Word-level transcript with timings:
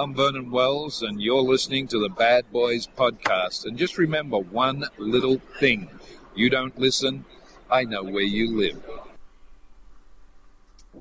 Hi, 0.00 0.04
I'm 0.04 0.14
Vernon 0.14 0.50
Wells, 0.50 1.02
and 1.02 1.20
you're 1.20 1.42
listening 1.42 1.86
to 1.88 1.98
the 2.00 2.08
Bad 2.08 2.50
Boys 2.50 2.88
Podcast. 2.96 3.66
And 3.66 3.76
just 3.76 3.98
remember 3.98 4.38
one 4.38 4.82
little 4.96 5.38
thing 5.58 5.90
you 6.34 6.48
don't 6.48 6.76
listen, 6.78 7.26
I 7.70 7.84
know 7.84 8.04
where 8.04 8.22
you 8.22 8.56
live. 8.56 8.82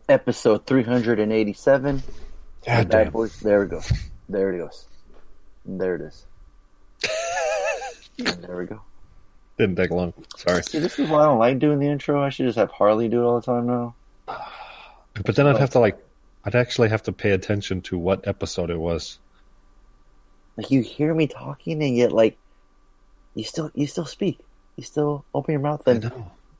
Episode 0.09 0.65
387. 0.65 2.03
God 2.65 2.65
Bad 2.65 2.89
damn. 2.89 3.11
Boys. 3.13 3.39
There 3.39 3.61
we 3.61 3.67
go. 3.67 3.81
There 4.27 4.53
it 4.53 4.57
goes. 4.57 4.85
There 5.65 5.95
it 5.95 6.01
is. 6.01 6.25
there 8.17 8.57
we 8.57 8.65
go. 8.65 8.81
Didn't 9.57 9.77
take 9.77 9.91
long. 9.91 10.13
Sorry. 10.35 10.61
See, 10.63 10.79
this 10.79 10.99
is 10.99 11.09
why 11.09 11.21
I 11.21 11.25
don't 11.27 11.39
like 11.39 11.59
doing 11.59 11.79
the 11.79 11.87
intro. 11.87 12.21
I 12.21 12.27
should 12.31 12.47
just 12.47 12.57
have 12.57 12.71
Harley 12.71 13.07
do 13.07 13.21
it 13.21 13.25
all 13.25 13.39
the 13.39 13.45
time 13.45 13.65
now. 13.65 13.95
But 15.23 15.37
then 15.37 15.47
I'd 15.47 15.55
have 15.55 15.69
to 15.69 15.79
like, 15.79 15.97
I'd 16.43 16.55
actually 16.55 16.89
have 16.89 17.03
to 17.03 17.11
pay 17.11 17.31
attention 17.31 17.81
to 17.83 17.97
what 17.97 18.27
episode 18.27 18.69
it 18.69 18.79
was. 18.79 19.19
Like 20.57 20.71
you 20.71 20.81
hear 20.81 21.13
me 21.13 21.27
talking 21.27 21.81
and 21.83 21.95
yet 21.95 22.11
like 22.11 22.37
you 23.35 23.43
still 23.43 23.71
you 23.73 23.87
still 23.87 24.05
speak. 24.05 24.39
You 24.75 24.83
still 24.83 25.25
open 25.33 25.53
your 25.53 25.61
mouth 25.61 25.85
and 25.87 26.11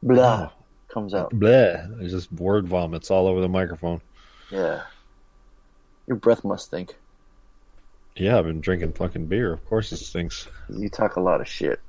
blah 0.01 0.51
comes 0.89 1.13
out. 1.13 1.31
Bleh. 1.31 1.97
There's 1.97 2.11
just 2.11 2.31
word 2.31 2.67
vomits 2.67 3.09
all 3.09 3.27
over 3.27 3.39
the 3.39 3.47
microphone. 3.49 4.01
Yeah. 4.51 4.83
Your 6.07 6.17
breath 6.17 6.43
must 6.43 6.65
stink. 6.65 6.95
Yeah, 8.15 8.37
I've 8.37 8.45
been 8.45 8.59
drinking 8.59 8.93
fucking 8.93 9.27
beer. 9.27 9.53
Of 9.53 9.65
course 9.65 9.91
it 9.91 9.97
stinks. 9.97 10.47
You 10.69 10.89
talk 10.89 11.15
a 11.15 11.21
lot 11.21 11.39
of 11.39 11.47
shit. 11.47 11.79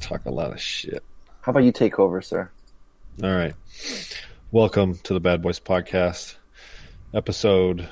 Talk 0.00 0.26
a 0.26 0.30
lot 0.30 0.52
of 0.52 0.60
shit. 0.60 1.02
How 1.40 1.50
about 1.50 1.64
you 1.64 1.72
take 1.72 1.98
over, 1.98 2.20
sir? 2.20 2.50
All 3.22 3.34
right. 3.34 3.54
Welcome 4.52 4.96
to 5.04 5.14
the 5.14 5.20
Bad 5.20 5.42
Boys 5.42 5.58
Podcast, 5.58 6.36
episode 7.14 7.88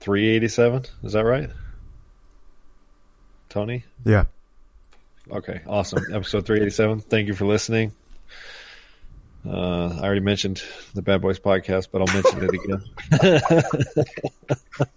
387. 0.00 0.84
Is 1.02 1.12
that 1.12 1.24
right? 1.24 1.50
Tony? 3.48 3.84
Yeah. 4.04 4.24
Okay, 5.30 5.60
awesome. 5.66 6.04
Episode 6.12 6.44
387. 6.46 7.00
Thank 7.00 7.28
you 7.28 7.34
for 7.34 7.46
listening. 7.46 7.92
Uh, 9.46 9.88
I 10.00 10.04
already 10.04 10.20
mentioned 10.20 10.62
the 10.94 11.02
Bad 11.02 11.20
Boys 11.20 11.38
Podcast, 11.38 11.88
but 11.92 12.00
I'll 12.00 12.14
mention 12.14 12.42
it 12.42 12.54
again. 12.54 14.06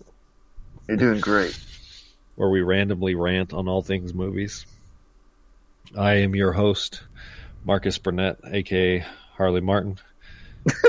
You're 0.88 0.98
doing 0.98 1.20
great. 1.20 1.58
where 2.36 2.50
we 2.50 2.62
randomly 2.62 3.16
rant 3.16 3.54
on 3.54 3.68
all 3.68 3.82
things 3.82 4.14
movies. 4.14 4.66
I 5.98 6.16
am 6.16 6.34
your 6.36 6.54
host, 6.54 7.02
Marcus 7.66 7.98
Burnett, 7.98 8.40
aka 8.46 9.06
Harley 9.36 9.62
Martin. 9.62 9.98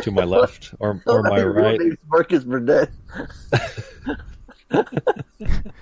To 0.02 0.10
my 0.10 0.24
left 0.24 0.74
or 0.80 1.02
or 1.06 1.22
my 1.22 1.42
right. 1.42 1.80
Marcus 2.08 2.44
Burnett. 2.44 2.90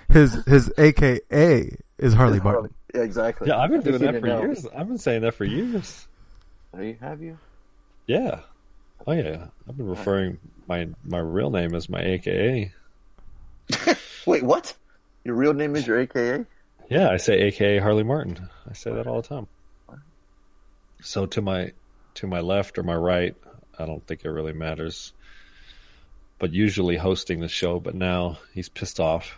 His 0.09 0.35
his 0.45 0.73
AKA 0.79 1.77
is 1.99 2.15
Harley 2.15 2.41
Martin. 2.41 2.73
Yeah, 2.95 3.03
exactly. 3.03 3.49
Yeah, 3.49 3.59
I've 3.59 3.71
been 3.71 3.83
doing 3.83 4.01
that 4.01 4.21
for 4.21 4.27
now. 4.27 4.41
years. 4.41 4.67
I've 4.75 4.89
been 4.89 4.99
saying 4.99 5.23
that 5.23 5.35
for 5.35 5.45
years. 5.45 6.07
Have 6.73 6.85
you? 6.85 6.97
Have 7.01 7.23
you? 7.23 7.39
Yeah. 8.07 8.41
Oh 9.07 9.13
yeah. 9.13 9.47
I've 9.69 9.77
been 9.77 9.89
referring 9.89 10.39
my 10.69 10.89
my 11.05 11.19
real 11.19 11.51
name 11.51 11.75
as 11.75 11.89
my 11.89 12.01
AKA. 12.01 12.73
Wait, 14.27 14.43
what? 14.43 14.75
Your 15.25 15.35
real 15.35 15.53
name 15.53 15.75
is 15.75 15.87
your 15.87 15.99
AKA? 16.01 16.47
Yeah, 16.89 17.11
I 17.11 17.17
say 17.17 17.35
AKA 17.41 17.79
Harley 17.79 18.05
Martin. 18.05 18.49
I 18.69 18.73
say 18.73 18.93
that 18.93 19.07
all 19.07 19.21
the 19.21 19.29
time. 19.29 19.49
So 21.03 21.27
to 21.27 21.43
my 21.43 21.73
to 22.15 22.27
my 22.27 22.41
left 22.41 22.79
or 22.79 22.83
my 22.83 22.95
right, 22.95 23.37
I 23.79 23.87
don't 23.87 24.05
think 24.07 24.25
it 24.25 24.31
really 24.31 24.53
matters. 24.53 25.13
But 26.39 26.53
usually 26.53 26.97
hosting 26.97 27.41
the 27.41 27.49
show, 27.49 27.81
but 27.81 27.95
now 27.95 28.39
he's 28.53 28.69
pissed 28.69 29.01
off. 29.01 29.37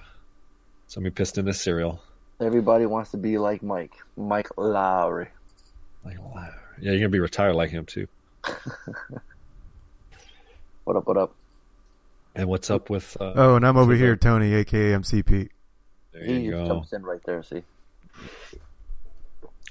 Somebody 0.88 1.12
pissed 1.15 1.38
in 1.38 1.47
his 1.47 1.60
cereal. 1.60 2.00
Everybody 2.41 2.87
wants 2.87 3.10
to 3.12 3.16
be 3.16 3.38
like 3.38 3.62
Mike. 3.62 3.93
Mike 4.16 4.48
Lowrey. 4.56 5.28
Like, 6.04 6.19
wow. 6.34 6.48
Yeah, 6.81 6.93
you're 6.93 7.00
gonna 7.00 7.09
be 7.10 7.21
retired 7.21 7.54
like 7.54 7.71
him 7.71 7.84
too. 7.87 8.06
What 10.84 10.97
up? 10.97 11.06
What 11.06 11.16
up? 11.19 11.34
And 12.34 12.48
what's 12.48 12.71
up 12.71 12.88
with? 12.88 13.15
Uh, 13.21 13.32
Oh, 13.37 13.56
and 13.56 13.66
I'm 13.66 13.77
over 13.77 13.94
here, 13.94 14.12
the- 14.12 14.16
Tony, 14.16 14.54
AKA 14.54 14.93
MCP. 14.93 15.50
there 16.12 16.25
He 16.25 16.38
you 16.41 16.53
just 16.53 16.62
go. 16.65 16.66
jumps 16.77 16.93
in 16.94 17.03
right 17.03 17.21
there. 17.27 17.43
See, 17.43 17.62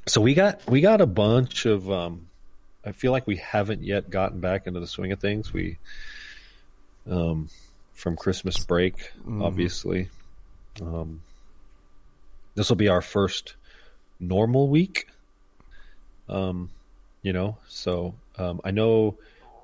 So 0.05 0.21
we 0.21 0.33
got 0.35 0.61
we 0.69 0.81
got 0.81 1.01
a 1.01 1.07
bunch 1.07 1.65
of. 1.65 1.89
Um, 1.89 2.27
I 2.87 2.91
feel 2.93 3.11
like 3.11 3.27
we 3.27 3.37
haven't 3.37 3.83
yet 3.83 4.09
gotten 4.09 4.39
back 4.39 4.67
into 4.67 4.79
the 4.79 4.87
swing 4.87 5.11
of 5.11 5.19
things. 5.19 5.51
We, 5.53 5.77
um, 7.09 7.49
from 7.93 8.15
Christmas 8.15 8.57
break, 8.63 9.11
Mhm. 9.25 9.43
obviously. 9.43 10.09
Um, 10.81 11.21
this 12.55 12.69
will 12.69 12.75
be 12.75 12.87
our 12.89 13.01
first 13.01 13.55
normal 14.19 14.67
week. 14.67 15.07
Um, 16.29 16.69
you 17.21 17.33
know, 17.33 17.57
so 17.67 18.13
um, 18.37 18.61
I 18.63 18.71
know 18.71 19.17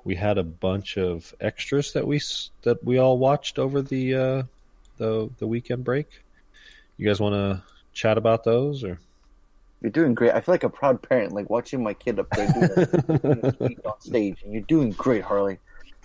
we 0.04 0.14
had 0.16 0.38
a 0.38 0.42
bunch 0.44 0.96
of 0.98 1.34
extras 1.40 1.92
that 1.92 2.06
we 2.06 2.20
that 2.62 2.82
we 2.84 2.98
all 2.98 3.18
watched 3.18 3.58
over 3.58 3.80
the 3.82 4.14
uh, 4.14 4.42
the 4.98 5.30
the 5.38 5.46
weekend 5.46 5.84
break. 5.84 6.06
You 6.96 7.06
guys 7.06 7.20
want 7.20 7.34
to 7.34 7.62
chat 7.92 8.18
about 8.18 8.44
those 8.44 8.84
or? 8.84 8.98
You're 9.84 9.90
doing 9.92 10.14
great. 10.14 10.32
I 10.32 10.40
feel 10.40 10.54
like 10.54 10.64
a 10.64 10.70
proud 10.70 11.02
parent, 11.02 11.32
like 11.32 11.50
watching 11.50 11.82
my 11.82 11.92
kid 11.92 12.18
up 12.18 12.26
there 12.30 12.48
doing 12.50 12.70
a, 12.74 13.18
doing 13.18 13.40
a 13.44 13.52
speech 13.52 13.78
on 13.84 14.00
stage, 14.00 14.38
and 14.42 14.52
you're 14.54 14.62
doing 14.62 14.90
great, 14.92 15.22
Harley. 15.22 15.58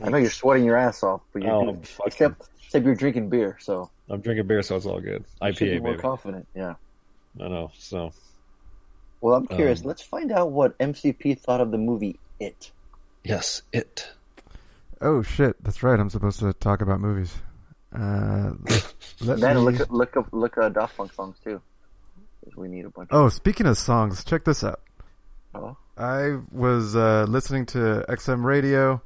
I 0.03 0.09
know 0.09 0.17
you're 0.17 0.29
sweating 0.29 0.65
your 0.65 0.75
ass 0.75 1.01
off, 1.01 1.21
but 1.31 1.41
you're 1.43 1.51
Oh, 1.53 1.63
doing, 1.63 1.85
except 2.05 2.49
except 2.65 2.85
you're 2.85 2.95
drinking 2.95 3.29
beer, 3.29 3.57
so 3.61 3.89
I'm 4.09 4.19
drinking 4.19 4.47
beer, 4.47 4.61
so 4.63 4.75
it's 4.75 4.85
all 4.85 4.99
good. 4.99 5.23
you 5.41 5.53
should 5.53 5.59
be 5.71 5.79
more 5.79 5.91
baby. 5.91 6.01
confident. 6.01 6.47
Yeah. 6.53 6.73
I 7.39 7.47
know. 7.47 7.71
So 7.77 8.11
Well, 9.21 9.35
I'm 9.35 9.47
curious. 9.47 9.79
Um, 9.81 9.87
Let's 9.87 10.01
find 10.01 10.31
out 10.33 10.51
what 10.51 10.77
MCP 10.77 11.39
thought 11.39 11.61
of 11.61 11.71
the 11.71 11.77
movie 11.77 12.19
It. 12.39 12.71
yes, 13.23 13.61
it. 13.71 14.09
Oh 15.01 15.21
shit, 15.21 15.55
that's 15.63 15.81
right. 15.83 15.97
I'm 15.97 16.09
supposed 16.09 16.39
to 16.39 16.51
talk 16.51 16.81
about 16.81 16.99
movies. 16.99 17.33
Uh, 17.95 18.51
let 19.21 19.39
Then 19.39 19.55
me- 19.55 19.61
look 19.61 19.89
look 19.89 20.17
up, 20.17 20.27
look 20.33 20.57
at 20.57 20.73
Daft 20.73 20.97
Punk 20.97 21.13
songs 21.13 21.37
too. 21.43 21.61
'Cause 22.43 22.55
We 22.55 22.67
need 22.67 22.85
a 22.85 22.89
bunch. 22.89 23.09
Oh, 23.11 23.29
speaking 23.29 23.65
of 23.65 23.77
songs, 23.77 24.23
check 24.23 24.43
this 24.45 24.63
out. 24.63 24.81
Oh. 25.53 25.75
I 25.97 26.37
was 26.51 26.95
uh, 26.95 27.25
listening 27.27 27.65
to 27.67 28.05
XM 28.07 28.43
radio, 28.45 29.01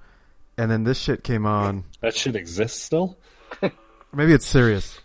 and 0.57 0.69
then 0.69 0.83
this 0.83 0.99
shit 0.99 1.23
came 1.23 1.45
on. 1.45 1.83
That 2.01 2.15
shit 2.15 2.35
exists 2.35 2.81
still. 2.83 3.17
Maybe 4.13 4.33
it's 4.33 4.45
serious. 4.45 4.99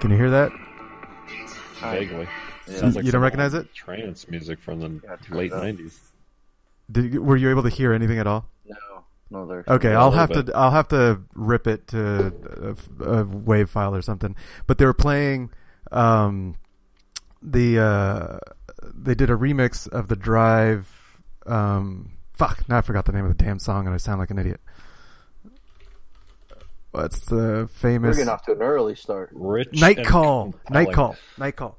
Can 0.00 0.10
you 0.10 0.16
hear 0.18 0.30
that? 0.30 0.52
Vaguely. 1.80 2.26
Yeah. 2.68 2.76
Sounds 2.78 2.96
like 2.96 3.04
You 3.04 3.12
don't 3.12 3.22
recognize 3.22 3.54
it? 3.54 3.72
Trance 3.74 4.28
music 4.28 4.58
from 4.60 4.80
the 4.80 5.00
Yeah, 5.04 5.16
late 5.36 5.52
up. 5.52 5.62
'90s. 5.62 5.98
Did 6.90 7.14
you, 7.14 7.22
were 7.22 7.36
you 7.36 7.48
able 7.50 7.62
to 7.62 7.68
hear 7.70 7.92
anything 7.92 8.18
at 8.18 8.26
all? 8.26 8.46
No, 8.66 8.76
no, 9.34 9.46
there's 9.46 9.66
Okay, 9.68 9.90
Yeah, 9.90 9.96
a 9.96 10.00
I'll 10.00 10.10
have 10.12 10.28
bit. 10.30 10.46
to 10.46 10.56
I'll 10.56 10.70
have 10.70 10.88
to 10.88 11.20
rip 11.34 11.66
it 11.66 11.88
to 11.88 12.76
a, 13.00 13.04
a 13.04 13.24
wave 13.24 13.68
file 13.68 13.94
or 13.94 14.02
something. 14.02 14.34
But 14.66 14.78
they 14.78 14.86
were 14.86 14.94
playing 14.94 15.50
um, 15.92 16.54
the 17.42 17.78
uh, 17.80 18.38
they 18.82 19.14
did 19.14 19.30
a 19.30 19.34
remix 19.34 19.88
of 19.88 20.08
the 20.08 20.16
Drive. 20.16 20.88
Um, 21.46 22.12
fuck, 22.32 22.66
now 22.68 22.78
I 22.78 22.80
forgot 22.80 23.04
the 23.04 23.12
name 23.12 23.24
of 23.26 23.36
the 23.36 23.44
damn 23.44 23.58
song, 23.58 23.86
and 23.86 23.94
I 23.94 23.98
sound 23.98 24.18
like 24.20 24.30
an 24.30 24.38
idiot. 24.38 24.60
What's 26.92 27.26
the 27.26 27.34
We're 27.36 27.66
famous 27.66 28.16
getting 28.16 28.28
off 28.30 28.42
to 28.44 28.52
an 28.52 28.62
early 28.62 28.94
start. 28.94 29.30
Rich 29.32 29.80
Night 29.80 30.04
Call? 30.04 30.52
compelling. 30.52 30.86
Night 30.86 30.94
Call. 30.94 31.16
Night 31.38 31.56
Call. 31.56 31.78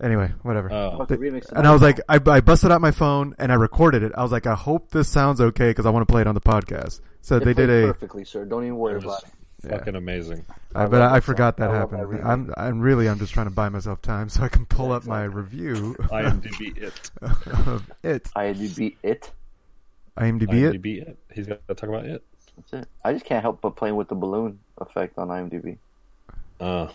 Anyway, 0.00 0.30
whatever. 0.42 0.72
Oh, 0.72 1.04
the 1.06 1.42
and 1.56 1.66
I 1.66 1.72
was 1.72 1.82
like, 1.82 2.00
I, 2.08 2.20
I 2.24 2.40
busted 2.40 2.70
out 2.70 2.80
my 2.80 2.92
phone 2.92 3.34
and 3.38 3.50
I 3.50 3.56
recorded 3.56 4.04
it. 4.04 4.12
I 4.16 4.22
was 4.22 4.30
like, 4.30 4.46
I 4.46 4.54
hope 4.54 4.90
this 4.90 5.08
sounds 5.08 5.40
okay 5.40 5.70
because 5.70 5.86
I 5.86 5.90
want 5.90 6.06
to 6.06 6.12
play 6.12 6.20
it 6.20 6.28
on 6.28 6.36
the 6.36 6.40
podcast. 6.40 7.00
So 7.20 7.36
It 7.38 7.44
they 7.44 7.52
did 7.54 7.68
a, 7.68 7.88
perfectly, 7.88 8.24
sir. 8.24 8.44
Don't 8.44 8.62
even 8.62 8.76
worry 8.76 8.92
it 8.92 8.96
was 8.96 9.04
about 9.04 9.22
it. 9.24 9.30
Yeah. 9.64 9.70
fucking 9.78 9.96
amazing. 9.96 10.44
I, 10.72 10.84
I 10.84 10.86
but 10.86 11.02
I, 11.02 11.16
I 11.16 11.20
forgot 11.20 11.58
song. 11.58 11.66
that 11.66 11.74
I 11.74 11.80
love 11.80 11.90
that 11.90 11.96
happened. 11.98 12.22
I'm, 12.24 12.54
I'm 12.56 12.80
really, 12.80 13.08
I'm 13.08 13.18
just 13.18 13.32
trying 13.34 13.46
to 13.46 13.52
buy 13.52 13.68
myself 13.70 14.00
time 14.00 14.28
so 14.28 14.44
I 14.44 14.48
can 14.48 14.66
pull 14.66 14.90
Yeah, 14.90 14.94
up 14.96 15.06
my 15.06 15.24
exactly. 15.24 15.42
review 15.42 15.96
IMDb 16.02 16.76
it. 16.80 17.10
of 17.66 17.90
it. 18.04 18.24
IMDb 18.36 18.94
it. 19.02 19.32
IMDb 20.16 20.62
it. 20.74 20.80
IMDb 20.82 21.02
it. 21.08 21.18
He's 21.34 21.48
got 21.48 21.66
to 21.66 21.74
talk 21.74 21.88
about 21.88 22.06
it. 22.06 22.22
That's 22.56 22.72
it. 22.84 22.88
I 23.04 23.12
just 23.12 23.24
can't 23.24 23.42
help 23.42 23.60
but 23.60 23.74
playing 23.74 23.96
with 23.96 24.06
the 24.08 24.14
balloon 24.14 24.60
effect 24.80 25.18
on 25.18 25.26
IMDb. 25.28 25.78
Uh, 26.60 26.88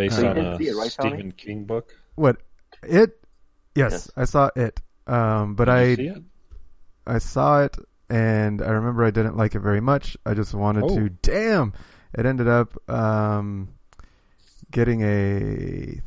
based 0.00 0.16
So 0.16 0.30
on 0.30 0.38
a 0.38 0.56
it, 0.56 0.74
right, 0.74 0.90
Tony? 0.90 1.10
Stephen 1.10 1.32
King 1.32 1.64
book. 1.64 1.94
What? 2.14 2.38
It? 2.82 3.18
Yes, 3.74 3.92
Yes. 3.92 4.10
I 4.16 4.24
saw 4.24 4.48
it. 4.56 4.80
Um, 5.06 5.54
but 5.54 5.66
Did 5.66 5.74
I, 5.74 5.94
see 5.96 6.06
it? 6.06 6.22
I 7.06 7.18
saw 7.18 7.62
it 7.64 7.76
and 8.08 8.62
I 8.62 8.70
remember 8.70 9.04
I 9.04 9.10
didn't 9.10 9.36
like 9.36 9.54
it 9.54 9.60
very 9.60 9.80
much. 9.82 10.16
I 10.24 10.32
just 10.34 10.54
wanted 10.54 10.84
Oh. 10.84 10.96
to, 10.96 11.08
damn, 11.10 11.74
it 12.14 12.24
ended 12.24 12.48
up, 12.48 12.78
um, 12.90 13.68
getting 14.70 15.02
a, 15.02 16.00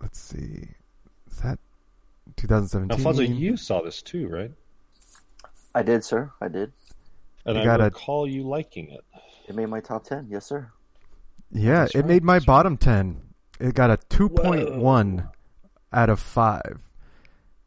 let's 0.00 0.18
see, 0.20 0.68
is 1.30 1.38
that 1.42 1.58
2017. 2.36 2.92
Alfonso, 2.98 3.22
you 3.22 3.56
saw 3.56 3.82
this 3.82 4.00
too, 4.00 4.28
right? 4.28 4.52
I 5.74 5.82
did, 5.82 6.04
sir. 6.04 6.30
I 6.40 6.48
did. 6.48 6.72
And 7.46 7.56
You 7.56 7.62
I 7.62 7.64
gotta- 7.64 7.84
recall 7.84 8.26
you 8.28 8.42
liking 8.44 8.90
it. 8.90 9.04
It 9.48 9.54
made 9.56 9.66
my 9.66 9.80
top 9.80 10.04
ten. 10.04 10.28
Yes, 10.30 10.46
sir. 10.46 10.70
Yeah, 11.52 11.80
That's 11.80 11.94
it 11.94 11.98
right, 11.98 12.06
made 12.06 12.24
my 12.24 12.34
that's 12.34 12.42
right. 12.42 12.46
bottom 12.46 12.76
10. 12.76 13.20
It 13.60 13.74
got 13.74 13.90
a 13.90 13.96
2.1 14.08 15.28
out 15.92 16.08
of 16.10 16.20
5, 16.20 16.88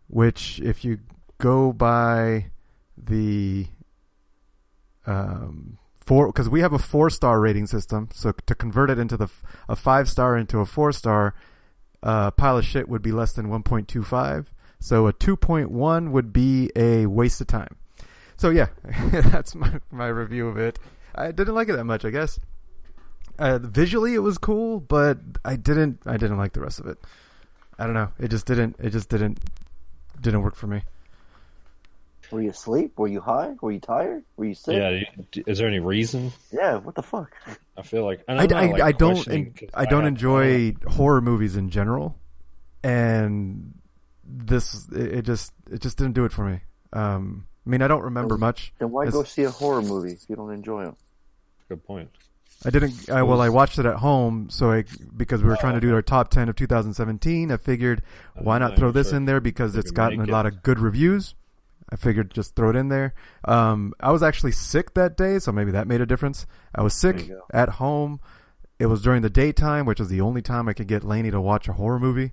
which 0.08 0.60
if 0.62 0.84
you 0.86 1.00
go 1.38 1.74
by 1.74 2.46
the 2.98 3.68
um 5.06 5.78
four 6.06 6.32
cuz 6.32 6.48
we 6.50 6.62
have 6.62 6.72
a 6.74 6.78
4-star 6.78 7.40
rating 7.40 7.68
system, 7.68 8.08
so 8.14 8.32
to 8.32 8.56
convert 8.56 8.90
it 8.90 8.98
into 9.00 9.18
the 9.18 9.28
a 9.68 9.76
5-star 9.76 10.38
into 10.38 10.60
a 10.60 10.66
4-star 10.66 11.34
uh 12.02 12.32
pile 12.32 12.58
of 12.58 12.66
shit 12.66 12.88
would 12.88 13.02
be 13.02 13.12
less 13.12 13.34
than 13.34 13.48
1.25. 13.48 14.46
So 14.80 15.08
a 15.08 15.14
2.1 15.14 16.12
would 16.12 16.34
be 16.34 16.72
a 16.76 17.06
waste 17.06 17.40
of 17.42 17.48
time. 17.48 17.76
So 18.38 18.50
yeah, 18.50 18.68
that's 19.12 19.56
my 19.56 19.80
my 19.92 20.08
review 20.08 20.48
of 20.48 20.58
it. 20.58 20.80
I 21.16 21.32
didn't 21.32 21.56
like 21.56 21.70
it 21.70 21.74
that 21.74 21.84
much, 21.86 22.06
I 22.06 22.10
guess. 22.10 22.40
Uh, 23.40 23.58
visually, 23.60 24.14
it 24.14 24.20
was 24.20 24.38
cool, 24.38 24.80
but 24.80 25.18
I 25.44 25.56
didn't. 25.56 26.00
I 26.06 26.18
didn't 26.18 26.38
like 26.38 26.54
the 26.54 26.62
rest 26.62 26.80
of 26.80 26.86
it. 26.88 26.98
I 27.80 27.86
don't 27.86 27.96
know. 27.96 28.10
It 28.20 28.30
just 28.30 28.46
didn't. 28.46 28.76
It 28.80 28.92
just 28.92 29.10
didn't. 29.10 29.40
Didn't 30.22 30.42
work 30.44 30.56
for 30.56 30.68
me. 30.68 30.84
Were 32.32 32.42
you 32.42 32.50
asleep? 32.52 32.98
Were 32.98 33.08
you 33.08 33.22
high? 33.22 33.54
Were 33.62 33.72
you 33.72 33.80
tired? 33.80 34.24
Were 34.38 34.46
you 34.46 34.56
sick? 34.56 34.76
Yeah. 34.76 35.44
Is 35.46 35.58
there 35.60 35.68
any 35.68 35.80
reason? 35.80 36.32
Yeah, 36.52 36.78
What 36.78 36.96
the 36.96 37.04
fuck? 37.04 37.32
I 37.78 37.82
feel 37.84 38.06
like 38.06 38.24
and 38.28 38.40
I, 38.40 38.44
I'm 38.44 38.50
not, 38.50 38.64
I, 38.64 38.66
like, 38.68 38.82
I 38.82 38.92
don't. 38.92 39.28
en- 39.28 39.54
'cause 39.54 39.70
I 39.74 39.86
don't 39.86 40.04
have- 40.04 40.08
enjoy 40.14 40.76
horror 40.88 41.22
movies 41.22 41.56
in 41.56 41.70
general, 41.70 42.16
and 42.84 43.74
this 44.24 44.88
it, 44.90 45.14
it 45.18 45.22
just 45.26 45.52
it 45.72 45.82
just 45.82 45.98
didn't 45.98 46.14
do 46.14 46.26
it 46.26 46.32
for 46.32 46.46
me. 46.46 46.62
Um, 46.92 47.46
I 47.66 47.70
mean, 47.70 47.82
I 47.82 47.88
don't 47.88 48.04
remember 48.04 48.38
much. 48.38 48.74
Then 48.80 48.92
why 48.92 49.04
It's- 49.04 49.14
go 49.14 49.24
see 49.24 49.44
a 49.44 49.50
horror 49.52 49.82
movie 49.82 50.14
if 50.14 50.30
you 50.30 50.36
don't 50.36 50.52
enjoy 50.52 50.86
them? 50.86 50.96
Good 51.70 51.84
point. 51.86 52.10
I 52.65 52.69
didn't. 52.69 53.10
I, 53.10 53.24
well, 53.24 53.42
I 53.42 53.50
watched 53.50 53.80
it 53.80 53.86
at 53.86 53.95
home, 53.95 54.50
so 54.50 54.71
I 54.71 54.86
because 55.15 55.44
we 55.44 55.50
were 55.50 55.57
trying 55.57 55.74
to 55.74 55.81
do 55.81 55.94
our 55.94 56.01
top 56.01 56.30
ten 56.30 56.50
of 56.50 56.56
2017. 56.56 57.51
I 57.51 57.57
figured 57.57 58.01
why 58.36 58.57
not 58.57 58.75
throw 58.75 58.92
this 58.92 59.10
sure 59.10 59.18
in 59.18 59.25
there 59.25 59.42
because 59.42 59.75
it's 59.75 59.92
gotten 59.92 60.21
a 60.21 60.25
lot 60.25 60.45
of 60.45 60.63
good 60.63 60.80
reviews. 60.80 61.36
I 61.89 61.95
figured 61.95 62.33
just 62.33 62.56
throw 62.56 62.69
it 62.69 62.75
in 62.75 62.88
there. 62.88 63.13
Um, 63.45 63.94
I 64.00 64.12
was 64.12 64.24
actually 64.24 64.54
sick 64.54 64.94
that 64.94 65.18
day, 65.18 65.39
so 65.39 65.51
maybe 65.51 65.71
that 65.71 65.88
made 65.88 66.01
a 66.01 66.06
difference. 66.06 66.48
I 66.74 66.81
was 66.81 66.94
sick 66.94 67.30
at 67.51 67.69
home. 67.69 68.19
It 68.80 68.88
was 68.88 69.01
during 69.01 69.21
the 69.21 69.30
daytime, 69.30 69.86
which 69.86 70.00
was 70.00 70.10
the 70.10 70.21
only 70.21 70.42
time 70.42 70.68
I 70.68 70.74
could 70.74 70.88
get 70.88 71.04
Laney 71.04 71.31
to 71.31 71.39
watch 71.39 71.68
a 71.68 71.74
horror 71.74 72.00
movie. 72.00 72.31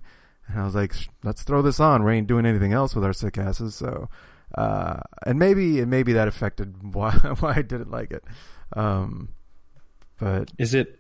And 0.49 0.61
I 0.61 0.65
was 0.65 0.75
like, 0.75 0.95
let's 1.23 1.43
throw 1.43 1.63
this 1.63 1.79
on. 1.79 2.03
We 2.05 2.15
ain't 2.15 2.27
doing 2.27 2.47
anything 2.47 2.73
else 2.73 2.95
with 2.95 3.05
our 3.05 3.13
sick 3.13 3.39
asses. 3.39 3.75
So, 3.75 4.09
uh, 4.55 5.01
and 5.27 5.39
maybe, 5.39 5.81
and 5.81 5.91
maybe 5.91 6.13
that 6.15 6.29
affected 6.29 6.83
why, 6.95 7.13
why 7.41 7.57
I 7.57 7.63
didn't 7.63 7.91
like 7.91 8.13
it. 8.13 8.25
Um, 8.75 9.31
but 10.21 10.51
Is 10.59 10.75
it? 10.75 10.99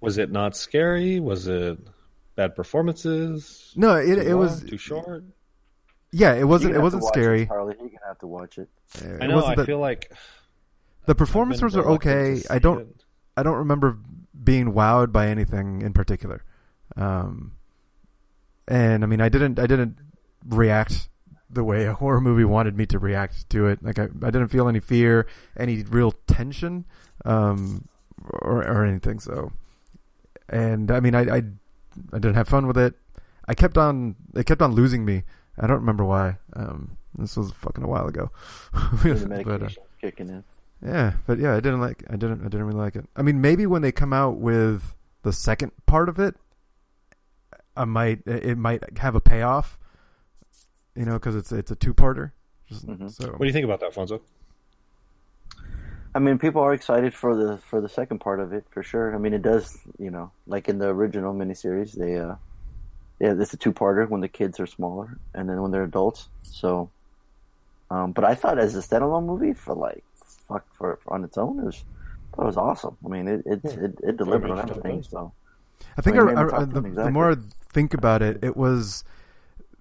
Was 0.00 0.16
it 0.18 0.30
not 0.32 0.56
scary? 0.56 1.20
Was 1.20 1.46
it 1.48 1.78
bad 2.36 2.54
performances? 2.56 3.72
no, 3.76 3.96
it, 3.96 4.06
Too 4.06 4.20
it 4.20 4.28
long? 4.30 4.38
was, 4.38 4.62
too 4.64 4.78
short. 4.78 5.24
yeah, 6.12 6.32
it 6.34 6.44
wasn't, 6.44 6.74
it 6.74 6.80
wasn't 6.80 7.04
scary. 7.04 7.42
It, 7.42 7.48
Harley, 7.48 7.74
you're 7.78 7.88
gonna 7.88 7.98
have 8.06 8.18
to 8.20 8.26
watch 8.26 8.56
it. 8.58 8.68
It 8.96 9.22
I 9.22 9.26
know. 9.26 9.34
wasn't 9.36 9.52
I 9.52 9.56
that- 9.56 9.66
feel 9.66 9.78
like 9.78 10.12
the 11.06 11.14
performances 11.14 11.74
were 11.76 11.86
okay. 11.92 12.40
I 12.48 12.58
don't, 12.58 12.80
it. 12.80 13.04
I 13.36 13.42
don't 13.42 13.56
remember 13.58 13.98
being 14.42 14.72
wowed 14.72 15.12
by 15.12 15.26
anything 15.28 15.82
in 15.82 15.92
particular. 15.92 16.42
Um, 16.96 17.52
and 18.68 19.02
I 19.02 19.06
mean, 19.06 19.20
I 19.20 19.28
didn't, 19.28 19.58
I 19.58 19.66
didn't 19.66 19.96
react 20.48 21.08
the 21.50 21.64
way 21.64 21.84
a 21.86 21.92
horror 21.94 22.20
movie 22.20 22.44
wanted 22.44 22.76
me 22.76 22.86
to 22.86 22.98
react 22.98 23.50
to 23.50 23.66
it. 23.66 23.82
Like 23.82 23.98
I, 23.98 24.04
I 24.04 24.30
didn't 24.30 24.48
feel 24.48 24.68
any 24.68 24.80
fear, 24.80 25.26
any 25.58 25.82
real 25.82 26.12
tension, 26.26 26.84
um, 27.24 27.84
or, 28.28 28.66
or 28.66 28.84
anything. 28.84 29.18
So, 29.20 29.52
and 30.48 30.90
I 30.90 31.00
mean, 31.00 31.14
I, 31.14 31.22
I, 31.22 31.36
I 32.12 32.18
didn't 32.18 32.34
have 32.34 32.48
fun 32.48 32.66
with 32.66 32.78
it. 32.78 32.94
I 33.48 33.54
kept 33.54 33.76
on, 33.78 34.16
it 34.34 34.46
kept 34.46 34.62
on 34.62 34.72
losing 34.74 35.04
me. 35.04 35.24
I 35.58 35.66
don't 35.66 35.80
remember 35.80 36.04
why. 36.04 36.38
Um, 36.54 36.96
this 37.16 37.36
was 37.36 37.50
fucking 37.52 37.84
a 37.84 37.88
while 37.88 38.06
ago. 38.06 38.30
But, 39.02 39.62
uh, 39.62 39.68
kicking 40.00 40.28
in. 40.28 40.44
yeah, 40.84 41.14
but 41.26 41.38
yeah, 41.38 41.52
I 41.56 41.60
didn't 41.60 41.80
like. 41.80 42.04
I 42.08 42.12
didn't. 42.16 42.40
I 42.40 42.44
didn't 42.44 42.64
really 42.64 42.78
like 42.78 42.96
it. 42.96 43.04
I 43.16 43.22
mean, 43.22 43.40
maybe 43.40 43.66
when 43.66 43.82
they 43.82 43.92
come 43.92 44.12
out 44.12 44.36
with 44.38 44.94
the 45.22 45.32
second 45.32 45.72
part 45.86 46.08
of 46.08 46.18
it, 46.18 46.36
I 47.76 47.84
might. 47.84 48.20
It 48.26 48.56
might 48.56 48.98
have 48.98 49.14
a 49.14 49.20
payoff. 49.20 49.78
You 50.94 51.04
know, 51.04 51.14
because 51.14 51.34
it's 51.36 51.50
it's 51.52 51.70
a 51.70 51.76
two 51.76 51.92
parter. 51.94 52.32
Mhm. 52.72 53.10
So 53.10 53.28
What 53.32 53.40
do 53.40 53.46
you 53.46 53.52
think 53.52 53.64
about 53.64 53.80
that, 53.80 53.92
Fonzo? 53.92 54.20
I 56.14 56.18
mean, 56.18 56.38
people 56.38 56.62
are 56.62 56.72
excited 56.74 57.14
for 57.14 57.36
the 57.36 57.58
for 57.58 57.80
the 57.80 57.88
second 57.88 58.18
part 58.20 58.40
of 58.40 58.52
it 58.52 58.64
for 58.70 58.82
sure. 58.82 59.14
I 59.14 59.18
mean, 59.18 59.32
it 59.32 59.42
does, 59.42 59.78
you 59.98 60.10
know, 60.10 60.32
like 60.46 60.68
in 60.68 60.78
the 60.78 60.88
original 60.88 61.32
miniseries, 61.34 61.92
they, 61.92 62.18
uh, 62.18 62.34
yeah, 63.20 63.34
this 63.34 63.48
is 63.48 63.54
a 63.54 63.56
two 63.58 63.72
parter 63.72 64.08
when 64.08 64.20
the 64.20 64.28
kids 64.28 64.58
are 64.58 64.66
smaller 64.66 65.16
and 65.34 65.48
then 65.48 65.62
when 65.62 65.70
they're 65.70 65.84
adults. 65.84 66.28
So, 66.42 66.90
um, 67.90 68.12
but 68.12 68.24
I 68.24 68.34
thought 68.34 68.58
as 68.58 68.74
a 68.74 68.80
standalone 68.80 69.24
movie 69.24 69.52
for 69.52 69.74
like, 69.74 70.02
fuck, 70.48 70.66
for, 70.76 70.96
for 71.02 71.14
on 71.14 71.22
its 71.22 71.38
own, 71.38 71.60
it 71.60 71.64
was, 71.64 71.84
I 72.36 72.42
it 72.42 72.46
was 72.46 72.56
awesome. 72.56 72.96
I 73.04 73.08
mean, 73.08 73.28
it 73.28 73.42
it 73.46 73.64
it, 73.64 73.98
it 74.02 74.16
delivered 74.16 74.50
on 74.50 74.56
much 74.56 74.66
so, 74.66 74.70
everything. 74.72 75.02
So, 75.04 75.32
I 75.96 76.02
think 76.02 76.16
I 76.16 76.20
I, 76.20 76.24
mean, 76.24 76.38
I- 76.38 76.42
maybe 76.42 76.52
I- 76.54 76.64
the, 76.64 76.66
to 76.66 76.72
them 76.80 76.94
the 76.94 77.10
more 77.10 77.30
I 77.32 77.36
think 77.72 77.94
about 77.94 78.20
it, 78.22 78.42
it 78.42 78.56
was 78.56 79.04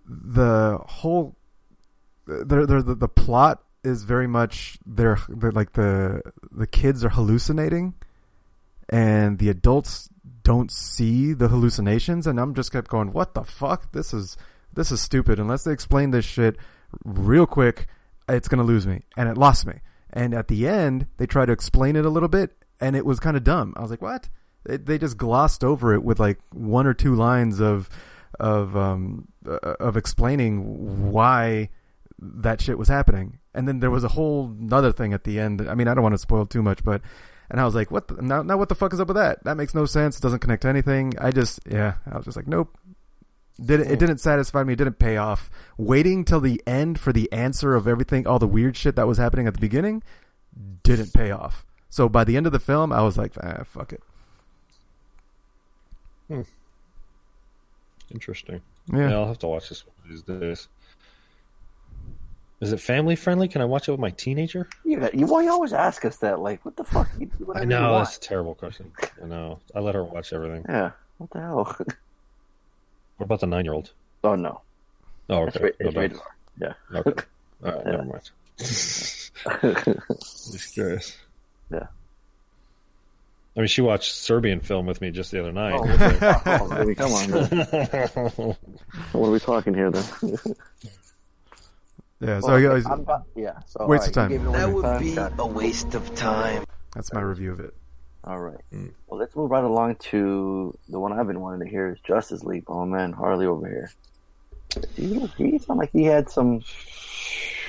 the 0.05 0.79
whole 0.85 1.35
the 2.27 2.65
the 2.67 2.83
the, 2.83 2.95
the 2.95 3.07
plot 3.07 3.63
is 3.83 4.03
very 4.03 4.27
much 4.27 4.77
they're, 4.85 5.19
they're 5.29 5.51
like 5.51 5.73
the 5.73 6.21
the 6.51 6.67
kids 6.67 7.03
are 7.05 7.09
hallucinating 7.09 7.93
and 8.89 9.37
the 9.39 9.49
adults 9.49 10.09
don't 10.43 10.71
see 10.71 11.33
the 11.33 11.47
hallucinations. 11.47 12.25
And 12.25 12.39
I'm 12.39 12.53
just 12.53 12.71
kept 12.71 12.89
going 12.89 13.13
what 13.13 13.33
the 13.33 13.43
fuck? 13.43 13.91
This 13.91 14.13
is 14.13 14.37
this 14.73 14.91
is 14.91 15.01
stupid. 15.01 15.39
Unless 15.39 15.63
they 15.63 15.71
explain 15.71 16.11
this 16.11 16.25
shit 16.25 16.57
real 17.03 17.45
quick 17.45 17.87
it's 18.27 18.47
to 18.47 18.63
lose 18.63 18.85
me. 18.85 19.01
And 19.17 19.27
it 19.27 19.37
lost 19.37 19.65
me. 19.65 19.75
And 20.11 20.33
at 20.33 20.47
the 20.47 20.67
end 20.67 21.07
they 21.17 21.25
try 21.25 21.45
to 21.45 21.51
explain 21.51 21.95
it 21.95 22.05
a 22.05 22.09
little 22.09 22.29
bit 22.29 22.51
and 22.79 22.95
it 22.95 23.05
was 23.05 23.19
kind 23.19 23.37
of 23.37 23.43
dumb. 23.43 23.73
I 23.77 23.81
was 23.81 23.91
like 23.91 24.01
what? 24.01 24.29
They, 24.65 24.77
they 24.77 24.97
just 24.97 25.17
glossed 25.17 25.63
over 25.63 25.93
it 25.93 26.03
with 26.03 26.19
like 26.19 26.39
one 26.51 26.87
or 26.87 26.93
two 26.93 27.15
lines 27.15 27.59
of 27.59 27.89
of 28.39 28.75
um 28.75 29.27
uh, 29.47 29.57
of 29.79 29.97
explaining 29.97 31.11
why 31.11 31.69
that 32.21 32.61
shit 32.61 32.77
was 32.77 32.87
happening 32.87 33.39
and 33.53 33.67
then 33.67 33.79
there 33.79 33.91
was 33.91 34.03
a 34.03 34.09
whole 34.09 34.55
other 34.71 34.91
thing 34.91 35.13
at 35.13 35.23
the 35.23 35.39
end. 35.39 35.67
I 35.67 35.75
mean, 35.75 35.87
I 35.87 35.93
don't 35.93 36.03
want 36.03 36.13
to 36.13 36.19
spoil 36.19 36.45
too 36.45 36.61
much, 36.61 36.83
but 36.83 37.01
and 37.49 37.59
I 37.59 37.65
was 37.65 37.75
like, 37.75 37.89
what? 37.89 38.07
The, 38.07 38.21
now, 38.21 38.43
now, 38.43 38.57
what 38.57 38.69
the 38.69 38.75
fuck 38.75 38.93
is 38.93 38.99
up 38.99 39.07
with 39.07 39.17
that? 39.17 39.43
That 39.43 39.57
makes 39.57 39.73
no 39.73 39.85
sense. 39.85 40.17
It 40.17 40.21
doesn't 40.21 40.39
connect 40.39 40.61
to 40.63 40.67
anything. 40.67 41.13
I 41.19 41.31
just, 41.31 41.59
yeah, 41.69 41.95
I 42.09 42.15
was 42.15 42.25
just 42.25 42.37
like, 42.37 42.47
nope. 42.47 42.77
Did 43.63 43.81
it, 43.81 43.91
it 43.91 43.99
didn't 43.99 44.19
satisfy 44.19 44.63
me. 44.63 44.73
It 44.73 44.77
didn't 44.77 44.99
pay 44.99 45.17
off. 45.17 45.49
Waiting 45.77 46.23
till 46.23 46.39
the 46.39 46.61
end 46.65 46.99
for 46.99 47.11
the 47.11 47.31
answer 47.33 47.75
of 47.75 47.87
everything, 47.87 48.27
all 48.27 48.39
the 48.39 48.47
weird 48.47 48.77
shit 48.77 48.95
that 48.95 49.07
was 49.07 49.17
happening 49.17 49.47
at 49.47 49.53
the 49.53 49.59
beginning, 49.59 50.03
didn't 50.83 51.13
pay 51.13 51.31
off. 51.31 51.65
So 51.89 52.07
by 52.07 52.23
the 52.23 52.37
end 52.37 52.45
of 52.45 52.51
the 52.51 52.59
film, 52.59 52.93
I 52.93 53.01
was 53.01 53.17
like, 53.17 53.33
ah, 53.41 53.63
fuck 53.65 53.93
it. 53.93 54.03
Hmm. 56.27 56.41
Interesting. 58.11 58.61
Yeah. 58.93 59.09
Yeah, 59.09 59.15
I'll 59.15 59.27
have 59.27 59.39
to 59.39 59.47
watch 59.47 59.69
this 59.69 59.85
one 59.85 59.95
these 60.09 60.21
days. 60.21 60.67
Is 62.61 62.73
it 62.73 62.79
family 62.81 63.15
friendly? 63.15 63.47
Can 63.47 63.61
I 63.61 63.65
watch 63.65 63.87
it 63.87 63.91
with 63.91 63.99
my 64.01 64.09
teenager? 64.11 64.67
you, 64.83 65.07
you, 65.13 65.25
why 65.27 65.43
you 65.43 65.49
always 65.51 65.71
ask 65.71 66.03
us 66.03 66.17
that? 66.17 66.39
Like, 66.39 66.65
what 66.65 66.75
the 66.75 66.83
fuck? 66.83 67.07
You 67.17 67.29
I 67.55 67.63
know 67.65 67.97
that's 67.99 68.17
a 68.17 68.19
terrible 68.19 68.53
question. 68.55 68.91
I 69.21 69.25
know. 69.25 69.59
I 69.73 69.79
let 69.79 69.95
her 69.95 70.03
watch 70.03 70.33
everything. 70.33 70.65
Yeah. 70.67 70.91
What 71.17 71.29
the 71.31 71.39
hell? 71.39 71.75
What 73.17 73.25
about 73.25 73.39
the 73.41 73.47
nine-year-old? 73.47 73.91
oh 74.23 74.35
no, 74.35 74.61
Oh, 75.29 75.45
it's, 75.45 75.55
okay. 75.57 75.65
ra- 75.65 75.71
it's 75.79 75.93
no. 75.95 76.01
rated 76.01 76.17
R. 76.17 76.35
Yeah. 76.61 76.73
Okay. 76.99 77.23
All 77.65 77.71
right. 77.71 77.81
Yeah. 77.85 77.91
Never 77.91 78.03
mind. 78.03 78.29
Just 78.59 79.31
curious. 80.73 81.17
Yeah. 81.69 81.87
I 83.57 83.59
mean, 83.59 83.67
she 83.67 83.81
watched 83.81 84.13
Serbian 84.13 84.61
film 84.61 84.85
with 84.85 85.01
me 85.01 85.11
just 85.11 85.31
the 85.31 85.41
other 85.41 85.51
night. 85.51 85.73
Oh, 85.75 85.83
oh, 86.45 86.93
come 86.95 87.11
on. 87.11 87.29
What 89.11 89.27
are 89.27 89.31
we 89.31 89.39
talking 89.41 89.73
here 89.73 89.91
then? 89.91 90.03
Yeah. 92.19 92.39
So 92.41 92.47
Well, 92.47 92.55
I- 92.57 92.59
okay, 92.77 92.87
I- 92.89 92.91
I'm 92.93 92.99
about- 93.01 93.25
yeah. 93.35 93.59
So 93.65 93.85
Waste 93.85 93.85
all 93.85 93.87
right, 93.87 94.07
of 94.07 94.13
time. 94.13 94.29
gave 94.29 94.41
it 94.41 94.47
a 94.47 94.51
That 94.51 94.71
would 94.73 94.81
time. 94.83 95.01
be 95.01 95.15
a 95.41 95.45
waste 95.45 95.93
of 95.95 96.15
time. 96.15 96.63
that's 96.93 97.13
my 97.13 97.21
review 97.21 97.51
of 97.51 97.59
it. 97.59 97.73
All 98.25 98.39
right. 98.39 98.57
Mm. 98.73 98.91
Well, 99.07 99.19
let's 99.19 99.35
move 99.35 99.49
right 99.49 99.63
along 99.63 99.95
to 99.95 100.77
the 100.89 100.99
one 100.99 101.13
I've 101.13 101.27
been 101.27 101.39
wanting 101.39 101.61
to 101.61 101.67
hear 101.69 101.89
is 101.91 101.99
Justice 102.01 102.43
League. 102.43 102.65
Oh 102.67 102.85
man, 102.85 103.13
Harley 103.13 103.45
over 103.45 103.67
here. 103.67 103.91
He, 104.95 105.19
he 105.37 105.57
sounded 105.59 105.79
like 105.81 105.91
he 105.91 106.03
had 106.03 106.29
some. 106.29 106.61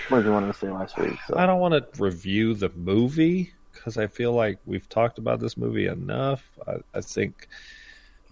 What 0.09 0.19
did 0.19 0.27
you 0.27 0.33
want 0.33 0.53
to 0.53 0.59
say 0.59 0.69
last 0.71 0.99
week? 0.99 1.17
So. 1.29 1.37
I 1.37 1.47
don't 1.47 1.61
want 1.61 1.75
to 1.75 2.03
review 2.03 2.55
the 2.55 2.69
movie 2.71 3.53
because 3.73 3.97
I 3.97 4.09
feel 4.09 4.33
like 4.33 4.59
we've 4.67 4.89
talked 4.89 5.19
about 5.19 5.39
this 5.39 5.57
movie 5.57 5.87
enough. 5.87 6.43
I, 6.67 6.79
I 6.93 7.01
think 7.01 7.47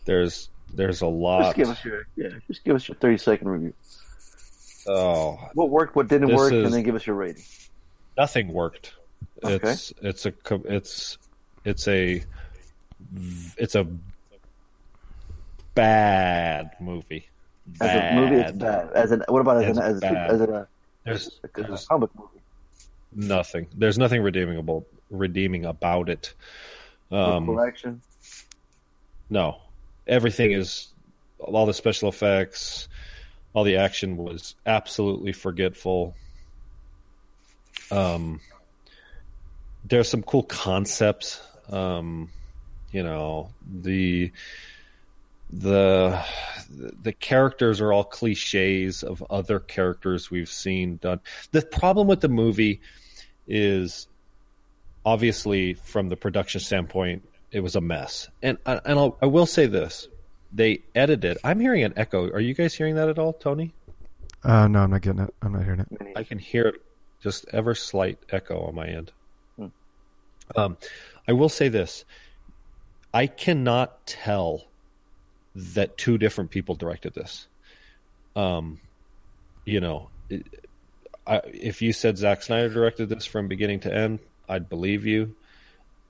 there's 0.04 0.50
there's 0.74 1.00
a 1.02 1.06
lot. 1.06 1.38
Just 1.38 1.46
lot. 1.46 1.56
give 1.56 1.68
us 1.68 1.84
your 1.84 2.02
yeah. 2.16 2.38
Just 2.48 2.64
give 2.64 2.74
us 2.74 2.88
your 2.88 2.96
thirty 2.96 3.16
second 3.16 3.48
review. 3.48 3.72
Oh, 4.88 5.38
What 5.54 5.70
worked, 5.70 5.94
what 5.96 6.08
didn't 6.08 6.34
work, 6.34 6.52
is- 6.52 6.64
and 6.64 6.72
then 6.74 6.82
give 6.82 6.94
us 6.94 7.06
your 7.06 7.16
rating. 7.16 7.44
nothing 8.16 8.48
worked. 8.52 8.94
Okay. 9.44 9.70
It's 9.70 9.92
it's 10.02 10.26
a 10.26 10.32
it's 10.66 11.18
it's 11.64 11.86
a 11.88 12.22
it's 13.56 13.74
a 13.76 13.86
bad 15.74 16.70
movie. 16.80 17.28
As 17.80 17.90
a 17.90 18.16
movie, 18.20 18.36
it's 18.36 18.52
bad. 18.52 18.90
As 18.94 19.10
an 19.12 19.22
what 19.28 19.40
about 19.40 19.62
as 19.62 19.70
It's 19.70 19.78
an 19.78 19.84
as 19.84 20.02
a, 20.02 20.18
as 20.18 20.40
a, 20.40 20.68
There's, 21.04 21.40
a 21.44 21.62
there's 21.62 21.86
comic 21.86 22.10
movie? 22.16 22.40
nothing. 23.14 23.66
There's 23.76 23.98
nothing 23.98 24.22
redeemable 24.22 24.86
redeeming 25.10 25.64
about 25.64 26.08
it. 26.08 26.34
Um, 27.10 27.46
Cool 27.46 27.60
action. 27.60 28.00
No, 29.30 29.58
everything 30.06 30.52
is 30.52 30.88
all 31.38 31.66
the 31.66 31.74
special 31.74 32.08
effects, 32.08 32.88
all 33.54 33.64
the 33.64 33.76
action 33.76 34.16
was 34.16 34.54
absolutely 34.66 35.32
forgetful. 35.32 36.14
Um, 37.90 38.40
there's 39.84 40.08
some 40.08 40.22
cool 40.22 40.42
concepts. 40.42 41.40
Um, 41.70 42.30
you 42.92 43.02
know 43.02 43.50
the 43.66 44.32
the 45.50 46.22
the 46.70 47.12
characters 47.12 47.80
are 47.80 47.92
all 47.92 48.04
cliches 48.04 49.02
of 49.02 49.22
other 49.30 49.58
characters 49.58 50.30
we've 50.30 50.50
seen 50.50 50.96
done. 50.96 51.20
The 51.52 51.62
problem 51.62 52.06
with 52.06 52.20
the 52.20 52.28
movie 52.28 52.80
is 53.46 54.08
obviously 55.04 55.74
from 55.74 56.08
the 56.08 56.16
production 56.16 56.60
standpoint 56.60 57.26
it 57.50 57.60
was 57.60 57.76
a 57.76 57.80
mess. 57.80 58.28
And 58.42 58.58
and 58.66 58.80
I'll, 58.86 59.16
I 59.22 59.26
will 59.26 59.46
say 59.46 59.66
this: 59.66 60.08
they 60.52 60.82
edited. 60.94 61.38
I'm 61.44 61.60
hearing 61.60 61.84
an 61.84 61.94
echo. 61.96 62.28
Are 62.30 62.40
you 62.40 62.54
guys 62.54 62.74
hearing 62.74 62.94
that 62.96 63.08
at 63.08 63.18
all, 63.18 63.32
Tony? 63.32 63.72
Uh, 64.44 64.68
no, 64.68 64.80
I'm 64.80 64.90
not 64.90 65.02
getting 65.02 65.20
it. 65.20 65.34
I'm 65.42 65.52
not 65.52 65.64
hearing 65.64 65.80
it. 65.80 65.88
I 66.16 66.22
can 66.22 66.38
hear 66.38 66.74
just 67.20 67.46
ever 67.52 67.74
slight 67.74 68.18
echo 68.30 68.60
on 68.62 68.74
my 68.74 68.86
end. 68.86 69.12
Um, 70.56 70.78
I 71.26 71.32
will 71.32 71.48
say 71.48 71.68
this: 71.68 72.04
I 73.12 73.26
cannot 73.26 74.06
tell 74.06 74.64
that 75.54 75.98
two 75.98 76.18
different 76.18 76.50
people 76.50 76.74
directed 76.74 77.14
this. 77.14 77.46
Um, 78.36 78.80
you 79.64 79.80
know, 79.80 80.08
it, 80.30 80.46
I, 81.26 81.42
if 81.52 81.82
you 81.82 81.92
said 81.92 82.16
Zack 82.16 82.42
Snyder 82.42 82.68
directed 82.68 83.08
this 83.08 83.26
from 83.26 83.48
beginning 83.48 83.80
to 83.80 83.94
end, 83.94 84.20
I'd 84.48 84.68
believe 84.68 85.04
you. 85.04 85.34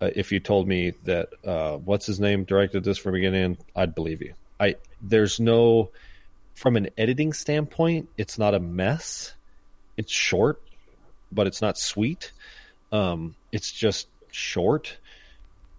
Uh, 0.00 0.11
if 0.14 0.31
you 0.31 0.38
told 0.40 0.69
me 0.69 0.93
that 1.05 1.28
uh, 1.45 1.76
what's 1.76 2.07
his 2.07 2.21
name 2.21 2.45
directed 2.45 2.85
this 2.85 2.99
from 2.99 3.12
beginning 3.12 3.59
I'd 3.75 3.95
believe 3.95 4.23
you. 4.23 4.35
I 4.61 4.76
there's 5.02 5.40
no 5.40 5.90
from 6.55 6.76
an 6.76 6.88
editing 6.99 7.33
standpoint, 7.33 8.09
it's 8.17 8.37
not 8.37 8.52
a 8.52 8.59
mess. 8.59 9.33
It's 9.97 10.12
short, 10.12 10.61
but 11.31 11.47
it's 11.47 11.62
not 11.62 11.78
sweet. 11.78 12.33
Um, 12.90 13.37
it's 13.52 13.71
just 13.71 14.09
short. 14.33 14.97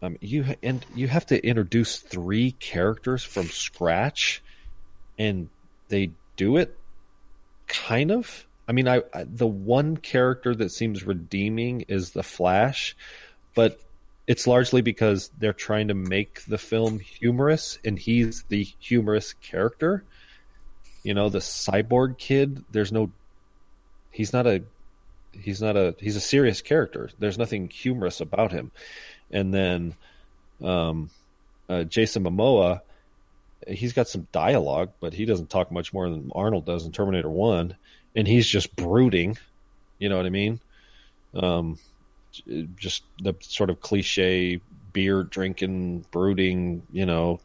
Um, 0.01 0.17
you 0.21 0.45
and 0.63 0.85
you 0.95 1.09
have 1.09 1.25
to 1.27 1.45
introduce 1.45 1.99
three 1.99 2.51
characters 2.51 3.23
from 3.23 3.47
scratch, 3.47 4.41
and 5.17 5.49
they 5.89 6.11
do 6.37 6.55
it 6.55 6.77
kind 7.67 8.11
of. 8.11 8.47
I 8.67 8.71
mean, 8.71 8.87
I, 8.87 9.01
I 9.13 9.25
the 9.25 9.47
one 9.47 9.97
character 9.97 10.55
that 10.55 10.71
seems 10.71 11.03
redeeming 11.03 11.85
is 11.89 12.11
the 12.11 12.23
Flash, 12.23 12.95
but 13.53 13.79
it's 14.29 14.45
largely 14.45 14.83
because 14.83 15.31
they're 15.39 15.53
trying 15.53 15.87
to 15.87 15.95
make 15.95 16.43
the 16.45 16.59
film 16.59 16.99
humorous, 16.99 17.79
and 17.83 17.97
he's 17.97 18.43
the 18.43 18.61
humorous 18.77 19.33
character. 19.33 20.03
You 21.01 21.15
know, 21.15 21.29
the 21.29 21.39
cyborg 21.39 22.19
kid. 22.19 22.63
There's 22.71 22.91
no. 22.91 23.11
He's 24.11 24.31
not 24.31 24.45
a. 24.45 24.61
He's 25.31 25.63
not 25.63 25.75
a. 25.75 25.95
He's 25.99 26.15
a 26.15 26.21
serious 26.21 26.61
character. 26.61 27.09
There's 27.17 27.39
nothing 27.39 27.69
humorous 27.69 28.21
about 28.21 28.51
him. 28.51 28.69
And 29.31 29.51
then, 29.51 29.95
um, 30.63 31.09
uh, 31.67 31.83
Jason 31.85 32.23
Momoa. 32.23 32.81
He's 33.67 33.93
got 33.93 34.07
some 34.07 34.27
dialogue, 34.31 34.91
but 34.99 35.13
he 35.13 35.25
doesn't 35.25 35.49
talk 35.49 35.71
much 35.71 35.91
more 35.91 36.07
than 36.07 36.31
Arnold 36.35 36.65
does 36.65 36.85
in 36.85 36.91
Terminator 36.91 37.29
One, 37.29 37.75
and 38.15 38.27
he's 38.27 38.47
just 38.47 38.75
brooding. 38.75 39.39
You 39.97 40.09
know 40.09 40.17
what 40.17 40.27
I 40.27 40.29
mean? 40.29 40.59
Um, 41.33 41.79
just 42.77 43.03
the 43.21 43.35
sort 43.41 43.69
of 43.69 43.81
cliche 43.81 44.61
beer 44.93 45.23
drinking, 45.23 46.05
brooding, 46.11 46.83
you 46.91 47.05
know, 47.05 47.39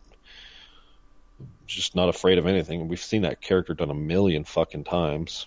just 1.67 1.95
not 1.95 2.09
afraid 2.09 2.38
of 2.38 2.47
anything. 2.47 2.88
We've 2.88 3.00
seen 3.00 3.23
that 3.23 3.41
character 3.41 3.75
done 3.75 3.91
a 3.91 3.95
million 3.95 4.45
fucking 4.45 4.85
times. 4.85 5.47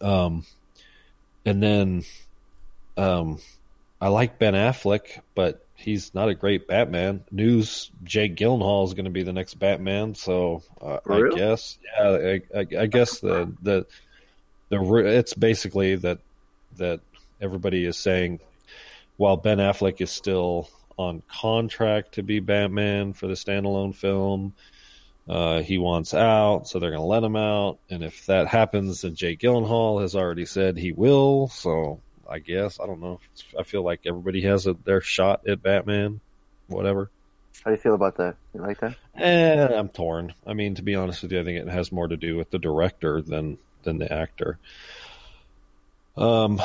Um, 0.00 0.44
and 1.44 1.62
then, 1.62 2.04
um, 2.96 3.38
I 4.00 4.08
like 4.08 4.38
Ben 4.38 4.54
Affleck, 4.54 5.20
but 5.34 5.64
he's 5.76 6.14
not 6.14 6.28
a 6.28 6.34
great 6.34 6.66
Batman. 6.66 7.22
News: 7.30 7.90
Jake 8.02 8.36
Gyllenhaal 8.36 8.84
is 8.86 8.94
going 8.94 9.04
to 9.04 9.10
be 9.10 9.22
the 9.22 9.32
next 9.32 9.54
Batman, 9.54 10.14
so 10.14 10.62
uh, 10.80 10.98
I 11.08 11.30
guess, 11.34 11.78
yeah, 11.84 12.08
I, 12.08 12.58
I, 12.58 12.66
I 12.80 12.86
guess 12.86 13.20
the 13.20 13.52
the 13.62 13.86
the 14.70 14.94
it's 15.06 15.34
basically 15.34 15.96
that 15.96 16.18
that 16.78 17.00
everybody 17.42 17.84
is 17.84 17.96
saying 17.96 18.40
while 19.16 19.36
Ben 19.36 19.58
Affleck 19.58 20.00
is 20.00 20.10
still 20.10 20.68
on 20.96 21.22
contract 21.28 22.14
to 22.14 22.22
be 22.22 22.40
Batman 22.40 23.12
for 23.12 23.26
the 23.26 23.34
standalone 23.34 23.94
film, 23.94 24.54
uh, 25.28 25.62
he 25.62 25.78
wants 25.78 26.14
out, 26.14 26.66
so 26.66 26.78
they're 26.78 26.90
going 26.90 27.02
to 27.02 27.06
let 27.06 27.22
him 27.22 27.36
out. 27.36 27.78
And 27.90 28.02
if 28.02 28.26
that 28.26 28.48
happens, 28.48 29.02
then 29.02 29.14
Jake 29.14 29.40
Gyllenhaal 29.40 30.00
has 30.00 30.16
already 30.16 30.46
said 30.46 30.76
he 30.76 30.92
will. 30.92 31.48
So 31.48 32.00
I 32.28 32.38
guess 32.38 32.80
I 32.80 32.86
don't 32.86 33.00
know. 33.00 33.20
I 33.58 33.62
feel 33.62 33.82
like 33.82 34.00
everybody 34.06 34.42
has 34.42 34.66
a, 34.66 34.74
their 34.84 35.00
shot 35.00 35.46
at 35.46 35.62
Batman. 35.62 36.20
Whatever. 36.66 37.10
How 37.64 37.70
do 37.70 37.76
you 37.76 37.82
feel 37.82 37.94
about 37.94 38.16
that? 38.16 38.36
You 38.54 38.62
like 38.62 38.80
that? 38.80 38.96
Eh, 39.14 39.68
I'm 39.68 39.90
torn. 39.90 40.34
I 40.46 40.54
mean, 40.54 40.74
to 40.76 40.82
be 40.82 40.94
honest 40.94 41.22
with 41.22 41.32
you, 41.32 41.40
I 41.40 41.44
think 41.44 41.58
it 41.58 41.68
has 41.68 41.92
more 41.92 42.08
to 42.08 42.16
do 42.16 42.36
with 42.36 42.50
the 42.50 42.58
director 42.58 43.20
than 43.20 43.58
than 43.82 43.98
the 43.98 44.12
actor. 44.12 44.58
Um, 46.16 46.60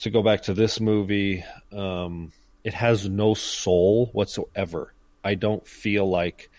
to 0.00 0.10
go 0.10 0.22
back 0.22 0.42
to 0.42 0.54
this 0.54 0.80
movie, 0.80 1.44
um, 1.72 2.32
it 2.64 2.74
has 2.74 3.08
no 3.08 3.34
soul 3.34 4.06
whatsoever. 4.12 4.92
I 5.24 5.34
don't 5.34 5.66
feel 5.66 6.08
like 6.08 6.50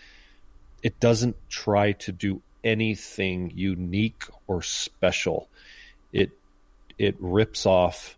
it 0.82 1.00
doesn't 1.00 1.36
try 1.48 1.92
to 1.92 2.12
do 2.12 2.42
anything 2.64 3.52
unique 3.54 4.24
or 4.46 4.62
special. 4.62 5.48
It 6.12 6.30
it 6.98 7.16
rips 7.18 7.66
off 7.66 8.16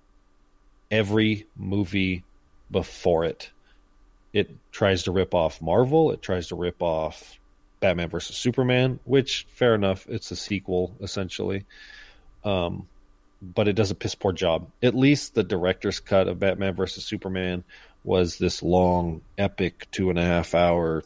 every 0.90 1.46
movie 1.56 2.24
before 2.70 3.24
it. 3.24 3.50
It 4.32 4.50
tries 4.72 5.04
to 5.04 5.12
rip 5.12 5.34
off 5.34 5.60
Marvel. 5.60 6.10
It 6.10 6.22
tries 6.22 6.48
to 6.48 6.56
rip 6.56 6.82
off 6.82 7.38
Batman 7.80 8.08
versus 8.08 8.36
Superman, 8.36 8.98
which 9.04 9.46
fair 9.50 9.74
enough, 9.74 10.06
it's 10.08 10.30
a 10.30 10.36
sequel 10.36 10.94
essentially. 11.00 11.64
Um, 12.44 12.88
but 13.42 13.66
it 13.66 13.74
does 13.74 13.90
a 13.90 13.96
piss 13.96 14.14
poor 14.14 14.32
job. 14.32 14.70
At 14.82 14.94
least 14.94 15.34
the 15.34 15.42
director's 15.42 15.98
cut 15.98 16.28
of 16.28 16.38
Batman 16.38 16.74
versus 16.74 17.04
Superman 17.04 17.64
was 18.04 18.38
this 18.38 18.62
long, 18.62 19.20
epic, 19.36 19.88
two 19.90 20.10
and 20.10 20.18
a 20.18 20.24
half 20.24 20.54
hour, 20.54 21.02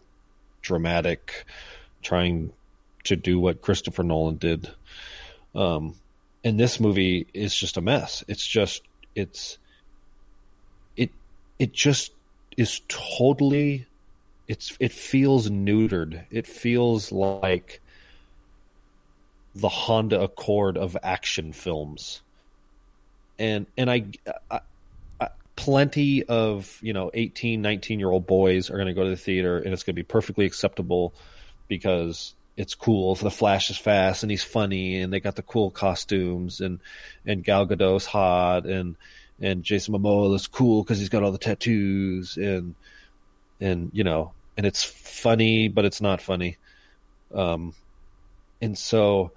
dramatic, 0.61 1.47
trying 2.03 2.53
to 3.05 3.17
do 3.17 3.41
what 3.41 3.63
Christopher 3.63 4.03
Nolan 4.03 4.37
did. 4.37 4.71
Um, 5.55 5.95
and 6.45 6.61
this 6.61 6.79
movie 6.79 7.27
is 7.33 7.57
just 7.57 7.79
a 7.79 7.81
mess. 7.81 8.23
It's 8.29 8.47
just 8.47 8.83
it's 9.15 9.59
it 10.97 11.11
it 11.59 11.73
just 11.73 12.13
is 12.57 12.83
totally 12.89 13.87
it's 14.47 14.77
it 14.79 14.93
feels 14.93 15.49
neutered. 15.49 16.25
It 16.31 16.47
feels 16.47 17.11
like 17.11 17.81
the 19.55 19.69
Honda 19.69 20.21
Accord 20.21 20.77
of 20.77 20.97
action 21.03 21.53
films. 21.53 22.23
And 23.39 23.67
and 23.77 23.91
I, 23.91 24.07
I, 24.51 24.61
I 25.21 25.29
plenty 25.57 26.25
of, 26.25 26.79
you 26.83 26.93
know, 26.93 27.11
18, 27.13 27.63
19 27.63 27.99
year 27.99 28.11
old 28.11 28.27
boys 28.27 28.71
are 28.71 28.75
going 28.75 28.87
to 28.87 28.95
go 28.95 29.05
to 29.05 29.11
the 29.11 29.17
theater 29.17 29.59
and 29.59 29.73
it's 29.73 29.83
going 29.83 29.95
to 29.95 30.01
be 30.01 30.05
perfectly 30.05 30.47
acceptable 30.47 31.15
because 31.69 32.35
it's 32.57 32.75
cool. 32.75 33.15
The 33.15 33.31
Flash 33.31 33.71
is 33.71 33.77
fast 33.77 34.23
and 34.23 34.31
he's 34.31 34.43
funny 34.43 35.01
and 35.01 35.13
they 35.13 35.21
got 35.21 35.37
the 35.37 35.43
cool 35.43 35.71
costumes 35.71 36.61
and 36.61 36.81
and 37.27 37.45
Gal 37.45 37.67
Gadot's 37.67 38.07
hot 38.07 38.67
and 38.67 38.97
and 39.41 39.63
Jason 39.63 39.95
Momoa 39.95 40.35
is 40.35 40.47
cool 40.47 40.83
because 40.83 40.99
he's 40.99 41.11
got 41.11 41.23
all 41.23 41.33
the 41.33 41.39
tattoos 41.39 42.37
and 42.39 42.75
and 43.61 43.91
you 43.93 44.05
know 44.05 44.33
and 44.57 44.65
it's 44.65 44.83
funny 44.83 45.69
but 45.69 45.85
it's 45.85 46.01
not 46.01 46.23
funny. 46.23 46.57
Um, 47.35 47.75
and 48.63 48.79
so 48.79 49.33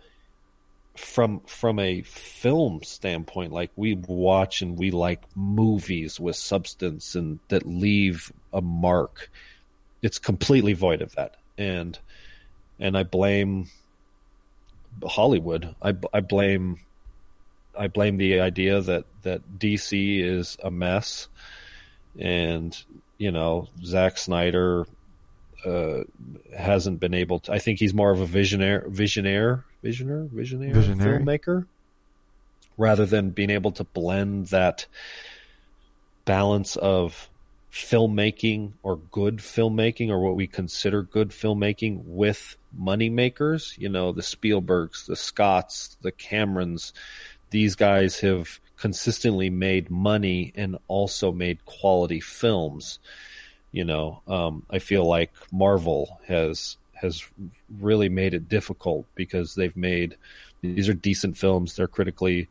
from 0.99 1.39
from 1.41 1.79
a 1.79 2.01
film 2.01 2.83
standpoint, 2.83 3.53
like 3.53 3.71
we 3.75 3.95
watch 3.95 4.61
and 4.61 4.77
we 4.77 4.91
like 4.91 5.23
movies 5.35 6.19
with 6.19 6.35
substance 6.35 7.15
and 7.15 7.39
that 7.47 7.65
leave 7.65 8.31
a 8.53 8.61
mark. 8.61 9.31
It's 10.01 10.19
completely 10.19 10.73
void 10.73 11.01
of 11.01 11.15
that, 11.15 11.37
and 11.57 11.97
and 12.79 12.97
I 12.97 13.03
blame 13.03 13.69
Hollywood. 15.03 15.73
I, 15.81 15.95
I 16.13 16.19
blame 16.19 16.79
I 17.77 17.87
blame 17.87 18.17
the 18.17 18.41
idea 18.41 18.81
that 18.81 19.05
that 19.23 19.41
DC 19.57 20.21
is 20.21 20.57
a 20.63 20.69
mess, 20.69 21.27
and 22.19 22.77
you 23.17 23.31
know 23.31 23.69
Zack 23.83 24.17
Snyder 24.17 24.85
uh, 25.65 26.03
hasn't 26.55 26.99
been 26.99 27.13
able 27.13 27.39
to. 27.39 27.53
I 27.53 27.59
think 27.59 27.79
he's 27.79 27.93
more 27.93 28.11
of 28.11 28.21
a 28.21 28.27
visionaire, 28.27 28.87
visionaire, 28.89 29.63
visionaire, 29.83 30.29
visionaire, 30.29 30.73
Visionary. 30.73 31.19
filmmaker, 31.19 31.65
rather 32.77 33.05
than 33.05 33.29
being 33.31 33.49
able 33.49 33.71
to 33.73 33.83
blend 33.83 34.47
that 34.47 34.85
balance 36.25 36.75
of 36.75 37.29
filmmaking 37.71 38.73
or 38.83 38.97
good 38.97 39.37
filmmaking 39.37 40.09
or 40.09 40.19
what 40.19 40.35
we 40.35 40.47
consider 40.47 41.03
good 41.03 41.29
filmmaking 41.29 42.03
with 42.05 42.57
money 42.75 43.09
makers. 43.09 43.75
You 43.77 43.89
know, 43.89 44.11
the 44.11 44.21
Spielbergs, 44.21 45.05
the 45.05 45.15
Scotts, 45.15 45.97
the 46.01 46.11
Camerons. 46.11 46.93
These 47.51 47.75
guys 47.75 48.19
have 48.19 48.59
consistently 48.77 49.49
made 49.49 49.89
money 49.89 50.53
and 50.55 50.77
also 50.87 51.31
made 51.31 51.65
quality 51.65 52.19
films. 52.19 52.99
You 53.71 53.85
know, 53.85 54.21
um, 54.27 54.65
I 54.69 54.79
feel 54.79 55.05
like 55.05 55.31
Marvel 55.51 56.19
has 56.27 56.77
has 57.01 57.23
really 57.79 58.09
made 58.09 58.33
it 58.33 58.49
difficult 58.49 59.05
because 59.15 59.55
they've 59.55 59.75
made 59.77 60.15
these 60.61 60.89
are 60.89 60.93
decent 60.93 61.37
films. 61.37 61.75
They're 61.75 61.87
critically 61.87 62.47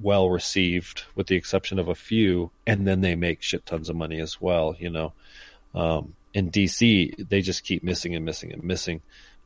well 0.00 0.28
received, 0.30 1.04
with 1.14 1.26
the 1.26 1.36
exception 1.36 1.78
of 1.78 1.88
a 1.88 1.94
few, 1.94 2.50
and 2.66 2.86
then 2.86 3.00
they 3.00 3.14
make 3.16 3.42
shit 3.42 3.64
tons 3.66 3.88
of 3.88 3.96
money 3.96 4.20
as 4.20 4.40
well. 4.40 4.76
You 4.78 4.90
know, 4.90 5.12
um, 5.74 6.14
in 6.34 6.50
DC, 6.50 7.28
they 7.28 7.40
just 7.40 7.64
keep 7.64 7.82
missing 7.82 8.14
and 8.14 8.24
missing 8.24 8.52
and 8.52 8.62
missing. 8.62 9.00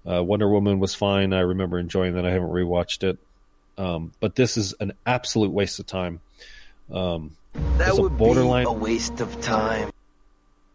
Uh, 0.08 0.22
Wonder 0.22 0.48
Woman 0.48 0.80
was 0.80 0.94
fine. 0.94 1.32
I 1.32 1.40
remember 1.40 1.78
enjoying 1.78 2.14
that. 2.14 2.26
I 2.26 2.30
haven't 2.32 2.50
rewatched 2.50 3.04
it, 3.04 3.18
um, 3.78 4.12
but 4.20 4.34
this 4.34 4.56
is 4.56 4.74
an 4.80 4.92
absolute 5.06 5.52
waste 5.52 5.78
of 5.78 5.86
time. 5.86 6.20
Um, 6.92 7.36
That 7.78 7.90
It's 7.90 7.98
a 7.98 8.02
would 8.02 8.16
borderline- 8.18 8.64
be 8.64 8.70
a 8.70 8.72
waste 8.72 9.20
of 9.20 9.40
time. 9.42 9.90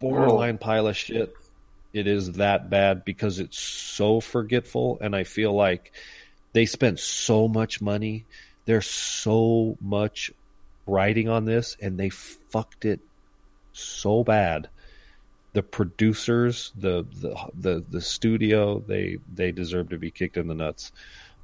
borderline 0.00 0.58
pile 0.58 0.86
of 0.86 0.96
shit. 0.96 1.34
It 1.92 2.06
is 2.06 2.32
that 2.32 2.68
bad 2.68 3.04
because 3.04 3.38
it's 3.38 3.58
so 3.58 4.20
forgetful, 4.20 4.98
and 5.00 5.16
I 5.16 5.24
feel 5.24 5.52
like 5.52 5.92
they 6.52 6.66
spent 6.66 6.98
so 7.00 7.48
much 7.48 7.80
money. 7.80 8.26
There's 8.66 8.86
so 8.86 9.76
much 9.80 10.30
writing 10.86 11.28
on 11.28 11.44
this, 11.44 11.76
and 11.80 11.98
they 11.98 12.10
fucked 12.10 12.84
it 12.84 13.00
so 13.72 14.22
bad. 14.22 14.68
The 15.54 15.62
producers, 15.62 16.72
the 16.76 17.06
the 17.20 17.36
the, 17.54 17.84
the 17.88 18.00
studio, 18.00 18.80
they 18.86 19.18
they 19.34 19.52
deserve 19.52 19.90
to 19.90 19.98
be 19.98 20.10
kicked 20.10 20.36
in 20.36 20.46
the 20.46 20.54
nuts, 20.54 20.92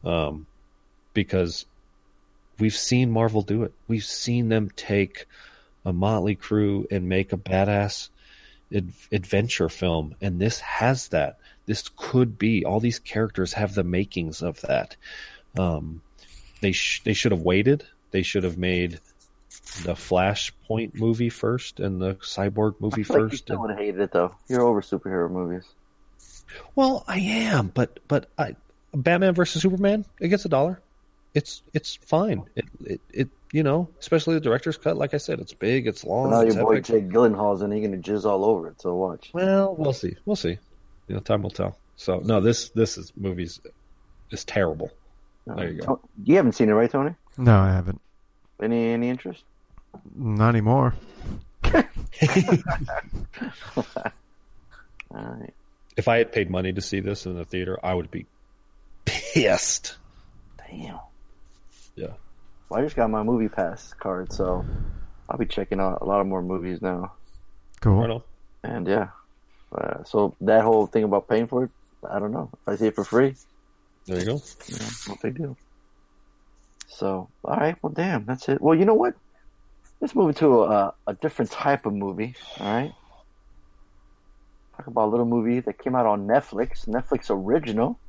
um, 0.04 0.46
because 1.14 1.64
we've 2.58 2.76
seen 2.76 3.10
Marvel 3.10 3.42
do 3.42 3.62
it. 3.62 3.72
We've 3.88 4.04
seen 4.04 4.50
them 4.50 4.70
take 4.76 5.26
a 5.86 5.92
motley 5.92 6.34
crew 6.34 6.86
and 6.90 7.08
make 7.08 7.32
a 7.32 7.38
badass 7.38 8.10
ad- 8.74 8.92
adventure 9.10 9.68
film, 9.68 10.14
and 10.20 10.40
this 10.40 10.60
has 10.60 11.08
that. 11.08 11.38
This 11.66 11.88
could 11.96 12.38
be 12.38 12.64
all 12.64 12.78
these 12.80 12.98
characters 12.98 13.52
have 13.54 13.74
the 13.74 13.84
makings 13.84 14.42
of 14.42 14.60
that. 14.62 14.96
Um, 15.58 16.02
they 16.60 16.72
sh- 16.72 17.02
they 17.04 17.14
should 17.14 17.32
have 17.32 17.40
waited. 17.42 17.84
They 18.10 18.22
should 18.22 18.44
have 18.44 18.58
made 18.58 19.00
the 19.84 19.94
Flashpoint 19.94 20.94
movie 20.94 21.30
first 21.30 21.80
and 21.80 22.00
the 22.00 22.14
Cyborg 22.16 22.74
movie 22.80 23.04
I 23.08 23.12
like 23.12 23.22
you 23.22 23.28
first. 23.30 23.36
still 23.44 23.54
and- 23.56 23.62
would 23.62 23.70
have 23.70 23.78
hated 23.78 24.00
it 24.00 24.12
though. 24.12 24.34
You're 24.48 24.62
over 24.62 24.82
superhero 24.82 25.30
movies. 25.30 25.64
well, 26.74 27.04
I 27.08 27.18
am, 27.18 27.68
but 27.68 27.98
but 28.08 28.28
I, 28.38 28.56
Batman 28.94 29.34
versus 29.34 29.62
Superman, 29.62 30.04
it 30.20 30.28
gets 30.28 30.44
a 30.44 30.48
dollar. 30.48 30.80
It's 31.34 31.62
it's 31.72 31.96
fine. 31.96 32.44
It, 32.54 32.64
it 32.84 33.00
it 33.12 33.28
you 33.54 33.62
know, 33.62 33.88
especially 34.00 34.34
the 34.34 34.40
director's 34.40 34.76
cut. 34.76 34.96
Like 34.96 35.14
I 35.14 35.18
said, 35.18 35.38
it's 35.38 35.52
big, 35.52 35.86
it's 35.86 36.02
long, 36.02 36.28
But 36.28 36.30
now 36.30 36.40
it's 36.42 36.56
your 36.56 36.64
boy 36.64 36.72
epic. 36.72 36.84
Jake 36.86 37.08
Gyllenhaal's 37.08 37.62
and 37.62 37.72
he's 37.72 37.84
gonna 37.86 37.98
jizz 38.02 38.24
all 38.24 38.44
over 38.44 38.66
it. 38.66 38.80
So 38.80 38.96
watch. 38.96 39.30
Well, 39.32 39.76
we'll 39.76 39.92
see. 39.92 40.16
We'll 40.26 40.34
see. 40.34 40.58
You 41.06 41.14
know, 41.14 41.20
time 41.20 41.42
will 41.42 41.50
tell. 41.50 41.78
So 41.94 42.18
no, 42.18 42.40
this 42.40 42.70
this 42.70 42.98
is 42.98 43.12
movies 43.16 43.60
is 44.32 44.44
terrible. 44.44 44.90
There 45.46 45.70
you 45.70 45.80
go. 45.82 45.94
To- 45.96 46.00
You 46.24 46.34
haven't 46.34 46.52
seen 46.54 46.68
it, 46.68 46.72
right, 46.72 46.90
Tony? 46.90 47.14
No, 47.38 47.56
I 47.56 47.70
haven't. 47.70 48.00
Any 48.60 48.88
any 48.88 49.08
interest? 49.08 49.44
Not 50.16 50.48
anymore. 50.48 50.94
All 51.74 51.84
right. 55.12 55.54
If 55.96 56.08
I 56.08 56.18
had 56.18 56.32
paid 56.32 56.50
money 56.50 56.72
to 56.72 56.80
see 56.80 56.98
this 56.98 57.24
in 57.24 57.36
the 57.36 57.44
theater, 57.44 57.78
I 57.84 57.94
would 57.94 58.10
be 58.10 58.26
pissed. 59.04 59.96
Damn. 60.68 60.98
Yeah. 61.94 62.14
Well, 62.74 62.82
I 62.82 62.86
just 62.86 62.96
got 62.96 63.08
my 63.08 63.22
movie 63.22 63.48
pass 63.48 63.94
card, 64.00 64.32
so 64.32 64.64
I'll 65.30 65.38
be 65.38 65.46
checking 65.46 65.78
out 65.78 65.98
a 66.02 66.04
lot 66.04 66.20
of 66.20 66.26
more 66.26 66.42
movies 66.42 66.82
now. 66.82 67.12
Cool. 67.80 68.24
And 68.64 68.88
yeah, 68.88 69.10
uh, 69.70 70.02
so 70.02 70.34
that 70.40 70.64
whole 70.64 70.88
thing 70.88 71.04
about 71.04 71.28
paying 71.28 71.46
for 71.46 71.62
it, 71.64 71.70
I 72.10 72.18
don't 72.18 72.32
know. 72.32 72.50
If 72.52 72.68
I 72.68 72.74
see 72.74 72.88
it 72.88 72.96
for 72.96 73.04
free, 73.04 73.36
There 74.06 74.18
you 74.18 74.24
go. 74.24 74.42
you 74.66 74.76
know, 74.76 74.86
no 75.06 75.16
big 75.22 75.38
deal. 75.38 75.56
So, 76.88 77.28
all 77.44 77.56
right, 77.56 77.76
well, 77.80 77.92
damn, 77.92 78.24
that's 78.26 78.48
it. 78.48 78.60
Well, 78.60 78.74
you 78.74 78.84
know 78.84 78.94
what? 78.94 79.14
Let's 80.00 80.16
move 80.16 80.30
into 80.30 80.64
a, 80.64 80.94
a 81.06 81.14
different 81.14 81.52
type 81.52 81.86
of 81.86 81.94
movie. 81.94 82.34
All 82.58 82.74
right, 82.74 82.92
talk 84.76 84.88
about 84.88 85.06
a 85.06 85.10
little 85.10 85.26
movie 85.26 85.60
that 85.60 85.78
came 85.78 85.94
out 85.94 86.06
on 86.06 86.26
Netflix, 86.26 86.88
Netflix 86.88 87.30
original. 87.30 88.00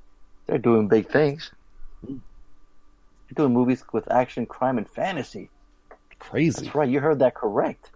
They're 0.47 0.57
doing 0.57 0.87
big 0.87 1.07
things. 1.07 1.51
Doing 3.35 3.53
movies 3.53 3.83
with 3.91 4.09
action, 4.11 4.45
crime, 4.45 4.77
and 4.77 4.89
fantasy. 4.89 5.49
Crazy. 6.19 6.63
That's 6.65 6.75
right, 6.75 6.89
you 6.89 6.99
heard 6.99 7.19
that 7.19 7.35
correct. 7.35 7.91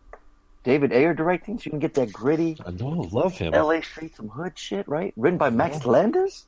David 0.63 0.91
Ayer 0.91 1.13
directing, 1.13 1.57
so 1.57 1.63
you 1.65 1.71
can 1.71 1.79
get 1.79 1.93
that 1.93 2.11
gritty 2.11 2.57
I 2.65 2.71
know. 2.71 3.07
Love 3.11 3.37
him. 3.37 3.53
L.A. 3.53 3.81
Street, 3.81 4.15
some 4.15 4.27
hood 4.27 4.59
shit, 4.59 4.87
right? 4.87 5.13
Written 5.15 5.37
by 5.37 5.49
Max 5.49 5.85
Landis, 5.85 6.45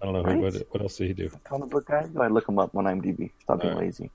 I 0.00 0.06
don't 0.06 0.14
know 0.14 0.22
who. 0.22 0.28
Right? 0.28 0.54
What, 0.54 0.66
what 0.70 0.82
else 0.82 0.96
did 0.96 1.08
he 1.08 1.12
do? 1.12 1.30
comic 1.44 1.70
book 1.70 1.86
guy. 1.86 2.06
Go 2.06 2.20
ahead, 2.20 2.32
look 2.32 2.48
him 2.48 2.58
up 2.58 2.74
on 2.74 2.84
IMDb. 2.84 3.30
Stop 3.42 3.60
being 3.60 3.74
right. 3.74 3.84
lazy. 3.84 4.10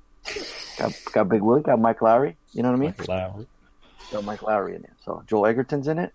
Got 0.77 0.93
got 1.13 1.29
Big 1.29 1.41
Willie, 1.41 1.61
got 1.61 1.79
Mike 1.79 1.99
Lowrey. 1.99 2.35
You 2.53 2.63
know 2.63 2.71
what 2.71 2.77
I 2.77 2.79
mean? 2.79 2.95
Mike 2.97 3.07
Lowrey. 3.07 3.45
Got 4.11 4.23
Mike 4.23 4.39
Lowrey 4.39 4.75
in 4.75 4.83
it. 4.83 4.93
So 5.03 5.23
Joel 5.27 5.45
Edgerton's 5.45 5.88
in 5.88 5.99
it. 5.99 6.13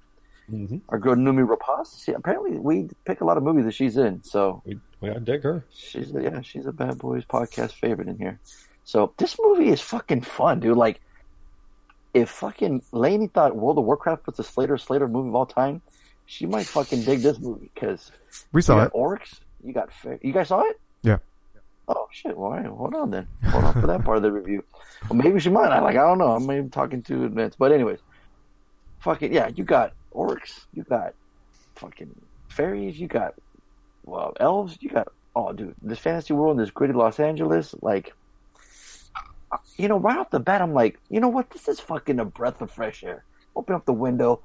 Mm-hmm. 0.50 0.78
Our 0.88 0.98
girl 0.98 1.14
Noomi 1.14 1.46
Rapace. 1.46 1.86
See, 1.88 2.12
apparently 2.12 2.58
we 2.58 2.88
pick 3.04 3.20
a 3.20 3.24
lot 3.24 3.36
of 3.36 3.42
movies 3.42 3.64
that 3.66 3.74
she's 3.74 3.96
in. 3.96 4.22
So 4.24 4.62
We 4.64 4.78
we 5.00 5.08
gotta 5.08 5.20
dig 5.20 5.42
her. 5.44 5.64
she's 5.72 6.10
yeah, 6.12 6.40
she's 6.40 6.66
a 6.66 6.72
Bad 6.72 6.98
Boys 6.98 7.24
podcast 7.24 7.72
favorite 7.72 8.08
in 8.08 8.18
here. 8.18 8.38
So 8.84 9.12
this 9.18 9.36
movie 9.40 9.68
is 9.68 9.80
fucking 9.80 10.22
fun, 10.22 10.60
dude. 10.60 10.76
Like, 10.76 11.00
if 12.14 12.28
fucking 12.30 12.82
Lainey 12.92 13.28
thought 13.28 13.54
World 13.54 13.78
of 13.78 13.84
Warcraft 13.84 14.26
was 14.26 14.36
the 14.36 14.44
Slater 14.44 14.76
Slater 14.78 15.06
movie 15.06 15.28
of 15.28 15.34
all 15.36 15.46
time, 15.46 15.80
she 16.26 16.46
might 16.46 16.66
fucking 16.66 17.02
dig 17.04 17.20
this 17.20 17.38
movie 17.38 17.70
because 17.72 18.10
We 18.52 18.62
saw 18.62 18.76
got 18.78 18.86
it. 18.88 18.92
orcs. 18.94 19.40
You 19.62 19.72
got 19.72 19.92
fa- 19.92 20.18
you 20.22 20.32
guys 20.32 20.48
saw 20.48 20.62
it? 20.62 20.80
Yeah. 21.02 21.18
Oh 21.86 22.06
shit! 22.12 22.36
Well, 22.36 22.52
all 22.52 22.56
right, 22.56 22.66
hold 22.66 22.94
on 22.94 23.10
then. 23.10 23.26
Hold 23.48 23.64
on 23.64 23.80
for 23.80 23.86
that 23.88 24.04
part 24.04 24.16
of 24.16 24.22
the 24.22 24.30
review. 24.32 24.64
Well, 25.08 25.16
maybe 25.18 25.40
she 25.40 25.50
might. 25.50 25.70
I 25.70 25.80
like. 25.80 25.96
I 25.96 26.02
don't 26.06 26.18
know. 26.18 26.30
I'm 26.32 26.46
maybe 26.46 26.68
talking 26.68 27.02
too 27.02 27.24
advanced. 27.24 27.58
But 27.58 27.72
anyways, 27.72 27.98
fucking 29.00 29.32
yeah. 29.32 29.48
You 29.48 29.64
got 29.64 29.92
orcs. 30.14 30.64
You 30.74 30.82
got 30.84 31.14
fucking 31.76 32.14
fairies. 32.48 32.98
You 32.98 33.06
got 33.08 33.34
well 34.04 34.34
elves. 34.40 34.76
You 34.80 34.90
got 34.90 35.08
oh 35.36 35.52
dude, 35.52 35.74
this 35.82 35.98
fantasy 35.98 36.32
world 36.32 36.52
in 36.52 36.62
this 36.62 36.70
gritty 36.70 36.92
Los 36.94 37.20
Angeles. 37.20 37.74
Like, 37.82 38.12
you 39.76 39.88
know, 39.88 39.98
right 39.98 40.18
off 40.18 40.30
the 40.30 40.40
bat, 40.40 40.62
I'm 40.62 40.74
like, 40.74 40.98
you 41.08 41.20
know 41.20 41.28
what? 41.28 41.50
This 41.50 41.68
is 41.68 41.80
fucking 41.80 42.18
a 42.20 42.24
breath 42.24 42.60
of 42.60 42.70
fresh 42.70 43.02
air. 43.02 43.24
Open 43.56 43.74
up 43.74 43.84
the 43.84 43.92
window. 43.92 44.40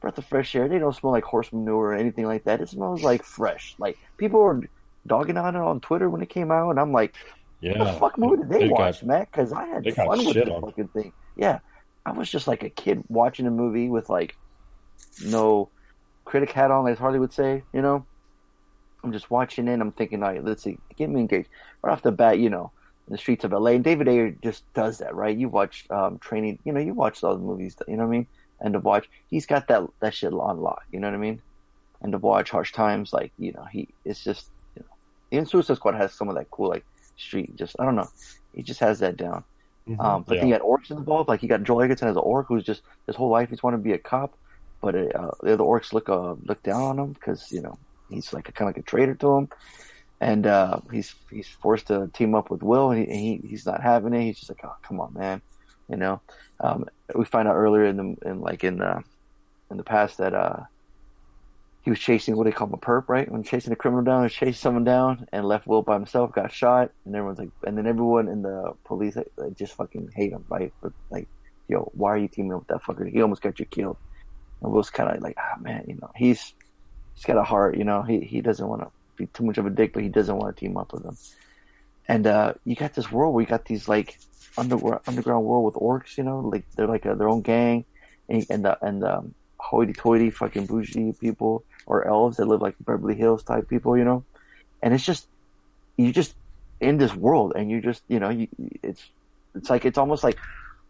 Breath 0.00 0.16
of 0.18 0.24
fresh 0.24 0.54
air. 0.54 0.68
They 0.68 0.78
don't 0.78 0.94
smell 0.94 1.12
like 1.12 1.24
horse 1.24 1.52
manure 1.52 1.88
or 1.88 1.94
anything 1.94 2.26
like 2.26 2.44
that. 2.44 2.60
It 2.60 2.68
smells 2.70 3.02
like 3.02 3.22
fresh. 3.22 3.74
Like 3.78 3.98
people 4.16 4.40
were 4.40 4.62
dogging 5.06 5.36
on 5.36 5.56
it 5.56 5.60
on 5.60 5.80
Twitter 5.80 6.08
when 6.08 6.22
it 6.22 6.28
came 6.30 6.50
out, 6.50 6.70
and 6.70 6.80
I'm 6.80 6.92
like, 6.92 7.14
Yeah. 7.60 7.78
what 7.78 7.84
the 7.92 7.98
fuck 7.98 8.18
movie 8.18 8.36
did 8.38 8.48
they 8.48 8.68
got- 8.68 8.78
watch, 8.78 9.02
man? 9.02 9.26
Because 9.30 9.52
I 9.52 9.66
had 9.66 9.94
fun 9.94 10.24
with 10.24 10.36
on. 10.48 10.62
fucking 10.62 10.88
thing. 10.88 11.12
Yeah, 11.36 11.58
I 12.06 12.12
was 12.12 12.30
just 12.30 12.46
like 12.48 12.62
a 12.62 12.70
kid 12.70 13.02
watching 13.08 13.46
a 13.46 13.50
movie 13.50 13.88
with 13.90 14.08
like 14.08 14.36
no 15.18 15.70
critic 16.24 16.52
hat 16.52 16.70
on, 16.70 16.88
as 16.88 16.98
Harley 16.98 17.18
would 17.18 17.32
say. 17.32 17.64
You 17.72 17.82
know, 17.82 18.06
I'm 19.04 19.12
just 19.12 19.30
watching 19.30 19.68
it. 19.68 19.72
and 19.74 19.82
I'm 19.82 19.92
thinking, 19.92 20.22
all 20.22 20.30
right, 20.30 20.44
let's 20.44 20.62
see, 20.62 20.78
get 20.96 21.10
me 21.10 21.20
engaged 21.20 21.48
right 21.82 21.92
off 21.92 22.02
the 22.02 22.12
bat. 22.12 22.38
You 22.38 22.50
know, 22.50 22.72
in 23.08 23.12
the 23.12 23.18
streets 23.18 23.44
of 23.44 23.52
LA, 23.52 23.72
and 23.72 23.84
David 23.84 24.08
Ayer 24.08 24.30
just 24.42 24.64
does 24.74 24.98
that, 24.98 25.14
right? 25.14 25.36
You 25.36 25.48
watch 25.48 25.84
um, 25.90 26.18
Training, 26.20 26.58
you 26.64 26.72
know, 26.72 26.80
you 26.80 26.94
watch 26.94 27.20
those 27.20 27.40
movies. 27.40 27.76
You 27.88 27.96
know 27.96 28.04
what 28.04 28.08
I 28.10 28.18
mean? 28.18 28.28
End 28.64 28.76
of 28.76 28.84
Watch. 28.84 29.08
He's 29.28 29.46
got 29.46 29.68
that 29.68 29.82
that 30.02 30.14
shit 30.14 30.32
on 30.32 30.58
lock. 30.58 30.82
You 30.92 31.00
know 31.00 31.08
what 31.08 31.14
I 31.14 31.18
mean? 31.18 31.42
End 32.04 32.14
of 32.14 32.22
Watch, 32.22 32.50
Harsh 32.50 32.72
Times. 32.72 33.12
Like 33.12 33.32
you 33.38 33.52
know, 33.52 33.64
he 33.70 33.88
it's 34.04 34.22
just 34.22 34.50
you 34.76 34.82
know, 34.82 34.88
even 35.30 35.46
Suicide 35.46 35.76
Squad 35.76 35.94
has 35.94 36.14
some 36.16 36.28
of 36.28 36.36
that 36.36 36.50
cool 36.50 36.68
like 36.68 36.84
street. 37.16 37.56
Just 37.56 37.76
I 37.78 37.84
don't 37.86 37.96
know. 37.96 38.10
He 38.52 38.62
just 38.62 38.80
has 38.80 38.98
that 39.00 39.16
down. 39.16 39.44
Um, 39.98 40.24
but 40.26 40.34
Yeah. 40.34 40.40
then 40.40 40.48
you 40.50 40.54
got 40.58 40.62
orcs 40.66 40.90
involved. 40.90 41.28
Like 41.28 41.42
you 41.42 41.48
got 41.48 41.62
Joel 41.62 41.82
Edgerton 41.82 42.08
as 42.08 42.16
an 42.16 42.22
orc 42.24 42.46
who's 42.48 42.64
just 42.64 42.82
his 43.06 43.16
whole 43.16 43.30
life 43.30 43.48
he's 43.50 43.62
wanted 43.62 43.78
to 43.78 43.82
be 43.82 43.92
a 43.92 43.98
cop, 43.98 44.34
but 44.80 44.94
uh, 44.94 45.30
the 45.42 45.52
other 45.54 45.64
orcs 45.64 45.92
look 45.92 46.08
uh, 46.08 46.34
look 46.44 46.62
down 46.62 46.82
on 46.82 46.98
him 46.98 47.12
because 47.12 47.50
you 47.52 47.62
know 47.62 47.78
he's 48.10 48.32
like 48.32 48.48
a, 48.48 48.52
kind 48.52 48.68
of 48.68 48.76
like 48.76 48.82
a 48.84 48.86
traitor 48.86 49.14
to 49.14 49.36
him. 49.36 49.48
and 50.20 50.46
uh, 50.46 50.80
he's 50.92 51.14
he's 51.30 51.48
forced 51.48 51.86
to 51.88 52.08
team 52.12 52.34
up 52.34 52.50
with 52.50 52.62
Will, 52.62 52.90
and 52.90 53.06
he, 53.06 53.38
he 53.40 53.48
he's 53.48 53.66
not 53.66 53.82
having 53.82 54.12
it. 54.14 54.22
He's 54.22 54.38
just 54.38 54.50
like, 54.50 54.60
oh 54.64 54.74
come 54.82 55.00
on, 55.00 55.14
man, 55.14 55.42
you 55.88 55.96
know. 55.96 56.20
Um, 56.60 56.86
we 57.14 57.24
find 57.24 57.48
out 57.48 57.54
earlier 57.56 57.86
in 57.86 57.96
the 57.96 58.28
in 58.28 58.40
like 58.40 58.64
in 58.64 58.78
the 58.78 59.02
in 59.70 59.76
the 59.78 59.84
past 59.84 60.18
that 60.18 60.34
uh, 60.34 60.64
he 61.82 61.90
was 61.90 61.98
chasing 61.98 62.36
what 62.36 62.44
they 62.44 62.52
call 62.52 62.66
him 62.66 62.74
a 62.74 62.78
perp, 62.78 63.08
right? 63.08 63.30
When 63.30 63.42
chasing 63.42 63.72
a 63.72 63.76
criminal 63.76 64.04
down, 64.04 64.24
he 64.24 64.28
chased 64.28 64.60
someone 64.60 64.84
down 64.84 65.26
and 65.32 65.46
left 65.46 65.66
Will 65.66 65.82
by 65.82 65.94
himself, 65.94 66.32
got 66.32 66.52
shot, 66.52 66.90
and 67.06 67.16
everyone's 67.16 67.38
like, 67.38 67.50
and 67.66 67.78
then 67.78 67.86
everyone 67.86 68.28
in 68.28 68.42
the 68.42 68.74
police 68.84 69.16
like, 69.36 69.56
just 69.56 69.74
fucking 69.74 70.10
hate 70.14 70.32
him, 70.32 70.44
right? 70.50 70.72
For 70.80 70.92
like, 71.10 71.28
yo, 71.68 71.90
why 71.94 72.10
are 72.10 72.18
you 72.18 72.28
teaming 72.28 72.52
up 72.52 72.60
with 72.60 72.68
that 72.68 72.82
fucker? 72.82 73.10
He 73.10 73.22
almost 73.22 73.40
got 73.42 73.58
you 73.58 73.64
killed. 73.64 73.96
And 74.62 74.72
Will's 74.72 74.90
kind 74.90 75.10
of 75.10 75.22
like, 75.22 75.36
ah, 75.38 75.54
oh, 75.56 75.60
man, 75.62 75.84
you 75.88 75.94
know, 75.94 76.10
he's 76.16 76.54
he's 77.14 77.24
got 77.24 77.36
a 77.36 77.42
heart, 77.42 77.76
you 77.76 77.84
know, 77.84 78.02
he 78.02 78.20
he 78.20 78.40
doesn't 78.40 78.66
want 78.66 78.82
to 78.82 78.90
be 79.16 79.26
too 79.26 79.44
much 79.44 79.58
of 79.58 79.66
a 79.66 79.70
dick, 79.70 79.92
but 79.92 80.02
he 80.02 80.08
doesn't 80.08 80.36
want 80.36 80.54
to 80.54 80.60
team 80.60 80.76
up 80.76 80.92
with 80.92 81.02
them. 81.02 81.16
And 82.08 82.26
uh, 82.26 82.54
you 82.64 82.74
got 82.74 82.94
this 82.94 83.10
world 83.10 83.34
where 83.34 83.42
you 83.42 83.46
got 83.46 83.64
these 83.66 83.88
like 83.88 84.18
underground 84.58 85.00
underground 85.06 85.44
world 85.44 85.64
with 85.64 85.74
orcs, 85.74 86.18
you 86.18 86.24
know, 86.24 86.40
like 86.40 86.64
they're 86.74 86.86
like 86.86 87.06
a, 87.06 87.14
their 87.14 87.28
own 87.28 87.42
gang, 87.42 87.84
and 88.28 88.44
and 88.50 88.64
the, 88.64 88.84
and 88.84 89.04
um, 89.04 89.34
hoity-toity 89.58 90.30
fucking 90.30 90.66
bougie 90.66 91.12
people 91.12 91.64
or 91.86 92.06
elves 92.06 92.38
that 92.38 92.46
live 92.46 92.62
like 92.62 92.74
Beverly 92.80 93.14
Hills 93.14 93.42
type 93.42 93.68
people, 93.68 93.96
you 93.96 94.04
know, 94.04 94.24
and 94.82 94.92
it's 94.94 95.04
just 95.04 95.28
you 95.96 96.12
just 96.12 96.34
in 96.80 96.98
this 96.98 97.14
world, 97.14 97.52
and 97.54 97.70
you 97.70 97.80
just 97.80 98.02
you 98.08 98.18
know 98.18 98.30
you, 98.30 98.48
it's 98.82 99.04
it's 99.54 99.70
like 99.70 99.84
it's 99.84 99.98
almost 99.98 100.24
like 100.24 100.38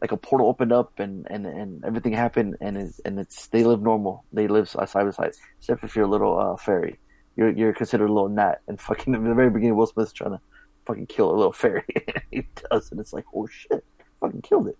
like 0.00 0.12
a 0.12 0.16
portal 0.16 0.48
opened 0.48 0.72
up 0.72 0.98
and 0.98 1.26
and 1.30 1.46
and 1.46 1.84
everything 1.84 2.12
happened 2.12 2.56
and 2.60 2.76
it's 2.76 3.00
and 3.00 3.18
it's 3.18 3.48
they 3.48 3.64
live 3.64 3.82
normal. 3.82 4.24
They 4.32 4.48
live 4.48 4.68
side 4.68 4.88
by 4.92 5.10
side 5.10 5.32
except 5.58 5.84
if 5.84 5.94
you're 5.94 6.04
a 6.04 6.08
little 6.08 6.38
uh, 6.38 6.56
fairy. 6.56 6.98
You're 7.36 7.50
you're 7.50 7.72
considered 7.72 8.08
a 8.10 8.12
little 8.12 8.28
gnat 8.28 8.60
and 8.68 8.80
fucking 8.88 9.14
in 9.14 9.24
the 9.24 9.34
very 9.34 9.50
beginning 9.50 9.76
Will 9.76 9.86
Smith's 9.86 10.12
trying 10.12 10.32
to 10.32 10.40
fucking 10.86 11.06
kill 11.06 11.30
a 11.30 11.36
little 11.36 11.52
fairy. 11.52 11.84
He 12.30 12.46
does 12.70 12.90
and 12.90 13.00
it's 13.00 13.12
like 13.12 13.24
oh 13.34 13.46
shit. 13.46 13.84
Fucking 14.20 14.42
killed 14.42 14.68
it. 14.68 14.78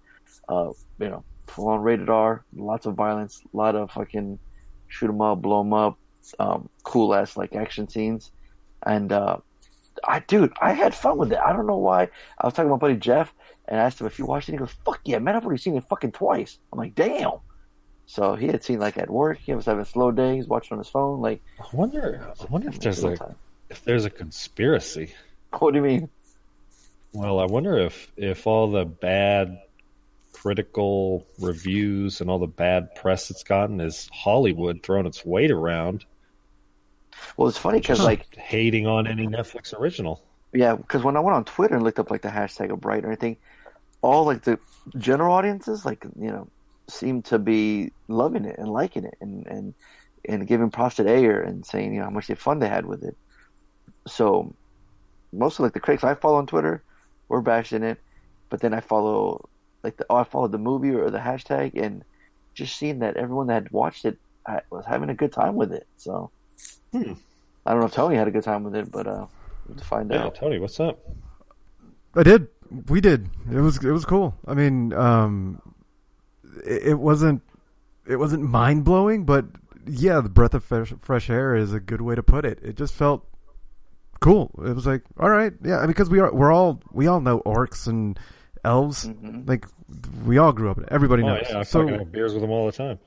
Uh 0.48 0.72
you 0.98 1.08
know 1.08 1.24
full 1.46 1.68
on 1.68 1.80
rated 1.80 2.08
R 2.08 2.44
lots 2.54 2.86
of 2.86 2.94
violence 2.94 3.42
a 3.52 3.56
lot 3.56 3.74
of 3.74 3.90
fucking 3.90 4.38
shoot 4.86 5.08
'em 5.08 5.20
up 5.20 5.42
blow 5.42 5.60
'em 5.62 5.72
up 5.72 5.98
um, 6.38 6.68
cool 6.82 7.14
ass 7.14 7.36
like 7.36 7.54
action 7.54 7.88
scenes, 7.88 8.30
and 8.84 9.12
uh, 9.12 9.38
I 10.06 10.20
dude, 10.20 10.52
I 10.60 10.72
had 10.72 10.94
fun 10.94 11.18
with 11.18 11.32
it. 11.32 11.38
I 11.38 11.52
don't 11.52 11.66
know 11.66 11.78
why. 11.78 12.08
I 12.38 12.46
was 12.46 12.54
talking 12.54 12.68
to 12.68 12.74
my 12.74 12.78
buddy 12.78 12.96
Jeff 12.96 13.34
and 13.66 13.80
I 13.80 13.84
asked 13.84 14.00
him 14.00 14.06
if 14.06 14.16
he 14.16 14.22
watched 14.22 14.48
it. 14.48 14.52
He 14.52 14.58
goes, 14.58 14.74
"Fuck 14.84 15.00
yeah, 15.04 15.18
man! 15.18 15.36
I've 15.36 15.44
already 15.44 15.60
seen 15.60 15.76
it 15.76 15.84
fucking 15.84 16.12
twice." 16.12 16.58
I'm 16.72 16.78
like, 16.78 16.94
"Damn." 16.94 17.38
So 18.06 18.34
he 18.34 18.48
had 18.48 18.64
seen 18.64 18.80
like 18.80 18.98
at 18.98 19.10
work. 19.10 19.38
He 19.38 19.54
was 19.54 19.66
having 19.66 19.82
a 19.82 19.86
slow 19.86 20.10
day. 20.10 20.36
He's 20.36 20.48
watching 20.48 20.74
on 20.74 20.78
his 20.78 20.88
phone. 20.88 21.20
Like, 21.20 21.42
I 21.58 21.64
wonder. 21.72 22.32
I 22.40 22.44
wonder 22.46 22.68
if 22.68 22.80
there's 22.80 23.04
a 23.04 23.16
time. 23.16 23.36
if 23.68 23.84
there's 23.84 24.04
a 24.04 24.10
conspiracy. 24.10 25.14
What 25.58 25.72
do 25.72 25.78
you 25.78 25.84
mean? 25.84 26.08
Well, 27.12 27.38
I 27.40 27.46
wonder 27.46 27.78
if 27.78 28.10
if 28.16 28.46
all 28.46 28.70
the 28.70 28.84
bad 28.84 29.60
critical 30.32 31.26
reviews 31.38 32.20
and 32.20 32.30
all 32.30 32.38
the 32.38 32.46
bad 32.46 32.94
press 32.94 33.30
it's 33.30 33.42
gotten 33.42 33.80
is 33.80 34.08
Hollywood 34.12 34.82
throwing 34.82 35.06
its 35.06 35.24
weight 35.24 35.50
around 35.50 36.04
well, 37.36 37.48
it's 37.48 37.58
funny 37.58 37.78
because 37.80 38.00
like 38.00 38.34
hating 38.36 38.86
on 38.86 39.06
any 39.06 39.26
Netflix 39.26 39.78
original. 39.78 40.22
Yeah, 40.52 40.74
because 40.74 41.04
when 41.04 41.16
I 41.16 41.20
went 41.20 41.36
on 41.36 41.44
Twitter 41.44 41.74
and 41.74 41.84
looked 41.84 41.98
up 41.98 42.10
like 42.10 42.22
the 42.22 42.28
hashtag 42.28 42.72
of 42.72 42.80
Bright 42.80 43.04
or 43.04 43.08
anything, 43.08 43.36
all 44.02 44.24
like 44.24 44.42
the 44.42 44.58
general 44.96 45.32
audiences, 45.34 45.84
like 45.84 46.04
you 46.18 46.30
know, 46.30 46.48
seem 46.88 47.22
to 47.22 47.38
be 47.38 47.92
loving 48.08 48.44
it 48.44 48.58
and 48.58 48.68
liking 48.68 49.04
it 49.04 49.16
and 49.20 49.46
and 49.46 49.74
and 50.28 50.46
giving 50.46 50.70
props 50.70 50.96
to 50.96 51.08
Ayer 51.08 51.40
and 51.40 51.64
saying 51.64 51.92
you 51.94 52.00
know 52.00 52.06
how 52.06 52.10
much 52.10 52.26
they 52.26 52.34
fun 52.34 52.58
they 52.58 52.68
had 52.68 52.86
with 52.86 53.02
it. 53.04 53.16
So 54.06 54.54
most 55.32 55.58
of 55.58 55.64
like 55.64 55.72
the 55.72 55.80
critics 55.80 56.04
I 56.04 56.14
follow 56.14 56.38
on 56.38 56.46
Twitter, 56.46 56.82
were 57.28 57.40
bashing 57.40 57.82
it, 57.82 57.98
but 58.48 58.60
then 58.60 58.74
I 58.74 58.80
follow 58.80 59.48
like 59.82 59.96
the 59.96 60.06
oh 60.10 60.16
I 60.16 60.24
followed 60.24 60.52
the 60.52 60.58
movie 60.58 60.90
or 60.90 61.10
the 61.10 61.18
hashtag 61.18 61.80
and 61.80 62.04
just 62.54 62.76
seeing 62.76 62.98
that 62.98 63.16
everyone 63.16 63.46
that 63.46 63.54
had 63.54 63.70
watched 63.70 64.04
it 64.04 64.18
was 64.70 64.84
having 64.86 65.10
a 65.10 65.14
good 65.14 65.32
time 65.32 65.54
with 65.54 65.72
it. 65.72 65.86
So 65.96 66.30
Hmm. 66.92 67.12
I 67.64 67.72
don't 67.72 67.80
know 67.80 67.86
if 67.86 67.92
Tony 67.92 68.16
had 68.16 68.28
a 68.28 68.30
good 68.30 68.42
time 68.42 68.64
with 68.64 68.74
it, 68.74 68.90
but 68.90 69.06
uh, 69.06 69.26
we'll 69.68 69.78
find 69.78 70.10
yeah, 70.10 70.24
out. 70.24 70.34
Tony, 70.34 70.58
what's 70.58 70.80
up? 70.80 70.98
I 72.14 72.22
did. 72.22 72.48
We 72.88 73.00
did. 73.00 73.28
It 73.50 73.60
was 73.60 73.76
it 73.84 73.90
was 73.90 74.04
cool. 74.04 74.34
I 74.46 74.54
mean, 74.54 74.92
um, 74.92 75.60
it, 76.64 76.88
it 76.88 76.94
wasn't 76.94 77.42
it 78.06 78.16
wasn't 78.16 78.42
mind 78.42 78.84
blowing, 78.84 79.24
but 79.24 79.46
yeah, 79.86 80.20
the 80.20 80.28
breath 80.28 80.54
of 80.54 80.64
fresh, 80.64 80.92
fresh 81.00 81.30
air 81.30 81.54
is 81.56 81.72
a 81.72 81.80
good 81.80 82.00
way 82.00 82.14
to 82.14 82.22
put 82.22 82.44
it. 82.44 82.60
It 82.62 82.76
just 82.76 82.94
felt 82.94 83.26
cool. 84.20 84.50
It 84.64 84.74
was 84.74 84.86
like, 84.86 85.02
all 85.18 85.30
right, 85.30 85.52
yeah, 85.64 85.84
because 85.86 86.08
we 86.08 86.20
are 86.20 86.32
we're 86.32 86.52
all 86.52 86.80
we 86.92 87.06
all 87.06 87.20
know 87.20 87.40
orcs 87.40 87.86
and 87.86 88.18
elves. 88.64 89.06
Mm-hmm. 89.06 89.42
Like 89.46 89.66
we 90.24 90.38
all 90.38 90.52
grew 90.52 90.70
up. 90.70 90.78
Everybody 90.88 91.22
oh, 91.24 91.28
knows. 91.28 91.46
Yeah, 91.50 91.58
I 91.58 91.62
so, 91.62 91.86
have 91.86 92.12
beers 92.12 92.32
with 92.32 92.42
them 92.42 92.50
all 92.50 92.66
the 92.66 92.72
time 92.72 92.98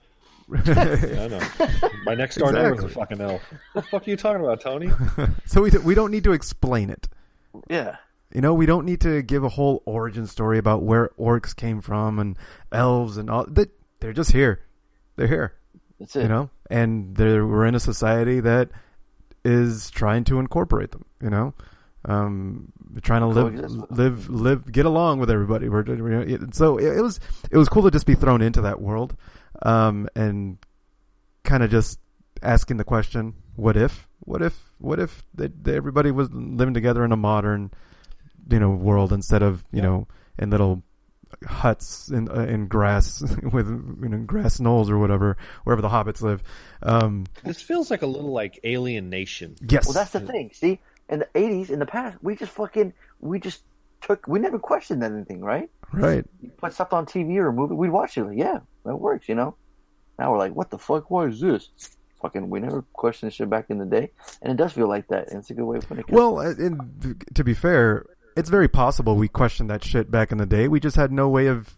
yeah, 0.66 1.24
I 1.24 1.28
know. 1.28 1.80
My 2.06 2.16
next 2.16 2.36
door 2.36 2.50
exactly. 2.50 2.72
neighbor's 2.72 2.84
a 2.84 2.90
fucking 2.90 3.22
elf. 3.22 3.42
What 3.74 3.84
the 3.84 3.90
fuck 3.90 4.08
are 4.08 4.10
you 4.10 4.18
talking 4.18 4.44
about, 4.44 4.62
Tony? 4.62 4.90
so 5.46 5.62
we 5.62 5.70
we 5.70 5.96
don't 5.96 6.12
need 6.12 6.26
to 6.26 6.34
explain 6.34 6.90
it. 6.90 7.08
Yeah. 7.70 7.96
You 8.34 8.42
know, 8.42 8.54
we 8.54 8.66
don't 8.66 8.86
need 8.86 9.02
to 9.02 9.22
give 9.22 9.44
a 9.44 9.50
whole 9.50 9.84
origin 9.86 10.26
story 10.28 10.58
about 10.58 10.84
where 10.84 11.10
orcs 11.20 11.56
came 11.56 11.82
from 11.82 12.20
and 12.20 12.38
elves 12.72 13.18
and 13.18 13.30
all. 13.30 13.46
That 13.46 13.70
they're 14.00 14.14
just 14.14 14.32
here. 14.32 14.62
They're 15.16 15.28
here. 15.28 15.54
That's 16.00 16.16
it. 16.16 16.24
You 16.24 16.28
know, 16.28 16.50
and 16.70 17.18
we're 17.18 17.66
in 17.66 17.76
a 17.76 17.80
society 17.80 18.40
that 18.40 18.70
is 19.46 19.92
trying 19.92 20.24
to 20.26 20.40
incorporate 20.40 20.92
them. 20.92 21.06
You 21.22 21.30
know, 21.30 21.54
um, 22.06 22.72
trying 23.02 23.22
to 23.22 23.28
live, 23.28 23.92
live, 23.92 24.30
live, 24.30 24.72
get 24.72 24.86
along 24.86 25.20
with 25.20 25.30
everybody. 25.30 25.70
We're, 25.70 25.86
so 26.52 26.78
it, 26.78 26.98
it 26.98 27.02
was 27.02 27.20
it 27.52 27.58
was 27.58 27.70
cool 27.70 27.84
to 27.84 27.92
just 27.92 28.06
be 28.06 28.16
thrown 28.16 28.42
into 28.42 28.62
that 28.62 28.82
world 28.82 29.16
um, 29.62 30.10
and 30.16 30.58
kind 31.44 31.64
of 31.64 31.70
just 31.70 32.00
asking 32.42 32.78
the 32.78 32.84
question, 32.84 33.36
what 33.56 33.78
if? 33.78 34.08
What 34.20 34.42
if? 34.42 34.72
What 34.80 35.00
if 35.00 35.24
they, 35.34 35.48
they, 35.48 35.76
everybody 35.76 36.12
was 36.12 36.30
living 36.32 36.74
together 36.74 37.06
in 37.06 37.12
a 37.12 37.18
modern, 37.18 37.72
you 38.50 38.60
know, 38.60 38.72
world 38.72 39.14
instead 39.14 39.42
of 39.42 39.64
you 39.72 39.78
yeah. 39.78 39.84
know 39.84 40.08
in 40.38 40.50
little 40.50 40.84
huts 41.48 42.10
in 42.10 42.30
uh, 42.30 42.46
in 42.46 42.68
grass 42.68 43.22
with 43.52 43.68
you 43.68 44.10
know 44.10 44.20
grass 44.20 44.60
knolls 44.60 44.90
or 44.90 44.98
whatever 44.98 45.38
wherever 45.64 45.82
the 45.82 45.90
hobbits 45.90 46.22
live. 46.22 46.44
Um, 46.82 47.26
this 47.44 47.62
feels 47.62 47.92
like 47.92 48.02
a 48.02 48.08
little 48.08 48.32
like 48.32 48.60
Alien 48.64 49.10
Nation. 49.10 49.56
Yes. 49.68 49.86
Well, 49.86 49.94
that's 49.94 50.12
the 50.12 50.20
thing. 50.20 50.52
See, 50.54 50.80
in 51.10 51.20
the 51.20 51.28
'80s, 51.36 51.70
in 51.70 51.80
the 51.80 51.86
past, 51.86 52.18
we 52.22 52.36
just 52.36 52.52
fucking 52.52 52.94
we 53.20 53.40
just 53.40 53.64
took 54.02 54.28
we 54.28 54.40
never 54.40 54.60
questioned 54.60 55.04
anything, 55.04 55.42
right? 55.42 55.70
Right. 55.92 56.26
You 56.42 56.50
put 56.50 56.74
stuff 56.74 56.94
on 56.94 57.06
TV 57.06 57.38
or 57.38 57.50
a 57.50 57.54
movie, 57.54 57.76
we'd 57.76 57.90
watch 57.90 58.18
it. 58.18 58.24
Like, 58.24 58.38
yeah, 58.38 58.60
that 58.86 58.96
works, 58.96 59.30
you 59.30 59.36
know. 59.36 59.56
Now 60.18 60.32
we're 60.32 60.40
like, 60.40 60.56
what 60.56 60.70
the 60.70 60.78
fuck? 60.78 61.10
What 61.10 61.30
is 61.30 61.40
this? 61.40 61.70
Fucking, 62.22 62.50
we 62.50 62.60
never 62.62 62.84
questioned 62.94 63.34
shit 63.34 63.50
back 63.50 63.70
in 63.70 63.80
the 63.80 63.86
day, 63.86 64.12
and 64.42 64.52
it 64.52 64.56
does 64.56 64.72
feel 64.72 64.88
like 64.88 65.08
that. 65.10 65.30
And 65.30 65.40
it's 65.40 65.50
a 65.50 65.54
good 65.54 65.66
way 65.66 65.78
of 65.78 65.88
putting 65.88 66.06
it. 66.08 66.12
Well, 66.12 66.40
and 66.40 67.22
to 67.36 67.44
be 67.44 67.54
fair, 67.54 68.06
it's 68.36 68.50
very 68.50 68.68
possible 68.68 69.16
we 69.16 69.28
questioned 69.28 69.70
that 69.70 69.84
shit 69.84 70.12
back 70.12 70.32
in 70.32 70.38
the 70.38 70.46
day. 70.46 70.68
We 70.68 70.80
just 70.80 70.96
had 70.96 71.12
no 71.12 71.30
way 71.30 71.48
of 71.48 71.78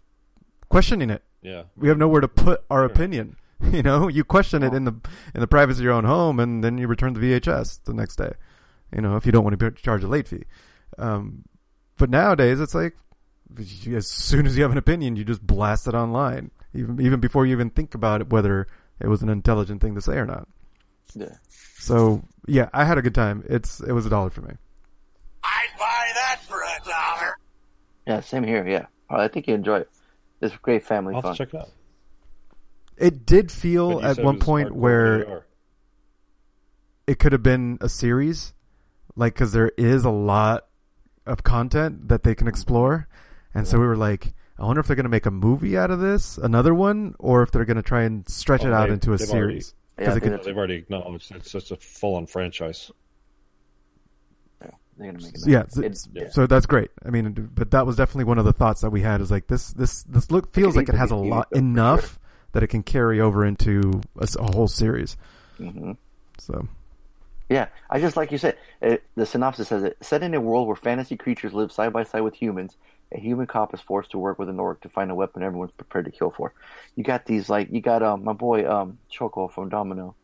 questioning 0.68 1.10
it. 1.10 1.22
Yeah. 1.42 1.64
We 1.76 1.88
have 1.88 1.98
nowhere 1.98 2.20
to 2.20 2.28
put 2.28 2.64
our 2.70 2.80
sure. 2.80 2.86
opinion. 2.86 3.36
You 3.72 3.82
know, 3.82 4.06
you 4.08 4.22
question 4.22 4.62
it 4.62 4.74
in 4.74 4.84
the 4.84 4.94
in 5.34 5.40
the 5.40 5.46
privacy 5.46 5.80
of 5.80 5.84
your 5.84 5.94
own 5.94 6.04
home, 6.04 6.38
and 6.40 6.62
then 6.62 6.76
you 6.76 6.86
return 6.86 7.14
the 7.14 7.20
VHS 7.20 7.84
the 7.84 7.94
next 7.94 8.16
day. 8.16 8.34
You 8.94 9.00
know, 9.00 9.16
if 9.16 9.24
you 9.24 9.32
don't 9.32 9.44
want 9.44 9.58
to 9.58 9.70
charge 9.70 10.04
a 10.04 10.08
late 10.08 10.28
fee. 10.28 10.44
Um, 10.98 11.46
but 11.96 12.10
nowadays, 12.10 12.60
it's 12.60 12.74
like 12.74 12.96
as 13.94 14.06
soon 14.06 14.46
as 14.46 14.56
you 14.56 14.62
have 14.62 14.72
an 14.72 14.78
opinion, 14.78 15.16
you 15.16 15.24
just 15.24 15.46
blast 15.46 15.86
it 15.86 15.94
online, 15.94 16.50
even 16.74 17.00
even 17.00 17.18
before 17.18 17.46
you 17.46 17.52
even 17.52 17.70
think 17.70 17.94
about 17.94 18.20
it, 18.20 18.28
whether 18.28 18.66
it 19.00 19.08
was 19.08 19.22
an 19.22 19.30
intelligent 19.30 19.80
thing 19.80 19.94
to 19.94 20.02
say 20.02 20.16
or 20.16 20.26
not. 20.26 20.48
Yeah. 21.14 21.36
So 21.78 22.22
yeah, 22.46 22.68
I 22.72 22.84
had 22.84 22.98
a 22.98 23.02
good 23.02 23.14
time. 23.14 23.44
It's 23.48 23.80
it 23.80 23.92
was 23.92 24.06
a 24.06 24.10
dollar 24.10 24.30
for 24.30 24.42
me. 24.42 24.54
I'd 25.42 25.78
buy 25.78 26.10
that 26.14 26.40
for 26.42 26.45
a 26.45 26.45
dollar. 26.45 26.45
Yeah, 28.06 28.20
same 28.20 28.44
here. 28.44 28.66
Yeah, 28.66 28.86
oh, 29.10 29.16
I 29.16 29.28
think 29.28 29.48
you 29.48 29.54
enjoy 29.54 29.80
it. 29.80 29.90
It's 30.40 30.54
great 30.56 30.84
family 30.84 31.14
I'll 31.14 31.22
fun. 31.22 31.34
check 31.34 31.54
it 31.54 31.60
out. 31.60 31.70
It 32.96 33.26
did 33.26 33.52
feel 33.52 34.00
at 34.04 34.18
one 34.18 34.38
point 34.38 34.74
where 34.74 35.44
it 37.06 37.18
could 37.18 37.32
have 37.32 37.42
been 37.42 37.78
a 37.80 37.88
series, 37.88 38.54
like 39.14 39.34
because 39.34 39.52
there 39.52 39.72
is 39.76 40.04
a 40.04 40.10
lot 40.10 40.66
of 41.26 41.42
content 41.42 42.08
that 42.08 42.22
they 42.22 42.34
can 42.34 42.48
explore. 42.48 43.08
And 43.54 43.66
so 43.66 43.78
we 43.78 43.86
were 43.86 43.96
like, 43.96 44.34
I 44.58 44.64
wonder 44.64 44.80
if 44.80 44.86
they're 44.86 44.96
going 44.96 45.04
to 45.04 45.10
make 45.10 45.26
a 45.26 45.30
movie 45.30 45.76
out 45.76 45.90
of 45.90 46.00
this, 46.00 46.38
another 46.38 46.74
one, 46.74 47.14
or 47.18 47.42
if 47.42 47.50
they're 47.50 47.64
going 47.64 47.76
to 47.76 47.82
try 47.82 48.04
and 48.04 48.26
stretch 48.28 48.64
oh, 48.64 48.68
it 48.68 48.72
out 48.72 48.88
they, 48.88 48.94
into 48.94 49.12
a 49.12 49.18
series. 49.18 49.74
Already, 49.98 50.26
yeah, 50.26 50.38
they've 50.42 50.56
already 50.56 50.74
acknowledged 50.76 51.32
it's 51.34 51.52
just 51.52 51.70
a 51.70 51.76
full-on 51.76 52.26
franchise. 52.26 52.90
Yeah, 54.98 55.12
yeah, 55.46 55.64
so, 55.68 55.82
yeah, 56.14 56.28
so 56.30 56.46
that's 56.46 56.64
great. 56.64 56.90
I 57.04 57.10
mean, 57.10 57.50
but 57.54 57.70
that 57.72 57.84
was 57.84 57.96
definitely 57.96 58.24
one 58.24 58.38
of 58.38 58.46
the 58.46 58.52
thoughts 58.52 58.80
that 58.80 58.90
we 58.90 59.02
had. 59.02 59.20
Is 59.20 59.30
like 59.30 59.46
this, 59.46 59.72
this, 59.72 60.02
this 60.04 60.30
look 60.30 60.52
feels 60.54 60.74
like 60.74 60.88
it 60.88 60.94
has 60.94 61.10
a 61.10 61.16
lot 61.16 61.48
enough 61.52 62.00
sure. 62.00 62.18
that 62.52 62.62
it 62.62 62.68
can 62.68 62.82
carry 62.82 63.20
over 63.20 63.44
into 63.44 64.00
a, 64.18 64.26
a 64.38 64.52
whole 64.54 64.68
series. 64.68 65.16
Mm-hmm. 65.60 65.92
So, 66.38 66.66
Yeah, 67.48 67.68
I 67.90 68.00
just 68.00 68.16
like 68.16 68.32
you 68.32 68.38
said. 68.38 68.56
It, 68.80 69.02
the 69.14 69.26
synopsis 69.26 69.68
says 69.68 69.84
it 69.84 69.96
set 70.00 70.22
in 70.22 70.34
a 70.34 70.40
world 70.40 70.66
where 70.66 70.76
fantasy 70.76 71.16
creatures 71.16 71.52
live 71.52 71.72
side 71.72 71.92
by 71.92 72.04
side 72.04 72.22
with 72.22 72.34
humans. 72.34 72.76
A 73.12 73.20
human 73.20 73.46
cop 73.46 73.72
is 73.72 73.80
forced 73.80 74.10
to 74.12 74.18
work 74.18 74.38
with 74.38 74.48
an 74.48 74.58
orc 74.58 74.80
to 74.80 74.88
find 74.88 75.10
a 75.10 75.14
weapon 75.14 75.42
everyone's 75.42 75.72
prepared 75.72 76.06
to 76.06 76.10
kill 76.10 76.30
for. 76.30 76.52
You 76.96 77.04
got 77.04 77.24
these 77.24 77.48
like 77.48 77.68
you 77.70 77.80
got 77.80 78.02
um 78.02 78.24
my 78.24 78.32
boy 78.32 78.68
um 78.68 78.98
Choco 79.08 79.46
from 79.46 79.68
Domino, 79.68 80.16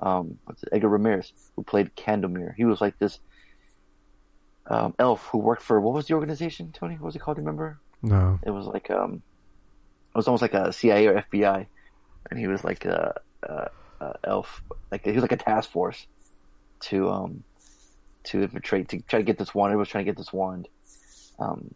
um 0.00 0.38
what's 0.44 0.62
it, 0.62 0.70
Edgar 0.72 0.88
Ramirez 0.88 1.32
who 1.54 1.62
played 1.62 1.94
Kandomere. 1.96 2.54
He 2.54 2.64
was 2.64 2.80
like 2.80 2.98
this 2.98 3.18
um 4.66 4.94
elf 4.98 5.26
who 5.26 5.38
worked 5.38 5.62
for 5.62 5.80
what 5.80 5.94
was 5.94 6.06
the 6.06 6.14
organization 6.14 6.72
Tony? 6.72 6.94
What 6.94 7.06
was 7.06 7.16
it 7.16 7.20
called? 7.20 7.36
Do 7.36 7.42
you 7.42 7.46
remember? 7.46 7.78
No. 8.02 8.38
It 8.42 8.50
was 8.50 8.66
like 8.66 8.90
um 8.90 9.22
it 10.14 10.16
was 10.16 10.28
almost 10.28 10.42
like 10.42 10.54
a 10.54 10.72
CIA 10.72 11.06
or 11.08 11.24
FBI, 11.32 11.66
and 12.30 12.38
he 12.38 12.46
was 12.46 12.62
like 12.62 12.84
a, 12.84 13.20
a, 13.42 13.70
a 14.00 14.14
elf 14.24 14.62
like 14.90 15.04
he 15.04 15.12
was 15.12 15.22
like 15.22 15.32
a 15.32 15.36
task 15.36 15.70
force 15.70 16.06
to 16.80 17.08
um 17.10 17.44
to 18.24 18.42
infiltrate 18.42 18.88
to 18.90 19.00
try 19.00 19.18
to 19.18 19.24
get 19.24 19.38
this 19.38 19.54
wand. 19.54 19.70
Everyone 19.70 19.80
was 19.80 19.88
trying 19.88 20.04
to 20.04 20.10
get 20.10 20.16
this 20.16 20.32
wand. 20.32 20.68
Um, 21.38 21.74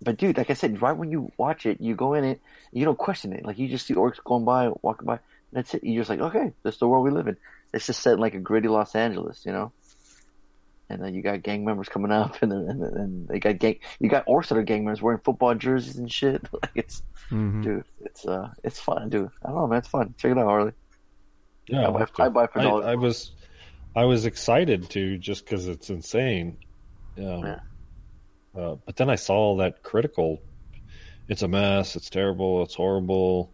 but 0.00 0.16
dude, 0.16 0.36
like 0.36 0.50
I 0.50 0.54
said, 0.54 0.80
right 0.80 0.96
when 0.96 1.10
you 1.10 1.32
watch 1.36 1.66
it, 1.66 1.80
you 1.80 1.94
go 1.94 2.14
in 2.14 2.24
it, 2.24 2.40
you 2.72 2.84
don't 2.84 2.98
question 2.98 3.32
it. 3.32 3.44
Like 3.44 3.58
you 3.58 3.68
just 3.68 3.86
see 3.86 3.94
orcs 3.94 4.22
going 4.22 4.44
by, 4.44 4.70
walking 4.82 5.06
by. 5.06 5.18
That's 5.52 5.74
it. 5.74 5.82
You're 5.82 6.02
just 6.02 6.10
like, 6.10 6.20
okay, 6.20 6.52
that's 6.62 6.76
the 6.76 6.86
world 6.86 7.04
we 7.04 7.10
live 7.10 7.26
in. 7.26 7.36
It's 7.72 7.86
just 7.86 8.00
set 8.00 8.14
in 8.14 8.20
like 8.20 8.34
a 8.34 8.38
gritty 8.38 8.68
Los 8.68 8.94
Angeles, 8.94 9.44
you 9.44 9.52
know. 9.52 9.72
And 10.90 11.02
then 11.02 11.12
you 11.14 11.20
got 11.22 11.42
gang 11.42 11.64
members 11.66 11.88
coming 11.88 12.10
up, 12.10 12.40
and 12.42 12.50
then 12.50 12.60
and, 12.68 12.82
then- 12.82 12.94
and 12.94 13.28
they 13.28 13.38
got 13.38 13.58
gang. 13.58 13.78
You 14.00 14.08
got 14.08 14.26
orcs 14.26 14.48
that 14.48 14.56
are 14.58 14.62
gang 14.62 14.84
members 14.84 15.02
wearing 15.02 15.20
football 15.22 15.54
jerseys 15.54 15.96
and 15.96 16.10
shit. 16.10 16.42
Like 16.52 16.70
it's, 16.74 17.02
Mhm. 17.30 17.62
dude, 17.62 17.84
it's 18.00 18.24
uh, 18.26 18.50
it's 18.64 18.80
fun, 18.80 19.10
dude. 19.10 19.28
I 19.44 19.48
don't 19.48 19.56
know, 19.56 19.66
man, 19.66 19.78
it's 19.80 19.88
fun. 19.88 20.14
Check 20.16 20.32
it 20.32 20.38
out, 20.38 20.46
Harley. 20.46 20.72
Yeah, 21.66 21.88
I 21.88 21.90
buy, 21.90 21.98
have 21.98 22.12
to. 22.14 22.22
I 22.22 22.28
buy 22.30 22.46
for 22.46 22.60
I, 22.60 22.62
dollars. 22.62 22.86
I 22.86 22.94
was, 22.94 23.32
I 23.94 24.04
was 24.06 24.24
excited 24.24 24.88
to 24.90 25.18
just 25.18 25.44
because 25.44 25.68
it's 25.68 25.90
insane. 25.90 26.56
Um, 27.18 27.24
Yeah. 27.44 27.60
uh, 28.56 28.76
but 28.86 28.96
then 28.96 29.10
I 29.10 29.16
saw 29.16 29.56
that 29.58 29.82
critical. 29.82 30.40
It's 31.28 31.42
a 31.42 31.48
mess. 31.48 31.96
It's 31.96 32.08
terrible. 32.08 32.62
It's 32.62 32.74
horrible. 32.74 33.52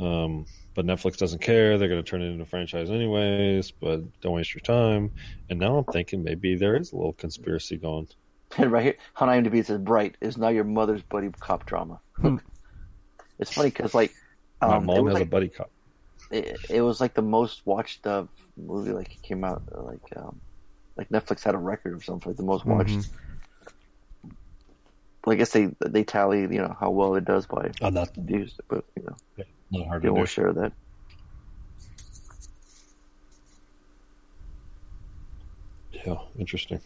Um, 0.00 0.46
but 0.78 0.86
Netflix 0.86 1.16
doesn't 1.16 1.40
care. 1.40 1.76
They're 1.76 1.88
going 1.88 2.00
to 2.04 2.08
turn 2.08 2.22
it 2.22 2.26
into 2.26 2.44
a 2.44 2.46
franchise 2.46 2.88
anyways. 2.88 3.72
But 3.72 4.20
don't 4.20 4.34
waste 4.34 4.54
your 4.54 4.60
time. 4.60 5.10
And 5.50 5.58
now 5.58 5.78
I'm 5.78 5.84
thinking 5.92 6.22
maybe 6.22 6.54
there 6.54 6.76
is 6.76 6.92
a 6.92 6.96
little 6.96 7.14
conspiracy 7.14 7.76
going. 7.76 8.06
And 8.56 8.70
right 8.72 8.84
here 8.84 8.94
on 9.16 9.26
IMDb 9.28 9.56
it 9.56 9.66
says 9.66 9.80
"Bright" 9.80 10.14
is 10.20 10.38
now 10.38 10.50
your 10.50 10.62
mother's 10.62 11.02
buddy 11.02 11.30
cop 11.40 11.66
drama. 11.66 11.98
it's 13.40 13.52
funny 13.52 13.70
because 13.70 13.92
like 13.92 14.14
My 14.62 14.76
um, 14.76 14.84
it 14.84 14.86
mom 14.86 15.06
has 15.06 15.14
like, 15.14 15.22
a 15.24 15.26
buddy 15.26 15.48
cop. 15.48 15.68
it, 16.30 16.60
it 16.70 16.80
was 16.80 17.00
like 17.00 17.14
the 17.14 17.22
most 17.22 17.66
watched 17.66 18.06
uh, 18.06 18.26
movie 18.56 18.92
like 18.92 19.10
it 19.16 19.22
came 19.22 19.42
out 19.42 19.62
uh, 19.76 19.82
like 19.82 20.16
um, 20.16 20.40
like 20.96 21.08
Netflix 21.08 21.42
had 21.42 21.56
a 21.56 21.58
record 21.58 21.94
or 21.98 22.02
something 22.02 22.30
like 22.30 22.36
the 22.36 22.44
most 22.44 22.64
watched. 22.64 22.90
Mhm. 22.90 23.08
Well, 25.26 25.34
I 25.34 25.36
guess 25.38 25.50
they 25.50 25.70
they 25.84 26.04
tally 26.04 26.42
you 26.42 26.62
know 26.62 26.76
how 26.78 26.90
well 26.90 27.16
it 27.16 27.24
does 27.24 27.46
by 27.46 27.72
Oh, 27.82 27.88
not 27.88 28.14
views, 28.14 28.54
but 28.68 28.84
you 28.96 29.02
know 29.02 29.16
not 29.70 29.86
hard 29.86 30.02
they 30.02 30.08
to 30.08 30.10
do. 30.10 30.14
won't 30.14 30.28
share 30.28 30.52
that. 30.52 30.72
Yeah, 35.92 36.16
interesting. 36.38 36.80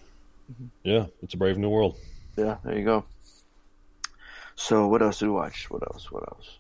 Mm-hmm. 0.51 0.67
Yeah, 0.85 1.07
it's 1.23 1.35
a 1.35 1.37
brave 1.37 1.59
new 1.59 1.69
world. 1.69 1.97
Yeah, 2.37 2.57
there 2.65 2.79
you 2.79 2.85
go. 2.85 3.05
So 4.55 4.87
what 4.87 5.03
else 5.03 5.19
did 5.19 5.27
we 5.27 5.33
watch? 5.33 5.71
What 5.71 5.83
else? 5.83 6.11
What 6.11 6.23
else? 6.25 6.59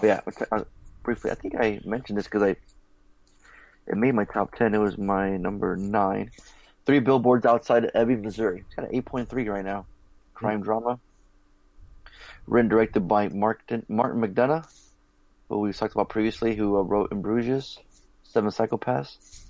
Oh, 0.00 0.06
yeah, 0.06 0.20
okay, 0.28 0.44
uh, 0.52 0.64
briefly. 1.02 1.30
I 1.30 1.34
think 1.34 1.54
I 1.56 1.80
mentioned 1.84 2.18
this 2.18 2.26
because 2.26 2.42
I 2.42 2.56
it 3.86 3.96
made 3.96 4.14
my 4.14 4.24
top 4.24 4.54
ten. 4.54 4.74
It 4.74 4.78
was 4.78 4.98
my 4.98 5.36
number 5.36 5.76
nine. 5.76 6.30
Three 6.86 7.00
billboards 7.00 7.44
outside 7.44 7.84
of 7.84 7.90
Ebbing, 7.94 8.22
Missouri. 8.22 8.64
It's 8.66 8.74
got 8.74 8.88
an 8.88 8.94
eight 8.94 9.04
point 9.04 9.28
three 9.28 9.48
right 9.48 9.64
now. 9.64 9.86
Crime 10.34 10.62
drama. 10.62 11.00
Written 12.48 12.70
directed 12.70 13.00
by 13.00 13.28
Martin 13.28 13.84
Martin 13.90 14.22
McDonagh, 14.22 14.66
who 15.50 15.60
we 15.60 15.72
talked 15.74 15.92
about 15.92 16.08
previously, 16.08 16.56
who 16.56 16.78
uh, 16.78 16.82
wrote 16.82 17.12
In 17.12 17.20
Bruges, 17.20 17.78
Seven 18.22 18.50
Psychopaths. 18.50 19.44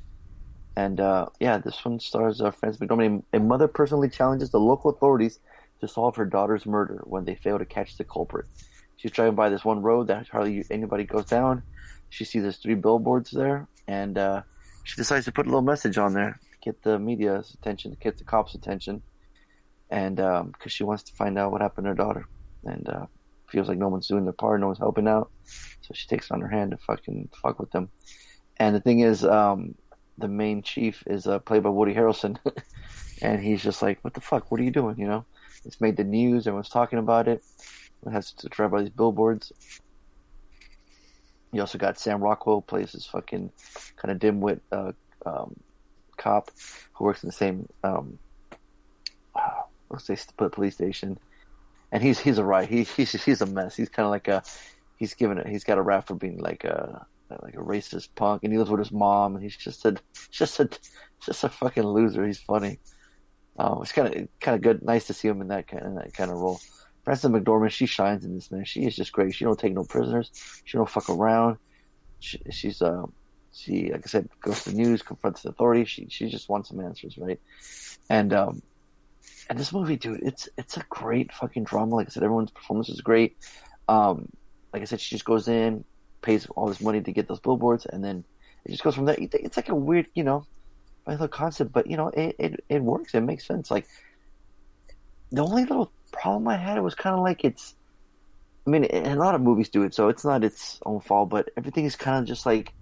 And 0.74 0.98
uh, 0.98 1.26
yeah, 1.38 1.58
this 1.58 1.84
one 1.84 2.00
stars 2.00 2.40
uh, 2.40 2.50
Frances 2.50 2.80
McDormand. 2.80 3.22
A 3.32 3.38
mother 3.38 3.68
personally 3.68 4.08
challenges 4.08 4.50
the 4.50 4.58
local 4.58 4.90
authorities 4.90 5.38
to 5.80 5.86
solve 5.86 6.16
her 6.16 6.24
daughter's 6.24 6.66
murder 6.66 7.00
when 7.04 7.24
they 7.24 7.36
fail 7.36 7.56
to 7.60 7.64
catch 7.64 7.96
the 7.96 8.04
culprit. 8.04 8.46
She's 8.96 9.12
driving 9.12 9.36
by 9.36 9.48
this 9.48 9.64
one 9.64 9.80
road 9.80 10.08
that 10.08 10.26
hardly 10.26 10.64
anybody 10.68 11.04
goes 11.04 11.26
down. 11.26 11.62
She 12.10 12.24
sees 12.24 12.42
there's 12.42 12.56
three 12.56 12.74
billboards 12.74 13.30
there, 13.30 13.68
and 13.86 14.18
uh, 14.18 14.42
she 14.82 14.96
decides 14.96 15.26
to 15.26 15.32
put 15.32 15.46
a 15.46 15.50
little 15.50 15.62
message 15.62 15.98
on 15.98 16.14
there 16.14 16.40
to 16.50 16.58
get 16.60 16.82
the 16.82 16.98
media's 16.98 17.54
attention, 17.54 17.92
to 17.92 17.96
get 17.96 18.18
the 18.18 18.24
cops' 18.24 18.56
attention, 18.56 19.02
and 19.88 20.16
because 20.16 20.72
she 20.72 20.82
wants 20.82 21.04
to 21.04 21.14
find 21.14 21.38
out 21.38 21.52
what 21.52 21.60
happened 21.60 21.84
to 21.84 21.90
her 21.90 21.94
daughter, 21.94 22.26
and 22.64 22.88
uh, 22.88 23.06
feels 23.48 23.68
like 23.68 23.78
no 23.78 23.88
one's 23.88 24.08
doing 24.08 24.24
their 24.24 24.32
part, 24.32 24.60
no 24.60 24.66
one's 24.66 24.78
helping 24.78 25.08
out, 25.08 25.30
so 25.44 25.92
she 25.94 26.06
takes 26.06 26.26
it 26.26 26.32
on 26.32 26.40
her 26.40 26.48
hand 26.48 26.70
to 26.72 26.76
fucking 26.78 27.28
fuck 27.42 27.58
with 27.58 27.70
them. 27.70 27.88
And 28.58 28.74
the 28.74 28.80
thing 28.80 29.00
is, 29.00 29.24
um, 29.24 29.74
the 30.18 30.28
main 30.28 30.62
chief 30.62 31.02
is 31.06 31.26
uh, 31.26 31.38
played 31.38 31.62
by 31.62 31.70
Woody 31.70 31.94
Harrelson, 31.94 32.38
and 33.22 33.42
he's 33.42 33.62
just 33.62 33.82
like, 33.82 33.98
"What 34.02 34.14
the 34.14 34.20
fuck? 34.20 34.50
What 34.50 34.60
are 34.60 34.64
you 34.64 34.70
doing?" 34.70 34.98
You 34.98 35.06
know, 35.06 35.24
it's 35.64 35.80
made 35.80 35.96
the 35.96 36.04
news. 36.04 36.46
Everyone's 36.46 36.68
talking 36.68 36.98
about 36.98 37.28
it. 37.28 37.42
It 38.06 38.10
has 38.10 38.32
to 38.32 38.48
drive 38.48 38.72
by 38.72 38.82
these 38.82 38.90
billboards. 38.90 39.52
You 41.52 41.60
also 41.60 41.78
got 41.78 41.98
Sam 41.98 42.20
Rockwell 42.20 42.60
plays 42.60 42.92
this 42.92 43.06
fucking 43.06 43.50
kind 43.96 44.12
of 44.12 44.18
dimwit 44.18 44.60
uh, 44.70 44.92
um, 45.24 45.56
cop 46.16 46.50
who 46.92 47.04
works 47.04 47.22
in 47.22 47.28
the 47.28 47.32
same 47.32 47.68
um, 47.82 48.18
let's 49.90 50.06
say 50.06 50.16
police 50.36 50.74
station, 50.74 51.18
and 51.92 52.02
he's 52.02 52.18
he's 52.18 52.38
a 52.38 52.44
right. 52.44 52.68
He, 52.68 52.84
he's 52.84 53.12
he's 53.24 53.40
a 53.40 53.46
mess. 53.46 53.76
He's 53.76 53.88
kind 53.88 54.04
of 54.04 54.10
like 54.10 54.28
a 54.28 54.42
he's 54.96 55.14
given 55.14 55.38
it. 55.38 55.46
He's 55.46 55.64
got 55.64 55.78
a 55.78 55.82
rap 55.82 56.06
for 56.06 56.14
being 56.14 56.38
like 56.38 56.64
a 56.64 57.06
like 57.42 57.54
a 57.54 57.58
racist 57.58 58.08
punk, 58.14 58.42
and 58.42 58.52
he 58.52 58.58
lives 58.58 58.70
with 58.70 58.80
his 58.80 58.92
mom, 58.92 59.34
and 59.34 59.42
he's 59.42 59.56
just 59.56 59.84
a 59.84 59.96
just 60.30 60.60
a 60.60 60.68
just 61.24 61.44
a 61.44 61.48
fucking 61.48 61.84
loser. 61.84 62.26
He's 62.26 62.38
funny. 62.38 62.78
Um, 63.58 63.80
it's 63.82 63.92
kind 63.92 64.14
of 64.14 64.28
kind 64.40 64.54
of 64.54 64.62
good, 64.62 64.82
nice 64.82 65.06
to 65.08 65.14
see 65.14 65.28
him 65.28 65.40
in 65.40 65.48
that 65.48 65.66
kind 65.66 65.84
in 65.84 65.94
that 65.96 66.14
kind 66.14 66.30
of 66.30 66.38
role. 66.38 66.60
Frances 67.04 67.30
McDormand, 67.30 67.70
she 67.70 67.86
shines 67.86 68.24
in 68.24 68.34
this 68.34 68.50
man. 68.50 68.64
She 68.64 68.84
is 68.84 68.94
just 68.94 69.12
great. 69.12 69.34
She 69.34 69.44
don't 69.44 69.58
take 69.58 69.72
no 69.72 69.84
prisoners. 69.84 70.30
She 70.64 70.76
don't 70.76 70.88
fuck 70.88 71.08
around. 71.08 71.56
She, 72.20 72.40
she's 72.50 72.82
uh, 72.82 73.06
she 73.52 73.90
like 73.90 74.02
I 74.04 74.08
said, 74.08 74.28
goes 74.40 74.62
to 74.64 74.70
the 74.70 74.76
news, 74.76 75.02
confronts 75.02 75.42
the 75.42 75.50
authorities. 75.50 75.88
She 75.88 76.06
she 76.08 76.28
just 76.28 76.48
wants 76.48 76.68
some 76.68 76.80
answers, 76.80 77.16
right? 77.18 77.40
And 78.10 78.32
um, 78.32 78.62
and 79.48 79.58
this 79.58 79.72
movie, 79.72 79.96
dude, 79.96 80.22
it's 80.22 80.48
it's 80.56 80.76
a 80.76 80.84
great 80.88 81.32
fucking 81.32 81.64
drama. 81.64 81.94
Like 81.96 82.08
I 82.08 82.10
said, 82.10 82.22
everyone's 82.22 82.50
performance 82.50 82.88
is 82.88 83.00
great. 83.00 83.36
Um, 83.88 84.28
like 84.72 84.82
I 84.82 84.84
said, 84.84 85.00
she 85.00 85.14
just 85.14 85.24
goes 85.24 85.48
in, 85.48 85.84
pays 86.20 86.46
all 86.54 86.68
this 86.68 86.80
money 86.80 87.00
to 87.00 87.12
get 87.12 87.28
those 87.28 87.40
billboards, 87.40 87.86
and 87.86 88.04
then 88.04 88.24
it 88.64 88.72
just 88.72 88.82
goes 88.82 88.94
from 88.94 89.06
there. 89.06 89.16
It's 89.18 89.56
like 89.56 89.70
a 89.70 89.74
weird, 89.74 90.06
you 90.14 90.24
know, 90.24 90.46
little 91.06 91.28
concept, 91.28 91.72
but 91.72 91.86
you 91.86 91.96
know, 91.96 92.08
it, 92.08 92.36
it 92.38 92.64
it 92.68 92.82
works. 92.82 93.14
It 93.14 93.22
makes 93.22 93.46
sense. 93.46 93.70
Like 93.70 93.86
the 95.30 95.42
only 95.42 95.64
little 95.64 95.92
problem 96.12 96.48
I 96.48 96.56
had 96.56 96.80
was 96.82 96.94
kind 96.94 97.16
of 97.16 97.22
like 97.22 97.44
it's. 97.44 97.74
I 98.66 98.70
mean, 98.70 98.84
a 98.84 99.14
lot 99.14 99.34
of 99.34 99.40
movies 99.40 99.70
do 99.70 99.84
it, 99.84 99.94
so 99.94 100.08
it's 100.08 100.26
not 100.26 100.44
its 100.44 100.78
own 100.84 101.00
fault. 101.00 101.30
But 101.30 101.48
everything 101.56 101.86
is 101.86 101.96
kind 101.96 102.18
of 102.18 102.26
just 102.26 102.44
like 102.44 102.74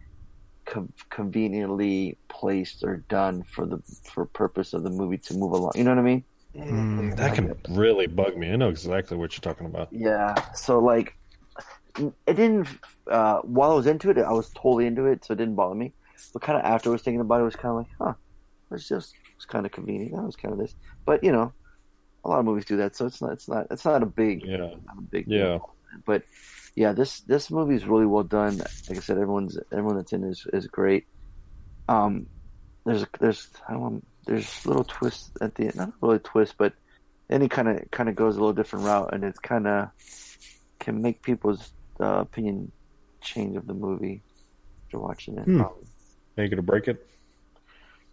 co- 0.66 0.88
conveniently 1.10 2.18
placed 2.28 2.84
or 2.84 2.98
done 3.08 3.42
for 3.44 3.64
the 3.66 3.78
for 4.12 4.26
purpose 4.26 4.72
of 4.74 4.82
the 4.82 4.90
movie 4.90 5.18
to 5.18 5.34
move 5.34 5.52
along. 5.52 5.72
You 5.74 5.84
know 5.84 5.90
what 5.90 5.98
I 5.98 6.02
mean? 6.02 6.24
Mm. 6.54 7.16
That 7.16 7.34
can 7.34 7.54
really 7.68 8.06
bug 8.06 8.36
me. 8.36 8.52
I 8.52 8.56
know 8.56 8.68
exactly 8.68 9.16
what 9.16 9.32
you're 9.34 9.40
talking 9.52 9.66
about. 9.66 9.88
Yeah. 9.92 10.34
So 10.52 10.78
like, 10.78 11.16
it 11.98 12.12
didn't. 12.36 12.68
Uh, 13.10 13.40
while 13.42 13.70
I 13.72 13.74
was 13.74 13.86
into 13.86 14.10
it, 14.10 14.18
I 14.18 14.32
was 14.32 14.50
totally 14.50 14.86
into 14.86 15.06
it, 15.06 15.24
so 15.24 15.32
it 15.32 15.36
didn't 15.36 15.54
bother 15.54 15.74
me. 15.74 15.92
But 16.32 16.42
kind 16.42 16.58
of 16.58 16.64
afterwards, 16.64 17.02
thinking 17.02 17.20
about 17.20 17.36
it, 17.40 17.42
it 17.42 17.44
was 17.44 17.56
kind 17.56 17.70
of 17.72 17.76
like, 17.76 17.86
huh, 18.00 18.14
it's 18.72 18.88
just 18.88 19.14
it's 19.36 19.44
kind 19.44 19.64
of 19.66 19.72
convenient. 19.72 20.12
That 20.14 20.22
was 20.22 20.36
kind 20.36 20.52
of 20.52 20.58
this, 20.58 20.74
but 21.04 21.22
you 21.22 21.30
know, 21.32 21.52
a 22.24 22.28
lot 22.28 22.38
of 22.40 22.44
movies 22.46 22.64
do 22.64 22.76
that, 22.78 22.96
so 22.96 23.06
it's 23.06 23.20
not 23.22 23.32
it's 23.32 23.48
not 23.48 23.66
it's 23.70 23.84
not 23.84 24.02
a 24.02 24.06
big 24.06 24.42
Yeah. 24.44 24.56
not 24.58 24.98
a 24.98 25.02
big 25.02 25.26
Yeah. 25.28 25.44
deal. 25.44 25.74
But 26.04 26.22
yeah, 26.76 26.92
this 26.92 27.20
this 27.22 27.50
movie 27.50 27.74
is 27.74 27.86
really 27.86 28.06
well 28.06 28.24
done. 28.24 28.58
Like 28.58 28.98
I 28.98 29.00
said, 29.00 29.16
everyone's 29.18 29.58
everyone 29.72 29.96
that's 29.96 30.12
in 30.12 30.24
it 30.24 30.30
is 30.30 30.46
is 30.52 30.66
great. 30.68 31.06
Um, 31.88 32.28
there's 32.84 33.04
there's 33.20 33.48
I 33.68 33.72
don't 33.72 33.82
want, 33.82 34.06
there's 34.26 34.66
little 34.66 34.84
twists 34.84 35.30
at 35.40 35.54
the 35.56 35.64
end, 35.64 35.76
not 35.76 35.92
really 36.02 36.16
a 36.16 36.20
twist, 36.20 36.54
but 36.58 36.74
then 37.28 37.42
it 37.42 37.50
kind 37.50 37.68
of 37.68 37.90
kind 37.90 38.08
of 38.08 38.14
goes 38.14 38.36
a 38.36 38.40
little 38.40 38.52
different 38.54 38.84
route, 38.84 39.12
and 39.12 39.24
it's 39.24 39.40
kind 39.40 39.66
of 39.66 39.90
can 40.78 41.02
make 41.02 41.22
people's 41.22 41.72
uh, 42.00 42.20
opinion 42.20 42.70
change 43.20 43.56
of 43.56 43.66
the 43.66 43.74
movie 43.74 44.22
after 44.84 44.98
watching 45.00 45.38
it. 45.38 45.44
Hmm. 45.44 45.62
Make 46.36 46.52
it 46.52 46.58
or 46.58 46.62
break 46.62 46.88
it. 46.88 47.04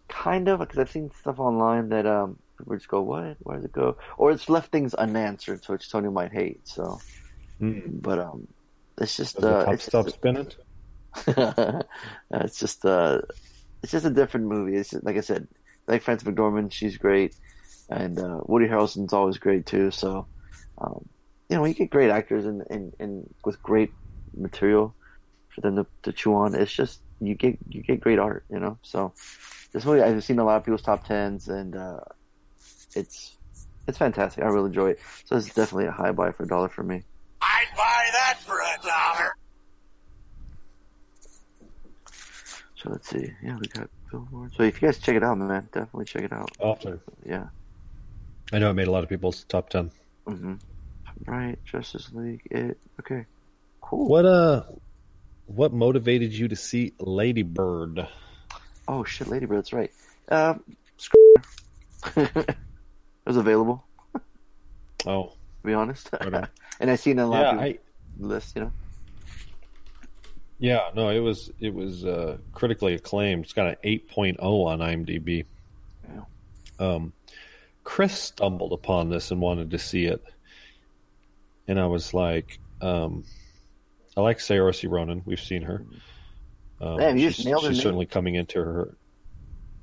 kind 0.08 0.48
of 0.48 0.60
because 0.60 0.78
I've 0.78 0.90
seen 0.90 1.10
stuff 1.20 1.38
online 1.38 1.90
that 1.90 2.06
um 2.06 2.38
people 2.58 2.76
just 2.76 2.88
go, 2.88 3.02
"What? 3.02 3.36
Where 3.40 3.56
does 3.56 3.64
it 3.66 3.72
go?" 3.72 3.96
Or 4.16 4.30
it's 4.30 4.48
left 4.48 4.72
things 4.72 4.94
unanswered, 4.94 5.64
which 5.66 5.90
Tony 5.90 6.08
might 6.08 6.32
hate. 6.32 6.66
So, 6.66 7.00
Mm. 7.60 8.02
but 8.02 8.18
um, 8.18 8.48
it's 8.98 9.16
just 9.16 9.36
Does 9.36 9.44
uh, 9.44 9.70
it's 9.70 9.84
stop 9.84 10.06
just, 10.06 10.16
spinning? 10.16 10.50
it's 12.30 12.58
just 12.58 12.84
uh, 12.84 13.20
it's 13.82 13.92
just 13.92 14.06
a 14.06 14.10
different 14.10 14.46
movie. 14.46 14.76
It's 14.76 14.92
like 15.02 15.16
I 15.16 15.20
said, 15.20 15.46
like 15.86 16.02
Frances 16.02 16.26
McDormand, 16.26 16.72
she's 16.72 16.96
great, 16.96 17.36
and 17.88 18.18
uh, 18.18 18.40
Woody 18.44 18.66
Harrelson's 18.66 19.12
always 19.12 19.38
great 19.38 19.66
too. 19.66 19.90
So, 19.90 20.26
um, 20.78 21.08
you 21.48 21.56
know, 21.56 21.64
you 21.64 21.74
get 21.74 21.90
great 21.90 22.10
actors 22.10 22.46
and, 22.46 22.62
and, 22.70 22.94
and 22.98 23.32
with 23.44 23.62
great 23.62 23.92
material 24.36 24.94
for 25.54 25.60
them 25.60 25.76
to, 25.76 25.86
to 26.02 26.12
chew 26.12 26.34
on. 26.34 26.54
It's 26.54 26.72
just 26.72 27.00
you 27.20 27.34
get 27.34 27.58
you 27.68 27.82
get 27.82 28.00
great 28.00 28.18
art, 28.18 28.44
you 28.50 28.58
know. 28.58 28.78
So 28.82 29.12
this 29.72 29.84
movie 29.84 30.02
I've 30.02 30.24
seen 30.24 30.38
a 30.38 30.44
lot 30.44 30.56
of 30.56 30.64
people's 30.64 30.82
top 30.82 31.06
tens, 31.06 31.48
and 31.48 31.76
uh, 31.76 32.00
it's 32.94 33.36
it's 33.86 33.98
fantastic. 33.98 34.42
I 34.42 34.48
really 34.48 34.68
enjoy 34.68 34.90
it. 34.90 35.00
So 35.26 35.36
it's 35.36 35.46
definitely 35.46 35.86
a 35.86 35.92
high 35.92 36.12
buy 36.12 36.32
for 36.32 36.44
a 36.44 36.48
dollar 36.48 36.68
for 36.68 36.82
me. 36.82 37.02
I'd 37.44 37.76
buy 37.76 38.08
that 38.12 38.38
for 38.40 38.54
a 38.58 38.86
dollar. 38.86 39.36
So 42.76 42.90
let's 42.90 43.08
see. 43.08 43.30
Yeah, 43.42 43.56
we 43.58 43.66
got 43.68 43.88
Billboard. 44.10 44.52
So 44.56 44.62
if 44.62 44.80
you 44.80 44.88
guys 44.88 44.98
check 44.98 45.16
it 45.16 45.22
out, 45.22 45.38
man, 45.38 45.68
definitely 45.72 46.04
check 46.06 46.22
it 46.22 46.32
out. 46.32 46.50
Often. 46.58 47.00
Yeah. 47.24 47.46
I 48.52 48.58
know 48.58 48.70
it 48.70 48.74
made 48.74 48.88
a 48.88 48.90
lot 48.90 49.02
of 49.02 49.08
people's 49.08 49.44
top 49.44 49.70
ten. 49.70 49.90
hmm 50.26 50.54
Right. 51.26 51.58
Justice 51.64 52.10
League. 52.12 52.42
It. 52.50 52.78
Okay. 53.00 53.24
Cool. 53.80 54.08
What 54.08 54.24
uh, 54.26 54.64
what 55.46 55.72
motivated 55.72 56.32
you 56.32 56.48
to 56.48 56.56
see 56.56 56.92
Lady 56.98 57.42
Bird? 57.42 58.06
Oh 58.88 59.04
shit, 59.04 59.28
Lady 59.28 59.46
Bird. 59.46 59.58
That's 59.58 59.72
right. 59.72 59.90
Um, 60.28 60.62
it 62.16 62.56
was 63.26 63.36
available. 63.36 63.84
Oh, 65.06 65.32
To 65.64 65.68
be 65.68 65.72
honest, 65.74 66.10
Right 66.12 66.34
on. 66.34 66.48
and 66.78 66.90
I 66.90 66.96
seen 66.96 67.18
a 67.18 67.26
lot 67.26 67.40
yeah, 67.40 67.52
of 67.52 67.58
I 67.58 67.78
lists. 68.18 68.52
You 68.54 68.62
know. 68.64 68.72
yeah 70.58 70.90
no, 70.94 71.08
it 71.08 71.20
was 71.20 71.50
it 71.58 71.72
was 71.72 72.04
uh, 72.04 72.36
critically 72.52 72.92
acclaimed. 72.92 73.44
It's 73.44 73.54
got 73.54 73.68
an 73.68 73.76
8.0 73.82 74.36
on 74.42 74.78
IMDb. 74.80 75.46
Yeah. 76.06 76.20
Um, 76.78 77.14
Chris 77.82 78.12
stumbled 78.18 78.74
upon 78.74 79.08
this 79.08 79.30
and 79.30 79.40
wanted 79.40 79.70
to 79.70 79.78
see 79.78 80.04
it, 80.04 80.22
and 81.66 81.80
I 81.80 81.86
was 81.86 82.12
like, 82.12 82.58
um, 82.82 83.24
I 84.18 84.20
like 84.20 84.40
Saoirse 84.40 84.86
Ronan. 84.90 85.22
We've 85.24 85.40
seen 85.40 85.62
her. 85.62 85.82
Um, 86.78 86.98
Damn, 86.98 87.16
you 87.16 87.28
just 87.28 87.38
she's, 87.38 87.46
nailed 87.46 87.62
she's 87.62 87.70
name. 87.72 87.80
certainly 87.80 88.06
coming 88.06 88.34
into 88.34 88.58
her. 88.62 88.94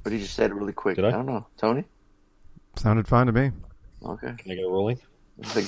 But 0.03 0.13
he 0.13 0.19
just 0.19 0.35
said 0.35 0.51
it 0.51 0.53
really 0.53 0.73
quick. 0.73 0.97
Did 0.97 1.05
I? 1.05 1.11
don't 1.11 1.25
know, 1.25 1.47
Tony. 1.57 1.85
Sounded 2.75 3.07
fine 3.07 3.25
to 3.25 3.31
me. 3.31 3.49
Okay. 4.05 4.33
Can 4.37 4.51
I 4.51 4.55
get 4.55 4.63
a 4.63 4.69
rolling? 4.69 4.99
Like 5.55 5.65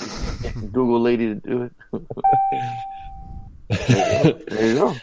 Google 0.72 1.02
lady 1.02 1.28
to 1.28 1.36
do 1.36 1.64
it. 1.64 1.74
there 4.50 4.68
you 4.68 4.76
go. 4.76 4.96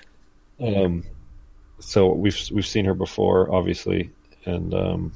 Um, 0.60 1.04
so 1.80 2.12
we've 2.12 2.38
we've 2.52 2.66
seen 2.66 2.84
her 2.84 2.94
before, 2.94 3.52
obviously, 3.52 4.10
and 4.44 4.74
um, 4.74 5.12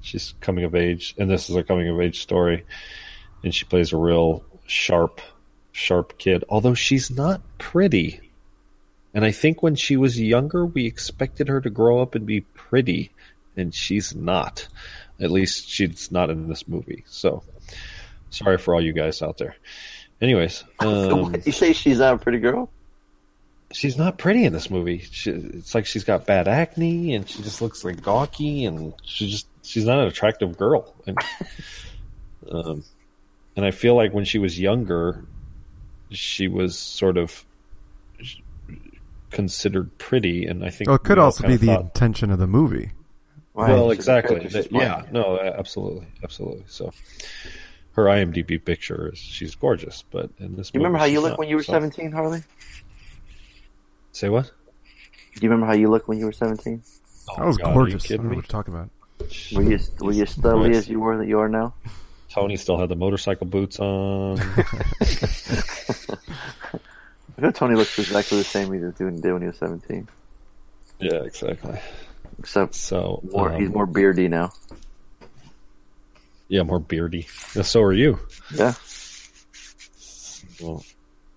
she's 0.00 0.34
coming 0.40 0.64
of 0.64 0.74
age, 0.74 1.14
and 1.18 1.30
this 1.30 1.50
is 1.50 1.56
a 1.56 1.62
coming 1.62 1.88
of 1.88 2.00
age 2.00 2.22
story, 2.22 2.64
and 3.42 3.54
she 3.54 3.64
plays 3.64 3.92
a 3.92 3.96
real 3.96 4.44
sharp, 4.66 5.20
sharp 5.72 6.16
kid. 6.18 6.44
Although 6.48 6.74
she's 6.74 7.10
not 7.10 7.42
pretty, 7.58 8.20
and 9.12 9.24
I 9.24 9.32
think 9.32 9.62
when 9.62 9.74
she 9.74 9.96
was 9.96 10.20
younger, 10.20 10.64
we 10.64 10.86
expected 10.86 11.48
her 11.48 11.60
to 11.60 11.70
grow 11.70 12.00
up 12.00 12.14
and 12.14 12.26
be 12.26 12.40
pretty, 12.40 13.10
and 13.56 13.74
she's 13.74 14.14
not. 14.14 14.68
At 15.20 15.30
least 15.30 15.68
she's 15.68 16.10
not 16.10 16.30
in 16.30 16.48
this 16.48 16.66
movie. 16.66 17.04
So 17.06 17.42
sorry 18.34 18.58
for 18.58 18.74
all 18.74 18.82
you 18.82 18.92
guys 18.92 19.22
out 19.22 19.38
there. 19.38 19.56
Anyways, 20.20 20.64
um, 20.80 21.34
you 21.44 21.52
say 21.52 21.72
she's 21.72 21.98
not 21.98 22.14
a 22.14 22.18
pretty 22.18 22.38
girl? 22.38 22.70
she's 23.72 23.98
not 23.98 24.18
pretty 24.18 24.44
in 24.44 24.52
this 24.52 24.70
movie. 24.70 24.98
She, 25.10 25.30
it's 25.30 25.74
like 25.74 25.84
she's 25.84 26.04
got 26.04 26.26
bad 26.26 26.46
acne 26.46 27.12
and 27.14 27.28
she 27.28 27.42
just 27.42 27.60
looks 27.60 27.84
like 27.84 28.00
gawky 28.02 28.64
and 28.66 28.94
she 29.02 29.28
just 29.28 29.48
she's 29.62 29.84
not 29.84 29.98
an 29.98 30.06
attractive 30.06 30.56
girl. 30.56 30.94
And, 31.06 31.18
um, 32.50 32.84
and 33.56 33.66
I 33.66 33.72
feel 33.72 33.96
like 33.96 34.12
when 34.12 34.24
she 34.24 34.38
was 34.38 34.58
younger, 34.60 35.24
she 36.10 36.46
was 36.46 36.78
sort 36.78 37.16
of 37.18 37.44
considered 39.30 39.96
pretty, 39.98 40.46
and 40.46 40.64
I 40.64 40.70
think 40.70 40.88
Well, 40.88 40.96
it 40.96 41.02
could 41.02 41.18
also 41.18 41.46
be 41.46 41.56
the 41.56 41.66
thought- 41.66 41.80
intention 41.82 42.30
of 42.30 42.38
the 42.38 42.46
movie. 42.46 42.92
Right, 43.54 43.70
well, 43.70 43.90
she's 43.90 43.98
exactly. 43.98 44.46
That- 44.48 44.72
yeah, 44.72 45.02
no, 45.12 45.38
absolutely, 45.38 46.06
absolutely. 46.24 46.64
So, 46.66 46.92
her 47.94 48.04
IMDb 48.04 48.62
picture 48.64 49.10
is 49.12 49.18
she's 49.18 49.54
gorgeous, 49.54 50.04
but 50.10 50.30
in 50.38 50.56
this, 50.56 50.70
You 50.74 50.80
remember 50.80 50.98
how 50.98 51.04
you 51.04 51.16
she's 51.16 51.22
looked 51.22 51.32
not. 51.32 51.38
when 51.40 51.48
you 51.48 51.56
were 51.56 51.62
So- 51.62 51.72
17, 51.72 52.12
Harley? 52.12 52.42
Say 54.12 54.28
what? 54.28 54.46
Do 54.46 55.40
you 55.40 55.48
remember 55.50 55.66
how 55.66 55.72
you 55.74 55.88
looked 55.90 56.08
when 56.08 56.18
you 56.18 56.26
were 56.26 56.32
17? 56.32 56.82
Oh, 57.30 57.36
That 57.38 57.46
was 57.46 57.56
God, 57.56 57.66
Are 57.66 57.70
you 57.70 57.74
gorgeous. 57.74 57.94
I 57.94 57.98
don't 57.98 58.06
kidding 58.08 58.24
know 58.24 58.30
me? 58.30 58.36
what 58.36 58.44
you're 58.44 58.62
talking 58.62 58.74
about. 58.74 58.90
Were 59.20 59.62
you 59.62 59.78
were 60.00 60.12
you 60.12 60.24
Jesus 60.24 60.36
studly 60.36 60.64
Christ. 60.64 60.78
as 60.78 60.88
you 60.88 61.00
were 61.00 61.16
that 61.18 61.26
you 61.26 61.38
are 61.40 61.48
now? 61.48 61.74
Tony 62.30 62.56
still 62.56 62.78
had 62.78 62.88
the 62.88 62.96
motorcycle 62.96 63.46
boots 63.46 63.78
on. 63.80 64.38
I 64.40 64.44
feel 67.40 67.52
Tony 67.52 67.74
looks 67.74 67.98
exactly 67.98 68.38
the 68.38 68.44
same 68.44 68.72
he 68.72 68.78
was 68.80 68.94
doing 68.94 69.20
did 69.20 69.32
when 69.32 69.42
he 69.42 69.48
was 69.48 69.56
17, 69.58 70.08
yeah, 71.00 71.22
exactly. 71.22 71.78
except 72.38 72.74
So 72.74 73.20
more 73.32 73.52
um, 73.52 73.60
he's 73.60 73.70
more 73.70 73.86
beardy 73.86 74.28
now. 74.28 74.52
Yeah, 76.48 76.62
more 76.62 76.78
beardy. 76.78 77.22
So 77.22 77.82
are 77.82 77.92
you. 77.92 78.18
Yeah. 78.54 78.74
Well, 80.62 80.84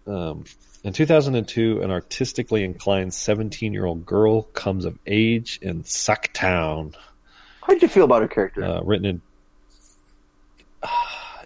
um, 0.06 0.44
in 0.84 0.94
2002, 0.94 1.82
an 1.82 1.92
artistically 1.92 2.64
inclined 2.64 3.14
17 3.14 3.74
year 3.74 3.86
old 3.86 4.06
girl 4.06 4.44
comes 4.44 4.86
of 4.86 4.98
age 5.08 5.60
in 5.62 5.84
Sucktown, 5.84 6.94
How 7.62 7.74
did 7.74 7.82
you 7.82 7.88
feel 7.88 8.04
about 8.06 8.22
her 8.22 8.28
character? 8.28 8.64
uh, 8.64 8.82
written 8.82 9.06
in. 9.06 9.22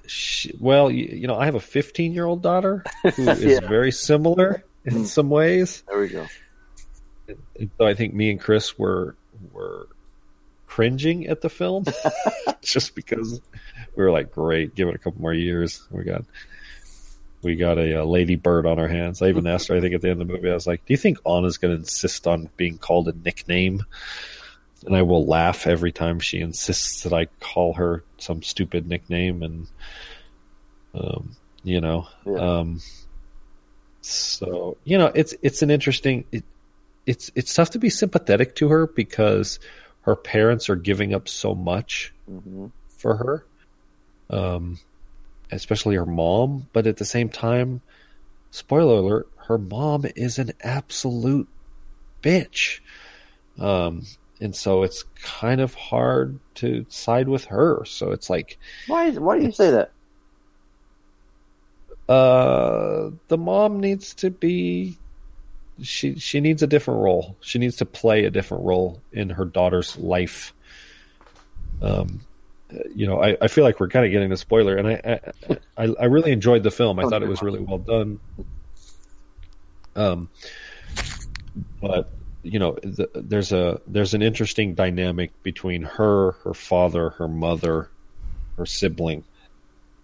She, 0.08 0.54
well, 0.60 0.92
you, 0.92 1.06
you 1.06 1.28
know, 1.28 1.36
I 1.38 1.46
have 1.46 1.56
a 1.56 1.60
15 1.62 2.14
year 2.14 2.26
old 2.26 2.42
daughter 2.42 2.84
who 3.16 3.30
is 3.30 3.44
Yeah. 3.44 3.68
very 3.68 3.92
similar 3.92 4.64
in 4.86 5.06
some 5.06 5.30
ways. 5.30 5.84
there 5.88 6.00
we 6.00 6.10
go. 6.10 6.28
And 7.28 7.70
so 7.78 7.86
I 7.86 7.94
think 7.94 8.14
me 8.14 8.30
and 8.32 8.40
Chris 8.40 8.78
were 8.78 9.16
were 9.54 9.88
cringing 10.72 11.28
at 11.28 11.42
the 11.42 11.50
film 11.50 11.84
just 12.62 12.96
because 12.96 13.42
we 13.96 14.04
were 14.04 14.12
like, 14.12 14.32
"Great, 14.32 14.74
give 14.74 14.88
it 14.88 14.96
a 14.96 14.98
couple 14.98 15.22
more 15.22 15.34
years." 15.34 15.86
We 15.92 16.04
got 16.06 16.24
we 17.44 17.56
got 17.58 17.78
a, 17.78 18.02
uh 18.02 18.06
lady 18.06 18.36
bird 18.38 18.66
on 18.66 18.80
our 18.80 18.88
hands. 18.88 19.22
I 19.22 19.28
even 19.28 19.48
asked 19.48 19.68
her, 19.68 19.76
I 19.76 19.82
think 19.82 19.94
at 19.96 20.02
the 20.02 20.10
end 20.10 20.22
of 20.22 20.28
the 20.28 20.34
movie, 20.34 20.50
I 20.50 20.54
was 20.54 20.68
like, 20.68 20.86
"Do 20.86 20.94
you 20.94 20.98
think 20.98 21.18
Anna's 21.28 21.58
going 21.58 21.74
to 21.74 21.80
insist 21.80 22.26
on 22.26 22.50
being 22.56 22.78
called 22.78 23.10
a 23.10 23.14
nickname?" 23.14 23.84
And 24.86 24.96
I 24.96 25.02
will 25.02 25.26
laugh 25.26 25.68
every 25.68 25.92
time 25.92 26.20
she 26.20 26.40
insists 26.40 27.04
that 27.04 27.14
I 27.14 27.26
call 27.42 27.74
her 27.74 28.04
some 28.18 28.42
stupid 28.42 28.88
nickname, 28.88 29.44
and 29.44 29.68
um, 30.96 31.36
you 31.64 31.82
know, 31.82 32.08
Yeah. 32.26 32.60
um, 32.60 32.82
so 34.02 34.78
you 34.84 34.98
know, 34.98 35.12
it's 35.14 35.36
it's 35.42 35.62
an 35.62 35.70
interesting. 35.70 36.26
It, 36.32 36.44
it's 37.06 37.32
it's 37.36 37.54
tough 37.54 37.72
to 37.72 37.80
be 37.80 37.90
sympathetic 37.90 38.56
to 38.58 38.70
her 38.70 38.88
because 38.88 39.60
her 40.02 40.16
parents 40.16 40.70
are 40.70 40.76
giving 40.76 41.14
up 41.14 41.28
so 41.28 41.56
much 41.56 42.14
hmm 42.28 42.68
for 42.98 43.16
her, 43.16 43.46
um, 44.30 44.80
especially 45.52 45.96
her 45.96 46.06
mom. 46.06 46.68
But 46.74 46.88
at 46.88 46.98
the 46.98 47.06
same 47.06 47.30
time, 47.30 47.82
spoiler 48.52 48.96
alert: 48.96 49.28
her 49.48 49.58
mom 49.58 50.06
is 50.16 50.40
an 50.40 50.52
absolute 50.62 51.48
bitch, 52.24 52.80
um, 53.60 54.04
and 54.40 54.56
so 54.56 54.84
it's 54.84 55.04
kind 55.24 55.62
of 55.62 55.74
hard 55.74 56.40
to 56.56 56.86
side 56.90 57.28
with 57.28 57.46
her. 57.46 57.84
So 57.86 58.12
it's 58.12 58.30
like 58.30 58.58
Why 58.88 59.06
is, 59.06 59.20
why 59.20 59.40
do 59.40 59.46
you 59.46 59.52
say 59.52 59.72
that? 59.72 59.92
uh, 62.10 63.12
the 63.30 63.38
mom 63.38 63.80
needs 63.80 64.14
to 64.16 64.30
be 64.30 64.98
she 65.82 66.16
she 66.20 66.40
needs 66.40 66.64
a 66.64 66.68
different 66.68 67.02
role. 67.02 67.38
She 67.42 67.60
needs 67.60 67.78
to 67.78 67.86
play 67.86 68.26
a 68.26 68.32
different 68.32 68.64
role 68.64 69.02
in 69.12 69.30
her 69.30 69.46
daughter's 69.46 69.98
life. 69.98 70.54
Um, 71.82 72.22
you 72.96 73.06
know, 73.08 73.22
I, 73.22 73.38
I 73.42 73.48
feel 73.48 73.64
like 73.64 73.80
we're 73.80 73.90
kind 73.90 74.06
of 74.06 74.12
getting 74.12 74.32
a 74.32 74.38
spoiler, 74.38 74.76
and 74.78 74.88
I, 74.88 75.20
I 75.78 75.94
I 76.00 76.06
really 76.06 76.32
enjoyed 76.32 76.64
the 76.64 76.72
film. 76.72 77.00
I 77.00 77.04
thought 77.04 77.24
it 77.24 77.30
was 77.30 77.42
really 77.42 77.60
well 77.60 77.80
done. 77.80 78.20
Um, 79.96 80.30
but 81.82 82.10
you 82.44 82.60
know, 82.60 82.78
the, 82.82 83.10
there's 83.14 83.52
a 83.52 83.82
there's 83.88 84.14
an 84.14 84.22
interesting 84.22 84.74
dynamic 84.74 85.32
between 85.44 85.84
her, 85.84 86.32
her 86.44 86.54
father, 86.54 87.12
her 87.12 87.28
mother, 87.28 87.90
her 88.58 88.66
sibling. 88.66 89.24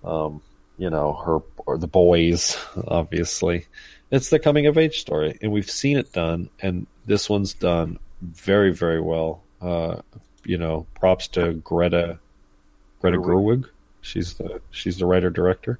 Um, 0.03 0.41
you 0.77 0.89
know, 0.89 1.13
her 1.13 1.39
or 1.65 1.77
the 1.77 1.87
boys, 1.87 2.57
obviously. 2.87 3.65
It's 4.09 4.29
the 4.29 4.39
coming 4.39 4.67
of 4.67 4.77
age 4.77 4.99
story, 4.99 5.37
and 5.41 5.51
we've 5.51 5.69
seen 5.69 5.97
it 5.97 6.13
done, 6.13 6.49
and 6.61 6.87
this 7.05 7.29
one's 7.29 7.53
done 7.53 7.99
very, 8.21 8.73
very 8.73 9.01
well. 9.01 9.43
Uh, 9.61 10.01
you 10.45 10.57
know, 10.57 10.85
props 10.99 11.27
to 11.29 11.53
Greta 11.53 12.19
Greta 13.01 13.17
Gerwig. 13.17 13.63
Gerwig. 13.63 13.69
She's 14.01 14.35
the 14.35 14.61
she's 14.71 14.97
the 14.97 15.05
writer 15.05 15.29
director. 15.29 15.79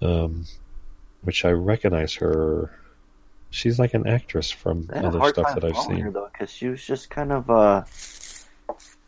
Um, 0.00 0.46
which 1.22 1.44
I 1.44 1.50
recognize 1.50 2.14
her. 2.14 2.70
she's 3.50 3.78
like 3.78 3.94
an 3.94 4.06
actress 4.06 4.50
from 4.50 4.88
I 4.92 4.96
had 4.96 5.04
a 5.04 5.08
other 5.08 5.28
stuff 5.28 5.54
that 5.54 5.64
I've 5.64 5.76
her 5.76 5.82
seen. 5.82 6.12
though, 6.12 6.28
because 6.32 6.50
she 6.50 6.68
was 6.68 6.84
just 6.84 7.10
kind 7.10 7.32
of. 7.32 7.50
uh 7.50 7.84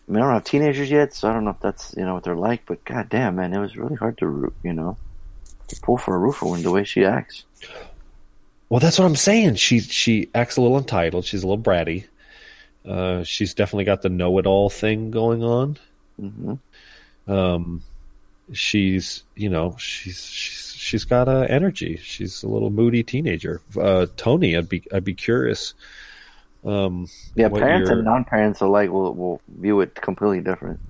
I 0.08 0.12
mean, 0.12 0.22
I 0.22 0.26
don't 0.26 0.34
have 0.34 0.44
teenagers 0.44 0.88
yet, 0.90 1.14
so 1.14 1.28
I 1.28 1.32
don't 1.32 1.44
know 1.44 1.50
if 1.50 1.60
that's 1.60 1.94
you 1.96 2.04
know 2.04 2.14
what 2.14 2.24
they're 2.24 2.36
like. 2.36 2.64
But 2.66 2.84
goddamn, 2.84 3.36
man, 3.36 3.54
it 3.54 3.58
was 3.58 3.76
really 3.76 3.96
hard 3.96 4.18
to 4.18 4.26
root, 4.26 4.54
you 4.62 4.74
know, 4.74 4.98
to 5.68 5.80
pull 5.80 5.96
for 5.96 6.14
a 6.14 6.18
roofer 6.18 6.46
when 6.46 6.62
the 6.62 6.70
way 6.70 6.84
she 6.84 7.04
acts. 7.04 7.45
Well, 8.68 8.80
that's 8.80 8.98
what 8.98 9.04
I'm 9.04 9.16
saying. 9.16 9.54
She 9.56 9.80
she 9.80 10.28
acts 10.34 10.56
a 10.56 10.60
little 10.60 10.78
entitled. 10.78 11.24
She's 11.24 11.42
a 11.44 11.46
little 11.46 11.62
bratty. 11.62 12.04
Uh, 12.84 13.22
she's 13.24 13.54
definitely 13.54 13.84
got 13.84 14.02
the 14.02 14.08
know-it-all 14.08 14.70
thing 14.70 15.10
going 15.10 15.42
on. 15.42 15.76
hmm 16.20 16.54
Um, 17.28 17.82
she's 18.52 19.24
you 19.34 19.48
know 19.50 19.76
she's 19.78 20.24
she's 20.24 20.72
she's 20.76 21.04
got 21.04 21.28
uh, 21.28 21.46
energy. 21.48 21.96
She's 22.02 22.42
a 22.42 22.48
little 22.48 22.70
moody 22.70 23.02
teenager. 23.02 23.60
Uh, 23.80 24.06
Tony, 24.16 24.56
I'd 24.56 24.68
be 24.68 24.82
I'd 24.92 25.04
be 25.04 25.14
curious. 25.14 25.74
Um, 26.64 27.08
Yeah, 27.36 27.48
parents 27.48 27.88
your- 27.88 27.98
and 27.98 28.04
non-parents 28.06 28.60
alike 28.60 28.90
will 28.90 29.14
will 29.14 29.40
view 29.60 29.80
it 29.80 29.94
completely 29.94 30.40
different. 30.40 30.80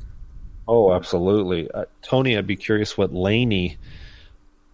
Oh, 0.69 0.93
absolutely. 0.95 1.71
Uh, 1.71 1.85
Tony, 2.03 2.37
I'd 2.37 2.47
be 2.47 2.57
curious 2.57 2.97
what 2.99 3.13
Lainey 3.15 3.77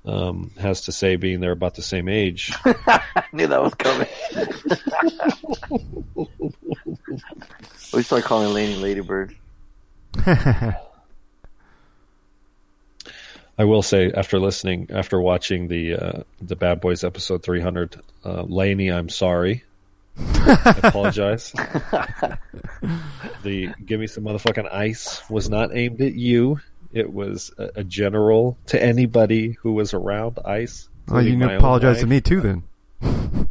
um, 0.04 0.50
has 0.58 0.82
to 0.82 0.92
say, 0.92 1.16
being 1.16 1.40
they're 1.40 1.52
about 1.52 1.74
the 1.74 1.82
same 1.82 2.08
age. 2.08 2.52
I 2.64 3.24
knew 3.32 3.46
that 3.46 3.62
was 3.62 3.74
coming. 3.74 4.08
we 7.94 8.02
start 8.02 8.24
calling 8.24 8.52
Laney 8.52 8.76
Ladybird. 8.76 9.36
I 13.58 13.64
will 13.64 13.82
say, 13.82 14.10
after 14.12 14.38
listening, 14.40 14.88
after 14.90 15.20
watching 15.20 15.68
the 15.68 15.94
uh, 15.94 16.22
the 16.40 16.56
Bad 16.56 16.80
Boys 16.80 17.04
episode 17.04 17.42
300, 17.42 18.00
uh, 18.24 18.42
Lainey, 18.42 18.90
I'm 18.90 19.08
sorry. 19.08 19.62
I 20.18 20.80
apologize. 20.82 21.52
the 23.42 23.72
give 23.84 24.00
me 24.00 24.06
some 24.06 24.24
motherfucking 24.24 24.72
ice 24.72 25.22
was 25.30 25.48
not 25.48 25.76
aimed 25.76 26.00
at 26.00 26.14
you. 26.14 26.60
It 26.92 27.12
was 27.12 27.52
a, 27.58 27.70
a 27.76 27.84
general 27.84 28.58
to 28.66 28.82
anybody 28.82 29.52
who 29.52 29.72
was 29.72 29.94
around 29.94 30.38
ice. 30.44 30.88
well, 31.08 31.22
you 31.22 31.32
including 31.32 31.48
can 31.48 31.58
apologize 31.58 32.00
to 32.00 32.06
me 32.06 32.20
too 32.20 32.40
then. 32.40 33.48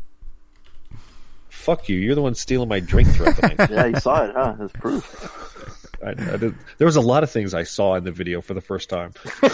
Fuck 1.49 1.89
you! 1.89 1.97
You're 1.97 2.15
the 2.15 2.21
one 2.21 2.35
stealing 2.35 2.69
my 2.69 2.79
drink 2.79 3.09
throughout 3.09 3.35
the 3.37 3.47
night. 3.47 3.59
Yeah, 3.71 3.85
you 3.85 3.99
saw 3.99 4.25
it, 4.25 4.31
huh? 4.33 4.55
That's 4.57 4.73
proof. 4.73 5.37
I, 6.03 6.09
I 6.09 6.37
did, 6.37 6.55
there 6.79 6.85
was 6.85 6.95
a 6.95 7.01
lot 7.01 7.21
of 7.23 7.29
things 7.29 7.53
I 7.53 7.63
saw 7.63 7.93
in 7.95 8.03
the 8.03 8.11
video 8.11 8.41
for 8.41 8.55
the 8.55 8.61
first 8.61 8.89
time. 8.89 9.13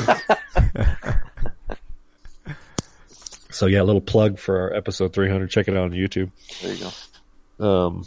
so 3.52 3.66
yeah, 3.66 3.82
a 3.82 3.84
little 3.84 4.02
plug 4.02 4.40
for 4.40 4.62
our 4.62 4.74
episode 4.74 5.14
300. 5.14 5.50
Check 5.50 5.68
it 5.68 5.76
out 5.76 5.84
on 5.84 5.92
YouTube. 5.92 6.32
There 6.62 6.74
you 6.74 6.90
go. 7.60 7.68
Um, 7.68 8.06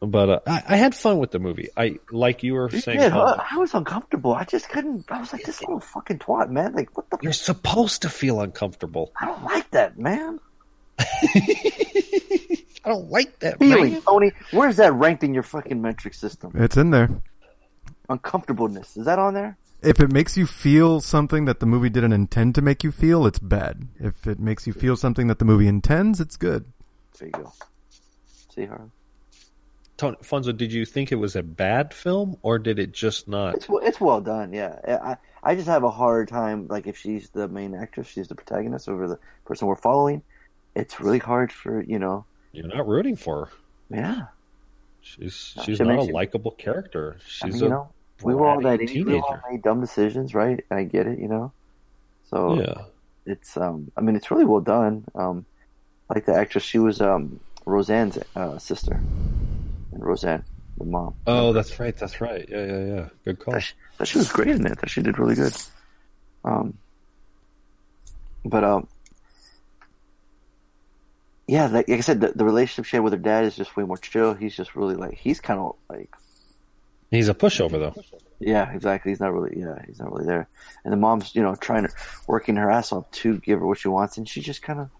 but 0.00 0.28
uh, 0.30 0.40
I, 0.46 0.62
I 0.68 0.76
had 0.76 0.94
fun 0.94 1.18
with 1.18 1.30
the 1.32 1.38
movie. 1.38 1.68
I 1.76 1.98
like 2.10 2.42
you 2.42 2.54
were 2.54 2.70
saying. 2.70 3.00
Yeah, 3.00 3.10
how- 3.10 3.22
I, 3.26 3.46
I 3.52 3.56
was 3.58 3.74
uncomfortable. 3.74 4.32
I 4.34 4.44
just 4.44 4.68
couldn't. 4.68 5.10
I 5.10 5.20
was 5.20 5.32
like, 5.32 5.44
this 5.44 5.60
little 5.60 5.80
fucking 5.80 6.18
twat, 6.20 6.50
man. 6.50 6.72
Like, 6.74 6.96
what 6.96 7.10
the? 7.10 7.18
you're 7.22 7.32
supposed 7.32 8.02
to 8.02 8.08
feel 8.08 8.40
uncomfortable. 8.40 9.12
I 9.20 9.26
don't 9.26 9.42
like 9.44 9.70
that, 9.72 9.98
man. 9.98 10.40
I 12.84 12.90
don't 12.90 13.10
like 13.10 13.38
that. 13.40 13.58
Feeling, 13.58 13.92
Man. 13.94 14.02
Tony. 14.02 14.32
Where's 14.52 14.76
that 14.76 14.92
ranked 14.94 15.22
in 15.24 15.34
your 15.34 15.42
fucking 15.42 15.80
metric 15.82 16.14
system? 16.14 16.52
It's 16.54 16.76
in 16.76 16.90
there. 16.90 17.10
Uncomfortableness. 18.08 18.96
Is 18.96 19.04
that 19.04 19.18
on 19.18 19.34
there? 19.34 19.56
If 19.82 20.00
it 20.00 20.10
makes 20.10 20.36
you 20.36 20.46
feel 20.46 21.00
something 21.00 21.44
that 21.44 21.60
the 21.60 21.66
movie 21.66 21.90
didn't 21.90 22.12
intend 22.12 22.54
to 22.56 22.62
make 22.62 22.82
you 22.82 22.90
feel, 22.90 23.26
it's 23.26 23.38
bad. 23.38 23.88
If 24.00 24.26
it 24.26 24.40
makes 24.40 24.66
you 24.66 24.72
feel 24.72 24.96
something 24.96 25.26
that 25.28 25.38
the 25.38 25.44
movie 25.44 25.68
intends, 25.68 26.20
it's 26.20 26.36
good. 26.36 26.64
There 27.18 27.28
you 27.28 27.32
go. 27.32 27.52
See, 28.54 28.64
Harlan? 28.64 28.90
Tony 29.98 30.16
Fonzo, 30.22 30.56
did 30.56 30.72
you 30.72 30.86
think 30.86 31.12
it 31.12 31.16
was 31.16 31.36
a 31.36 31.42
bad 31.42 31.92
film 31.92 32.36
or 32.42 32.58
did 32.58 32.78
it 32.78 32.92
just 32.92 33.28
not? 33.28 33.56
It's 33.56 33.68
well- 33.68 33.84
it's 33.84 34.00
well 34.00 34.20
done. 34.22 34.52
Yeah, 34.54 34.78
I 35.02 35.16
I 35.42 35.54
just 35.54 35.66
have 35.68 35.82
a 35.84 35.90
hard 35.90 36.28
time. 36.28 36.66
Like, 36.68 36.86
if 36.86 36.96
she's 36.96 37.28
the 37.30 37.48
main 37.48 37.74
actress, 37.74 38.06
she's 38.06 38.28
the 38.28 38.34
protagonist 38.34 38.88
over 38.88 39.06
the 39.08 39.18
person 39.44 39.66
we're 39.68 39.74
following. 39.74 40.22
It's 40.74 40.98
really 41.00 41.18
hard 41.18 41.52
for 41.52 41.82
you 41.82 41.98
know. 41.98 42.24
You're 42.52 42.68
not 42.68 42.86
rooting 42.88 43.16
for 43.16 43.46
her. 43.46 43.50
Yeah, 43.90 44.26
She's 45.00 45.54
she's 45.64 45.78
she 45.78 45.84
not 45.84 45.98
a 45.98 46.02
likable 46.12 46.52
character. 46.52 47.16
I 47.18 47.22
She's 47.26 47.54
mean, 47.54 47.64
you 47.64 47.68
know, 47.70 47.88
we 48.22 48.34
were 48.34 48.46
all 48.46 48.60
that 48.60 48.80
bratty. 48.80 49.04
We 49.04 49.14
all 49.18 49.22
teenager. 49.28 49.42
made 49.50 49.62
dumb 49.62 49.80
decisions, 49.80 50.34
right? 50.34 50.64
I 50.70 50.84
get 50.84 51.06
it. 51.06 51.18
You 51.18 51.28
know, 51.28 51.52
so 52.30 52.60
yeah. 52.60 52.82
it's 53.26 53.56
um. 53.56 53.90
I 53.96 54.00
mean, 54.00 54.14
it's 54.16 54.30
really 54.30 54.44
well 54.44 54.60
done. 54.60 55.04
Um, 55.14 55.44
like 56.08 56.24
the 56.26 56.34
actress, 56.34 56.62
she 56.64 56.78
was 56.78 57.00
um 57.00 57.40
Roseanne's 57.66 58.18
uh, 58.36 58.58
sister, 58.58 59.00
and 59.98 60.06
Roseanne, 60.06 60.44
the 60.78 60.84
mom. 60.84 61.14
Oh, 61.26 61.52
that's 61.52 61.78
right. 61.80 61.96
That's 61.96 62.20
right. 62.20 62.46
Yeah, 62.48 62.64
yeah, 62.64 62.84
yeah. 62.84 63.08
Good 63.24 63.38
call. 63.38 63.54
That 63.54 63.60
she, 63.60 63.74
that 63.98 64.08
she 64.08 64.18
was 64.18 64.30
great 64.32 64.48
in 64.48 64.66
it. 64.66 64.78
That 64.80 64.90
she 64.90 65.02
did 65.02 65.18
really 65.18 65.34
good. 65.34 65.54
Um, 66.44 66.78
but 68.44 68.64
um, 68.64 68.88
yeah, 71.46 71.66
like, 71.66 71.88
like 71.88 71.98
I 71.98 72.00
said, 72.02 72.20
the, 72.20 72.32
the 72.34 72.44
relationship 72.44 72.84
she 72.84 72.96
had 72.96 73.02
with 73.04 73.12
her 73.12 73.18
dad 73.18 73.44
is 73.44 73.56
just 73.56 73.76
way 73.76 73.84
more 73.84 73.96
chill. 73.96 74.34
He's 74.34 74.56
just 74.56 74.74
really 74.76 74.94
like 74.94 75.14
he's 75.14 75.40
kind 75.40 75.58
of 75.60 75.76
like 75.88 76.10
He's 77.10 77.28
a 77.28 77.34
pushover 77.34 77.72
though. 77.72 77.94
yeah, 78.38 78.70
exactly. 78.72 79.10
He's 79.10 79.20
not 79.20 79.32
really 79.32 79.58
yeah, 79.58 79.82
he's 79.86 79.98
not 79.98 80.12
really 80.12 80.26
there. 80.26 80.46
And 80.84 80.92
the 80.92 80.96
mom's 80.96 81.34
you 81.34 81.42
know 81.42 81.54
trying 81.54 81.84
to 81.84 81.92
working 82.26 82.56
her 82.56 82.70
ass 82.70 82.92
off 82.92 83.10
to 83.12 83.38
give 83.38 83.60
her 83.60 83.66
what 83.66 83.78
she 83.78 83.88
wants, 83.88 84.18
and 84.18 84.28
she 84.28 84.40
just 84.42 84.62
kind 84.62 84.78
of 84.78 84.90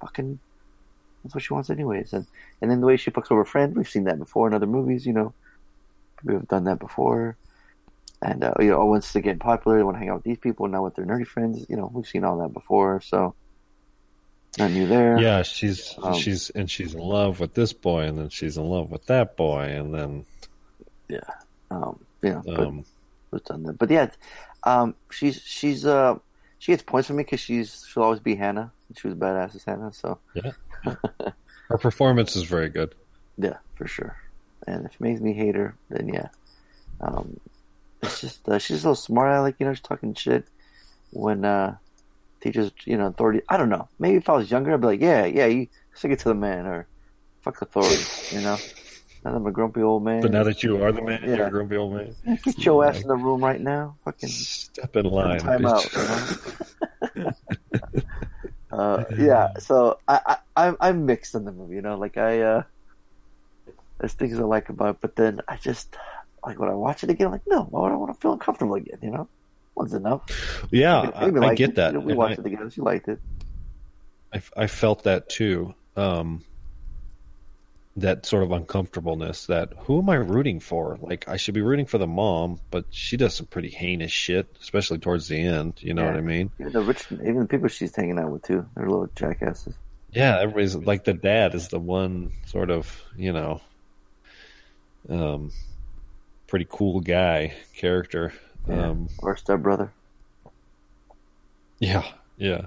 fucking 0.00 0.38
that's 1.22 1.34
what 1.34 1.44
she 1.44 1.52
wants 1.52 1.70
anyways. 1.70 2.12
And 2.12 2.26
and 2.60 2.70
then 2.70 2.80
the 2.80 2.86
way 2.86 2.96
she 2.96 3.10
fucks 3.10 3.30
over 3.30 3.42
a 3.42 3.46
friend, 3.46 3.76
we've 3.76 3.88
seen 3.88 4.04
that 4.04 4.18
before 4.18 4.48
in 4.48 4.54
other 4.54 4.66
movies. 4.66 5.06
You 5.06 5.12
know, 5.12 5.34
we 6.24 6.34
have 6.34 6.48
done 6.48 6.64
that 6.64 6.78
before. 6.78 7.36
And 8.22 8.44
uh, 8.44 8.54
you 8.58 8.70
know, 8.70 8.84
once 8.86 9.12
they 9.12 9.22
get 9.22 9.40
popular, 9.40 9.78
they 9.78 9.82
want 9.82 9.96
to 9.96 9.98
hang 9.98 10.10
out 10.10 10.16
with 10.16 10.24
these 10.24 10.38
people. 10.38 10.68
Now 10.68 10.84
with 10.84 10.94
their 10.94 11.06
nerdy 11.06 11.26
friends, 11.26 11.64
you 11.68 11.76
know, 11.76 11.90
we've 11.92 12.06
seen 12.06 12.24
all 12.24 12.38
that 12.38 12.52
before. 12.52 13.00
So 13.00 13.34
not 14.58 14.70
new 14.70 14.86
there. 14.86 15.18
Yeah, 15.18 15.42
she's 15.42 15.94
Um, 16.02 16.14
she's 16.14 16.50
and 16.50 16.70
she's 16.70 16.94
in 16.94 17.00
love 17.00 17.40
with 17.40 17.54
this 17.54 17.72
boy, 17.72 18.02
and 18.02 18.18
then 18.18 18.28
she's 18.28 18.56
in 18.56 18.64
love 18.64 18.90
with 18.90 19.06
that 19.06 19.36
boy, 19.36 19.62
and 19.62 19.94
then 19.94 20.26
Um, 21.70 22.00
you 22.22 22.30
know, 22.30 22.42
but 22.44 22.58
um, 22.58 22.84
was 23.30 23.42
done 23.42 23.62
that. 23.64 23.78
But 23.78 23.90
yeah, 23.90 24.10
um, 24.64 24.94
she's 25.10 25.40
she's 25.40 25.86
uh 25.86 26.18
she 26.58 26.72
gets 26.72 26.82
points 26.82 27.06
from 27.06 27.16
me 27.16 27.22
because 27.22 27.40
she's 27.40 27.86
she'll 27.88 28.02
always 28.02 28.20
be 28.20 28.34
Hanna. 28.34 28.72
She 28.96 29.06
was 29.06 29.16
badass 29.16 29.54
as 29.54 29.64
Hanna, 29.64 29.92
so 29.92 30.18
her 30.84 31.78
performance 31.78 32.36
is 32.36 32.42
very 32.44 32.68
good. 32.68 32.94
yeah, 33.38 33.56
for 33.76 33.86
sure. 33.86 34.16
And 34.66 34.84
if 34.86 34.92
it 34.94 35.00
makes 35.00 35.20
me 35.20 35.32
hate 35.32 35.54
her, 35.54 35.74
then 35.88 36.08
yeah, 36.08 36.28
um, 37.00 37.40
it's 38.02 38.20
just 38.20 38.48
uh, 38.48 38.58
she's 38.58 38.82
so 38.82 38.94
smart. 38.94 39.30
I 39.32 39.40
like 39.40 39.56
you 39.58 39.66
know 39.66 39.72
she's 39.74 39.80
talking 39.82 40.14
shit 40.14 40.46
when 41.12 41.44
uh 41.44 41.76
teachers 42.40 42.70
you 42.84 42.96
know 42.96 43.06
authority. 43.06 43.40
I 43.48 43.56
don't 43.56 43.68
know. 43.70 43.88
Maybe 43.98 44.16
if 44.16 44.28
I 44.28 44.32
was 44.34 44.50
younger, 44.50 44.74
I'd 44.74 44.80
be 44.80 44.86
like, 44.86 45.00
yeah, 45.00 45.24
yeah, 45.24 45.46
you 45.46 45.68
stick 45.94 46.12
it 46.12 46.18
to 46.20 46.28
the 46.28 46.34
man 46.34 46.66
or 46.66 46.86
fuck 47.42 47.60
authority. 47.62 48.04
You 48.36 48.42
know. 48.42 48.56
Now 49.22 49.32
that 49.32 49.36
I'm 49.36 49.46
a 49.46 49.52
grumpy 49.52 49.82
old 49.82 50.02
man. 50.02 50.22
But 50.22 50.30
now 50.32 50.44
that 50.44 50.62
you 50.62 50.82
are 50.82 50.92
the 50.92 51.02
man, 51.02 51.20
Yeah. 51.24 51.36
you're 51.36 51.46
a 51.48 51.50
grumpy 51.50 51.76
old 51.76 51.92
man. 51.92 52.14
get 52.42 52.64
your 52.64 52.86
ass 52.86 53.02
in 53.02 53.08
the 53.08 53.16
room 53.16 53.44
right 53.44 53.60
now. 53.60 53.96
Fucking 54.04 54.30
Step 54.30 54.96
in 54.96 55.04
line. 55.04 55.40
time 55.40 55.66
out. 55.66 55.82
bitch. 55.82 56.46
You 56.46 56.58
know? 56.80 56.88
uh, 58.80 59.04
yeah, 59.18 59.58
so 59.58 59.98
I, 60.08 60.20
I 60.26 60.36
I'm 60.56 60.76
I'm 60.80 61.06
mixed 61.06 61.34
in 61.34 61.44
the 61.44 61.52
movie. 61.52 61.74
You 61.76 61.82
know, 61.82 61.96
like 61.98 62.16
I 62.16 62.40
uh, 62.40 62.62
there's 63.98 64.14
things 64.14 64.38
I 64.38 64.42
like 64.42 64.68
about, 64.68 64.96
it, 64.96 65.00
but 65.00 65.16
then 65.16 65.40
I 65.48 65.56
just 65.56 65.96
like 66.44 66.58
when 66.58 66.70
I 66.70 66.74
watch 66.74 67.04
it 67.04 67.10
again, 67.10 67.26
I'm 67.26 67.32
like 67.32 67.46
no, 67.46 67.62
why 67.64 67.82
would 67.82 67.92
I 67.92 67.96
want 67.96 68.14
to 68.14 68.20
feel 68.20 68.32
uncomfortable 68.32 68.74
again? 68.74 68.98
You 69.02 69.10
know, 69.10 69.28
one's 69.74 69.94
enough. 69.94 70.22
Yeah, 70.70 71.00
I, 71.14 71.26
I 71.26 71.54
get 71.54 71.70
it. 71.70 71.74
that. 71.76 71.92
You 71.92 71.98
know, 72.00 72.04
we 72.06 72.12
And 72.12 72.18
watched 72.18 72.38
I- 72.38 72.40
it 72.40 72.44
together. 72.44 72.70
She 72.70 72.80
liked 72.80 73.08
it. 73.08 73.18
I, 74.32 74.40
I 74.56 74.66
felt 74.68 75.04
that 75.04 75.28
too. 75.28 75.74
Um, 75.96 76.44
that 78.00 78.26
sort 78.26 78.42
of 78.42 78.52
uncomfortableness. 78.52 79.46
That 79.46 79.72
who 79.78 79.98
am 80.00 80.10
I 80.10 80.16
rooting 80.16 80.60
for? 80.60 80.98
Like 81.00 81.28
I 81.28 81.36
should 81.36 81.54
be 81.54 81.62
rooting 81.62 81.86
for 81.86 81.98
the 81.98 82.06
mom, 82.06 82.60
but 82.70 82.84
she 82.90 83.16
does 83.16 83.34
some 83.34 83.46
pretty 83.46 83.68
heinous 83.70 84.12
shit, 84.12 84.46
especially 84.60 84.98
towards 84.98 85.28
the 85.28 85.40
end. 85.40 85.74
You 85.78 85.94
know 85.94 86.02
Yeah. 86.02 86.08
what 86.10 86.16
I 86.18 86.22
mean? 86.22 86.50
Even 86.60 86.72
the 86.72 86.80
rich, 86.82 87.06
even 87.12 87.38
the 87.40 87.46
people 87.46 87.68
she's 87.68 87.94
hanging 87.94 88.18
out 88.18 88.30
with 88.30 88.42
too, 88.42 88.66
they're 88.74 88.88
little 88.88 89.08
jackasses. 89.14 89.74
Yeah, 90.12 90.38
everybody's 90.40 90.74
like 90.76 91.04
the 91.04 91.14
dad 91.14 91.54
is 91.54 91.68
the 91.68 91.78
one 91.78 92.32
sort 92.46 92.70
of 92.70 93.02
you 93.16 93.32
know, 93.32 93.60
um, 95.08 95.52
pretty 96.46 96.66
cool 96.68 97.00
guy 97.00 97.54
character. 97.76 98.32
Yeah. 98.68 98.88
Um, 98.90 99.08
Or 99.20 99.36
stepbrother. 99.36 99.92
Yeah, 101.78 102.04
yeah. 102.36 102.66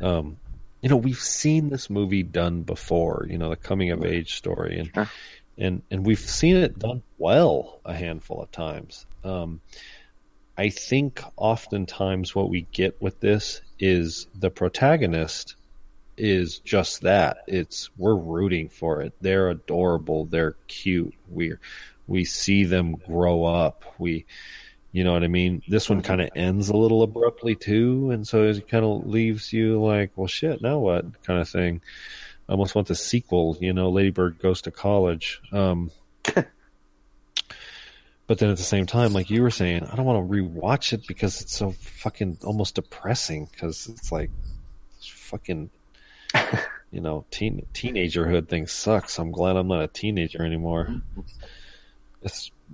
Um, 0.00 0.36
you 0.82 0.88
know, 0.88 0.96
we've 0.96 1.18
seen 1.20 1.68
this 1.68 1.90
movie 1.90 2.22
done 2.22 2.62
before. 2.62 3.26
You 3.28 3.38
know, 3.38 3.50
the 3.50 3.56
coming 3.56 3.90
of 3.90 4.04
age 4.04 4.36
story, 4.36 4.78
and 4.78 4.90
Sure. 4.94 5.10
and 5.58 5.82
and 5.90 6.06
we've 6.06 6.18
seen 6.18 6.56
it 6.56 6.78
done 6.78 7.02
well 7.18 7.80
a 7.84 7.94
handful 7.94 8.42
of 8.42 8.50
times. 8.50 9.06
Um, 9.24 9.60
I 10.56 10.68
think 10.70 11.22
oftentimes 11.36 12.34
what 12.34 12.50
we 12.50 12.62
get 12.72 13.00
with 13.00 13.20
this 13.20 13.62
is 13.78 14.26
the 14.38 14.50
protagonist 14.50 15.56
is 16.16 16.58
just 16.58 17.02
that. 17.02 17.38
It's 17.46 17.88
we're 17.96 18.14
rooting 18.16 18.68
for 18.68 19.00
it. 19.02 19.14
They're 19.20 19.48
adorable. 19.48 20.26
They're 20.26 20.56
cute. 20.68 21.14
We 21.30 21.54
we 22.06 22.24
see 22.24 22.64
them 22.64 22.96
grow 22.96 23.44
up. 23.44 23.94
We 23.98 24.26
you 24.92 25.04
know 25.04 25.12
what 25.12 25.22
I 25.22 25.28
mean? 25.28 25.62
This 25.68 25.88
one 25.88 26.02
kind 26.02 26.20
of 26.20 26.30
ends 26.34 26.68
a 26.68 26.76
little 26.76 27.02
abruptly 27.02 27.54
too, 27.54 28.10
and 28.10 28.26
so 28.26 28.44
it 28.44 28.68
kind 28.68 28.84
of 28.84 29.06
leaves 29.06 29.52
you 29.52 29.80
like, 29.80 30.10
well, 30.16 30.26
shit, 30.26 30.60
now 30.62 30.78
what? 30.78 31.22
Kind 31.22 31.40
of 31.40 31.48
thing. 31.48 31.80
I 32.48 32.52
almost 32.52 32.74
want 32.74 32.88
the 32.88 32.96
sequel. 32.96 33.56
You 33.60 33.72
know, 33.72 33.90
Ladybird 33.90 34.40
goes 34.40 34.62
to 34.62 34.72
college. 34.72 35.40
Um, 35.52 35.92
but 36.24 36.44
then 38.26 38.50
at 38.50 38.56
the 38.56 38.64
same 38.64 38.86
time, 38.86 39.12
like 39.12 39.30
you 39.30 39.42
were 39.42 39.50
saying, 39.50 39.84
I 39.84 39.94
don't 39.94 40.04
want 40.04 40.28
to 40.28 40.36
rewatch 40.36 40.92
it 40.92 41.06
because 41.06 41.40
it's 41.40 41.56
so 41.56 41.70
fucking 41.70 42.38
almost 42.42 42.74
depressing. 42.74 43.48
Because 43.52 43.86
it's 43.86 44.10
like 44.10 44.32
it's 44.98 45.06
fucking, 45.06 45.70
you 46.90 47.00
know, 47.00 47.24
teen 47.30 47.64
teenagerhood 47.72 48.48
thing 48.48 48.66
sucks. 48.66 49.20
I'm 49.20 49.30
glad 49.30 49.54
I'm 49.54 49.68
not 49.68 49.84
a 49.84 49.88
teenager 49.88 50.44
anymore. 50.44 51.02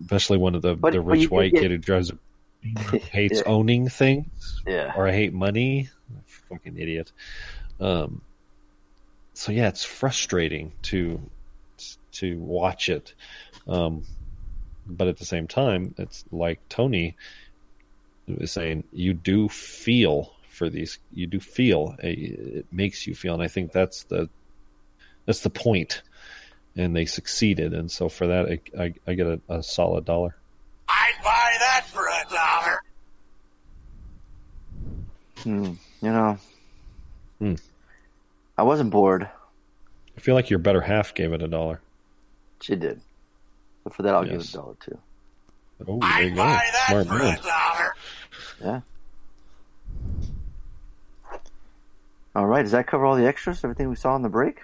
Especially 0.02 0.38
one 0.38 0.54
of 0.54 0.62
the 0.62 0.74
But- 0.76 0.92
the 0.92 1.00
rich 1.00 1.30
white 1.30 1.52
get- 1.52 1.62
kid 1.62 1.70
who 1.70 1.78
drives 1.78 2.10
a, 2.10 2.18
hates 3.10 3.38
Yeah. 3.38 3.42
owning 3.46 3.88
things 3.88 4.62
Yeah. 4.66 4.92
or 4.96 5.06
I 5.08 5.12
hate 5.12 5.32
money. 5.32 5.88
Fucking 6.48 6.78
idiot. 6.78 7.12
Um, 7.80 8.22
so 9.34 9.52
yeah, 9.52 9.68
it's 9.68 9.84
frustrating 9.84 10.72
to 10.82 11.20
to 12.12 12.38
watch 12.40 12.88
it, 12.88 13.12
um, 13.68 14.02
but 14.86 15.06
at 15.08 15.18
the 15.18 15.26
same 15.26 15.46
time, 15.46 15.94
it's 15.98 16.24
like 16.32 16.60
Tony 16.70 17.14
was 18.26 18.50
saying, 18.52 18.84
you 18.92 19.12
do 19.12 19.48
feel 19.50 20.32
for 20.48 20.70
these. 20.70 20.98
You 21.12 21.26
do 21.26 21.38
feel 21.40 21.94
it 22.02 22.64
makes 22.72 23.06
you 23.06 23.14
feel, 23.14 23.34
and 23.34 23.42
I 23.42 23.48
think 23.48 23.72
that's 23.72 24.04
the 24.04 24.30
that's 25.26 25.40
the 25.40 25.50
point. 25.50 26.02
And 26.76 26.94
they 26.94 27.06
succeeded, 27.06 27.72
and 27.72 27.90
so 27.90 28.08
for 28.10 28.26
that, 28.26 28.46
I, 28.50 28.82
I, 28.84 28.94
I 29.06 29.14
get 29.14 29.26
a, 29.26 29.40
a 29.48 29.62
solid 29.62 30.04
dollar. 30.04 30.36
I'd 30.88 31.14
buy 31.24 31.54
that 31.58 31.86
for 31.86 32.06
a 32.06 32.24
dollar. 32.30 32.82
Hmm. 35.42 35.72
You 36.04 36.12
know, 36.12 36.38
Hmm. 37.38 37.54
I 38.58 38.62
wasn't 38.62 38.90
bored. 38.90 39.28
I 40.16 40.20
feel 40.20 40.34
like 40.34 40.50
your 40.50 40.58
better 40.58 40.80
half 40.82 41.14
gave 41.14 41.32
it 41.32 41.42
a 41.42 41.48
dollar. 41.48 41.80
She 42.60 42.76
did. 42.76 43.00
But 43.84 43.94
for 43.94 44.02
that, 44.02 44.14
I'll 44.14 44.24
give 44.24 44.40
it 44.40 44.48
a 44.48 44.52
dollar 44.52 44.74
too. 44.80 44.98
Oh, 45.86 45.98
there 46.00 46.22
you 46.22 46.26
I'd 46.28 46.30
go. 46.30 46.36
buy 46.36 46.68
that 46.72 46.86
Smart 46.88 47.06
for 47.06 47.14
man. 47.14 47.38
a 47.38 47.42
dollar. 47.42 47.94
Yeah. 51.32 51.40
All 52.34 52.46
right. 52.46 52.62
Does 52.62 52.72
that 52.72 52.86
cover 52.86 53.04
all 53.06 53.16
the 53.16 53.26
extras? 53.26 53.62
Everything 53.64 53.88
we 53.88 53.96
saw 53.96 54.12
on 54.14 54.22
the 54.22 54.28
break? 54.28 54.62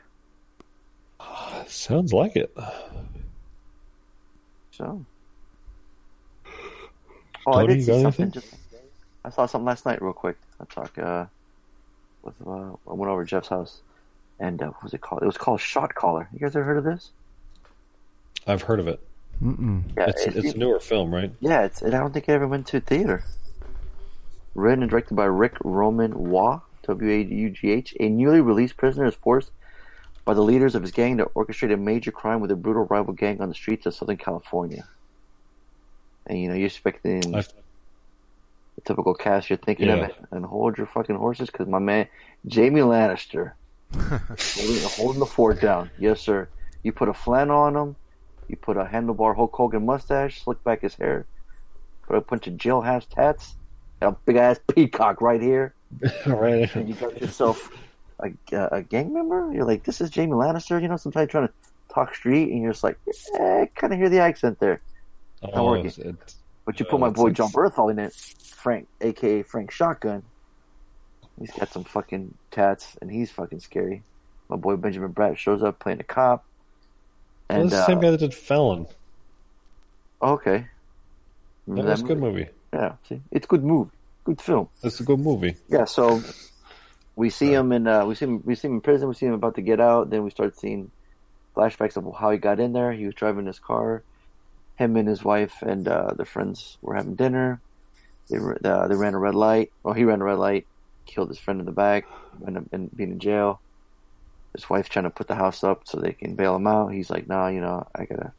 Sounds 1.66 2.12
like 2.12 2.36
it. 2.36 2.54
So. 4.72 5.04
Oh, 7.46 7.52
I 7.52 7.62
Tony, 7.62 7.66
did 7.68 7.76
you 7.78 7.82
see 7.94 8.02
something. 8.02 8.30
Just, 8.30 8.54
I 9.24 9.30
saw 9.30 9.46
something 9.46 9.66
last 9.66 9.84
night, 9.86 10.00
real 10.02 10.12
quick. 10.12 10.36
I 10.60 10.64
talk. 10.64 10.98
Uh, 10.98 11.26
with 12.22 12.34
uh, 12.46 12.50
I 12.88 12.92
went 12.92 13.10
over 13.10 13.24
to 13.24 13.28
Jeff's 13.28 13.48
house, 13.48 13.80
and 14.38 14.62
uh, 14.62 14.66
what 14.66 14.82
was 14.84 14.94
it 14.94 15.00
called? 15.00 15.22
It 15.22 15.26
was 15.26 15.36
called 15.38 15.60
Shot 15.60 15.94
Caller. 15.94 16.28
You 16.32 16.38
guys 16.38 16.54
ever 16.54 16.64
heard 16.64 16.78
of 16.78 16.84
this? 16.84 17.10
I've 18.46 18.62
heard 18.62 18.80
of 18.80 18.88
it. 18.88 19.00
Mm-mm. 19.42 19.82
Yeah, 19.96 20.06
It's 20.08 20.22
it- 20.24 20.36
it's 20.36 20.54
a 20.54 20.58
newer 20.58 20.78
film, 20.78 21.12
right? 21.12 21.32
Yeah, 21.40 21.62
it's. 21.62 21.82
And 21.82 21.94
I 21.94 21.98
don't 21.98 22.12
think 22.12 22.28
it 22.28 22.32
ever 22.32 22.46
went 22.46 22.66
to 22.68 22.80
theater. 22.80 23.24
Written 24.54 24.82
and 24.82 24.90
directed 24.90 25.14
by 25.14 25.24
Ric 25.24 25.54
Roman 25.64 26.30
Waugh, 26.30 26.60
W 26.84 27.10
A 27.10 27.22
U 27.22 27.50
G 27.50 27.70
H. 27.70 27.96
A 27.98 28.08
newly 28.08 28.40
released 28.40 28.76
prisoner 28.76 29.06
is 29.06 29.14
forced 29.14 29.50
by 30.24 30.34
the 30.34 30.40
leaders 30.42 30.74
of 30.74 30.82
his 30.82 30.90
gang 30.92 31.16
to 31.18 31.24
orchestrate 31.34 31.72
a 31.72 31.76
major 31.76 32.12
crime 32.12 32.40
with 32.40 32.50
a 32.50 32.56
brutal 32.56 32.84
rival 32.84 33.12
gang 33.12 33.40
on 33.40 33.48
the 33.48 33.54
streets 33.54 33.86
of 33.86 33.94
Southern 33.94 34.16
California. 34.16 34.84
And 36.26 36.38
you 36.40 36.48
know, 36.48 36.54
you're 36.54 36.66
expecting 36.66 37.34
I've, 37.34 37.48
the 38.76 38.80
typical 38.84 39.14
cast 39.14 39.50
you're 39.50 39.56
thinking 39.56 39.88
Yeah. 39.88 39.94
of 39.96 40.10
it, 40.10 40.16
and 40.30 40.44
hold 40.44 40.78
your 40.78 40.86
fucking 40.86 41.16
horses 41.16 41.50
because 41.50 41.66
my 41.66 41.78
man 41.80 42.06
Jamie 42.46 42.80
Lannister 42.80 43.52
holding, 43.94 44.82
holding 44.84 45.20
the 45.20 45.26
fort 45.26 45.60
down. 45.60 45.90
Yes, 45.98 46.20
sir. 46.20 46.48
You 46.82 46.92
put 46.92 47.08
a 47.08 47.14
flannel 47.14 47.58
on 47.58 47.76
him. 47.76 47.96
You 48.48 48.56
put 48.56 48.76
a 48.76 48.84
handlebar 48.84 49.34
Hulk 49.36 49.54
Hogan 49.54 49.86
mustache, 49.86 50.42
slick 50.42 50.62
back 50.64 50.82
his 50.82 50.94
hair, 50.94 51.26
put 52.06 52.16
a 52.16 52.20
bunch 52.20 52.46
of 52.46 52.54
jailhouse 52.54 53.06
tats, 53.08 53.54
and 54.00 54.10
a 54.10 54.16
big 54.26 54.36
ass 54.36 54.58
peacock 54.74 55.20
right 55.20 55.40
here, 55.40 55.74
right. 56.26 56.74
and 56.74 56.88
you 56.88 56.94
got 56.94 57.20
yourself 57.20 57.70
a, 58.52 58.68
a 58.72 58.82
gang 58.82 59.12
member. 59.12 59.50
You're 59.52 59.64
like, 59.64 59.84
this 59.84 60.00
is 60.00 60.10
Jamie 60.10 60.32
Lannister. 60.32 60.80
You 60.80 60.88
know, 60.88 60.96
sometimes 60.96 61.30
trying 61.30 61.48
to 61.48 61.54
talk 61.92 62.14
street, 62.14 62.50
and 62.52 62.62
you're 62.62 62.72
just 62.72 62.84
like, 62.84 62.98
eh, 63.38 63.62
I 63.62 63.66
kind 63.74 63.92
of 63.92 63.98
hear 63.98 64.08
the 64.08 64.20
accent 64.20 64.58
there. 64.60 64.80
Oh, 65.42 65.64
working. 65.70 65.86
it's- 65.86 65.98
it's- 65.98 66.36
But 66.64 66.78
you 66.78 66.86
put 66.86 67.00
my 67.00 67.10
boy 67.10 67.30
Jon 67.30 67.50
Bernthal 67.50 67.90
in 67.90 67.98
it, 67.98 68.12
Frank, 68.14 68.86
aka 69.00 69.42
Frank 69.42 69.70
Shotgun. 69.72 70.22
He's 71.40 71.50
got 71.50 71.70
some 71.72 71.82
fucking 71.84 72.34
tats, 72.52 72.96
and 73.00 73.10
he's 73.10 73.30
fucking 73.30 73.60
scary. 73.60 74.02
My 74.48 74.56
boy 74.56 74.76
Benjamin 74.76 75.12
Bratt 75.12 75.36
shows 75.38 75.62
up 75.62 75.78
playing 75.80 75.98
a 76.00 76.04
cop. 76.04 76.44
well, 77.50 77.58
And 77.58 77.66
it's 77.68 77.74
the 77.76 77.82
uh, 77.82 77.86
same 77.86 78.00
guy 78.00 78.10
that 78.12 78.20
did 78.20 78.32
Felon. 78.34 78.86
okay, 80.22 80.58
That 80.58 80.66
Remember 81.66 81.90
was 81.90 82.00
a 82.02 82.04
good 82.04 82.18
movie. 82.20 82.48
Yeah, 82.72 82.94
see, 83.08 83.20
it's 83.30 83.44
a 83.44 83.48
good 83.48 83.64
movie, 83.64 83.90
good 84.24 84.40
film. 84.40 84.68
It's 84.82 85.00
a 85.00 85.04
good 85.04 85.18
movie. 85.20 85.56
Yeah, 85.68 85.84
so 85.84 86.22
we 87.14 87.30
see 87.30 87.52
him 87.52 87.72
in 87.72 87.86
uh, 87.86 88.04
we 88.06 88.14
see 88.14 88.24
him 88.24 88.42
we 88.44 88.54
see 88.54 88.68
him 88.68 88.74
in 88.74 88.80
prison. 88.80 89.08
We 89.08 89.14
see 89.14 89.26
him 89.26 89.34
about 89.34 89.56
to 89.56 89.62
get 89.62 89.80
out. 89.80 90.10
Then 90.10 90.24
we 90.24 90.30
start 90.30 90.58
seeing 90.58 90.90
flashbacks 91.56 91.96
of 91.96 92.06
how 92.18 92.30
he 92.30 92.38
got 92.38 92.60
in 92.60 92.72
there. 92.72 92.92
He 92.92 93.06
was 93.06 93.14
driving 93.14 93.46
his 93.46 93.58
car. 93.58 94.02
Him 94.76 94.96
and 94.96 95.06
his 95.06 95.22
wife 95.22 95.62
and 95.62 95.86
uh, 95.86 96.14
their 96.14 96.26
friends 96.26 96.78
were 96.80 96.94
having 96.94 97.14
dinner. 97.14 97.60
They 98.30 98.38
uh, 98.38 98.88
they 98.88 98.94
ran 98.94 99.14
a 99.14 99.18
red 99.18 99.34
light. 99.34 99.72
Well, 99.82 99.94
he 99.94 100.04
ran 100.04 100.22
a 100.22 100.24
red 100.24 100.38
light, 100.38 100.66
killed 101.06 101.28
his 101.28 101.38
friend 101.38 101.60
in 101.60 101.66
the 101.66 101.72
back, 101.72 102.06
up 102.46 102.64
in, 102.72 102.88
being 102.94 103.12
in 103.12 103.18
jail. 103.18 103.60
His 104.54 104.68
wife 104.68 104.88
trying 104.88 105.04
to 105.04 105.10
put 105.10 105.28
the 105.28 105.34
house 105.34 105.64
up 105.64 105.82
so 105.86 105.98
they 105.98 106.12
can 106.12 106.34
bail 106.34 106.56
him 106.56 106.66
out. 106.66 106.88
He's 106.88 107.10
like, 107.10 107.26
"Nah, 107.26 107.48
you 107.48 107.60
know, 107.60 107.86
I 107.94 108.04
gotta 108.04 108.32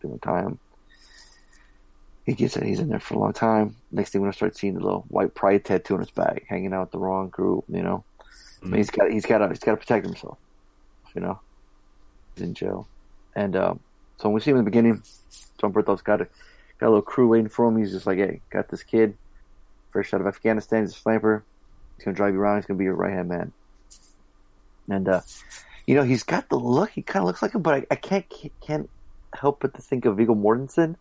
do 0.00 0.08
my 0.08 0.16
time." 0.18 0.58
He 2.24 2.34
gets 2.34 2.56
it. 2.56 2.62
He's 2.62 2.78
in 2.78 2.88
there 2.88 3.00
for 3.00 3.14
a 3.14 3.18
long 3.18 3.32
time. 3.32 3.74
Next 3.90 4.10
thing 4.10 4.22
we're 4.22 4.30
start 4.30 4.56
seeing 4.56 4.74
the 4.74 4.80
little 4.80 5.04
white 5.08 5.34
pride 5.34 5.64
tattoo 5.64 5.94
on 5.94 6.00
his 6.00 6.10
back, 6.10 6.44
hanging 6.48 6.72
out 6.72 6.82
with 6.82 6.90
the 6.92 6.98
wrong 6.98 7.28
group. 7.28 7.64
You 7.68 7.82
know, 7.82 8.04
I 8.62 8.66
mean, 8.66 8.76
he's 8.76 8.90
got 8.90 9.10
he's 9.10 9.26
got 9.26 9.38
to 9.38 9.48
he's 9.48 9.58
got 9.58 9.72
to 9.72 9.76
protect 9.76 10.06
himself. 10.06 10.38
You 11.14 11.20
know, 11.20 11.40
he's 12.34 12.44
in 12.44 12.54
jail, 12.54 12.86
and 13.34 13.54
um, 13.56 13.80
so 14.18 14.28
when 14.28 14.34
we 14.34 14.40
see 14.40 14.50
him 14.50 14.56
in 14.58 14.64
the 14.64 14.70
beginning, 14.70 15.02
Jon 15.60 15.72
Bernthal's 15.72 16.02
got 16.02 16.20
a 16.20 16.24
got 16.78 16.86
a 16.86 16.88
little 16.88 17.02
crew 17.02 17.28
waiting 17.28 17.48
for 17.48 17.66
him. 17.66 17.76
He's 17.76 17.90
just 17.92 18.06
like, 18.06 18.18
hey, 18.18 18.40
got 18.50 18.68
this 18.68 18.82
kid, 18.82 19.16
fresh 19.90 20.14
out 20.14 20.20
of 20.20 20.26
Afghanistan. 20.26 20.82
He's 20.82 20.92
a 20.92 20.94
sniper. 20.98 21.44
He's 21.96 22.04
gonna 22.04 22.16
drive 22.16 22.34
you 22.34 22.40
around. 22.40 22.56
He's 22.58 22.66
gonna 22.66 22.78
be 22.78 22.84
your 22.84 22.94
right 22.94 23.12
hand 23.12 23.28
man. 23.28 23.52
And 24.88 25.08
uh, 25.08 25.20
you 25.86 25.94
know, 25.94 26.02
he's 26.02 26.22
got 26.22 26.48
the 26.48 26.56
look. 26.58 26.90
He 26.90 27.02
kind 27.02 27.22
of 27.22 27.26
looks 27.26 27.42
like 27.42 27.54
him, 27.54 27.62
but 27.62 27.74
I, 27.74 27.86
I 27.90 27.96
can't 27.96 28.24
can't 28.60 28.88
help 29.34 29.60
but 29.60 29.74
to 29.74 29.82
think 29.82 30.04
of 30.04 30.16
Viggo 30.16 30.34
Mortensen 30.34 30.96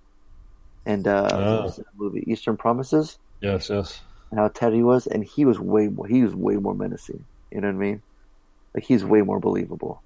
and 0.85 1.07
uh, 1.07 1.29
Oh. 1.31 1.61
what's 1.65 1.79
movie 1.95 2.23
Eastern 2.31 2.57
Promises 2.57 3.17
Yes, 3.41 3.69
yes. 3.69 4.01
and 4.31 4.39
how 4.39 4.47
Teddy 4.47 4.81
was, 4.83 5.05
and 5.07 5.23
he 5.23 5.45
was 5.45 5.59
way 5.59 5.87
more. 5.87 6.07
He 6.07 6.23
was 6.23 6.33
way 6.33 6.55
more 6.55 6.73
menacing. 6.73 7.23
You 7.51 7.61
know 7.61 7.67
what 7.67 7.75
I 7.75 7.79
mean? 7.79 8.01
Like 8.73 8.83
he's 8.83 9.03
way 9.03 9.21
more 9.21 9.39
believable. 9.39 10.01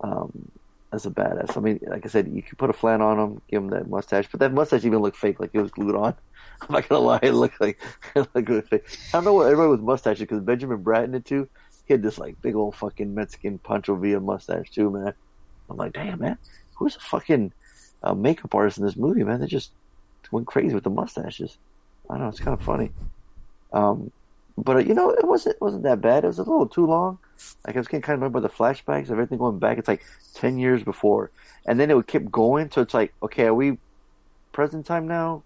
Um, 0.00 0.50
as 0.94 1.06
a 1.06 1.10
badass. 1.10 1.56
I 1.56 1.60
mean, 1.60 1.80
like 1.82 2.06
I 2.06 2.08
said, 2.08 2.28
you 2.28 2.42
could 2.42 2.56
put 2.56 2.70
a 2.70 2.72
flan 2.72 3.02
on 3.02 3.18
him, 3.18 3.40
give 3.50 3.62
him 3.62 3.70
that 3.70 3.88
mustache, 3.88 4.28
but 4.30 4.40
that 4.40 4.52
mustache 4.52 4.84
even 4.84 5.00
looked 5.00 5.16
fake, 5.16 5.40
like 5.40 5.50
it 5.52 5.60
was 5.60 5.70
glued 5.70 5.96
on. 5.96 6.14
I'm 6.62 6.72
not 6.72 6.88
gonna 6.88 7.04
lie, 7.04 7.20
it 7.22 7.32
looked 7.32 7.60
like 7.60 7.80
it 8.14 8.28
looked 8.34 8.48
really 8.48 8.62
fake. 8.62 8.84
I 9.12 9.16
don't 9.16 9.24
know 9.24 9.34
what 9.34 9.46
everybody 9.46 9.70
with 9.70 9.80
mustaches 9.80 10.20
because 10.20 10.40
Benjamin 10.40 10.82
Bratt 10.82 11.04
in 11.04 11.14
it 11.14 11.24
too. 11.24 11.48
He 11.86 11.92
had 11.92 12.02
this 12.02 12.16
like 12.16 12.40
big 12.40 12.54
old 12.54 12.76
fucking 12.76 13.14
Mexican 13.14 13.58
Pancho 13.58 13.96
Villa 13.96 14.20
mustache 14.20 14.70
too, 14.70 14.90
man. 14.90 15.12
I'm 15.68 15.76
like, 15.76 15.92
damn, 15.92 16.20
man, 16.20 16.38
who's 16.74 16.96
a 16.96 17.00
fucking 17.00 17.52
uh, 18.02 18.14
makeup 18.14 18.54
artist 18.54 18.78
in 18.78 18.86
this 18.86 18.96
movie, 18.96 19.24
man? 19.24 19.40
They 19.40 19.46
just 19.46 19.72
went 20.30 20.46
crazy 20.46 20.74
with 20.74 20.84
the 20.84 20.90
mustaches. 20.90 21.58
I 22.08 22.14
don't 22.14 22.22
know, 22.22 22.28
it's 22.28 22.40
kind 22.40 22.58
of 22.58 22.64
funny. 22.64 22.90
Um, 23.72 24.10
but 24.56 24.86
you 24.86 24.94
know, 24.94 25.10
it 25.10 25.26
wasn't 25.26 25.56
it 25.56 25.62
wasn't 25.62 25.82
that 25.84 26.00
bad. 26.00 26.24
It 26.24 26.28
was 26.28 26.38
a 26.38 26.42
little 26.42 26.68
too 26.68 26.86
long. 26.86 27.18
Like 27.66 27.76
I 27.76 27.78
was 27.78 27.88
getting 27.88 28.02
kind 28.02 28.14
of 28.14 28.20
remember 28.20 28.40
the 28.40 28.48
flashbacks 28.48 29.04
of 29.04 29.12
everything 29.12 29.38
going 29.38 29.58
back. 29.58 29.78
It's 29.78 29.88
like 29.88 30.04
ten 30.34 30.58
years 30.58 30.82
before, 30.82 31.30
and 31.66 31.78
then 31.78 31.90
it 31.90 31.94
would 31.96 32.06
keep 32.06 32.30
going. 32.30 32.70
So 32.70 32.82
it's 32.82 32.94
like, 32.94 33.12
okay, 33.22 33.44
are 33.44 33.54
we 33.54 33.78
present 34.52 34.86
time 34.86 35.08
now, 35.08 35.42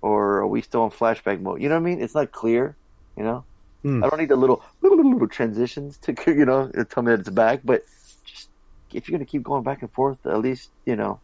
or 0.00 0.38
are 0.38 0.46
we 0.46 0.62
still 0.62 0.84
in 0.84 0.90
flashback 0.90 1.40
mode? 1.40 1.60
You 1.60 1.68
know 1.68 1.74
what 1.76 1.82
I 1.82 1.90
mean? 1.90 2.02
It's 2.02 2.14
not 2.14 2.32
clear. 2.32 2.76
You 3.16 3.24
know, 3.24 3.44
Hmm. 3.82 4.04
I 4.04 4.08
don't 4.08 4.18
need 4.18 4.28
the 4.28 4.36
little, 4.36 4.62
little 4.82 5.10
little 5.10 5.28
transitions 5.28 5.96
to 5.98 6.14
you 6.26 6.44
know 6.44 6.70
tell 6.90 7.02
me 7.02 7.12
that 7.12 7.20
it's 7.20 7.30
back. 7.30 7.60
But 7.64 7.82
just 8.24 8.48
if 8.92 9.08
you're 9.08 9.18
gonna 9.18 9.26
keep 9.26 9.42
going 9.42 9.62
back 9.62 9.82
and 9.82 9.90
forth, 9.90 10.24
at 10.26 10.38
least 10.40 10.70
you 10.84 10.96
know, 10.96 11.20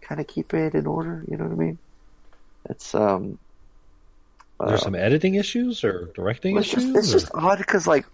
kind 0.00 0.20
of 0.20 0.26
keep 0.26 0.52
it 0.54 0.74
in 0.74 0.86
order. 0.86 1.24
You 1.28 1.36
know 1.36 1.44
what 1.44 1.52
I 1.52 1.56
mean? 1.56 1.78
It's 2.68 2.94
um. 2.94 3.38
There's 4.60 4.80
uh, 4.80 4.84
some 4.84 4.94
editing 4.94 5.36
issues 5.36 5.84
or 5.84 6.10
directing 6.14 6.56
it's 6.56 6.68
issues. 6.68 6.84
just, 6.84 6.96
it's 6.96 7.08
or- 7.08 7.18
just 7.18 7.30
odd 7.34 7.58
because 7.58 7.86
like 7.86 8.06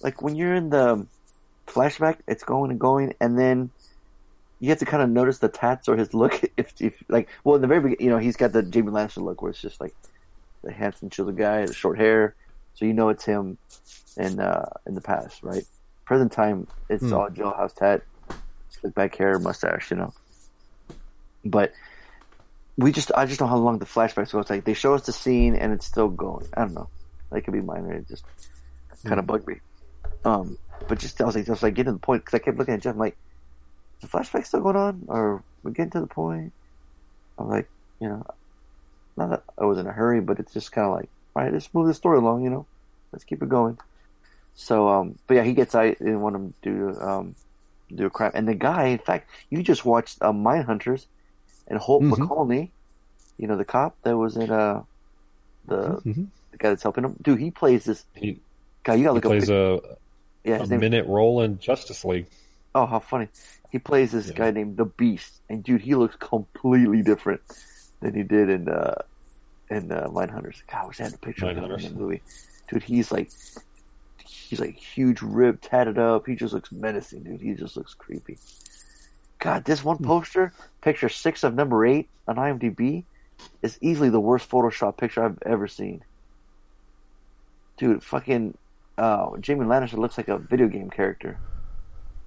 like 0.00 0.22
when 0.22 0.36
you're 0.36 0.54
in 0.54 0.70
the 0.70 1.06
flashback, 1.66 2.18
it's 2.26 2.44
going 2.44 2.70
and 2.70 2.80
going, 2.80 3.14
and 3.20 3.38
then 3.38 3.70
you 4.60 4.70
have 4.70 4.78
to 4.78 4.86
kind 4.86 5.02
of 5.02 5.10
notice 5.10 5.38
the 5.38 5.48
tats 5.48 5.88
or 5.88 5.96
his 5.96 6.14
look. 6.14 6.40
If, 6.56 6.72
if 6.80 6.94
like, 7.08 7.28
well, 7.44 7.56
in 7.56 7.60
the 7.60 7.68
very 7.68 7.80
beginning, 7.80 8.04
you 8.04 8.10
know, 8.10 8.18
he's 8.18 8.36
got 8.36 8.52
the 8.52 8.62
Jamie 8.62 8.90
Lannister 8.90 9.22
look 9.22 9.42
where 9.42 9.50
it's 9.50 9.60
just 9.60 9.80
like 9.80 9.94
the 10.64 10.72
handsome, 10.72 11.08
chiseled 11.10 11.36
guy, 11.36 11.66
the 11.66 11.74
short 11.74 11.98
hair, 11.98 12.34
so 12.74 12.84
you 12.84 12.92
know 12.94 13.08
it's 13.10 13.24
him 13.24 13.58
in 14.16 14.40
uh, 14.40 14.68
in 14.86 14.94
the 14.94 15.00
past, 15.00 15.42
right? 15.42 15.64
Present 16.04 16.32
time, 16.32 16.66
it's 16.88 17.04
Hmm. 17.04 17.14
all 17.14 17.28
jailhouse 17.28 17.74
tat, 17.74 18.02
slick 18.70 18.94
back 18.94 19.14
hair, 19.14 19.38
mustache, 19.38 19.90
you 19.90 19.98
know. 19.98 20.12
But 21.44 21.72
we 22.78 22.92
just, 22.92 23.10
I 23.14 23.26
just 23.26 23.40
don't 23.40 23.48
know 23.48 23.56
how 23.56 23.60
long 23.60 23.78
the 23.78 23.84
flashbacks 23.84 24.32
go. 24.32 24.38
It's 24.38 24.50
like 24.50 24.64
they 24.64 24.72
show 24.72 24.94
us 24.94 25.04
the 25.04 25.12
scene 25.12 25.56
and 25.56 25.72
it's 25.72 25.84
still 25.84 26.08
going. 26.08 26.46
I 26.54 26.60
don't 26.60 26.74
know. 26.74 26.88
That 27.30 27.42
could 27.42 27.52
be 27.52 27.60
minor. 27.60 27.92
It 27.92 28.08
just 28.08 28.24
kind 29.04 29.18
of 29.18 29.26
bugged 29.26 29.48
me. 29.48 29.56
Um, 30.24 30.56
but 30.86 31.00
just 31.00 31.20
I 31.20 31.24
was 31.24 31.34
like, 31.34 31.46
just 31.46 31.62
like 31.62 31.74
getting 31.74 31.92
to 31.92 31.98
the 31.98 31.98
point 31.98 32.24
because 32.24 32.40
I 32.40 32.42
kept 32.42 32.56
looking 32.56 32.74
at 32.74 32.80
Jeff. 32.80 32.94
I'm 32.94 32.98
like, 32.98 33.16
the 34.00 34.06
flashback 34.06 34.46
still 34.46 34.60
going 34.60 34.76
on, 34.76 35.04
or 35.08 35.42
we 35.64 35.72
getting 35.72 35.90
to 35.90 36.00
the 36.00 36.06
point? 36.06 36.52
I'm 37.36 37.48
like, 37.48 37.68
you 38.00 38.08
know, 38.08 38.24
not 39.16 39.30
that 39.30 39.42
I 39.58 39.64
was 39.64 39.78
in 39.78 39.86
a 39.88 39.92
hurry, 39.92 40.20
but 40.20 40.38
it's 40.38 40.52
just 40.52 40.70
kind 40.70 40.86
of 40.86 40.94
like, 40.94 41.08
all 41.34 41.42
right, 41.42 41.52
let's 41.52 41.72
move 41.74 41.88
the 41.88 41.94
story 41.94 42.18
along. 42.18 42.44
You 42.44 42.50
know, 42.50 42.66
let's 43.12 43.24
keep 43.24 43.42
it 43.42 43.48
going. 43.48 43.78
So, 44.54 44.88
um, 44.88 45.18
but 45.26 45.34
yeah, 45.34 45.42
he 45.42 45.52
gets 45.52 45.74
out. 45.74 45.98
Didn't 45.98 46.20
want 46.20 46.36
him 46.36 46.54
to 46.62 46.70
do 46.70 47.00
um, 47.00 47.34
do 47.92 48.06
a 48.06 48.10
crime. 48.10 48.32
And 48.34 48.46
the 48.46 48.54
guy, 48.54 48.86
in 48.86 48.98
fact, 48.98 49.30
you 49.50 49.62
just 49.62 49.84
watched 49.84 50.18
uh, 50.20 50.32
Mindhunters, 50.32 51.06
and 51.68 51.78
Holt 51.78 52.02
Mhm. 52.02 52.14
McCallany, 52.16 52.70
you 53.38 53.46
know, 53.46 53.56
the 53.56 53.64
cop 53.64 53.96
that 54.02 54.16
was 54.16 54.36
in 54.36 54.50
uh 54.50 54.82
the 55.66 56.00
Mhm. 56.04 56.26
the 56.50 56.56
guy 56.58 56.70
that's 56.70 56.82
helping 56.82 57.04
him. 57.04 57.16
Dude, 57.22 57.38
he 57.38 57.50
plays 57.50 57.84
this 57.84 58.04
He, 58.14 58.40
guy. 58.84 58.94
You 58.94 59.04
gotta 59.04 59.12
he 59.12 59.14
look 59.16 59.24
plays 59.24 59.50
up. 59.50 59.84
a, 59.84 59.96
yeah, 60.48 60.56
a 60.56 60.60
his 60.60 60.70
name. 60.70 60.80
minute 60.80 61.06
role 61.06 61.42
in 61.42 61.58
Justice 61.58 62.04
League. 62.04 62.26
Oh, 62.74 62.86
how 62.86 62.98
funny! 62.98 63.28
He 63.70 63.78
plays 63.78 64.12
this 64.12 64.28
Yeah. 64.28 64.34
guy 64.34 64.50
named 64.50 64.76
the 64.76 64.84
Beast, 64.86 65.40
and 65.48 65.62
dude, 65.62 65.82
he 65.82 65.94
looks 65.94 66.16
completely 66.16 67.02
different 67.02 67.40
than 68.00 68.14
he 68.14 68.22
did 68.22 68.48
in 68.48 68.68
uh 68.68 69.02
in 69.70 69.92
uh, 69.92 70.08
Mindhunters. 70.08 70.62
God, 70.66 70.84
I 70.84 70.86
wish 70.86 71.00
I 71.00 71.04
had 71.04 71.12
the 71.12 71.18
picture 71.18 71.50
of 71.50 71.56
him 71.56 71.64
in 71.70 71.82
the 71.82 71.90
movie. 72.00 72.22
Dude, 72.70 72.82
he's 72.82 73.12
like 73.12 73.30
he's 74.24 74.60
like 74.60 74.76
huge, 74.76 75.20
ripped, 75.20 75.64
tatted 75.64 75.98
up. 75.98 76.26
He 76.26 76.34
just 76.36 76.54
looks 76.54 76.72
menacing, 76.72 77.24
dude. 77.24 77.40
He 77.42 77.52
just 77.54 77.76
looks 77.76 77.92
creepy. 77.94 78.38
God, 79.38 79.64
this 79.64 79.80
Hmm. 79.80 79.88
one 79.88 79.98
poster, 79.98 80.52
picture 80.80 81.08
six 81.08 81.44
of 81.44 81.54
number 81.54 81.84
eight 81.86 82.08
on 82.26 82.36
IMDb, 82.36 83.04
is 83.62 83.78
easily 83.80 84.08
the 84.10 84.20
worst 84.20 84.48
Photoshop 84.50 84.96
picture 84.96 85.24
I've 85.24 85.38
ever 85.42 85.68
seen. 85.68 86.02
Dude, 87.76 88.02
fucking 88.02 88.56
uh, 88.96 89.36
Jamie 89.38 89.64
Lannister 89.64 89.96
looks 89.98 90.18
like 90.18 90.28
a 90.28 90.38
video 90.38 90.66
game 90.66 90.90
character. 90.90 91.38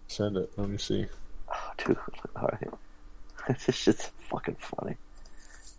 Send 0.08 0.38
it. 0.38 0.50
Let 0.58 0.70
me 0.70 0.78
see. 0.78 1.08
Oh, 1.50 1.72
dude, 1.78 1.98
all 2.38 2.50
right. 2.52 3.58
this 3.66 3.76
shit's 3.76 4.06
fucking 4.30 4.56
funny. 4.56 4.96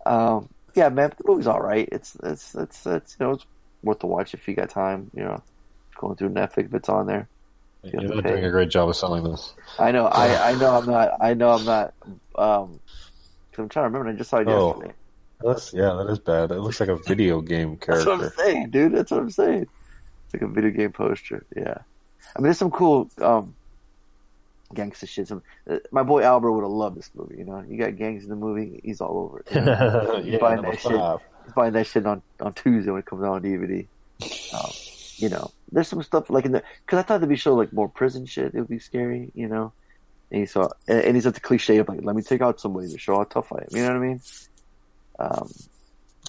Um, 0.05 0.49
yeah, 0.75 0.89
man, 0.89 1.13
the 1.17 1.23
movie's 1.25 1.47
all 1.47 1.61
right. 1.61 1.87
It's 1.91 2.15
it's 2.23 2.53
it's 2.55 2.85
it's 2.85 3.15
you 3.19 3.25
know 3.25 3.31
it's 3.33 3.45
worth 3.83 3.99
to 3.99 4.07
watch 4.07 4.33
if 4.33 4.47
you 4.47 4.53
got 4.53 4.69
time. 4.69 5.09
You 5.15 5.23
know, 5.23 5.41
going 5.95 6.15
through 6.15 6.29
Netflix 6.29 6.65
if 6.65 6.73
it's 6.73 6.89
on 6.89 7.07
there. 7.07 7.27
You're 7.83 8.01
not 8.15 8.23
doing 8.23 8.45
a 8.45 8.51
great 8.51 8.69
job 8.69 8.89
of 8.89 8.95
selling 8.95 9.23
this. 9.23 9.53
I 9.77 9.91
know, 9.91 10.05
I 10.05 10.51
I 10.51 10.55
know 10.55 10.77
I'm 10.77 10.85
not. 10.85 11.11
I 11.19 11.33
know 11.33 11.49
I'm 11.51 11.65
not. 11.65 11.93
Um, 12.35 12.79
I'm 13.57 13.69
trying 13.69 13.83
to 13.85 13.89
remember. 13.89 14.09
I 14.09 14.13
just 14.13 14.29
saw 14.29 14.37
it 14.37 14.47
Oh, 14.47 14.69
yesterday. 14.69 14.93
That's 15.41 15.73
yeah, 15.73 15.93
that 15.93 16.09
is 16.09 16.19
bad. 16.19 16.51
It 16.51 16.59
looks 16.59 16.79
like 16.79 16.89
a 16.89 16.95
video 16.95 17.41
game 17.41 17.77
character. 17.77 18.05
That's 18.17 18.37
what 18.37 18.45
I'm 18.45 18.53
saying, 18.53 18.69
dude. 18.69 18.93
That's 18.93 19.11
what 19.11 19.19
I'm 19.19 19.29
saying. 19.31 19.67
It's 20.25 20.33
like 20.33 20.43
a 20.43 20.47
video 20.47 20.71
game 20.71 20.91
poster. 20.93 21.45
Yeah. 21.55 21.79
I 22.35 22.39
mean, 22.39 22.45
there's 22.45 22.57
some 22.57 22.71
cool 22.71 23.09
um, 23.21 23.53
gangster 24.73 25.05
shit. 25.05 25.27
Some, 25.27 25.43
uh, 25.69 25.77
my 25.91 26.03
boy 26.03 26.23
Albert 26.23 26.51
would 26.53 26.63
have 26.63 26.71
loved 26.71 26.97
this 26.97 27.11
movie. 27.13 27.35
You 27.37 27.43
know, 27.43 27.63
you 27.67 27.77
got 27.77 27.97
gangs 27.97 28.23
in 28.23 28.29
the 28.29 28.35
movie. 28.37 28.79
He's 28.83 29.01
all 29.01 29.17
over 29.17 29.39
it. 29.39 29.47
you 29.55 29.61
know? 29.61 30.21
yeah, 30.23 30.37
buying 30.37 30.61
that 30.61 30.79
shit. 30.79 30.93
five. 30.93 31.19
He's 31.43 31.53
buying 31.53 31.73
that 31.73 31.87
shit 31.87 32.05
on, 32.07 32.21
on 32.39 32.53
Tuesday 32.53 32.89
when 32.91 32.99
it 32.99 33.05
comes 33.05 33.23
out 33.23 33.33
on 33.33 33.41
DVD. 33.43 33.85
Um, 34.53 34.71
you 35.17 35.27
know, 35.29 35.51
there's 35.73 35.89
some 35.89 36.01
stuff 36.03 36.29
like 36.29 36.45
in 36.45 36.53
the 36.53 36.63
because 36.85 36.99
I 36.99 37.01
thought 37.03 37.17
it'd 37.17 37.29
be 37.29 37.35
show 37.35 37.55
like 37.55 37.73
more 37.73 37.89
prison 37.89 38.25
shit. 38.25 38.53
It 38.55 38.59
would 38.59 38.69
be 38.69 38.79
scary. 38.79 39.31
You 39.35 39.47
know, 39.49 39.73
and 40.31 40.39
he 40.41 40.45
saw 40.45 40.69
and, 40.87 40.99
and 41.01 41.15
he's 41.15 41.27
at 41.27 41.33
the 41.33 41.41
cliche 41.41 41.77
of 41.79 41.89
like, 41.89 41.99
let 42.03 42.15
me 42.15 42.21
take 42.21 42.41
out 42.41 42.59
somebody 42.61 42.89
to 42.91 42.97
show 42.97 43.17
how 43.17 43.25
tough 43.25 43.51
I 43.51 43.57
am. 43.63 43.67
You 43.71 43.81
know 43.83 43.87
what 43.89 43.97
I 43.97 43.99
mean? 43.99 44.21
Um, 45.19 45.51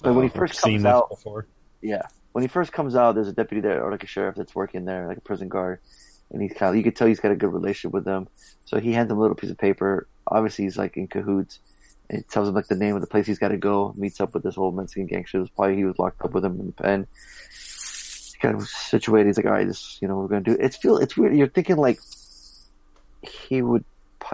but 0.03 0.13
when 0.13 0.25
he 0.25 0.31
Uh, 0.33 0.37
first 0.37 0.55
I've 0.55 0.59
seen 0.59 0.81
comes 0.81 0.83
this 0.83 0.93
out, 0.93 1.09
before. 1.09 1.47
yeah, 1.81 2.03
when 2.33 2.43
he 2.43 2.47
first 2.47 2.73
comes 2.73 2.95
out, 2.95 3.15
there's 3.15 3.27
a 3.27 3.33
deputy 3.33 3.61
there 3.61 3.83
or 3.83 3.91
like 3.91 4.03
a 4.03 4.07
sheriff 4.07 4.35
that's 4.35 4.55
working 4.55 4.85
there, 4.85 5.07
like 5.07 5.17
a 5.17 5.21
prison 5.21 5.49
guard, 5.49 5.79
and 6.31 6.41
he's 6.41 6.53
kind 6.53 6.71
of 6.71 6.75
you 6.75 6.83
could 6.83 6.95
tell 6.95 7.07
he's 7.07 7.19
got 7.19 7.31
a 7.31 7.35
good 7.35 7.53
relationship 7.53 7.93
with 7.93 8.05
them. 8.05 8.27
So 8.65 8.79
he 8.79 8.93
hands 8.93 9.11
him 9.11 9.17
a 9.17 9.21
little 9.21 9.35
piece 9.35 9.51
of 9.51 9.57
paper. 9.57 10.07
Obviously, 10.27 10.65
he's 10.65 10.77
like 10.77 10.97
in 10.97 11.07
cahoots. 11.07 11.59
And 12.07 12.19
it 12.19 12.29
tells 12.29 12.47
him 12.47 12.53
like 12.53 12.67
the 12.67 12.75
name 12.75 12.93
of 12.95 13.01
the 13.01 13.07
place 13.07 13.25
he's 13.25 13.39
got 13.39 13.47
to 13.47 13.57
go. 13.57 13.93
Meets 13.97 14.21
up 14.21 14.33
with 14.35 14.43
this 14.43 14.59
old 14.59 14.75
Mexican 14.75 15.07
gangster. 15.07 15.37
It 15.37 15.41
was 15.41 15.49
probably 15.49 15.77
he 15.77 15.85
was 15.85 15.97
locked 15.97 16.21
up 16.23 16.33
with 16.33 16.45
him 16.45 16.59
in 16.59 16.67
the 16.67 16.71
pen. 16.71 17.07
Kind 18.45 18.61
of 18.61 18.67
situated. 18.67 19.27
He's 19.27 19.37
like, 19.37 19.45
all 19.45 19.51
right, 19.51 19.67
this 19.67 19.97
you 20.01 20.07
know 20.07 20.17
we're 20.17 20.27
gonna 20.27 20.41
do. 20.41 20.57
It's 20.59 20.77
feel 20.77 20.97
it's 20.97 21.15
weird. 21.17 21.35
You're 21.35 21.47
thinking 21.47 21.77
like 21.77 21.99
he 23.21 23.61
would 23.61 23.83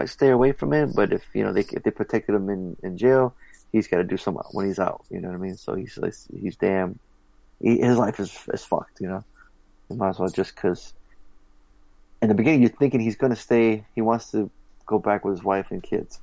stay 0.06 0.30
away 0.30 0.52
from 0.54 0.74
it, 0.74 0.96
but 0.96 1.12
if 1.12 1.24
you 1.34 1.44
know 1.44 1.54
they 1.54 1.62
if 1.62 1.84
they 1.84 1.92
protected 1.92 2.36
him 2.36 2.50
in 2.50 2.78
in 2.84 2.98
jail, 2.98 3.34
he's 3.72 3.88
got 3.88 3.98
to 3.98 4.04
do 4.04 4.18
something 4.18 4.44
when 4.52 4.66
he's 4.68 4.80
out. 4.80 5.04
You 5.10 5.20
know 5.22 5.30
what 5.30 5.38
I 5.38 5.42
mean? 5.42 5.58
So 5.58 5.76
he's 5.76 5.98
he's 6.40 6.56
damn. 6.56 7.00
He, 7.62 7.80
his 7.80 7.98
life 7.98 8.20
is 8.20 8.38
is 8.54 8.64
fucked. 8.64 9.02
You 9.02 9.08
know, 9.08 9.24
he 9.90 9.96
might 9.96 10.10
as 10.10 10.20
well 10.20 10.30
just 10.30 10.56
because. 10.56 10.94
In 12.22 12.30
the 12.30 12.36
beginning, 12.36 12.62
you're 12.62 12.70
thinking 12.70 13.00
he's 13.00 13.16
gonna 13.16 13.36
stay. 13.36 13.84
He 13.96 14.02
wants 14.02 14.30
to 14.32 14.50
go 14.86 15.00
back 15.00 15.26
with 15.26 15.38
his 15.38 15.44
wife 15.44 15.72
and 15.72 15.82
kids, 15.82 16.20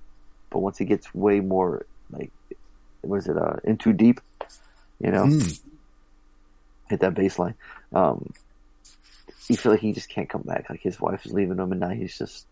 but 0.50 0.60
once 0.60 0.78
he 0.78 0.84
gets 0.84 1.12
way 1.12 1.40
more 1.40 1.86
like, 2.10 2.30
what 3.00 3.16
is 3.16 3.26
it? 3.26 3.36
Uh, 3.36 3.56
in 3.64 3.78
too 3.78 3.92
deep. 3.92 4.20
You 5.00 5.10
know, 5.10 5.24
Mm. 5.24 5.60
Hit 6.88 7.00
that 7.00 7.14
baseline. 7.14 7.54
Um, 7.92 8.32
you 9.48 9.56
feel 9.56 9.72
like 9.72 9.80
he 9.80 9.92
just 9.92 10.08
can't 10.08 10.28
come 10.28 10.42
back. 10.42 10.68
Like 10.68 10.80
his 10.80 11.00
wife 11.00 11.24
is 11.26 11.32
leaving 11.32 11.58
him, 11.58 11.72
and 11.72 11.80
now 11.80 11.88
he's 11.90 12.16
just 12.18 12.46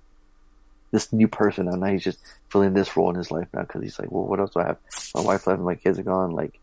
this 0.93 1.13
new 1.13 1.29
person. 1.29 1.69
And 1.69 1.81
now 1.81 1.89
he's 1.89 2.05
just 2.05 2.19
filling 2.51 2.73
this 2.75 2.97
role 2.97 3.11
in 3.11 3.17
his 3.17 3.31
life 3.31 3.49
now 3.53 3.63
because 3.63 3.83
he's 3.83 3.99
like, 3.99 4.11
well, 4.11 4.25
what 4.25 4.41
else 4.41 4.53
do 4.55 4.61
I 4.61 4.67
have? 4.69 4.79
My 5.15 5.21
wife 5.23 5.47
left, 5.47 5.59
and 5.59 5.67
my 5.67 5.75
kids 5.75 5.99
are 5.99 6.03
gone. 6.05 6.31
Like 6.31 6.59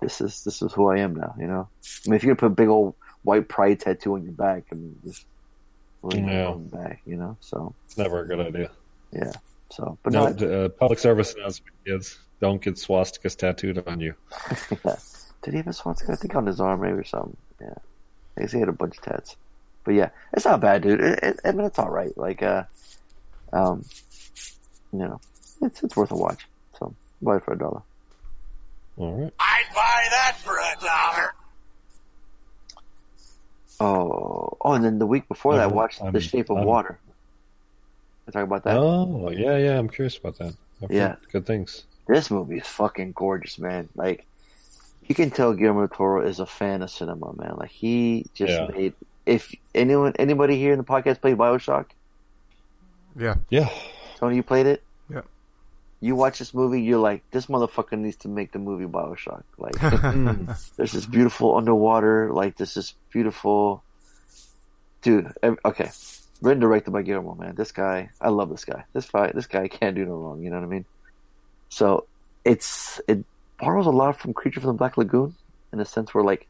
this 0.00 0.20
is 0.20 0.44
this 0.44 0.62
is 0.62 0.72
who 0.72 0.88
I 0.88 0.98
am 0.98 1.14
now. 1.16 1.34
You 1.38 1.46
know. 1.46 1.68
I 2.06 2.10
mean, 2.10 2.16
if 2.16 2.22
you're 2.22 2.34
gonna 2.34 2.48
put 2.48 2.52
a 2.52 2.62
big 2.62 2.68
old 2.68 2.94
white 3.22 3.48
pride 3.48 3.80
tattoo 3.80 4.14
on 4.14 4.22
your 4.24 4.32
back, 4.34 4.64
I 4.72 4.76
mean, 4.76 4.96
just 5.04 5.24
really 6.02 6.22
Yeah. 6.22 6.54
back. 6.56 7.00
You 7.06 7.16
know. 7.16 7.36
So 7.40 7.74
It's 7.86 7.98
never 7.98 8.20
a 8.20 8.26
good 8.28 8.40
idea. 8.40 8.70
yeah. 9.12 9.32
So, 9.72 9.98
but 10.04 10.12
No, 10.12 10.28
no, 10.28 10.64
uh, 10.66 10.68
public 10.68 11.00
service 11.00 11.34
announcement, 11.34 11.74
kids. 11.84 12.18
Don't 12.40 12.62
get 12.62 12.74
swastikas 12.76 13.34
tattooed 13.36 13.82
on 13.88 13.98
you. 13.98 14.14
yeah. 14.84 14.96
Did 15.46 15.52
he 15.54 15.58
have 15.58 15.68
a 15.68 15.72
swastika? 15.72 16.10
I 16.12 16.16
think 16.16 16.34
on 16.34 16.44
his 16.46 16.60
arm 16.60 16.80
maybe 16.80 16.94
or 16.98 17.04
something. 17.04 17.36
Yeah. 17.60 17.74
I 18.36 18.40
guess 18.40 18.50
he 18.50 18.58
had 18.58 18.68
a 18.68 18.72
bunch 18.72 18.96
of 18.98 19.04
tats. 19.04 19.36
But 19.84 19.94
yeah, 19.94 20.08
it's 20.32 20.44
not 20.44 20.60
bad, 20.60 20.82
dude. 20.82 21.00
It, 21.00 21.20
it, 21.22 21.40
I 21.44 21.52
mean, 21.52 21.64
it's 21.66 21.78
all 21.78 21.88
right. 21.88 22.10
Like, 22.18 22.42
uh, 22.42 22.64
um, 23.52 23.84
you 24.92 24.98
know, 24.98 25.20
it's 25.62 25.84
it's 25.84 25.96
worth 25.96 26.10
a 26.10 26.16
watch. 26.16 26.48
So 26.80 26.92
buy 27.22 27.36
it 27.36 27.44
for 27.44 27.52
a 27.54 27.58
dollar. 27.58 27.82
All 28.96 29.12
right. 29.22 29.32
I'd 29.38 29.64
buy 29.72 30.04
that 30.10 30.36
for 30.42 30.56
a 30.58 30.84
dollar. 30.84 31.32
Oh, 33.78 34.56
oh, 34.60 34.72
and 34.72 34.84
then 34.84 34.98
the 34.98 35.06
week 35.06 35.28
before 35.28 35.54
that, 35.54 35.62
I 35.62 35.66
watched 35.68 36.02
I'm- 36.02 36.12
The 36.12 36.20
Shape 36.20 36.50
of 36.50 36.56
I'm- 36.56 36.66
Water. 36.66 36.98
I 38.26 38.32
talk 38.32 38.42
about 38.42 38.64
that. 38.64 38.76
Oh, 38.76 39.30
yeah, 39.30 39.56
yeah. 39.58 39.78
I'm 39.78 39.88
curious 39.88 40.16
about 40.18 40.38
that. 40.38 40.54
I've 40.82 40.90
Yeah. 40.90 41.14
Good 41.30 41.46
things. 41.46 41.84
This 42.08 42.30
movie 42.30 42.56
is 42.58 42.66
fucking 42.66 43.12
gorgeous, 43.12 43.58
man. 43.60 43.88
Like, 43.94 44.26
you 45.08 45.14
can 45.14 45.30
tell 45.30 45.52
Guillermo 45.54 45.86
Toro 45.86 46.26
is 46.26 46.40
a 46.40 46.46
fan 46.46 46.82
of 46.82 46.90
cinema, 46.90 47.32
man. 47.36 47.54
Like, 47.56 47.70
he 47.70 48.26
just 48.34 48.52
Yeah. 48.52 48.68
made. 48.74 48.94
If 49.24 49.52
anyone, 49.74 50.12
anybody 50.18 50.56
here 50.56 50.72
in 50.72 50.78
the 50.78 50.84
podcast 50.84 51.20
played 51.20 51.36
Bioshock, 51.36 51.86
Yeah. 53.18 53.36
Yeah. 53.48 53.68
Tony, 54.16 54.36
you 54.36 54.42
played 54.42 54.66
it. 54.66 54.82
Yeah. 55.08 55.22
You 56.00 56.14
watch 56.14 56.38
this 56.38 56.52
movie, 56.52 56.82
you're 56.82 56.98
like, 56.98 57.22
this 57.30 57.46
motherfucker 57.46 57.98
needs 57.98 58.16
to 58.18 58.28
make 58.28 58.52
the 58.52 58.58
movie 58.58 58.84
Bioshock. 58.84 59.42
Like, 59.58 59.72
there's 60.76 60.92
this 60.92 61.06
beautiful 61.06 61.56
underwater, 61.56 62.30
like, 62.32 62.56
this 62.56 62.76
is 62.76 62.94
beautiful, 63.10 63.82
dude. 65.02 65.32
Okay, 65.64 65.90
written 66.42 66.60
directed 66.60 66.90
by 66.90 67.02
Guillermo, 67.02 67.34
man. 67.34 67.54
This 67.54 67.72
guy, 67.72 68.10
I 68.20 68.28
love 68.28 68.50
this 68.50 68.64
guy. 68.64 68.84
This 68.92 69.08
guy, 69.08 69.32
this 69.34 69.46
guy 69.46 69.68
can't 69.68 69.96
do 69.96 70.04
no 70.04 70.12
wrong. 70.16 70.42
You 70.42 70.50
know 70.50 70.56
what 70.56 70.64
I 70.66 70.68
mean? 70.68 70.84
So 71.70 72.06
it's 72.44 73.00
it 73.08 73.24
borrows 73.58 73.86
a 73.86 73.90
lot 73.90 74.18
from 74.18 74.34
Creature 74.34 74.60
from 74.60 74.68
the 74.68 74.74
Black 74.74 74.96
Lagoon 74.96 75.34
in 75.72 75.80
a 75.80 75.84
sense 75.84 76.14
where, 76.14 76.24
like, 76.24 76.48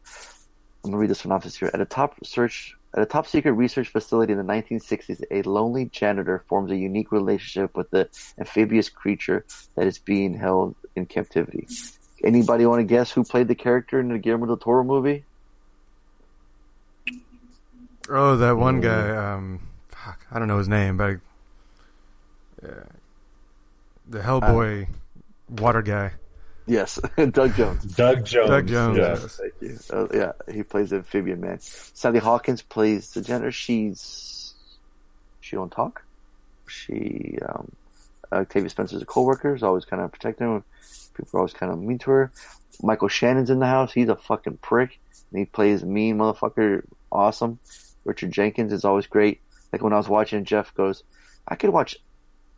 I'm 0.85 0.91
gonna 0.91 1.01
read 1.01 1.11
the 1.11 1.15
synopsis 1.15 1.57
here. 1.57 1.71
At 1.73 1.81
a 1.81 1.85
top 1.85 2.15
search, 2.25 2.77
at 2.95 3.03
a 3.03 3.07
top 3.07 3.27
secret 3.27 3.53
research 3.53 3.89
facility 3.89 4.33
in 4.33 4.39
the 4.39 4.45
1960s, 4.45 5.23
a 5.31 5.43
lonely 5.43 5.87
janitor 5.87 6.45
forms 6.49 6.71
a 6.71 6.77
unique 6.77 7.13
relationship 7.13 7.77
with 7.77 7.91
the 7.91 8.09
amphibious 8.39 8.89
creature 8.89 9.45
that 9.75 9.87
is 9.87 9.99
being 9.99 10.35
held 10.35 10.75
in 10.95 11.07
captivity. 11.07 11.67
Anybody 12.25 12.67
want 12.67 12.81
to 12.81 12.85
guess 12.85 13.11
who 13.11 13.25
played 13.25 13.49
the 13.49 13.55
character 13.55 14.01
in 14.01 14.09
the 14.09 14.19
Guillermo 14.19 14.47
del 14.47 14.57
Toro 14.57 14.85
movie? 14.85 15.25
Oh, 18.09 18.37
that 18.37 18.57
one 18.57 18.81
guy. 18.81 19.35
Um, 19.35 19.61
fuck, 19.89 20.25
I 20.31 20.39
don't 20.39 20.49
know 20.49 20.59
his 20.59 20.69
name, 20.69 20.97
but 20.97 21.17
uh, 22.63 22.85
the 24.09 24.21
Hellboy 24.21 24.89
water 25.49 25.83
guy. 25.83 26.13
Yes, 26.67 26.99
Doug 27.31 27.55
Jones. 27.55 27.85
Doug 27.95 28.25
Jones. 28.25 28.51
Doug 28.51 28.67
Jones. 28.67 28.99
Yeah. 28.99 29.09
yes. 29.21 29.41
Thank 29.41 29.55
you. 29.61 29.79
Uh, 29.91 30.07
yeah, 30.13 30.33
he 30.53 30.63
plays 30.63 30.91
the 30.91 30.97
amphibian 30.97 31.41
man. 31.41 31.59
Sally 31.61 32.19
Hawkins 32.19 32.63
plays 32.63 33.13
the 33.13 33.23
gender. 33.23 33.53
She's 33.53 34.55
she 35.41 35.55
don't 35.55 35.71
talk. 35.71 36.03
She 36.67 37.39
um, 37.49 37.71
Octavia 38.33 38.69
Spencer's 38.69 39.03
a 39.03 39.07
coworker. 39.07 39.55
Is 39.55 39.63
always 39.63 39.85
kind 39.85 40.03
of 40.03 40.11
protecting 40.11 40.47
him. 40.49 40.65
People 41.15 41.31
are 41.35 41.41
always 41.41 41.53
kind 41.53 41.73
of 41.73 41.79
mean 41.79 41.99
to 42.01 42.11
her. 42.11 42.33
Michael 42.83 43.09
Shannon's 43.09 43.49
in 43.49 43.61
the 43.61 43.67
house. 43.67 43.93
He's 43.93 44.09
a 44.09 44.17
fucking 44.17 44.59
prick. 44.59 44.99
And 45.31 45.39
he 45.39 45.45
plays 45.45 45.83
a 45.83 45.87
mean 45.87 46.19
motherfucker. 46.19 46.83
Awesome. 47.11 47.59
Richard 48.05 48.33
Jenkins 48.33 48.73
is 48.73 48.85
always 48.85 49.07
great. 49.07 49.41
Like 49.73 49.83
when 49.83 49.93
I 49.93 49.97
was 49.97 50.09
watching, 50.09 50.45
Jeff 50.45 50.75
goes, 50.75 51.05
"I 51.47 51.55
could 51.55 51.71
watch 51.71 51.97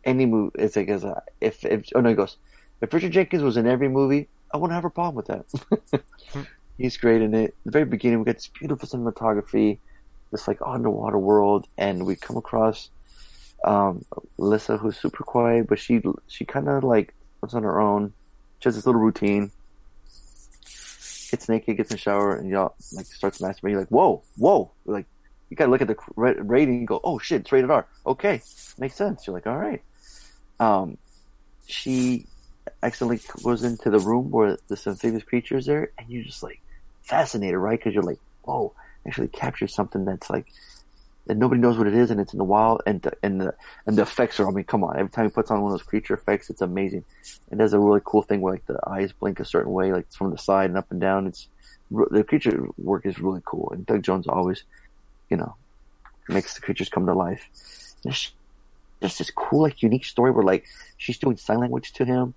any 0.04 0.26
movie." 0.26 0.56
It's 0.58 0.76
like 0.76 0.88
as 0.88 1.04
a, 1.04 1.22
if 1.40 1.64
if 1.64 1.88
oh 1.94 2.00
no, 2.00 2.10
he 2.10 2.14
goes, 2.14 2.36
"If 2.80 2.92
Richard 2.92 3.12
Jenkins 3.12 3.42
was 3.42 3.56
in 3.56 3.66
every 3.66 3.88
movie, 3.88 4.28
I 4.52 4.56
wouldn't 4.56 4.74
have 4.74 4.84
a 4.84 4.90
problem 4.90 5.16
with 5.16 5.26
that." 5.26 6.46
He's 6.78 6.96
great 6.96 7.22
in 7.22 7.34
it. 7.34 7.50
At 7.50 7.64
the 7.64 7.70
very 7.72 7.84
beginning, 7.84 8.20
we 8.20 8.24
get 8.24 8.36
this 8.36 8.46
beautiful 8.48 8.88
cinematography, 8.88 9.78
this 10.30 10.46
like 10.46 10.58
underwater 10.64 11.18
world, 11.18 11.66
and 11.76 12.06
we 12.06 12.14
come 12.14 12.36
across 12.36 12.90
um, 13.64 14.04
Lissa, 14.36 14.76
who's 14.76 14.96
super 14.96 15.24
quiet, 15.24 15.66
but 15.68 15.78
she 15.78 16.00
she 16.28 16.44
kind 16.44 16.68
of 16.68 16.84
like 16.84 17.14
lives 17.42 17.54
on 17.54 17.64
her 17.64 17.80
own. 17.80 18.12
She 18.60 18.68
has 18.68 18.76
this 18.76 18.86
little 18.86 19.00
routine. 19.00 19.50
Gets 21.30 21.48
naked, 21.48 21.76
gets 21.76 21.90
in 21.90 21.96
the 21.96 22.00
shower, 22.00 22.36
and 22.36 22.48
y'all 22.48 22.74
like 22.92 23.06
starts 23.06 23.40
masturbating. 23.40 23.70
You're 23.72 23.80
like, 23.80 23.88
whoa, 23.88 24.22
whoa! 24.36 24.70
Like 24.86 25.06
you 25.50 25.56
gotta 25.56 25.70
look 25.70 25.82
at 25.82 25.88
the 25.88 25.96
rating 26.16 26.78
and 26.78 26.88
go, 26.88 27.00
oh 27.02 27.18
shit, 27.18 27.42
it's 27.42 27.52
rated 27.52 27.70
R. 27.70 27.86
Okay, 28.06 28.40
makes 28.78 28.94
sense. 28.94 29.26
You're 29.26 29.34
like, 29.34 29.46
all 29.46 29.58
right. 29.58 29.82
Um, 30.60 30.96
she 31.66 32.26
accidentally 32.82 33.20
goes 33.42 33.64
into 33.64 33.90
the 33.90 34.00
room 34.00 34.30
where 34.30 34.58
this 34.68 34.86
amphibious 34.86 35.24
creature 35.24 35.56
is 35.56 35.66
there, 35.66 35.90
and 35.98 36.08
you're 36.08 36.24
just 36.24 36.42
like 36.42 36.60
fascinated, 37.02 37.56
right? 37.56 37.78
Because 37.78 37.94
you're 37.94 38.02
like, 38.02 38.20
whoa, 38.42 38.72
actually 39.06 39.28
captures 39.28 39.74
something 39.74 40.04
that's 40.04 40.30
like 40.30 40.46
that 41.26 41.36
nobody 41.36 41.60
knows 41.60 41.76
what 41.76 41.86
it 41.86 41.94
is, 41.94 42.10
and 42.10 42.20
it's 42.20 42.32
in 42.32 42.38
the 42.38 42.44
wild, 42.44 42.82
and 42.86 43.02
the, 43.02 43.12
and 43.22 43.40
the 43.40 43.54
and 43.86 43.98
the 43.98 44.02
effects 44.02 44.40
are. 44.40 44.48
I 44.48 44.50
mean, 44.50 44.64
come 44.64 44.82
on! 44.82 44.98
Every 44.98 45.10
time 45.10 45.26
he 45.26 45.30
puts 45.30 45.50
on 45.50 45.60
one 45.60 45.72
of 45.72 45.78
those 45.78 45.86
creature 45.86 46.14
effects, 46.14 46.48
it's 46.50 46.62
amazing. 46.62 47.04
And 47.50 47.60
there's 47.60 47.74
a 47.74 47.78
really 47.78 48.00
cool 48.04 48.22
thing 48.22 48.40
where 48.40 48.54
like 48.54 48.66
the 48.66 48.78
eyes 48.86 49.12
blink 49.12 49.38
a 49.38 49.44
certain 49.44 49.72
way, 49.72 49.92
like 49.92 50.10
from 50.12 50.30
the 50.30 50.38
side 50.38 50.70
and 50.70 50.78
up 50.78 50.90
and 50.90 51.00
down. 51.00 51.26
It's 51.26 51.48
the 51.90 52.24
creature 52.24 52.66
work 52.78 53.06
is 53.06 53.18
really 53.18 53.42
cool, 53.44 53.70
and 53.72 53.84
Doug 53.86 54.02
Jones 54.02 54.26
always, 54.26 54.64
you 55.30 55.36
know, 55.36 55.54
makes 56.28 56.54
the 56.54 56.60
creatures 56.60 56.88
come 56.88 57.06
to 57.06 57.14
life. 57.14 57.42
There's 58.04 58.32
this 59.00 59.30
cool, 59.30 59.62
like, 59.62 59.82
unique 59.82 60.04
story 60.04 60.30
where 60.30 60.44
like 60.44 60.66
she's 60.96 61.18
doing 61.18 61.36
sign 61.36 61.58
language 61.58 61.92
to 61.94 62.04
him, 62.04 62.34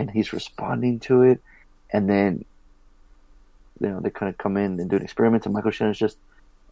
and 0.00 0.10
he's 0.10 0.32
responding 0.32 0.98
to 1.00 1.22
it, 1.22 1.40
and 1.92 2.08
then 2.08 2.44
you 3.80 3.88
know 3.88 4.00
they 4.00 4.10
kind 4.10 4.30
of 4.30 4.38
come 4.38 4.56
in 4.56 4.80
and 4.80 4.88
do 4.88 4.96
an 4.96 5.02
experiment, 5.02 5.44
and 5.44 5.54
Michael 5.54 5.70
Shannon's 5.70 5.98
just 5.98 6.16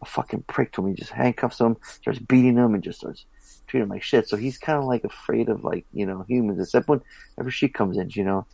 a 0.01 0.05
fucking 0.05 0.43
prick 0.47 0.71
to 0.73 0.81
him. 0.81 0.89
He 0.89 0.95
just 0.95 1.11
handcuffs 1.11 1.59
him, 1.59 1.77
starts 2.01 2.19
beating 2.19 2.57
him, 2.57 2.73
and 2.73 2.83
just 2.83 2.99
starts 2.99 3.25
treating 3.67 3.83
him 3.83 3.89
like 3.89 4.03
shit. 4.03 4.27
So 4.27 4.35
he's 4.35 4.57
kind 4.57 4.79
of 4.79 4.85
like 4.85 5.03
afraid 5.03 5.49
of 5.49 5.63
like 5.63 5.85
you 5.93 6.05
know 6.05 6.25
humans. 6.27 6.59
Except 6.59 6.87
when 6.87 7.01
whenever 7.35 7.51
she 7.51 7.69
comes 7.69 7.97
in, 7.97 8.09
you 8.11 8.23
know, 8.23 8.45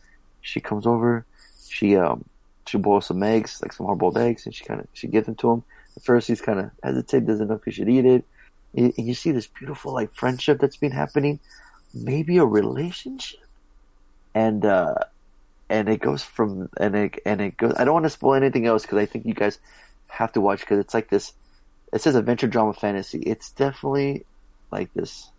she 0.42 0.60
comes 0.60 0.86
over, 0.86 1.24
she 1.68 1.96
um 1.96 2.24
she 2.66 2.76
boils 2.76 3.06
some 3.06 3.22
eggs, 3.22 3.60
like 3.62 3.72
some 3.72 3.86
hard 3.86 3.98
boiled 3.98 4.18
eggs, 4.18 4.44
and 4.44 4.54
she 4.54 4.64
kind 4.64 4.80
of 4.80 4.88
she 4.92 5.08
gives 5.08 5.26
them 5.26 5.36
to 5.36 5.52
him. 5.52 5.62
At 5.96 6.04
first, 6.04 6.28
he's 6.28 6.42
kind 6.42 6.60
of 6.60 6.70
hesitant, 6.82 7.26
doesn't 7.26 7.48
know 7.48 7.54
if 7.54 7.64
he 7.64 7.70
should 7.70 7.88
eat 7.88 8.04
it. 8.04 8.24
And 8.74 8.92
and 8.98 9.06
you 9.06 9.14
see 9.14 9.32
this 9.32 9.46
beautiful 9.46 9.94
like 9.94 10.12
friendship 10.12 10.60
that's 10.60 10.76
been 10.76 10.92
happening, 10.92 11.40
maybe 11.94 12.36
a 12.36 12.44
relationship, 12.44 13.45
and 14.36 14.66
uh 14.66 14.94
and 15.70 15.88
it 15.88 16.00
goes 16.00 16.22
from 16.22 16.68
and 16.76 16.94
it 16.94 17.20
and 17.24 17.40
it 17.40 17.56
goes. 17.56 17.72
I 17.76 17.84
don't 17.84 17.94
want 17.94 18.04
to 18.04 18.10
spoil 18.10 18.34
anything 18.34 18.66
else 18.66 18.82
because 18.82 18.98
I 18.98 19.06
think 19.06 19.24
you 19.24 19.32
guys 19.32 19.58
have 20.08 20.30
to 20.32 20.42
watch 20.42 20.60
because 20.60 20.78
it's 20.78 20.92
like 20.92 21.08
this. 21.08 21.32
It 21.92 22.02
says 22.02 22.14
adventure 22.14 22.46
drama 22.46 22.74
fantasy. 22.74 23.18
It's 23.20 23.50
definitely 23.52 24.26
like 24.70 24.92
this. 24.92 25.30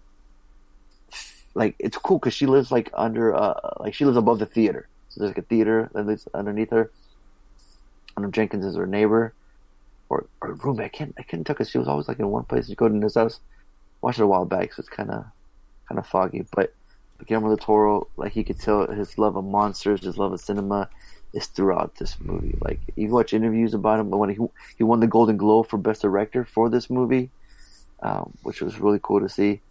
Like 1.53 1.75
it's 1.77 1.97
cool 1.97 2.17
because 2.17 2.33
she 2.33 2.47
lives 2.47 2.71
like 2.71 2.89
under 2.95 3.35
uh 3.35 3.75
like 3.79 3.93
she 3.93 4.03
lives 4.03 4.17
above 4.17 4.39
the 4.39 4.47
theater. 4.47 4.89
So 5.09 5.19
there's 5.19 5.29
like 5.29 5.45
a 5.45 5.47
theater 5.47 5.91
that 5.93 6.07
lives 6.07 6.27
underneath 6.33 6.71
her. 6.71 6.91
I 8.17 8.21
know 8.21 8.31
Jenkins 8.31 8.65
is 8.65 8.75
her 8.75 8.87
neighbor 8.87 9.33
or 10.09 10.25
or 10.41 10.53
roommate. 10.53 10.85
I 10.85 10.89
can't 10.89 11.13
I 11.19 11.21
couldn't 11.21 11.45
tell 11.45 11.53
because 11.53 11.69
she 11.69 11.77
was 11.77 11.87
always 11.87 12.07
like 12.07 12.19
in 12.19 12.27
one 12.27 12.45
place. 12.45 12.67
You 12.67 12.75
go 12.75 12.89
to 12.89 12.99
this 12.99 13.13
house. 13.13 13.39
Watched 14.01 14.19
it 14.19 14.23
a 14.23 14.27
while 14.27 14.45
back, 14.45 14.73
so 14.73 14.79
it's 14.79 14.89
kind 14.89 15.11
of 15.11 15.25
kind 15.87 15.99
of 15.99 16.07
foggy. 16.07 16.45
But 16.55 16.73
Guillermo 17.26 17.47
del 17.49 17.57
Toro, 17.57 18.07
like 18.18 18.34
he 18.34 18.43
could 18.43 18.59
tell 18.59 18.88
his 18.88 19.18
love 19.18 19.36
of 19.36 19.45
monsters, 19.45 20.03
his 20.03 20.18
love 20.18 20.34
of 20.34 20.39
cinema, 20.39 20.89
is 21.34 21.47
throughout 21.47 21.95
this 21.95 22.18
movie. 22.20 22.57
Like 22.61 22.80
you 22.95 23.09
watch 23.09 23.34
interviews 23.34 23.74
about 23.74 23.99
him, 23.99 24.09
but 24.09 24.18
when 24.18 24.30
he 24.30 24.38
he 24.78 24.84
won 24.84 24.99
the 24.99 25.07
Golden 25.07 25.38
Globe 25.38 25.68
for 25.68 25.78
Best 25.78 26.01
Director 26.01 26.45
for 26.45 26.70
this 26.70 26.89
movie, 26.89 27.30
um, 28.01 28.34
which 28.43 28.61
was 28.61 28.80
really 28.80 28.99
cool 29.01 29.20
to 29.22 29.30
see. 29.30 29.61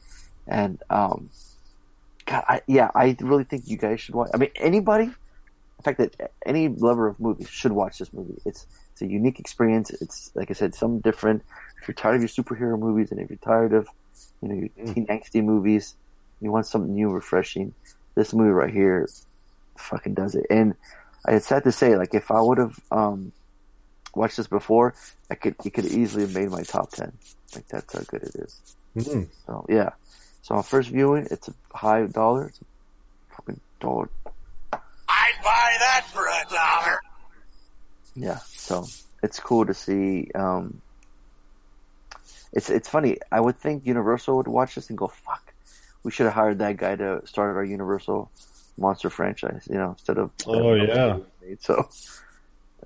And 0.46 0.82
um, 0.90 1.30
God, 2.24 2.44
I, 2.48 2.62
yeah, 2.66 2.90
I 2.94 3.16
really 3.20 3.44
think 3.44 3.66
you 3.66 3.76
guys 3.76 4.00
should 4.00 4.14
watch. 4.14 4.30
I 4.34 4.36
mean, 4.36 4.50
anybody, 4.56 5.04
in 5.04 5.82
fact, 5.82 5.98
that 5.98 6.32
any 6.44 6.68
lover 6.68 7.08
of 7.08 7.18
movies 7.20 7.48
should 7.48 7.72
watch 7.72 7.98
this 7.98 8.12
movie. 8.12 8.40
It's 8.44 8.66
it's 8.92 9.02
a 9.02 9.06
unique 9.06 9.40
experience. 9.40 9.90
It's 9.90 10.30
like 10.34 10.50
I 10.50 10.54
said, 10.54 10.74
something 10.74 11.00
different. 11.00 11.42
If 11.80 11.88
you're 11.88 11.94
tired 11.94 12.16
of 12.16 12.22
your 12.22 12.28
superhero 12.28 12.78
movies 12.78 13.10
and 13.10 13.20
if 13.20 13.30
you're 13.30 13.38
tired 13.38 13.72
of 13.72 13.88
you 14.42 14.48
know 14.48 14.54
your 14.54 14.94
teen 14.94 15.06
angsty 15.06 15.44
movies, 15.44 15.94
you 16.40 16.50
want 16.52 16.66
something 16.66 16.94
new, 16.94 17.10
refreshing. 17.10 17.74
This 18.14 18.32
movie 18.32 18.50
right 18.50 18.72
here, 18.72 19.08
fucking 19.76 20.14
does 20.14 20.34
it. 20.34 20.46
And 20.50 20.74
it's 21.28 21.46
sad 21.46 21.64
to 21.64 21.72
say, 21.72 21.96
like 21.96 22.14
if 22.14 22.30
I 22.30 22.40
would 22.40 22.58
have 22.58 22.78
um, 22.90 23.32
watched 24.14 24.36
this 24.38 24.46
before, 24.46 24.94
I 25.30 25.34
could 25.34 25.56
it 25.64 25.70
could 25.74 25.86
easily 25.86 26.24
have 26.24 26.34
made 26.34 26.50
my 26.50 26.62
top 26.62 26.90
ten. 26.92 27.12
Like 27.54 27.66
that's 27.68 27.92
how 27.92 28.00
good 28.00 28.22
it 28.22 28.34
is. 28.36 28.60
Mhm. 28.96 29.28
So 29.46 29.66
yeah. 29.68 29.90
So 30.42 30.54
on 30.54 30.62
first 30.62 30.90
viewing, 30.90 31.26
it's 31.30 31.48
a 31.48 31.54
high 31.76 32.06
dollar. 32.06 32.46
It's 32.46 32.60
a 32.60 33.34
fucking 33.36 33.60
dollar. 33.80 34.08
I'd 34.72 35.32
buy 35.42 35.76
that 35.80 36.06
for 36.12 36.24
a 36.26 36.44
dollar. 36.54 37.00
Yeah. 38.14 38.38
So 38.46 38.86
it's 39.22 39.38
cool 39.40 39.66
to 39.66 39.74
see. 39.74 40.30
Um, 40.34 40.80
it's 42.52 42.70
it's 42.70 42.88
funny. 42.88 43.18
I 43.30 43.40
would 43.40 43.56
think 43.58 43.84
Universal 43.84 44.36
would 44.38 44.48
watch 44.48 44.76
this 44.76 44.88
and 44.88 44.96
go, 44.96 45.08
"Fuck, 45.08 45.45
we 46.06 46.10
should 46.14 46.26
have 46.30 46.38
hired 46.38 46.58
that 46.62 46.76
guy 46.78 46.94
to 46.94 47.20
start 47.26 47.56
our 47.58 47.64
Universal 47.66 48.30
monster 48.78 49.10
franchise." 49.10 49.66
You 49.68 49.78
know, 49.80 49.90
instead 49.98 50.18
of 50.22 50.30
Oh, 50.46 50.74
yeah. 50.74 51.18
So, 51.60 51.74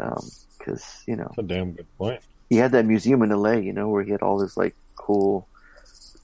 um, 0.00 0.24
because 0.58 1.04
you 1.06 1.16
know, 1.16 1.28
That's 1.36 1.44
a 1.44 1.54
damn 1.54 1.72
good 1.72 1.86
point. 1.98 2.20
he 2.48 2.56
had 2.56 2.72
that 2.72 2.86
museum 2.86 3.20
in 3.22 3.30
LA, 3.30 3.56
you 3.68 3.72
know, 3.72 3.88
where 3.92 4.02
he 4.02 4.10
had 4.16 4.22
all 4.22 4.38
this 4.38 4.56
like 4.56 4.74
cool 4.96 5.46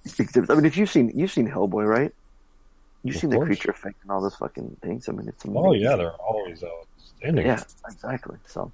exhibits. 0.05 0.51
I 0.51 0.55
mean, 0.55 0.65
if 0.65 0.77
you've 0.77 0.91
seen 0.91 1.13
you've 1.15 1.33
seen 1.33 1.49
Hellboy, 1.49 1.87
right? 1.87 2.13
You've 3.03 3.17
Of 3.17 3.21
seen 3.21 3.31
the 3.31 3.39
creature 3.39 3.71
effect 3.71 3.97
and 4.03 4.11
all 4.11 4.21
those 4.21 4.35
fucking 4.37 4.79
things. 4.83 5.09
I 5.09 5.13
mean, 5.13 5.29
it's 5.29 5.45
amazing. 5.45 5.63
Oh 5.65 5.73
yeah, 5.75 5.97
they're 5.97 6.13
always 6.31 6.65
outstanding. 6.65 7.47
yeah, 7.47 7.63
exactly. 7.89 8.37
So, 8.47 8.73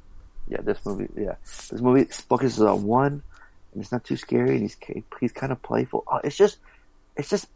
yeah, 0.48 0.60
this 0.62 0.78
movie, 0.86 1.08
yeah, 1.16 1.34
this 1.70 1.80
movie 1.80 2.04
focuses 2.04 2.62
on 2.62 2.82
one, 2.84 3.22
and 3.72 3.82
it's 3.82 3.92
not 3.92 4.04
too 4.04 4.16
scary, 4.16 4.52
and 4.56 4.62
he's 4.62 4.76
he's 5.20 5.32
kind 5.32 5.52
of 5.52 5.60
playful. 5.62 6.04
Oh, 6.10 6.20
it's 6.24 6.36
just, 6.36 6.58
it's 7.16 7.28
just 7.28 7.46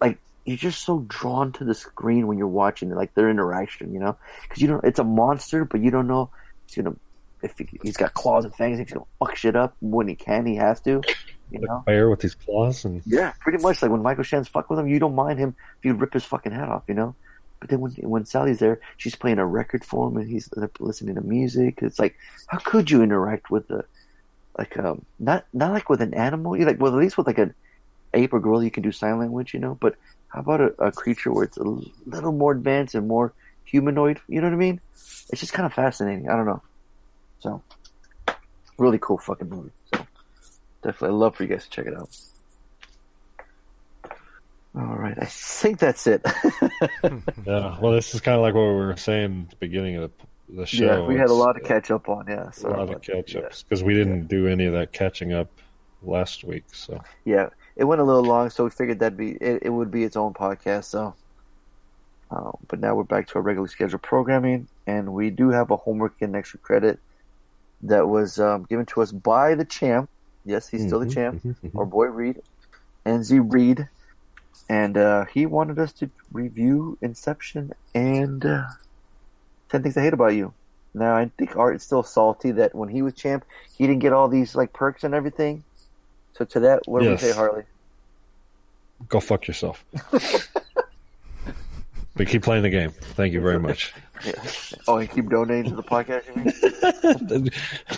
like 0.00 0.18
you're 0.44 0.56
just 0.56 0.84
so 0.84 1.04
drawn 1.08 1.52
to 1.52 1.64
the 1.64 1.74
screen 1.74 2.26
when 2.26 2.38
you're 2.38 2.46
watching 2.46 2.90
it, 2.90 2.96
like 2.96 3.14
their 3.14 3.30
interaction, 3.30 3.92
you 3.92 4.00
know, 4.00 4.16
because 4.42 4.62
you 4.62 4.68
don't. 4.68 4.84
It's 4.84 4.98
a 4.98 5.04
monster, 5.04 5.64
but 5.64 5.80
you 5.80 5.90
don't 5.90 6.06
know 6.06 6.30
if 6.66 6.74
he's 6.74 6.84
gonna 6.84 6.96
if 7.42 7.58
he, 7.58 7.68
he's 7.82 7.96
got 7.96 8.14
claws 8.14 8.44
and 8.44 8.54
fangs, 8.54 8.78
he's 8.78 8.90
gonna 8.90 9.04
fuck 9.18 9.36
shit 9.36 9.56
up 9.56 9.76
when 9.80 10.08
he 10.08 10.14
can. 10.14 10.46
He 10.46 10.56
has 10.56 10.80
to, 10.82 11.02
you 11.50 11.60
know. 11.60 11.82
bear 11.86 12.10
with 12.10 12.22
his 12.22 12.34
claws 12.34 12.84
and 12.84 13.02
Yeah, 13.06 13.32
pretty 13.40 13.62
much. 13.62 13.82
Like 13.82 13.90
when 13.90 14.02
Michael 14.02 14.24
Shannon's 14.24 14.48
fuck 14.48 14.70
with 14.70 14.78
him, 14.78 14.88
you 14.88 14.98
don't 14.98 15.14
mind 15.14 15.38
him 15.38 15.54
if 15.78 15.84
you 15.84 15.94
rip 15.94 16.12
his 16.12 16.24
fucking 16.24 16.52
head 16.52 16.68
off, 16.68 16.84
you 16.88 16.94
know. 16.94 17.14
But 17.60 17.70
then 17.70 17.80
when 17.80 17.92
when 17.92 18.24
Sally's 18.24 18.58
there, 18.58 18.80
she's 18.96 19.14
playing 19.14 19.38
a 19.38 19.46
record 19.46 19.84
for 19.84 20.08
him, 20.08 20.16
and 20.16 20.28
he's 20.28 20.48
listening 20.78 21.14
to 21.14 21.22
music. 21.22 21.78
It's 21.82 21.98
like, 21.98 22.16
how 22.48 22.58
could 22.58 22.90
you 22.90 23.02
interact 23.02 23.50
with 23.50 23.68
the, 23.68 23.84
like, 24.58 24.76
um, 24.78 25.04
not 25.18 25.46
not 25.52 25.72
like 25.72 25.88
with 25.88 26.02
an 26.02 26.14
animal? 26.14 26.56
You 26.56 26.66
like, 26.66 26.80
well, 26.80 26.92
at 26.92 26.98
least 26.98 27.16
with 27.16 27.26
like 27.26 27.38
an 27.38 27.54
ape 28.14 28.32
or 28.32 28.40
gorilla, 28.40 28.64
you 28.64 28.70
can 28.70 28.82
do 28.82 28.92
sign 28.92 29.18
language, 29.18 29.54
you 29.54 29.60
know. 29.60 29.76
But 29.80 29.96
how 30.28 30.40
about 30.40 30.60
a, 30.60 30.66
a 30.78 30.92
creature 30.92 31.32
where 31.32 31.44
it's 31.44 31.56
a 31.56 31.64
little 32.06 32.32
more 32.32 32.52
advanced 32.52 32.94
and 32.94 33.08
more 33.08 33.32
humanoid? 33.64 34.20
You 34.28 34.40
know 34.40 34.48
what 34.48 34.54
I 34.54 34.58
mean? 34.58 34.80
It's 35.30 35.40
just 35.40 35.52
kind 35.52 35.66
of 35.66 35.72
fascinating. 35.72 36.28
I 36.28 36.36
don't 36.36 36.46
know. 36.46 36.62
So, 37.40 37.62
really 38.78 38.98
cool 39.00 39.18
fucking 39.18 39.48
movie. 39.48 39.70
So, 39.94 40.06
definitely, 40.82 41.08
I'd 41.08 41.18
love 41.18 41.36
for 41.36 41.42
you 41.44 41.48
guys 41.48 41.64
to 41.64 41.70
check 41.70 41.86
it 41.86 41.96
out. 41.96 42.08
All 44.76 44.96
right, 44.96 45.16
I 45.18 45.24
think 45.24 45.78
that's 45.78 46.06
it. 46.06 46.20
yeah. 47.46 47.78
Well, 47.80 47.92
this 47.92 48.14
is 48.14 48.20
kind 48.20 48.36
of 48.36 48.42
like 48.42 48.54
what 48.54 48.68
we 48.68 48.74
were 48.74 48.96
saying 48.96 49.44
at 49.44 49.50
the 49.50 49.56
beginning 49.56 49.96
of 49.96 50.10
the, 50.10 50.54
the 50.54 50.66
show. 50.66 50.84
yeah, 50.84 51.06
we 51.06 51.16
had 51.16 51.30
a 51.30 51.34
lot 51.34 51.54
to 51.54 51.60
catch 51.60 51.90
up 51.90 52.10
on. 52.10 52.26
Yeah, 52.28 52.50
a 52.62 52.68
lot 52.68 52.90
of 52.92 53.00
catch 53.00 53.34
ups 53.36 53.62
because 53.62 53.82
we 53.82 53.94
didn't 53.94 54.26
do 54.26 54.48
any 54.48 54.66
of 54.66 54.74
that 54.74 54.92
catching 54.92 55.32
up 55.32 55.48
last 56.02 56.44
week. 56.44 56.64
So 56.72 57.00
Yeah, 57.24 57.48
it 57.76 57.84
went 57.84 58.00
a 58.00 58.04
little 58.04 58.24
long, 58.24 58.50
so 58.50 58.64
we 58.64 58.70
figured 58.70 59.00
that'd 59.00 59.18
be 59.18 59.32
it, 59.32 59.64
it 59.64 59.70
would 59.70 59.90
be 59.90 60.04
its 60.04 60.16
own 60.16 60.34
podcast. 60.34 60.86
So, 60.86 61.16
uh, 62.30 62.52
but 62.68 62.80
now 62.80 62.94
we're 62.94 63.04
back 63.04 63.28
to 63.28 63.36
our 63.36 63.42
regularly 63.42 63.70
scheduled 63.70 64.02
programming, 64.02 64.68
and 64.86 65.12
we 65.12 65.30
do 65.30 65.50
have 65.50 65.70
a 65.70 65.76
homework 65.76 66.14
and 66.20 66.34
extra 66.36 66.58
credit 66.60 66.98
that 67.82 68.08
was 68.08 68.38
um, 68.38 68.64
given 68.68 68.86
to 68.86 69.02
us 69.02 69.12
by 69.12 69.54
the 69.54 69.64
champ. 69.64 70.10
Yes, 70.44 70.68
he's 70.68 70.82
still 70.86 71.00
the 71.00 71.06
Mhm, 71.06 71.14
champ. 71.14 71.42
mhm, 71.44 71.56
mhm. 71.62 71.78
Our 71.78 71.86
boy 71.86 72.06
Reed, 72.06 72.40
NZ 73.04 73.38
Reed, 73.40 73.88
and 74.68 74.96
uh, 74.96 75.26
he 75.26 75.46
wanted 75.46 75.78
us 75.78 75.92
to 75.94 76.10
review 76.32 76.98
Inception 77.02 77.72
and 77.94 78.44
uh, 78.44 78.64
Ten 79.70 79.82
Things 79.82 79.96
I 79.96 80.02
Hate 80.02 80.14
About 80.14 80.34
You. 80.34 80.54
Now 80.94 81.16
I 81.16 81.30
think 81.38 81.56
Art 81.56 81.76
is 81.76 81.82
still 81.84 82.02
salty 82.02 82.52
that 82.52 82.74
when 82.74 82.88
he 82.88 83.02
was 83.02 83.14
champ, 83.14 83.44
he 83.76 83.86
didn't 83.86 84.00
get 84.00 84.12
all 84.14 84.28
these 84.28 84.54
like 84.56 84.72
perks 84.72 85.04
and 85.04 85.14
everything. 85.14 85.65
So 86.38 86.44
to 86.44 86.60
that, 86.60 86.82
what 86.86 87.02
do 87.02 87.10
Yes. 87.10 87.22
we 87.22 87.28
say, 87.28 87.34
Harley? 87.34 87.64
go 89.08 89.20
fuck 89.20 89.46
yourself. 89.46 89.84
but 92.16 92.26
keep 92.26 92.42
playing 92.42 92.62
the 92.62 92.70
game. 92.70 92.90
Thank 92.90 93.32
you 93.34 93.40
very 93.40 93.58
much. 93.58 93.92
Yeah. 94.24 94.32
Oh, 94.88 94.96
and 94.98 95.10
keep 95.10 95.28
donating 95.28 95.70
to 95.70 95.76
the 95.76 95.82
podcast. 95.82 96.26
You 96.28 96.34
mean? 97.34 97.50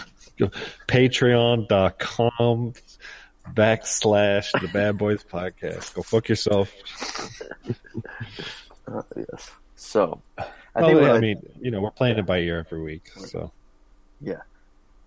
Go 0.39 0.51
Patreon.com 0.89 2.73
backslash 3.55 4.61
the 4.61 4.69
Bad 4.69 4.97
Boys 4.99 5.23
Podcast. 5.23 5.95
Go 5.95 6.03
fuck 6.03 6.29
yourself. 6.31 6.73
Uh, 8.87 9.03
yes. 9.17 9.51
So, 9.77 10.21
I 10.39 10.45
I, 10.77 10.83
think 10.87 11.01
what 11.01 11.11
I 11.11 11.17
I- 11.17 11.21
mean, 11.21 11.43
you 11.61 11.71
know, 11.71 11.81
we're 11.83 11.91
playing 11.91 12.19
it 12.19 12.25
by 12.27 12.39
ear 12.39 12.59
every 12.67 12.81
week. 12.83 13.11
So 13.27 13.53
yeah, 14.21 14.41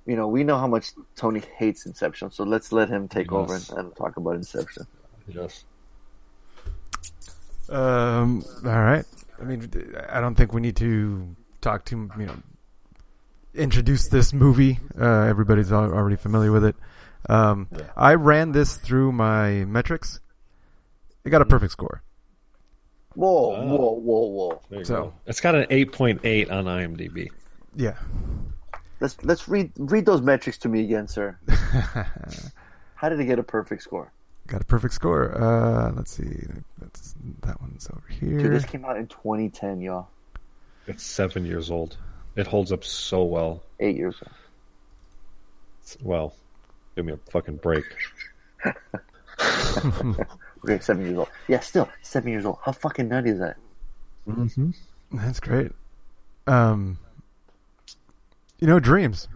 you 0.05 0.15
know, 0.15 0.27
we 0.27 0.43
know 0.43 0.57
how 0.57 0.67
much 0.67 0.91
Tony 1.15 1.41
hates 1.57 1.85
Inception, 1.85 2.31
so 2.31 2.43
let's 2.43 2.71
let 2.71 2.89
him 2.89 3.07
take 3.07 3.27
Yes. 3.31 3.33
over 3.33 3.55
and, 3.55 3.69
and 3.77 3.95
talk 3.95 4.17
about 4.17 4.35
Inception. 4.35 4.85
yes. 5.27 5.63
Um. 7.69 8.43
All 8.65 8.71
right. 8.83 9.05
I 9.39 9.43
mean, 9.43 9.71
I 10.09 10.19
don't 10.19 10.35
think 10.35 10.53
we 10.53 10.61
need 10.61 10.75
to 10.77 11.35
talk 11.61 11.85
to 11.85 12.09
you 12.17 12.25
know 12.25 12.35
introduce 13.55 14.07
this 14.09 14.33
movie. 14.33 14.79
Uh, 14.99 15.21
everybody's 15.23 15.71
already 15.71 16.15
familiar 16.17 16.51
with 16.51 16.65
it. 16.65 16.75
Um, 17.29 17.67
I 17.95 18.15
ran 18.15 18.51
this 18.51 18.77
through 18.77 19.11
my 19.13 19.63
metrics. 19.65 20.19
It 21.23 21.29
got 21.29 21.41
a 21.41 21.45
perfect 21.45 21.71
score. 21.71 22.01
Whoa, 23.13 23.49
Wow. 23.49 23.65
whoa, 23.65 23.91
whoa, 23.93 24.59
whoa! 24.71 24.83
So- 24.83 24.95
go. 24.95 25.13
It's 25.27 25.39
got 25.41 25.53
an 25.55 25.65
8.8 25.69 26.51
on 26.51 26.65
IMDb. 26.65 27.29
Yeah. 27.75 27.97
Let's 29.01 29.21
let's 29.23 29.47
read 29.49 29.71
read 29.77 30.05
those 30.05 30.21
metrics 30.21 30.57
to 30.59 30.69
me 30.69 30.83
again, 30.83 31.07
sir. 31.09 31.37
How 32.95 33.09
did 33.09 33.19
it 33.19 33.25
get 33.25 33.39
a 33.39 33.43
perfect 33.43 33.83
score? 33.83 34.11
got 34.47 34.61
a 34.61 34.65
perfect 34.65 34.93
score. 34.93 35.35
Uh, 35.41 35.91
let's 35.93 36.11
see. 36.11 36.43
That's 36.79 37.15
that 37.41 37.59
one's 37.61 37.89
over 37.91 38.03
here. 38.09 38.37
Dude, 38.37 38.51
this 38.53 38.65
came 38.65 38.85
out 38.85 38.97
in 38.97 39.07
2010, 39.07 39.81
y'all. 39.81 40.07
It's 40.87 41.03
seven 41.03 41.45
years 41.45 41.71
old. 41.71 41.97
It 42.35 42.47
holds 42.47 42.71
up 42.71 42.83
so 42.83 43.23
well. 43.23 43.63
Eight 43.79 43.95
years 43.97 44.15
ago. 44.21 44.31
It's- 45.83 45.97
well, 46.03 46.33
give 46.95 47.05
me 47.05 47.13
a 47.13 47.17
fucking 47.31 47.57
break. 47.57 47.83
Okay, 50.63 50.77
seven 50.79 51.03
years 51.05 51.17
old. 51.17 51.29
Yeah, 51.47 51.59
still 51.61 51.89
seven 52.03 52.29
years 52.31 52.45
old. 52.45 52.59
How 52.63 52.71
fucking 52.71 53.07
nutty 53.07 53.31
is 53.31 53.39
that? 53.39 53.57
Mm-hmm. 54.27 54.69
That's 55.13 55.39
great. 55.39 55.71
Um, 56.45 56.99
you 58.61 58.67
know, 58.67 58.79
dreams, 58.79 59.27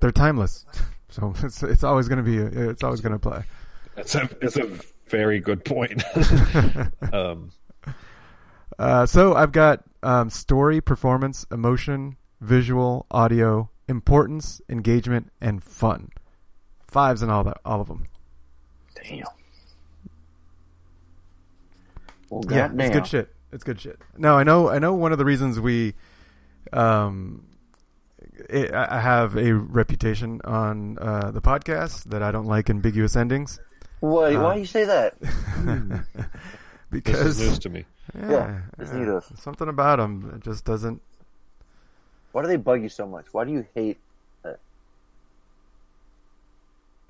they're 0.00 0.10
timeless. 0.12 0.64
So 1.12 1.34
it's 1.42 1.60
it's 1.64 1.82
always 1.82 2.06
going 2.06 2.18
to 2.18 2.22
be 2.22 2.36
it's 2.38 2.84
always 2.84 3.00
going 3.00 3.14
to 3.14 3.18
play. 3.18 3.42
It's 3.96 4.14
a, 4.14 4.30
it's 4.40 4.56
a 4.56 4.70
very 5.08 5.40
good 5.40 5.64
point. 5.64 6.04
um, 7.12 7.50
Uh, 8.78 9.06
so 9.06 9.34
I've 9.34 9.50
got 9.50 9.82
um, 10.04 10.30
story, 10.30 10.80
performance, 10.80 11.44
emotion, 11.50 12.16
visual, 12.40 13.06
audio, 13.10 13.70
importance, 13.88 14.60
engagement, 14.68 15.32
and 15.40 15.60
fun. 15.64 16.10
Fives 16.86 17.22
and 17.22 17.30
all 17.32 17.42
that, 17.42 17.58
all 17.64 17.80
of 17.80 17.88
them. 17.88 18.06
Damn. 19.02 19.24
Well, 22.30 22.42
Yeah, 22.48 22.68
goddamn. 22.68 22.80
it's 22.82 22.94
good 22.94 23.06
shit. 23.08 23.34
It's 23.50 23.64
good 23.64 23.80
shit. 23.80 23.98
No, 24.16 24.38
I 24.38 24.44
know. 24.44 24.68
I 24.68 24.78
know. 24.78 24.94
One 24.94 25.10
of 25.10 25.18
the 25.18 25.24
reasons 25.24 25.58
we, 25.58 25.94
um, 26.72 27.44
it, 28.48 28.72
I 28.74 28.98
I 28.98 29.00
have 29.00 29.36
a 29.36 29.54
reputation 29.54 30.40
on 30.44 30.98
uh, 30.98 31.30
the 31.30 31.40
podcast 31.40 32.04
that 32.04 32.22
I 32.22 32.30
don't 32.30 32.46
like 32.46 32.70
ambiguous 32.70 33.16
endings 33.16 33.60
Why? 34.00 34.34
Uh, 34.34 34.42
why 34.42 34.54
you 34.56 34.66
say 34.66 34.84
that? 34.84 35.20
this 35.20 36.00
because 36.90 37.20
is 37.20 37.40
news 37.40 37.58
to 37.60 37.68
me. 37.68 37.84
Yeah, 38.18 38.62
it's 38.78 38.92
neat 38.92 39.08
of- 39.08 39.30
something 39.38 39.68
about 39.68 39.98
them 39.98 40.32
it 40.36 40.42
just 40.42 40.64
doesn't. 40.64 41.02
Why 42.32 42.42
do 42.42 42.48
they 42.48 42.56
bug 42.56 42.82
you 42.82 42.88
so 42.88 43.06
much? 43.06 43.26
Why 43.32 43.44
do 43.44 43.52
you 43.52 43.66
hate? 43.74 43.98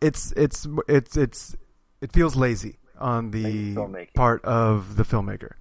It's 0.00 0.32
it's 0.32 0.66
it's 0.88 1.16
it's 1.16 1.56
it 2.00 2.12
feels 2.12 2.34
lazy 2.34 2.78
on 2.98 3.30
the 3.32 3.74
part 4.14 4.42
of 4.44 4.96
the 4.96 5.04
filmmaker. 5.04 5.52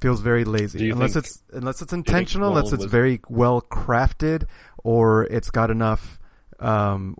Feels 0.00 0.20
very 0.20 0.44
lazy 0.44 0.90
unless 0.90 1.14
it's 1.14 1.42
unless 1.52 1.82
it's 1.82 1.92
intentional, 1.92 2.48
unless 2.56 2.72
it's 2.72 2.84
was- 2.84 2.90
very 2.90 3.20
well 3.28 3.60
crafted, 3.60 4.46
or 4.82 5.24
it's 5.24 5.50
got 5.50 5.70
enough 5.70 6.18
um, 6.58 7.16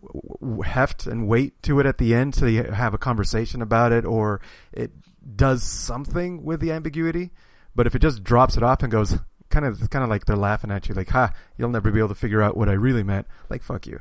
heft 0.65 1.07
and 1.07 1.27
weight 1.29 1.63
to 1.63 1.81
it 1.81 1.87
at 1.87 1.99
the 1.99 2.15
end, 2.15 2.35
so 2.35 2.47
you 2.47 2.65
have 2.65 2.95
a 2.95 2.99
conversation 2.99 3.63
about 3.63 3.93
it, 3.93 4.05
or 4.05 4.41
it 4.73 4.93
does 5.37 5.63
something 5.63 6.45
with 6.45 6.61
the 6.61 6.73
ambiguity. 6.73 7.31
But 7.75 7.87
if 7.87 7.95
it 7.95 8.01
just 8.01 8.23
drops 8.23 8.57
it 8.57 8.63
off 8.63 8.83
and 8.83 8.91
goes, 8.91 9.19
kind 9.49 9.65
of, 9.65 9.79
it's 9.79 9.89
kind 9.89 10.03
of 10.03 10.11
like 10.11 10.27
they're 10.27 10.37
laughing 10.37 10.71
at 10.71 10.89
you, 10.89 10.95
like, 10.95 11.11
"Ha, 11.11 11.33
you'll 11.57 11.71
never 11.71 11.91
be 11.91 11.99
able 11.99 12.09
to 12.09 12.15
figure 12.15 12.43
out 12.43 12.57
what 12.57 12.69
I 12.69 12.73
really 12.73 13.03
meant." 13.03 13.27
Like, 13.49 13.63
fuck 13.63 13.87
you. 13.87 14.01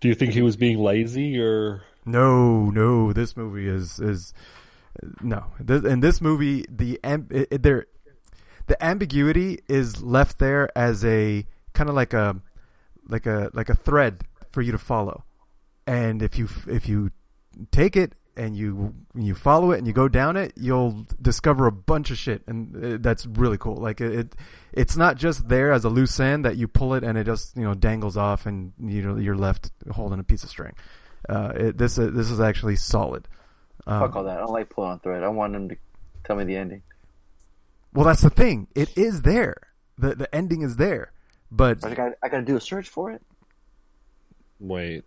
Do 0.00 0.08
you 0.08 0.14
think 0.14 0.32
he 0.32 0.42
was 0.42 0.56
being 0.56 0.78
lazy 0.78 1.38
or? 1.38 1.82
No, 2.06 2.70
no, 2.70 3.12
this 3.12 3.36
movie 3.36 3.68
is 3.68 4.00
is 4.00 4.32
no. 5.22 5.44
In 5.66 6.00
this 6.00 6.20
movie, 6.20 6.64
the 6.68 6.98
am, 7.04 7.26
it, 7.30 7.48
it- 7.50 7.62
there, 7.62 7.86
the 8.66 8.82
ambiguity 8.84 9.60
is 9.68 10.02
left 10.02 10.38
there 10.38 10.70
as 10.76 11.04
a 11.04 11.44
kind 11.72 11.88
of 11.88 11.94
like 11.96 12.12
a 12.14 12.40
like 13.08 13.26
a 13.26 13.50
like 13.52 13.68
a 13.68 13.74
thread 13.74 14.22
for 14.52 14.62
you 14.62 14.72
to 14.72 14.78
follow, 14.78 15.24
and 15.86 16.22
if 16.22 16.38
you 16.38 16.48
if 16.68 16.88
you 16.88 17.10
take 17.72 17.96
it 17.96 18.14
and 18.36 18.56
you 18.56 18.94
you 19.14 19.34
follow 19.34 19.72
it 19.72 19.78
and 19.78 19.86
you 19.86 19.92
go 19.92 20.06
down 20.08 20.36
it, 20.36 20.52
you'll 20.56 21.04
discover 21.20 21.66
a 21.66 21.72
bunch 21.72 22.10
of 22.12 22.18
shit, 22.18 22.42
and 22.46 22.84
uh, 22.94 22.98
that's 23.00 23.26
really 23.26 23.58
cool. 23.58 23.76
Like 23.76 24.00
it, 24.00 24.12
it 24.14 24.36
it's 24.72 24.96
not 24.96 25.16
just 25.16 25.48
there 25.48 25.72
as 25.72 25.84
a 25.84 25.88
loose 25.88 26.20
end 26.20 26.44
that 26.44 26.56
you 26.56 26.68
pull 26.68 26.94
it 26.94 27.02
and 27.02 27.18
it 27.18 27.24
just 27.24 27.56
you 27.56 27.64
know 27.64 27.74
dangles 27.74 28.16
off, 28.16 28.46
and 28.46 28.72
you 28.78 29.02
know 29.02 29.16
you're 29.16 29.36
left 29.36 29.70
holding 29.90 30.20
a 30.20 30.24
piece 30.24 30.44
of 30.44 30.48
string. 30.50 30.74
Uh, 31.28 31.52
it, 31.56 31.78
this 31.78 31.98
is 31.98 32.14
this 32.14 32.30
is 32.30 32.40
actually 32.40 32.76
solid. 32.76 33.26
Um, 33.90 34.00
Fuck 34.00 34.16
all 34.16 34.24
that. 34.24 34.36
I 34.36 34.40
don't 34.40 34.52
like 34.52 34.70
pulling 34.70 34.92
on 34.92 35.00
thread. 35.00 35.24
I 35.24 35.28
want 35.28 35.52
them 35.52 35.68
to 35.68 35.76
tell 36.24 36.36
me 36.36 36.44
the 36.44 36.56
ending. 36.56 36.82
Well, 37.92 38.06
that's 38.06 38.22
the 38.22 38.30
thing. 38.30 38.68
It 38.76 38.96
is 38.96 39.22
there. 39.22 39.56
the 39.98 40.14
The 40.14 40.32
ending 40.32 40.62
is 40.62 40.76
there, 40.76 41.12
but 41.50 41.80
But 41.80 41.90
I 41.90 41.94
got 41.94 42.12
I 42.22 42.28
got 42.28 42.38
to 42.38 42.44
do 42.44 42.56
a 42.56 42.60
search 42.60 42.88
for 42.88 43.10
it. 43.10 43.20
Wait. 44.60 45.04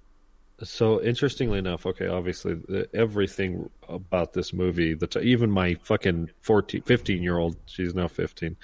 So 0.62 1.02
interestingly 1.02 1.60
enough, 1.60 1.86
okay, 1.86 2.08
obviously 2.08 2.56
the, 2.56 2.88
everything 2.94 3.70
about 3.88 4.34
this 4.34 4.54
movie, 4.54 4.94
the 4.94 5.08
t- 5.08 5.20
even 5.22 5.50
my 5.50 5.76
fucking 5.84 6.30
14, 6.42 6.84
15 6.84 7.24
year 7.24 7.38
old, 7.38 7.58
she's 7.66 7.96
now 7.96 8.08
15, 8.08 8.56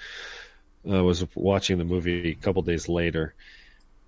uh, 0.88 1.02
was 1.02 1.26
watching 1.34 1.78
the 1.78 1.84
movie 1.84 2.30
a 2.30 2.34
couple 2.34 2.62
days 2.62 2.88
later. 2.88 3.34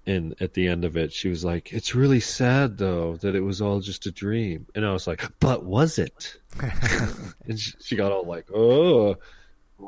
And 0.05 0.35
at 0.41 0.55
the 0.55 0.67
end 0.67 0.85
of 0.85 0.97
it, 0.97 1.13
she 1.13 1.29
was 1.29 1.45
like, 1.45 1.73
It's 1.73 1.95
really 1.95 2.21
sad 2.21 2.79
though 2.79 3.17
that 3.19 3.35
it 3.35 3.41
was 3.41 3.61
all 3.61 3.81
just 3.81 4.07
a 4.07 4.11
dream. 4.11 4.67
And 4.75 4.85
I 4.85 4.93
was 4.93 5.07
like, 5.07 5.25
But 5.39 5.65
was 5.65 5.99
it? 5.99 6.37
and 7.47 7.59
she, 7.59 7.73
she 7.81 7.97
got 7.97 8.13
all 8.13 8.25
like, 8.25 8.51
Oh. 8.53 9.17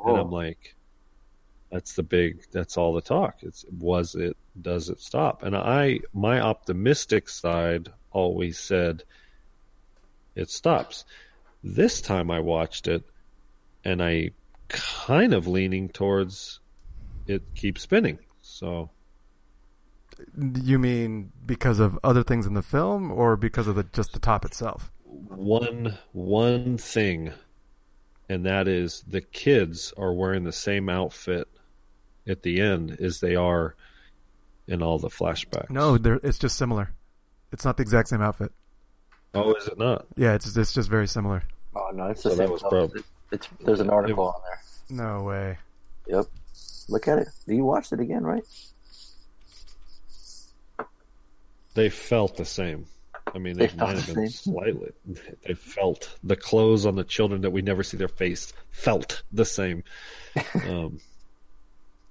And 0.07 0.17
I'm 0.17 0.31
like, 0.31 0.75
that's 1.71 1.95
the 1.95 2.03
big, 2.03 2.43
that's 2.53 2.77
all 2.77 2.95
the 2.95 3.01
talk. 3.01 3.39
It's 3.43 3.65
was 3.79 4.15
it, 4.15 4.37
does 4.61 4.89
it 4.89 5.01
stop? 5.01 5.43
And 5.43 5.57
I, 5.57 6.01
my 6.13 6.41
optimistic 6.41 7.29
side 7.29 7.89
always 8.13 8.59
said 8.59 9.03
it 10.35 10.51
stops. 10.51 11.05
This 11.63 12.01
time 12.01 12.31
I 12.31 12.41
watched 12.41 12.87
it 12.87 13.03
and 13.85 14.03
I 14.03 14.31
kind 14.69 15.35
of 15.35 15.47
leaning 15.47 15.89
towards 15.89 16.61
it 17.27 17.43
keeps 17.55 17.83
spinning. 17.83 18.19
So 18.43 18.91
you 20.37 20.79
mean 20.79 21.33
because 21.47 21.81
of 21.81 21.99
other 22.05 22.23
things 22.23 22.47
in 22.47 22.55
the 22.55 22.63
film, 22.63 23.11
or 23.11 23.37
because 23.37 23.67
of 23.67 23.75
the 23.77 23.85
just 23.93 24.13
the 24.13 24.19
top 24.21 24.45
itself? 24.45 24.91
one, 25.07 25.97
one 26.13 26.77
thing, 26.77 27.33
and 28.29 28.47
that 28.47 28.67
is 28.69 29.05
the 29.07 29.21
kids 29.21 29.93
are 29.97 30.13
wearing 30.13 30.43
the 30.45 30.53
same 30.53 30.89
outfit 30.89 31.47
at 32.27 32.43
the 32.43 32.61
end 32.61 32.97
as 33.01 33.21
they 33.21 33.37
are 33.37 33.75
in 34.67 34.83
all 34.83 34.99
the 34.99 35.09
flashbacks. 35.09 35.71
No, 35.71 35.99
they're, 35.99 36.19
it's 36.23 36.39
just 36.39 36.57
similar. 36.57 36.91
It's 37.53 37.65
not 37.65 37.77
the 37.77 37.83
exact 37.83 38.09
same 38.09 38.23
outfit. 38.23 38.51
Oh, 39.35 39.53
is 39.55 39.67
it 39.69 39.79
not? 39.79 40.07
Yeah, 40.17 40.35
it's 40.35 40.57
it's 40.57 40.73
just 40.73 40.89
very 40.91 41.07
similar. 41.07 41.45
Oh 41.77 41.91
no, 41.95 42.07
it's 42.07 42.23
the 42.23 42.31
So 42.31 42.37
that 42.37 42.43
same. 42.45 42.51
was 42.51 42.61
stuff. 42.61 42.71
prob- 42.71 42.97
It's, 42.97 43.07
it's 43.33 43.49
there's 43.65 43.81
an 43.81 43.91
article 43.91 44.27
on 44.29 44.41
there. 44.45 44.97
No 44.97 45.23
way. 45.25 45.59
Yep. 46.09 46.27
Look 46.89 47.09
at 47.09 47.19
it. 47.19 47.29
You 47.47 47.65
watched 47.65 47.93
it 47.93 48.01
again, 48.01 48.23
right? 48.25 48.45
They 51.75 51.91
felt 51.91 52.37
the 52.37 52.45
same. 52.45 52.87
I 53.35 53.39
mean, 53.39 53.57
They 53.57 53.67
they, 53.67 53.77
might 53.77 53.97
have 53.97 54.15
been 54.15 54.31
slightly. 54.31 54.93
They 55.45 55.55
felt 55.55 56.17
the 56.23 56.37
clothes 56.37 56.87
on 56.87 56.95
the 56.95 57.05
children 57.05 57.41
that 57.43 57.51
we 57.51 57.63
never 57.63 57.83
see 57.83 57.97
their 57.97 58.09
face 58.09 58.53
felt 58.69 59.23
the 59.33 59.45
same, 59.45 59.83
um, 60.69 61.01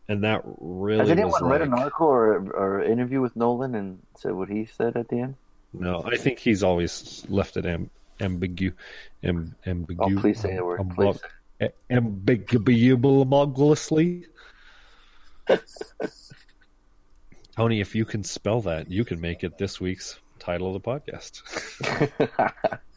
and 0.10 0.24
that 0.24 0.42
really 0.60 1.00
Has 1.00 1.10
was 1.10 1.18
anyone 1.18 1.46
read 1.46 1.62
an 1.62 1.72
like- 1.72 1.80
article 1.80 2.08
or, 2.08 2.34
or 2.52 2.80
an 2.80 2.92
interview 2.92 3.22
with 3.22 3.36
Nolan 3.36 3.74
and 3.76 4.00
said 4.18 4.34
what 4.34 4.50
he 4.50 4.66
said 4.66 4.98
at 4.98 5.08
the 5.08 5.20
end? 5.20 5.36
No, 5.72 6.04
I 6.06 6.18
think 6.18 6.40
he's 6.40 6.62
always 6.62 7.26
left 7.30 7.58
it 7.58 7.66
amb- 7.66 7.90
ambigu, 8.20 8.74
amb- 9.24 9.56
ambigu. 9.66 10.18
Oh, 10.18 10.22
please 10.22 10.40
say 10.40 10.56
the 10.58 10.66
word. 10.66 10.82
amb- 10.82 10.96
Please. 10.96 11.20
ambiguously. 11.90 14.26
Tony, 17.56 17.82
if 17.82 17.96
you 17.96 18.06
can 18.06 18.24
spell 18.24 18.62
that, 18.62 18.90
you 18.90 19.06
can 19.06 19.22
make 19.22 19.44
it 19.44 19.58
this 19.58 19.80
week's 19.80 20.20
title 20.40 20.76
of 20.76 20.82
the 20.82 20.90
podcast. 20.90 21.42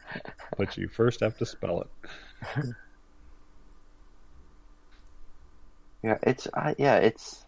but 0.57 0.77
you 0.77 0.87
first 0.87 1.19
have 1.19 1.37
to 1.37 1.45
spell 1.45 1.81
it. 1.81 1.87
Yeah, 6.03 6.17
it's 6.23 6.47
uh, 6.53 6.73
yeah, 6.77 6.97
it's 6.97 7.45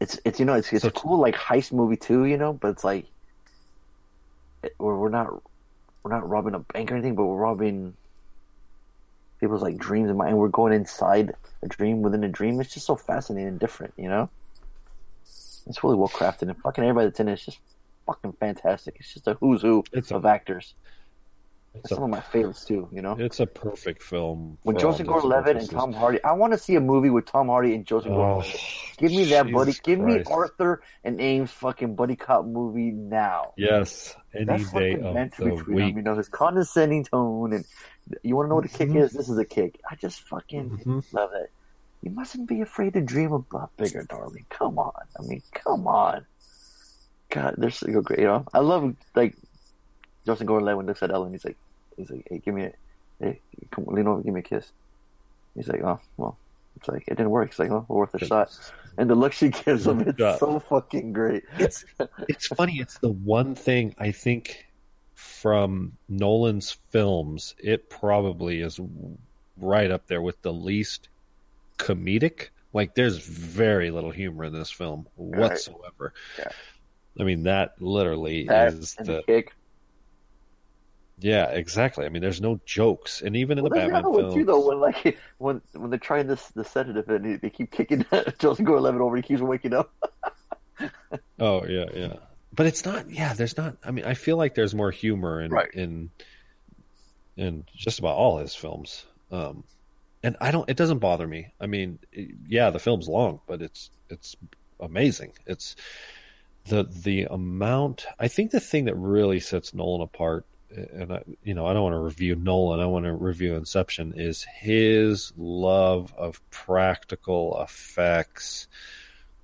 it's 0.00 0.20
it's 0.24 0.38
you 0.40 0.46
know 0.46 0.54
it's 0.54 0.72
it's 0.72 0.82
So 0.82 0.88
a 0.88 0.90
cool 0.92 1.18
like 1.18 1.34
heist 1.36 1.72
movie 1.72 1.96
too, 1.96 2.24
you 2.26 2.36
know, 2.36 2.52
but 2.52 2.68
it's 2.68 2.84
like 2.84 3.06
it, 4.62 4.74
we're 4.78 4.98
we're 4.98 5.08
not 5.08 5.32
we're 6.02 6.12
not 6.12 6.28
robbing 6.28 6.54
a 6.54 6.60
bank 6.60 6.90
or 6.92 6.96
anything, 6.96 7.14
but 7.16 7.24
we're 7.24 7.36
robbing 7.36 7.96
people's 9.40 9.62
like 9.62 9.76
dreams 9.78 10.08
and 10.08 10.18
mind. 10.18 10.38
We're 10.38 10.48
going 10.48 10.72
inside 10.72 11.34
a 11.62 11.68
dream 11.68 12.02
within 12.02 12.24
a 12.24 12.28
dream. 12.28 12.60
It's 12.60 12.74
just 12.74 12.86
so 12.86 12.96
fascinating 12.96 13.48
and 13.48 13.60
different, 13.60 13.94
you 13.96 14.08
know. 14.08 14.30
It's 15.66 15.82
really 15.84 15.96
well 15.96 16.08
crafted 16.08 16.42
and 16.42 16.56
fucking 16.62 16.82
everybody 16.84 17.06
that's 17.06 17.20
in 17.20 17.28
it 17.28 17.34
is 17.34 17.44
just 17.44 17.58
fucking 18.06 18.32
fantastic. 18.40 18.96
It's 19.00 19.14
just 19.14 19.26
a 19.28 19.34
who's 19.34 19.62
who 19.62 19.84
It's 19.92 20.10
a- 20.10 20.16
of 20.16 20.26
actors. 20.26 20.74
It's 21.74 21.88
Some 21.88 22.02
of 22.02 22.10
my 22.10 22.20
favorites 22.20 22.66
too, 22.66 22.86
you 22.92 23.00
know. 23.00 23.16
it's 23.18 23.40
a 23.40 23.46
perfect 23.46 24.02
film. 24.02 24.58
When 24.62 24.76
Joseph 24.78 25.06
Gordon-Levitt 25.06 25.56
and. 25.56 25.70
Tom 25.70 25.94
Hardy, 25.94 26.22
I 26.22 26.32
want 26.32 26.52
to 26.52 26.58
see 26.58 26.74
a 26.74 26.80
movie 26.82 27.08
with 27.08 27.24
Tom 27.24 27.46
Hardy 27.46 27.74
and 27.74 27.86
Joseph 27.86 28.12
Oh, 28.12 28.16
Gordon-Levitt. 28.16 28.60
Give 28.98 29.10
me 29.10 29.24
that, 29.30 29.50
buddy. 29.50 29.72
Give 29.82 29.98
me 29.98 30.22
Arthur 30.30 30.82
and 31.02 31.18
Eames 31.18 31.50
fucking 31.50 31.94
buddy 31.94 32.14
cop 32.14 32.44
movie 32.44 32.90
now. 32.90 33.54
Yes, 33.56 34.14
any 34.34 34.44
That's 34.44 34.70
day 34.70 34.96
of 35.00 35.14
meant 35.14 35.32
to 35.36 35.44
the 35.44 35.50
between 35.52 35.76
week. 35.76 35.86
them. 35.94 35.96
You 35.96 36.02
know, 36.02 36.16
his 36.18 36.28
condescending 36.28 37.04
tone, 37.04 37.54
and 37.54 37.64
you 38.22 38.36
want 38.36 38.46
to 38.46 38.48
know 38.50 38.56
what 38.56 38.66
a 38.66 38.68
kick 38.68 38.90
Mhm. 38.90 39.04
is? 39.04 39.12
This 39.14 39.30
is 39.30 39.38
a 39.38 39.44
kick. 39.46 39.80
I 39.90 39.94
just 39.94 40.20
fucking 40.28 40.82
Mhm. 40.84 41.12
love 41.14 41.30
it. 41.32 41.50
You 42.02 42.10
mustn't 42.10 42.48
be 42.48 42.60
afraid 42.60 42.94
to 42.94 43.00
dream 43.00 43.32
a 43.32 43.44
lot 43.54 43.76
bigger, 43.76 44.02
darling. 44.04 44.44
Come 44.50 44.78
on. 44.78 44.92
I 45.18 45.22
mean, 45.22 45.42
come 45.52 45.86
on. 45.86 46.26
God, 47.30 47.54
they're 47.56 47.70
so 47.70 48.00
great. 48.02 48.20
You 48.20 48.26
know, 48.26 48.44
I 48.52 48.58
love 48.58 48.94
like 49.14 49.36
Justin 50.26 50.46
Gordon-Levitt 50.46 50.86
looks 50.86 51.02
at 51.02 51.10
Ellen. 51.12 51.32
He's 51.32 51.44
like, 51.44 51.56
he's 51.96 52.10
like, 52.10 52.26
hey, 52.28 52.38
give 52.44 52.54
me 52.54 52.64
a, 52.64 52.72
hey, 53.20 53.40
come 53.70 53.84
lean 53.86 54.06
over, 54.08 54.20
give 54.22 54.34
me 54.34 54.40
a 54.40 54.42
kiss. 54.42 54.70
He's 55.54 55.68
like, 55.68 55.82
oh, 55.82 56.00
well, 56.16 56.36
it's 56.76 56.88
like 56.88 57.04
it 57.06 57.16
didn't 57.16 57.30
work. 57.30 57.50
It's 57.50 57.58
like, 57.58 57.70
oh, 57.70 57.86
worth 57.88 58.14
a 58.14 58.24
shot. 58.24 58.50
And 58.98 59.08
the 59.08 59.14
look 59.14 59.32
she 59.32 59.48
gives 59.50 59.86
him, 59.86 60.00
it's 60.00 60.18
Yeah. 60.18 60.36
so 60.36 60.58
fucking 60.60 61.12
great. 61.12 61.44
It's 61.58 61.84
it's 62.28 62.48
funny. 62.48 62.78
It's 62.78 62.98
the 62.98 63.10
one 63.10 63.54
thing 63.54 63.94
I 63.98 64.10
think 64.10 64.66
from 65.14 65.92
Nolan's 66.08 66.72
films, 66.90 67.54
it 67.62 67.88
probably 67.88 68.60
is 68.60 68.80
right 69.56 69.90
up 69.90 70.06
there 70.08 70.20
with 70.20 70.42
the 70.42 70.52
least 70.52 71.08
comedic. 71.86 72.48
Like, 72.72 72.94
there's 72.94 73.18
very 73.18 73.90
little 73.90 74.10
humor 74.10 74.44
in 74.44 74.52
this 74.52 74.70
film 74.70 75.06
whatsoever. 75.16 76.14
Yeah. 76.38 76.48
I 77.20 77.24
mean, 77.24 77.42
that 77.42 77.74
literally 77.80 78.46
That 78.46 78.72
is 78.72 78.94
the 78.94 79.22
kick. 79.26 79.52
yeah, 81.18 81.50
exactly. 81.50 82.06
I 82.06 82.08
mean, 82.08 82.22
there's 82.22 82.40
no 82.40 82.58
jokes, 82.64 83.20
and 83.20 83.36
even 83.36 83.58
in 83.58 83.64
Well, 83.64 83.70
the 83.70 83.76
Batman 83.76 84.04
one 84.10 84.22
too, 84.24 84.30
films, 84.32 84.46
though. 84.46 84.68
When 84.68 84.80
like 84.80 85.18
when 85.38 85.60
when 85.74 85.90
they're 85.90 85.98
trying 85.98 86.26
this 86.26 86.48
the 86.48 86.64
sedative 86.64 87.08
and 87.10 87.24
they, 87.24 87.36
they 87.36 87.50
keep 87.50 87.70
kicking 87.70 88.06
Joseph 88.38 88.64
Gordon-Levitt 88.64 89.00
over, 89.02 89.16
he 89.16 89.22
keeps 89.22 89.42
waking 89.42 89.74
up. 89.74 89.92
Oh 91.38 91.64
yeah, 91.66 91.84
yeah. 91.94 92.14
But 92.54 92.66
it's 92.66 92.84
not. 92.84 93.08
Yeah, 93.10 93.34
there's 93.34 93.56
not. 93.56 93.76
I 93.84 93.90
mean, 93.92 94.04
I 94.04 94.14
feel 94.14 94.36
like 94.36 94.54
there's 94.54 94.74
more 94.74 94.90
humor 94.90 95.40
in 95.42 95.50
Right. 95.52 95.72
in 95.74 96.10
in 97.36 97.64
just 97.76 97.98
about 97.98 98.16
all 98.16 98.38
his 98.38 98.54
films. 98.54 99.04
Um, 99.30 99.62
and 100.22 100.36
I 100.40 100.50
don't. 100.50 100.68
It 100.68 100.76
doesn't 100.76 100.98
bother 100.98 101.26
me. 101.26 101.52
I 101.60 101.66
mean, 101.66 101.98
yeah, 102.48 102.70
the 102.70 102.78
film's 102.78 103.08
long, 103.08 103.40
but 103.46 103.62
it's 103.62 103.90
it's 104.08 104.36
amazing. 104.80 105.32
It's 105.46 105.76
the 106.66 106.84
the 106.84 107.24
amount. 107.24 108.06
I 108.18 108.28
think 108.28 108.50
the 108.50 108.60
thing 108.60 108.84
that 108.86 108.94
really 108.94 109.40
sets 109.40 109.74
Nolan 109.74 110.02
apart, 110.02 110.46
and 110.70 111.12
I, 111.12 111.22
you 111.42 111.54
know, 111.54 111.66
I 111.66 111.72
don't 111.72 111.82
want 111.82 111.94
to 111.94 112.00
review 112.00 112.34
Nolan. 112.34 112.80
I 112.80 112.86
want 112.86 113.04
to 113.04 113.12
review 113.12 113.54
Inception. 113.56 114.14
Is 114.16 114.44
his 114.44 115.32
love 115.36 116.12
of 116.16 116.40
practical 116.50 117.60
effects 117.62 118.68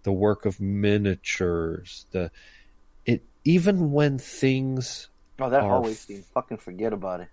the 0.04 0.12
work 0.12 0.46
of 0.46 0.60
miniatures, 0.60 2.06
the 2.12 2.30
it 3.04 3.24
even 3.44 3.92
when 3.92 4.18
things 4.18 5.08
Oh, 5.40 5.50
that 5.50 5.62
Are 5.62 5.68
hallway 5.68 5.94
scene. 5.94 6.22
Fucking 6.34 6.56
forget 6.56 6.92
about 6.92 7.20
it. 7.20 7.28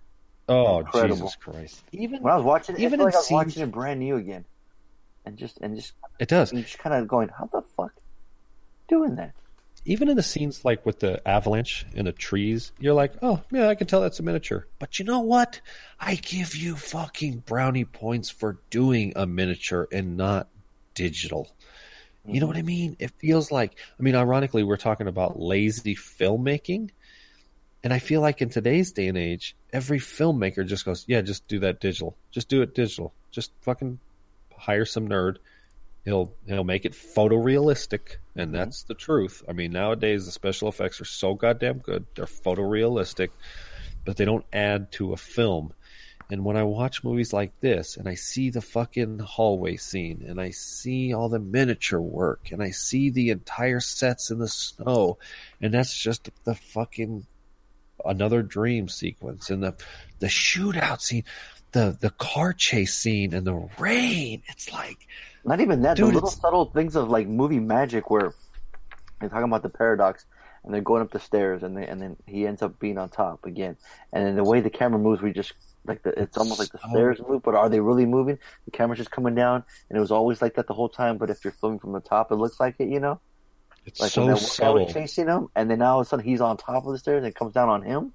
Oh 0.48 0.80
Incredible. 0.80 1.16
Jesus 1.16 1.36
Christ. 1.36 1.82
Even 1.92 2.22
When 2.22 2.32
I 2.32 2.36
was 2.36 2.44
watching 2.44 2.76
it, 2.76 2.80
Even 2.80 3.00
even 3.00 3.04
like 3.06 3.14
in 3.14 3.16
I 3.16 3.20
was 3.20 3.30
watching 3.30 3.62
it 3.62 3.72
brand 3.72 4.00
new 4.00 4.16
again, 4.16 4.44
and 5.24 5.36
just 5.36 5.58
and 5.58 5.76
just 5.76 5.92
it 6.18 6.28
does. 6.28 6.52
and 6.52 6.62
just 6.62 6.78
kind 6.78 6.94
of 6.94 7.08
going, 7.08 7.28
how 7.28 7.46
the 7.46 7.62
fuck 7.76 7.92
doing 8.88 9.16
that? 9.16 9.32
Even 9.84 10.08
in 10.08 10.16
the 10.16 10.22
scenes 10.22 10.64
like 10.64 10.84
with 10.84 10.98
the 10.98 11.26
avalanche 11.28 11.86
and 11.94 12.08
the 12.08 12.12
trees, 12.12 12.72
you're 12.80 12.94
like, 12.94 13.12
Oh, 13.22 13.40
yeah, 13.52 13.68
I 13.68 13.76
can 13.76 13.86
tell 13.86 14.00
that's 14.00 14.18
a 14.18 14.22
miniature. 14.24 14.66
But 14.80 14.98
you 14.98 15.04
know 15.04 15.20
what? 15.20 15.60
I 16.00 16.16
give 16.16 16.56
you 16.56 16.74
fucking 16.74 17.44
brownie 17.46 17.84
points 17.84 18.28
for 18.28 18.58
doing 18.70 19.12
a 19.14 19.26
miniature 19.26 19.86
and 19.92 20.16
not 20.16 20.48
digital. 20.94 21.48
You 22.26 22.40
know 22.40 22.46
mm-hmm. 22.46 22.48
what 22.48 22.56
I 22.56 22.62
mean? 22.62 22.96
It 22.98 23.12
feels 23.18 23.52
like, 23.52 23.78
I 23.98 24.02
mean, 24.02 24.16
ironically, 24.16 24.64
we're 24.64 24.76
talking 24.76 25.06
about 25.06 25.38
lazy 25.38 25.94
filmmaking. 25.94 26.90
And 27.84 27.92
I 27.92 27.98
feel 27.98 28.20
like 28.20 28.42
in 28.42 28.48
today's 28.48 28.92
day 28.92 29.06
and 29.06 29.18
age, 29.18 29.54
every 29.72 29.98
filmmaker 29.98 30.66
just 30.66 30.84
goes, 30.84 31.04
yeah, 31.06 31.20
just 31.20 31.46
do 31.46 31.60
that 31.60 31.80
digital. 31.80 32.16
Just 32.30 32.48
do 32.48 32.62
it 32.62 32.74
digital. 32.74 33.12
Just 33.30 33.52
fucking 33.60 33.98
hire 34.56 34.84
some 34.84 35.08
nerd. 35.08 35.36
He'll, 36.04 36.32
he'll 36.46 36.64
make 36.64 36.84
it 36.84 36.92
photorealistic. 36.92 38.16
And 38.34 38.48
mm-hmm. 38.48 38.56
that's 38.56 38.84
the 38.84 38.94
truth. 38.94 39.42
I 39.48 39.52
mean, 39.52 39.72
nowadays 39.72 40.26
the 40.26 40.32
special 40.32 40.68
effects 40.68 41.00
are 41.00 41.06
so 41.06 41.34
goddamn 41.34 41.78
good. 41.78 42.06
They're 42.14 42.26
photorealistic, 42.26 43.30
but 44.04 44.16
they 44.16 44.24
don't 44.24 44.46
add 44.52 44.92
to 44.92 45.12
a 45.12 45.16
film. 45.16 45.72
And 46.28 46.44
when 46.44 46.56
I 46.56 46.64
watch 46.64 47.04
movies 47.04 47.32
like 47.32 47.60
this 47.60 47.96
and 47.96 48.08
I 48.08 48.14
see 48.14 48.50
the 48.50 48.60
fucking 48.60 49.20
hallway 49.20 49.76
scene 49.76 50.24
and 50.26 50.40
I 50.40 50.50
see 50.50 51.14
all 51.14 51.28
the 51.28 51.38
miniature 51.38 52.00
work 52.00 52.50
and 52.50 52.60
I 52.60 52.70
see 52.70 53.10
the 53.10 53.30
entire 53.30 53.78
sets 53.78 54.30
in 54.32 54.38
the 54.38 54.48
snow 54.48 55.18
and 55.60 55.72
that's 55.72 55.96
just 55.96 56.28
the 56.42 56.56
fucking 56.56 57.26
another 58.04 58.42
dream 58.42 58.88
sequence 58.88 59.50
and 59.50 59.62
the 59.62 59.74
the 60.18 60.26
shootout 60.26 61.00
scene, 61.00 61.24
the 61.72 61.96
the 62.00 62.10
car 62.10 62.52
chase 62.52 62.94
scene 62.94 63.34
and 63.34 63.46
the 63.46 63.68
rain. 63.78 64.42
It's 64.48 64.72
like 64.72 65.06
Not 65.44 65.60
even 65.60 65.82
that. 65.82 65.96
Dude, 65.96 66.08
the 66.10 66.14
little 66.14 66.28
it's- 66.28 66.40
subtle 66.40 66.66
things 66.66 66.96
of 66.96 67.08
like 67.08 67.26
movie 67.26 67.60
magic 67.60 68.10
where 68.10 68.32
they're 69.20 69.28
talking 69.28 69.44
about 69.44 69.62
the 69.62 69.68
paradox 69.70 70.24
and 70.64 70.74
they're 70.74 70.80
going 70.82 71.00
up 71.00 71.12
the 71.12 71.20
stairs 71.20 71.62
and 71.62 71.76
they, 71.76 71.86
and 71.86 72.02
then 72.02 72.16
he 72.26 72.46
ends 72.46 72.60
up 72.60 72.78
being 72.80 72.98
on 72.98 73.08
top 73.08 73.46
again. 73.46 73.76
And 74.12 74.26
then 74.26 74.34
the 74.36 74.44
way 74.44 74.60
the 74.60 74.68
camera 74.70 74.98
moves, 74.98 75.22
we 75.22 75.32
just 75.32 75.52
like 75.86 76.02
the, 76.02 76.10
it's 76.20 76.36
almost 76.36 76.58
like 76.58 76.72
the 76.72 76.78
So- 76.78 76.88
stairs 76.90 77.20
move, 77.26 77.42
but 77.42 77.54
are 77.54 77.68
they 77.68 77.80
really 77.80 78.04
moving? 78.06 78.38
The 78.64 78.72
camera's 78.72 78.98
just 78.98 79.10
coming 79.12 79.34
down 79.34 79.62
and 79.88 79.96
it 79.96 80.00
was 80.00 80.10
always 80.10 80.42
like 80.42 80.54
that 80.56 80.66
the 80.66 80.74
whole 80.74 80.88
time, 80.88 81.18
but 81.18 81.30
if 81.30 81.44
you're 81.44 81.52
filming 81.52 81.78
from 81.78 81.92
the 81.92 82.00
top, 82.00 82.30
it 82.32 82.34
looks 82.36 82.58
like 82.60 82.74
it, 82.78 82.88
you 82.88 83.00
know? 83.00 83.20
It's 83.86 84.00
Like 84.00 84.10
so 84.12 84.22
when 84.26 84.34
that 84.34 84.40
subtle. 84.40 84.86
chasing 84.92 85.26
him 85.28 85.48
and 85.56 85.70
then 85.70 85.78
now 85.78 85.94
all 85.94 86.00
of 86.00 86.06
a 86.06 86.08
sudden 86.08 86.24
he's 86.24 86.40
on 86.40 86.56
top 86.56 86.84
of 86.86 86.92
the 86.92 86.98
stairs 86.98 87.18
and 87.18 87.26
it 87.26 87.34
comes 87.34 87.54
down 87.54 87.68
on 87.68 87.82
him. 87.82 88.12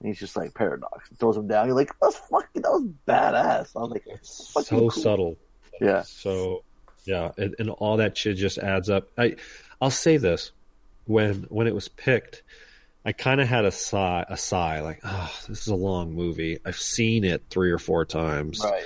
And 0.00 0.08
he's 0.08 0.18
just 0.18 0.36
like 0.36 0.52
paradox, 0.54 1.08
throws 1.18 1.36
him 1.36 1.46
down. 1.48 1.66
You're 1.66 1.76
like, 1.76 1.92
that's 2.02 2.16
fucking, 2.16 2.62
that 2.62 2.70
was 2.70 2.88
badass. 3.08 3.70
I 3.76 3.80
was 3.80 3.90
like, 3.92 4.04
It's 4.06 4.52
so 4.52 4.62
cool. 4.78 4.90
subtle. 4.90 5.36
yeah. 5.80 6.02
So 6.02 6.64
yeah, 7.06 7.30
and, 7.38 7.54
and 7.58 7.70
all 7.70 7.98
that 7.98 8.16
shit 8.16 8.36
just 8.36 8.58
adds 8.58 8.90
up. 8.90 9.08
I 9.16 9.36
I'll 9.80 9.90
say 9.90 10.16
this 10.16 10.52
when 11.06 11.44
when 11.50 11.66
it 11.66 11.74
was 11.74 11.88
picked, 11.88 12.42
I 13.04 13.12
kind 13.12 13.40
of 13.42 13.46
had 13.48 13.64
a 13.66 13.70
sigh, 13.70 14.24
a 14.28 14.36
sigh, 14.38 14.80
like, 14.80 15.00
oh, 15.04 15.30
this 15.48 15.60
is 15.60 15.66
a 15.68 15.74
long 15.74 16.14
movie. 16.14 16.58
I've 16.64 16.78
seen 16.78 17.24
it 17.24 17.44
three 17.50 17.70
or 17.70 17.78
four 17.78 18.04
times. 18.06 18.60
Right. 18.64 18.82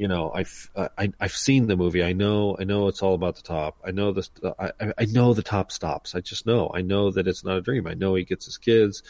You 0.00 0.08
know, 0.08 0.32
I've 0.34 0.70
I, 0.74 1.12
I've 1.20 1.36
seen 1.36 1.66
the 1.66 1.76
movie. 1.76 2.02
I 2.02 2.14
know 2.14 2.56
I 2.58 2.64
know 2.64 2.88
it's 2.88 3.02
all 3.02 3.12
about 3.12 3.36
the 3.36 3.42
top. 3.42 3.76
I 3.84 3.90
know 3.90 4.12
this. 4.12 4.30
I 4.58 4.72
I 4.96 5.04
know 5.04 5.34
the 5.34 5.42
top 5.42 5.70
stops. 5.70 6.14
I 6.14 6.20
just 6.20 6.46
know. 6.46 6.70
I 6.72 6.80
know 6.80 7.10
that 7.10 7.28
it's 7.28 7.44
not 7.44 7.58
a 7.58 7.60
dream. 7.60 7.86
I 7.86 7.92
know 7.92 8.14
he 8.14 8.24
gets 8.24 8.46
his 8.46 8.56
kids. 8.56 9.02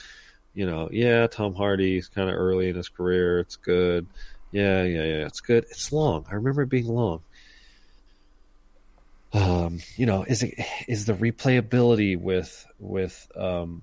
You 0.52 0.66
know, 0.66 0.88
yeah, 0.90 1.28
Tom 1.28 1.54
Hardy's 1.54 2.08
kind 2.08 2.28
of 2.28 2.34
early 2.34 2.70
in 2.70 2.74
his 2.74 2.88
career. 2.88 3.38
It's 3.38 3.54
good. 3.54 4.08
Yeah, 4.50 4.82
yeah, 4.82 5.04
yeah. 5.04 5.26
It's 5.26 5.38
good. 5.38 5.64
It's 5.70 5.92
long. 5.92 6.26
I 6.28 6.34
remember 6.34 6.62
it 6.62 6.68
being 6.68 6.88
long. 6.88 7.22
Um, 9.32 9.78
you 9.96 10.06
know, 10.06 10.24
is 10.24 10.42
it 10.42 10.54
is 10.88 11.04
the 11.04 11.14
replayability 11.14 12.20
with 12.20 12.66
with 12.80 13.30
um 13.36 13.82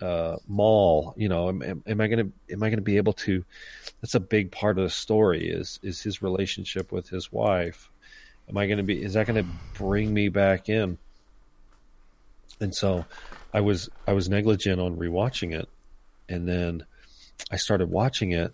uh, 0.00 0.36
Mal, 0.48 1.14
you 1.16 1.28
know, 1.28 1.48
am, 1.48 1.62
am, 1.62 1.82
am 1.86 2.00
I 2.00 2.08
going 2.08 2.26
to 2.26 2.52
am 2.52 2.62
I 2.62 2.68
going 2.68 2.78
to 2.78 2.82
be 2.82 2.96
able 2.96 3.14
to? 3.14 3.44
That's 4.00 4.14
a 4.14 4.20
big 4.20 4.52
part 4.52 4.78
of 4.78 4.84
the 4.84 4.90
story 4.90 5.48
is 5.48 5.80
is 5.82 6.00
his 6.00 6.22
relationship 6.22 6.92
with 6.92 7.08
his 7.08 7.32
wife. 7.32 7.90
Am 8.48 8.56
I 8.56 8.66
going 8.66 8.78
to 8.78 8.84
be? 8.84 9.02
Is 9.02 9.14
that 9.14 9.26
going 9.26 9.42
to 9.42 9.50
bring 9.74 10.12
me 10.12 10.28
back 10.28 10.68
in? 10.68 10.98
And 12.60 12.74
so, 12.74 13.04
I 13.52 13.60
was 13.60 13.88
I 14.06 14.12
was 14.12 14.28
negligent 14.28 14.80
on 14.80 14.96
rewatching 14.96 15.58
it, 15.58 15.68
and 16.28 16.48
then 16.48 16.84
I 17.50 17.56
started 17.56 17.90
watching 17.90 18.32
it, 18.32 18.52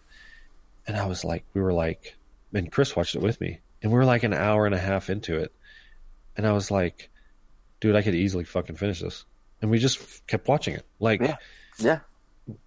and 0.87 0.97
I 0.97 1.07
was 1.07 1.25
like, 1.25 1.45
we 1.53 1.61
were 1.61 1.73
like, 1.73 2.17
and 2.53 2.73
Chris 2.73 2.97
watched 2.97 3.15
it 3.15 3.23
with 3.23 3.41
me, 3.41 3.61
and 3.83 3.93
we 3.93 3.99
were 3.99 4.05
like 4.05 4.23
an 4.23 4.35
hour 4.35 4.67
and 4.67 4.75
a 4.75 4.79
half 4.79 5.11
into 5.11 5.39
it, 5.39 5.53
and 6.37 6.47
I 6.47 6.53
was 6.53 6.71
like, 6.71 7.11
dude, 7.81 7.97
I 7.97 8.03
could 8.03 8.15
easily 8.15 8.45
fucking 8.45 8.77
finish 8.77 9.01
this 9.01 9.25
and 9.65 9.71
we 9.71 9.79
just 9.79 10.27
kept 10.27 10.47
watching 10.47 10.75
it. 10.75 10.85
Like, 11.01 11.23
Yeah. 11.23 11.37
Yeah. 11.79 11.99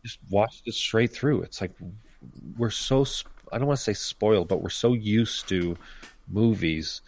just 0.03 0.17
watched 0.31 0.67
it 0.67 0.73
straight 0.73 1.11
through. 1.13 1.43
It's 1.43 1.61
like 1.61 1.69
we're 2.57 2.71
so 2.71 3.05
I 3.51 3.59
don't 3.59 3.67
want 3.67 3.77
to 3.77 3.83
say 3.83 3.93
spoiled, 3.93 4.47
but 4.47 4.63
we're 4.63 4.69
so 4.69 4.93
used 4.93 5.47
to 5.49 5.77
movies. 6.27 7.01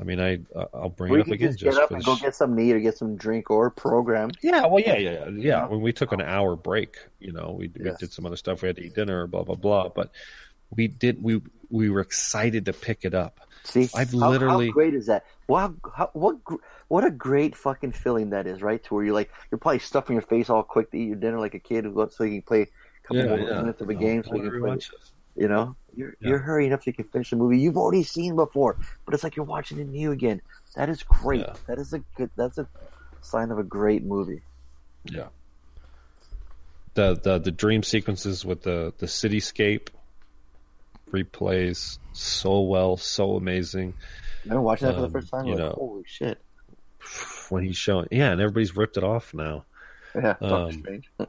I 0.00 0.04
mean, 0.04 0.20
I 0.20 0.38
I'll 0.72 0.90
bring 0.90 1.12
it 1.14 1.20
up 1.22 1.26
again 1.26 1.48
just 1.48 1.58
just 1.58 1.76
get 1.76 1.82
up 1.84 1.90
and 1.90 2.04
go 2.04 2.14
get 2.14 2.36
some 2.36 2.54
meat 2.54 2.72
or 2.74 2.78
get 2.78 2.96
some 2.96 3.16
drink 3.16 3.50
or 3.50 3.70
program. 3.70 4.30
yeah, 4.40 4.64
well, 4.66 4.78
yeah, 4.78 4.96
yeah, 4.98 5.24
yeah, 5.24 5.28
yeah. 5.30 5.66
When 5.66 5.80
we 5.80 5.92
took 5.92 6.12
an 6.12 6.20
hour 6.20 6.54
break, 6.54 6.96
you 7.18 7.32
know, 7.32 7.56
we 7.58 7.68
we 7.76 7.90
did 7.98 8.12
some 8.12 8.24
other 8.24 8.36
stuff. 8.36 8.62
We 8.62 8.68
had 8.68 8.76
to 8.76 8.84
eat 8.84 8.94
dinner, 8.94 9.26
blah 9.26 9.42
blah 9.42 9.56
blah. 9.56 9.88
But 9.88 10.12
we 10.70 10.86
did 10.86 11.20
we 11.20 11.42
we 11.70 11.90
were 11.90 12.00
excited 12.00 12.66
to 12.66 12.72
pick 12.72 13.04
it 13.04 13.14
up. 13.14 13.40
See, 13.64 13.88
I've 13.96 14.12
How- 14.12 14.30
literally- 14.30 14.68
how, 14.68 14.72
great 14.74 14.94
is 14.94 15.06
that? 15.06 15.24
Wow, 15.48 15.74
how, 15.94 16.10
what 16.12 16.38
what 16.88 17.04
a 17.04 17.10
great 17.10 17.54
fucking 17.56 17.92
feeling 17.92 18.30
that 18.30 18.46
is, 18.48 18.62
right? 18.62 18.82
To 18.84 18.94
where 18.94 19.04
you're 19.04 19.14
like 19.14 19.30
you're 19.50 19.58
probably 19.58 19.78
stuffing 19.78 20.14
your 20.14 20.22
face 20.22 20.50
all 20.50 20.62
quick 20.64 20.90
to 20.90 20.98
eat 20.98 21.06
your 21.06 21.16
dinner 21.16 21.38
like 21.38 21.54
a 21.54 21.60
kid 21.60 21.84
who 21.84 21.92
goes 21.92 22.16
so 22.16 22.24
you 22.24 22.42
can 22.42 22.42
play 22.42 22.62
a 22.62 23.06
couple 23.06 23.22
more 23.24 23.36
minutes 23.38 23.80
of 23.80 23.88
a 23.88 23.94
Oh, 23.94 23.96
game, 23.96 24.24
so 24.24 24.34
you 24.34 24.50
can 24.50 24.60
play. 24.60 24.78
You 25.36 25.48
know, 25.48 25.76
you're 25.94 26.16
Yeah. 26.20 26.30
you're 26.30 26.38
hurrying 26.38 26.72
up 26.72 26.80
so 26.80 26.84
you 26.88 26.94
can 26.94 27.04
finish 27.04 27.30
the 27.30 27.36
movie 27.36 27.58
you've 27.58 27.76
already 27.76 28.02
seen 28.02 28.34
before, 28.34 28.76
but 29.04 29.14
it's 29.14 29.22
like 29.22 29.36
you're 29.36 29.44
watching 29.46 29.78
it 29.78 29.86
new 29.86 30.10
again. 30.10 30.40
That 30.74 30.88
is 30.88 31.02
great. 31.02 31.40
Yeah. 31.40 31.54
That 31.68 31.78
is 31.78 31.92
a 31.92 32.00
good. 32.16 32.30
That's 32.36 32.58
a 32.58 32.66
sign 33.20 33.50
of 33.52 33.58
a 33.58 33.62
great 33.62 34.02
movie. 34.02 34.42
Yeah. 35.04 35.28
The 36.94 37.14
the 37.22 37.38
the 37.38 37.50
dream 37.52 37.82
sequences 37.82 38.44
with 38.44 38.62
the 38.62 38.92
the 38.98 39.06
cityscape 39.06 39.88
replays 41.12 41.98
so 42.12 42.60
well, 42.62 42.96
so 42.96 43.36
amazing. 43.36 43.94
Remember 44.46 44.62
watching 44.62 44.86
that 44.88 44.94
for 44.94 45.00
the 45.02 45.06
Um, 45.06 45.12
first 45.12 45.28
time? 45.30 45.44
you 45.46 45.52
Like, 45.54 45.58
know. 45.58 45.72
holy 45.72 46.04
shit! 46.06 46.40
When 47.50 47.62
he's 47.64 47.76
showing, 47.76 48.08
yeah, 48.10 48.32
and 48.32 48.40
everybody's 48.40 48.74
ripped 48.76 48.96
it 48.96 49.04
off 49.04 49.32
now. 49.34 49.64
Yeah, 50.14 50.34
Um, 50.40 50.72
Strange. 50.72 51.10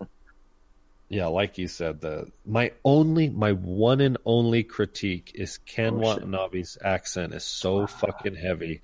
Yeah, 1.09 1.28
like 1.28 1.57
you 1.57 1.70
said, 1.70 2.01
the 2.01 2.30
my 2.45 2.74
only, 2.84 3.30
my 3.30 3.53
one 3.53 4.01
and 4.01 4.18
only 4.26 4.63
critique 4.63 5.32
is 5.36 5.57
Ken 5.59 5.93
Oh, 5.93 6.15
shit. 6.15 6.24
Watanabe's 6.24 6.78
accent 6.84 7.34
is 7.34 7.45
so 7.45 7.88
fucking 7.88 8.36
heavy. 8.36 8.82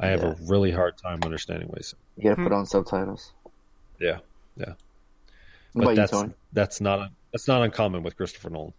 I 0.00 0.06
have 0.06 0.22
Yeah. 0.22 0.30
a 0.30 0.34
really 0.46 0.70
hard 0.70 0.96
time 0.96 1.20
understanding 1.22 1.68
what 1.68 1.78
he's 1.78 1.88
saying. 1.88 2.00
You 2.16 2.22
gotta 2.30 2.42
put 2.48 2.52
on 2.52 2.64
subtitles. 2.64 3.32
Yeah, 4.00 4.20
yeah, 4.56 4.72
but 5.74 5.82
about 5.82 5.96
that's 5.96 6.10
Tony? 6.12 6.32
that's 6.54 6.80
not 6.80 7.10
that's 7.32 7.46
not 7.46 7.62
uncommon 7.62 8.02
with 8.02 8.16
Christopher 8.16 8.48
Nolan. 8.48 8.72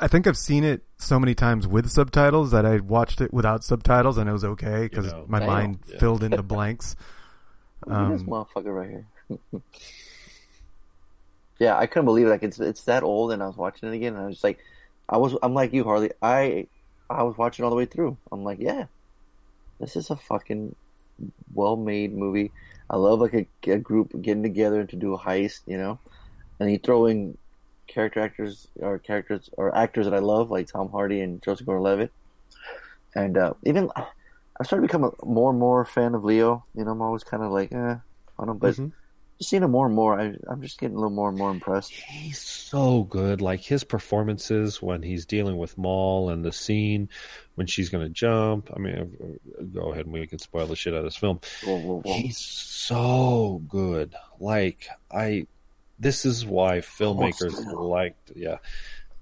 I 0.00 0.06
think 0.08 0.26
I've 0.26 0.38
seen 0.38 0.64
it 0.64 0.82
so 0.96 1.18
many 1.18 1.34
times 1.34 1.66
with 1.66 1.90
subtitles 1.90 2.50
that 2.52 2.64
I 2.64 2.78
watched 2.78 3.20
it 3.20 3.32
without 3.32 3.64
subtitles 3.64 4.16
and 4.18 4.28
it 4.28 4.32
was 4.32 4.44
okay 4.44 4.82
because 4.82 5.06
You 5.06 5.12
know. 5.12 5.24
my 5.28 5.38
Damn. 5.40 5.48
mind 5.48 5.78
Yeah. 5.86 5.98
filled 5.98 6.22
in 6.22 6.30
the 6.30 6.42
blanks. 6.54 6.94
Look 7.86 7.96
at 7.96 8.08
this 8.12 8.20
Um, 8.22 8.26
motherfucker 8.28 8.74
right 8.74 8.90
here. 8.90 9.06
yeah, 11.58 11.76
I 11.76 11.86
couldn't 11.86 12.04
believe 12.06 12.26
it. 12.26 12.30
Like 12.30 12.42
it's 12.42 12.58
it's 12.60 12.84
that 12.84 13.02
old, 13.02 13.32
and 13.32 13.42
I 13.42 13.46
was 13.46 13.56
watching 13.56 13.88
it 13.88 13.94
again, 13.94 14.14
and 14.14 14.22
I 14.22 14.26
was 14.26 14.36
just 14.36 14.44
like, 14.44 14.58
I 15.08 15.16
was 15.16 15.36
I'm 15.42 15.54
like 15.54 15.72
you, 15.72 15.84
Harley. 15.84 16.10
I 16.22 16.66
I 17.10 17.22
was 17.24 17.36
watching 17.36 17.64
all 17.64 17.70
the 17.70 17.76
way 17.76 17.86
through. 17.86 18.16
I'm 18.30 18.44
like, 18.44 18.58
yeah, 18.60 18.86
this 19.80 19.96
is 19.96 20.10
a 20.10 20.16
fucking 20.16 20.74
well 21.54 21.76
made 21.76 22.14
movie. 22.16 22.52
I 22.90 22.96
love 22.96 23.20
like 23.20 23.34
a, 23.34 23.46
a 23.70 23.78
group 23.78 24.12
getting 24.22 24.42
together 24.42 24.84
to 24.84 24.96
do 24.96 25.14
a 25.14 25.18
heist, 25.18 25.60
you 25.66 25.76
know, 25.78 25.98
and 26.60 26.70
you 26.70 26.78
throw 26.78 27.06
in 27.06 27.36
character 27.88 28.20
actors 28.20 28.68
or 28.76 28.98
characters 28.98 29.50
or 29.56 29.74
actors 29.76 30.06
that 30.06 30.14
I 30.14 30.20
love, 30.20 30.50
like 30.50 30.68
Tom 30.68 30.90
Hardy 30.90 31.20
and 31.20 31.42
Joseph 31.42 31.66
Gordon-Levitt, 31.66 32.12
and 33.14 33.36
uh, 33.36 33.54
even. 33.64 33.90
I'm 34.60 34.64
starting 34.64 34.88
to 34.88 34.92
become 34.92 35.04
a 35.04 35.24
more 35.24 35.50
and 35.50 35.58
more 35.60 35.84
fan 35.84 36.16
of 36.16 36.24
Leo. 36.24 36.64
You 36.74 36.84
know, 36.84 36.90
I'm 36.90 37.00
always 37.00 37.22
kind 37.22 37.44
of 37.44 37.52
like, 37.52 37.70
eh, 37.70 37.94
I 38.40 38.44
don't, 38.44 38.58
but 38.58 38.74
Mhm. 38.74 38.90
just 39.38 39.50
seeing 39.50 39.62
him 39.62 39.70
more 39.70 39.86
and 39.86 39.94
more, 39.94 40.18
I, 40.20 40.34
I'm 40.50 40.60
just 40.62 40.80
getting 40.80 40.96
a 40.96 40.98
little 40.98 41.14
more 41.14 41.28
and 41.28 41.38
more 41.38 41.52
impressed. 41.52 41.92
He's 41.92 42.40
so 42.40 43.04
good. 43.04 43.40
Like 43.40 43.60
his 43.60 43.84
performances 43.84 44.82
when 44.82 45.00
he's 45.04 45.26
dealing 45.26 45.58
with 45.58 45.78
Mal 45.78 46.30
and 46.30 46.44
the 46.44 46.50
scene 46.50 47.08
when 47.54 47.68
she's 47.68 47.88
going 47.88 48.02
to 48.04 48.12
jump. 48.12 48.68
I 48.74 48.80
mean, 48.80 49.38
go 49.72 49.92
ahead 49.92 50.06
and 50.06 50.12
we 50.12 50.26
can 50.26 50.40
spoil 50.40 50.66
the 50.66 50.74
shit 50.74 50.92
out 50.92 50.98
of 50.98 51.04
this 51.04 51.14
film. 51.14 51.38
Whoa, 51.64 51.76
whoa, 51.76 52.00
whoa. 52.00 52.12
He's 52.14 52.38
so 52.38 53.62
good. 53.68 54.12
Like 54.40 54.88
I, 55.08 55.46
this 55.98 56.24
is 56.24 56.44
why 56.46 56.78
filmmakers 56.78 57.64
liked. 57.72 58.32
Yeah, 58.36 58.58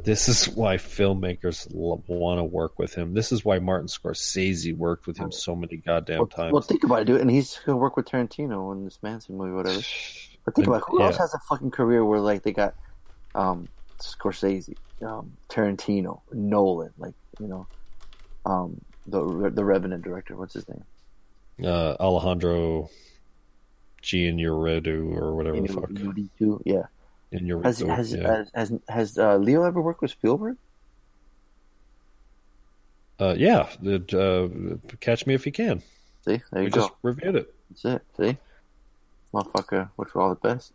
this 0.03 0.29
is 0.29 0.49
why 0.49 0.77
filmmakers 0.77 1.73
want 1.73 2.39
to 2.39 2.45
work 2.45 2.79
with 2.79 2.95
him. 2.95 3.15
This 3.15 3.33
is 3.33 3.45
why 3.45 3.59
Martin 3.59 3.89
Scorsese 3.89 4.77
worked 4.77 5.07
with 5.07 5.17
him 5.17 5.33
so 5.33 5.57
many 5.57 5.79
goddamn 5.79 6.19
Well, 6.19 6.27
times. 6.27 6.53
well, 6.53 6.63
think 6.63 6.85
about 6.85 7.03
it, 7.03 7.05
dude. 7.07 7.21
And 7.21 7.31
he's 7.31 7.59
gonna 7.65 7.79
work 7.79 7.97
with 7.97 8.07
Tarantino 8.07 8.73
in 8.73 8.85
this 8.85 8.99
Manson 9.03 9.37
movie, 9.37 9.53
whatever. 9.53 9.81
But 10.45 10.55
think 10.55 10.69
about 10.69 10.77
it, 10.77 10.85
who 10.87 11.01
yeah. 11.01 11.07
else 11.07 11.17
has 11.17 11.35
a 11.35 11.41
fucking 11.49 11.73
career 11.73 12.05
where 12.05 12.21
like 12.21 12.45
they 12.45 12.53
got 12.53 12.77
um, 13.35 13.67
Scorsese, 13.99 14.77
um, 15.03 15.33
Tarantino, 15.49 16.21
Nolan, 16.33 16.93
like 16.99 17.15
you 17.41 17.49
know, 17.49 17.67
um, 18.45 18.81
the 19.09 19.51
the 19.51 19.65
Revenant 19.65 20.05
director. 20.05 20.37
What's 20.37 20.55
his 20.55 20.69
name? 20.69 20.85
uh, 21.65 21.97
Alejandro 21.99 22.91
Gianniredu 24.07 25.17
or 25.21 25.35
whatever 25.35 25.61
the 25.61 25.69
fuck. 25.69 25.91
Inarritu, 25.91 26.63
Yeah. 26.65 26.85
Inarritu, 27.33 27.65
Has 27.65 27.79
has 27.81 28.15
yeah. 28.15 28.27
has 28.37 28.51
has, 28.55 28.73
has 28.89 29.19
uh, 29.19 29.37
Leo 29.37 29.65
ever 29.65 29.83
worked 29.83 30.01
with 30.01 30.13
Spielberg? 30.13 30.57
Uh, 33.19 33.35
yeah, 33.37 33.69
the, 33.83 33.97
uh, 34.15 34.97
catch 35.01 35.27
me 35.27 35.35
if 35.35 35.45
you 35.47 35.53
can. 35.53 35.83
See, 36.25 36.41
there 36.53 36.63
you 36.63 36.67
We 36.67 36.71
go. 36.71 36.81
just 36.83 36.93
reviewed 37.03 37.35
it. 37.37 37.55
That's 37.71 37.85
it. 37.87 38.03
See, 38.17 38.37
motherfucker, 39.35 39.89
wish 39.97 40.11
for 40.11 40.21
all 40.23 40.29
the 40.31 40.35
best. 40.49 40.73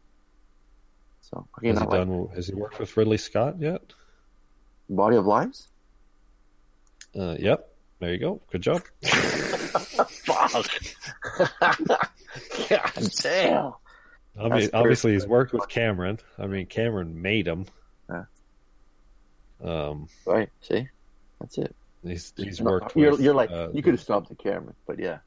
So, 1.21 1.45
okay, 1.59 1.67
Has 1.69 1.77
he 1.79 1.85
like 1.85 1.91
done? 2.07 2.27
Has 2.35 2.47
he 2.47 2.55
worked 2.55 2.79
with 2.79 2.97
Ridley 2.97 3.17
Scott 3.17 3.55
yet? 3.59 3.81
Body 4.89 5.15
of 5.17 5.25
Lies. 5.27 5.67
Uh, 7.17 7.35
yep. 7.39 7.69
There 7.99 8.11
you 8.11 8.17
go. 8.17 8.41
Good 8.51 8.61
job. 8.63 8.81
Fuck. 10.25 10.65
God 12.69 13.09
damn. 13.21 13.73
I 14.39 14.43
mean, 14.43 14.49
That's 14.49 14.69
obviously, 14.73 15.13
he's 15.13 15.27
worked 15.27 15.53
with 15.53 15.67
Cameron. 15.67 16.19
I 16.39 16.47
mean, 16.47 16.65
Cameron 16.65 17.21
made 17.21 17.47
him. 17.47 17.65
Yeah. 18.09 18.23
Um, 19.63 20.07
Right. 20.25 20.49
See, 20.61 20.87
that's 21.39 21.57
it. 21.57 21.75
he's 22.03 22.33
he's 22.37 22.61
worked. 22.61 22.95
You're, 22.95 23.11
with, 23.11 23.21
you're 23.21 23.33
like 23.33 23.51
uh, 23.51 23.69
you 23.73 23.83
could 23.83 23.93
have 23.93 24.01
stopped 24.01 24.29
the 24.29 24.35
camera, 24.35 24.73
but 24.87 24.99
yeah. 24.99 25.19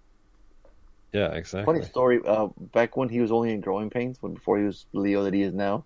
Yeah, 1.12 1.28
exactly. 1.32 1.72
Funny 1.72 1.86
story. 1.86 2.20
Uh, 2.26 2.48
back 2.56 2.96
when 2.96 3.08
he 3.08 3.20
was 3.20 3.30
only 3.30 3.52
in 3.52 3.60
Growing 3.60 3.88
Pains, 3.90 4.16
when 4.20 4.34
before 4.34 4.58
he 4.58 4.64
was 4.64 4.84
Leo 4.92 5.22
that 5.24 5.34
he 5.34 5.42
is 5.42 5.54
now. 5.54 5.84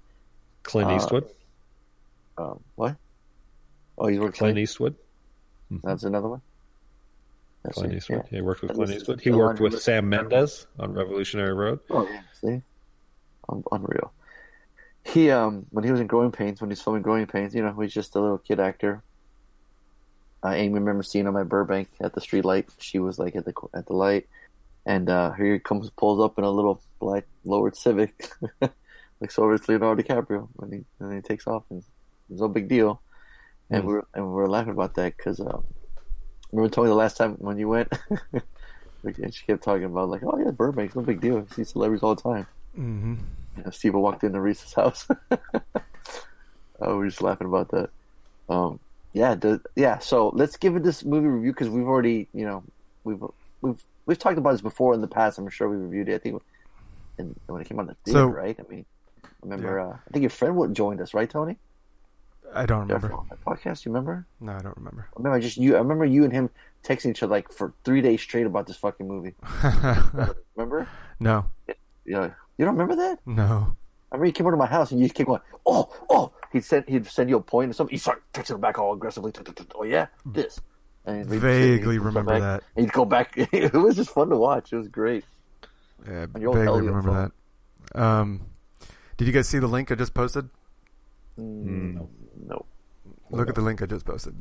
Clint 0.62 0.90
uh, 0.90 0.96
Eastwood. 0.96 1.28
Um, 2.38 2.60
what? 2.76 2.96
Oh, 3.98 4.06
he's 4.06 4.18
worked. 4.18 4.38
Clint 4.38 4.54
Clint. 4.54 4.58
Eastwood. 4.58 4.94
That's 5.82 6.04
another 6.04 6.28
one. 6.28 6.40
That's 7.68 7.78
Clint 7.78 7.94
Eastwood. 7.94 8.22
yeah. 8.30 8.36
He 8.38 8.40
worked 8.42 8.62
with 8.62 8.74
Clint 8.74 8.90
Eastwood. 8.92 9.20
He 9.20 9.30
worked 9.30 9.60
with 9.60 9.80
Sam 9.82 10.08
Mendes 10.08 10.66
on 10.78 10.92
Revolutionary 10.92 11.52
Road. 11.54 11.80
Oh 11.90 12.06
yeah, 12.10 12.20
see, 12.40 12.62
Un- 13.48 13.64
unreal. 13.72 14.12
He 15.04 15.30
um 15.30 15.66
when 15.70 15.84
he 15.84 15.90
was 15.90 16.00
in 16.00 16.06
Growing 16.06 16.32
Pains, 16.32 16.60
when 16.60 16.70
he's 16.70 16.82
filming 16.82 17.02
Growing 17.02 17.26
Pains, 17.26 17.54
you 17.54 17.62
know, 17.62 17.72
he's 17.80 17.92
just 17.92 18.14
a 18.16 18.20
little 18.20 18.38
kid 18.38 18.60
actor. 18.60 19.02
Uh, 20.44 20.50
Amy 20.50 20.74
remember 20.74 21.02
seeing 21.02 21.26
him 21.26 21.36
at 21.36 21.48
Burbank 21.48 21.88
at 22.00 22.14
the 22.14 22.20
street 22.20 22.44
light. 22.44 22.68
She 22.78 22.98
was 22.98 23.18
like 23.18 23.34
at 23.34 23.44
the 23.44 23.54
at 23.74 23.86
the 23.86 23.94
light, 23.94 24.28
and 24.86 25.08
uh 25.10 25.32
here 25.32 25.54
he 25.54 25.58
comes, 25.58 25.90
pulls 25.90 26.20
up 26.20 26.38
in 26.38 26.44
a 26.44 26.50
little 26.50 26.80
black 27.00 27.26
lowered 27.44 27.76
Civic, 27.76 28.30
like 28.60 29.30
so 29.30 29.50
it's 29.50 29.68
Leonardo 29.68 30.02
DiCaprio 30.02 30.48
when 30.54 30.70
he 30.72 30.84
when 30.98 31.14
he 31.16 31.20
takes 31.22 31.46
off, 31.46 31.64
and 31.70 31.82
it's 32.30 32.40
no 32.40 32.48
big 32.48 32.68
deal. 32.68 33.00
and 33.70 33.84
we're 33.84 34.02
and 34.14 34.24
we 34.26 34.32
were 34.32 34.48
laughing 34.48 34.72
about 34.72 34.94
that 34.94 35.16
because 35.16 35.40
um, 35.40 35.64
remember 36.52 36.72
Tony 36.74 36.88
the 36.88 36.94
last 36.94 37.16
time 37.16 37.34
when 37.38 37.58
you 37.58 37.68
went, 37.68 37.92
and 39.04 39.34
she 39.34 39.44
kept 39.46 39.62
talking 39.62 39.84
about 39.84 40.08
like, 40.08 40.22
oh 40.24 40.38
yeah, 40.38 40.50
Burbank's 40.50 40.94
no 40.96 41.02
big 41.02 41.20
deal. 41.20 41.38
I 41.50 41.54
see 41.54 41.64
celebrities 41.64 42.02
all 42.02 42.14
the 42.14 42.22
time. 42.22 42.46
hmm 42.74 43.14
You 43.56 43.64
know, 43.64 43.70
Steve 43.70 43.94
walked 43.94 44.24
into 44.24 44.40
Reese's 44.40 44.72
house. 44.74 45.06
oh, 45.30 45.38
we 46.80 46.94
were 46.94 47.08
just 47.08 47.22
laughing 47.22 47.46
about 47.46 47.70
that. 47.70 47.90
Um, 48.48 48.78
yeah, 49.12 49.34
the, 49.34 49.60
yeah. 49.76 49.98
So 49.98 50.28
let's 50.34 50.56
give 50.56 50.76
it 50.76 50.82
this 50.82 51.04
movie 51.04 51.26
review 51.26 51.52
because 51.52 51.68
we've 51.68 51.86
already, 51.86 52.28
you 52.32 52.44
know, 52.44 52.62
we've 53.04 53.22
we've 53.60 53.82
we've 54.06 54.18
talked 54.18 54.38
about 54.38 54.52
this 54.52 54.60
before 54.60 54.94
in 54.94 55.00
the 55.00 55.08
past. 55.08 55.38
I'm 55.38 55.48
sure 55.50 55.68
we 55.68 55.76
reviewed 55.76 56.08
it. 56.08 56.14
I 56.14 56.18
think 56.18 56.42
and 57.18 57.34
when 57.46 57.60
it 57.60 57.68
came 57.68 57.78
on 57.80 57.86
the 57.86 57.96
theater, 58.04 58.20
So- 58.20 58.26
right? 58.28 58.56
I 58.58 58.72
mean, 58.72 58.84
I 59.24 59.28
remember. 59.42 59.80
Uh, 59.80 59.92
I 60.06 60.10
think 60.12 60.22
your 60.22 60.30
friend 60.30 60.74
joined 60.74 61.00
us, 61.00 61.14
right, 61.14 61.28
Tony? 61.28 61.56
I 62.54 62.66
don't 62.66 62.88
remember. 62.88 63.12
on 63.12 63.28
podcast. 63.46 63.84
You 63.84 63.92
remember? 63.92 64.26
No, 64.40 64.52
I 64.52 64.60
don't 64.60 64.76
remember. 64.76 65.08
I 65.10 65.18
remember 65.18 65.40
just 65.40 65.56
you. 65.56 65.76
I 65.76 65.78
remember 65.78 66.04
you 66.04 66.24
and 66.24 66.32
him 66.32 66.50
texting 66.82 67.10
each 67.10 67.22
other 67.22 67.30
like 67.32 67.50
for 67.52 67.72
three 67.84 68.00
days 68.00 68.20
straight 68.20 68.46
about 68.46 68.66
this 68.66 68.76
fucking 68.76 69.06
movie. 69.06 69.34
Remember? 70.56 70.88
no, 71.20 71.46
Yeah. 72.04 72.30
You 72.56 72.64
don't 72.64 72.76
remember 72.76 72.96
that? 72.96 73.20
no. 73.26 73.76
I 74.10 74.14
remember 74.14 74.26
you 74.26 74.32
came 74.32 74.46
over 74.46 74.56
to 74.56 74.58
my 74.58 74.66
house 74.66 74.90
and 74.90 75.00
you 75.00 75.10
kept 75.10 75.26
going, 75.26 75.42
oh, 75.66 75.94
oh. 76.08 76.32
He'd 76.52 76.64
send 76.64 76.88
he'd 76.88 77.06
send 77.06 77.28
you 77.28 77.36
a 77.36 77.42
point 77.42 77.70
or 77.70 77.74
something. 77.74 77.92
You 77.92 77.98
start 77.98 78.22
texting 78.32 78.54
him 78.54 78.62
back 78.62 78.78
all 78.78 78.94
aggressively. 78.94 79.32
Oh 79.74 79.82
yeah, 79.82 80.06
this. 80.24 80.58
And 81.04 81.26
Vaguely 81.26 81.96
he'd 81.96 81.98
remember 81.98 82.40
that. 82.40 82.62
And 82.74 82.86
you'd 82.86 82.92
go 82.92 83.04
back. 83.04 83.34
it 83.36 83.74
was 83.74 83.96
just 83.96 84.10
fun 84.10 84.30
to 84.30 84.36
watch. 84.36 84.72
It 84.72 84.76
was 84.76 84.88
great. 84.88 85.24
Yeah, 86.08 86.26
On 86.34 86.40
your 86.40 86.48
old 86.50 86.58
vaguely 86.58 86.86
remember 86.86 87.30
that. 87.92 88.00
Um, 88.00 88.46
did 89.18 89.26
you 89.26 89.32
guys 89.34 89.46
see 89.46 89.58
the 89.58 89.66
link 89.66 89.92
I 89.92 89.94
just 89.94 90.14
posted? 90.14 90.48
No. 91.36 92.08
No. 92.46 92.64
Look 93.30 93.48
at 93.48 93.54
the 93.54 93.60
link 93.60 93.82
I 93.82 93.86
just 93.86 94.04
posted. 94.06 94.34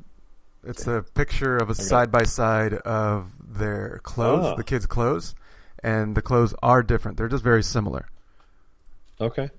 It's 0.64 0.88
a 0.88 1.04
picture 1.14 1.58
of 1.58 1.70
a 1.70 1.76
side 1.76 2.12
by 2.12 2.24
side 2.24 2.74
of 2.74 3.28
their 3.40 4.00
clothes, 4.04 4.46
Ah. 4.46 4.56
the 4.56 4.64
kids' 4.64 4.86
clothes, 4.86 5.36
and 5.84 6.16
the 6.16 6.22
clothes 6.22 6.54
are 6.62 6.84
different. 6.84 7.18
They're 7.18 7.28
just 7.30 7.44
very 7.44 7.64
similar. 7.64 8.08
Okay. 9.22 9.50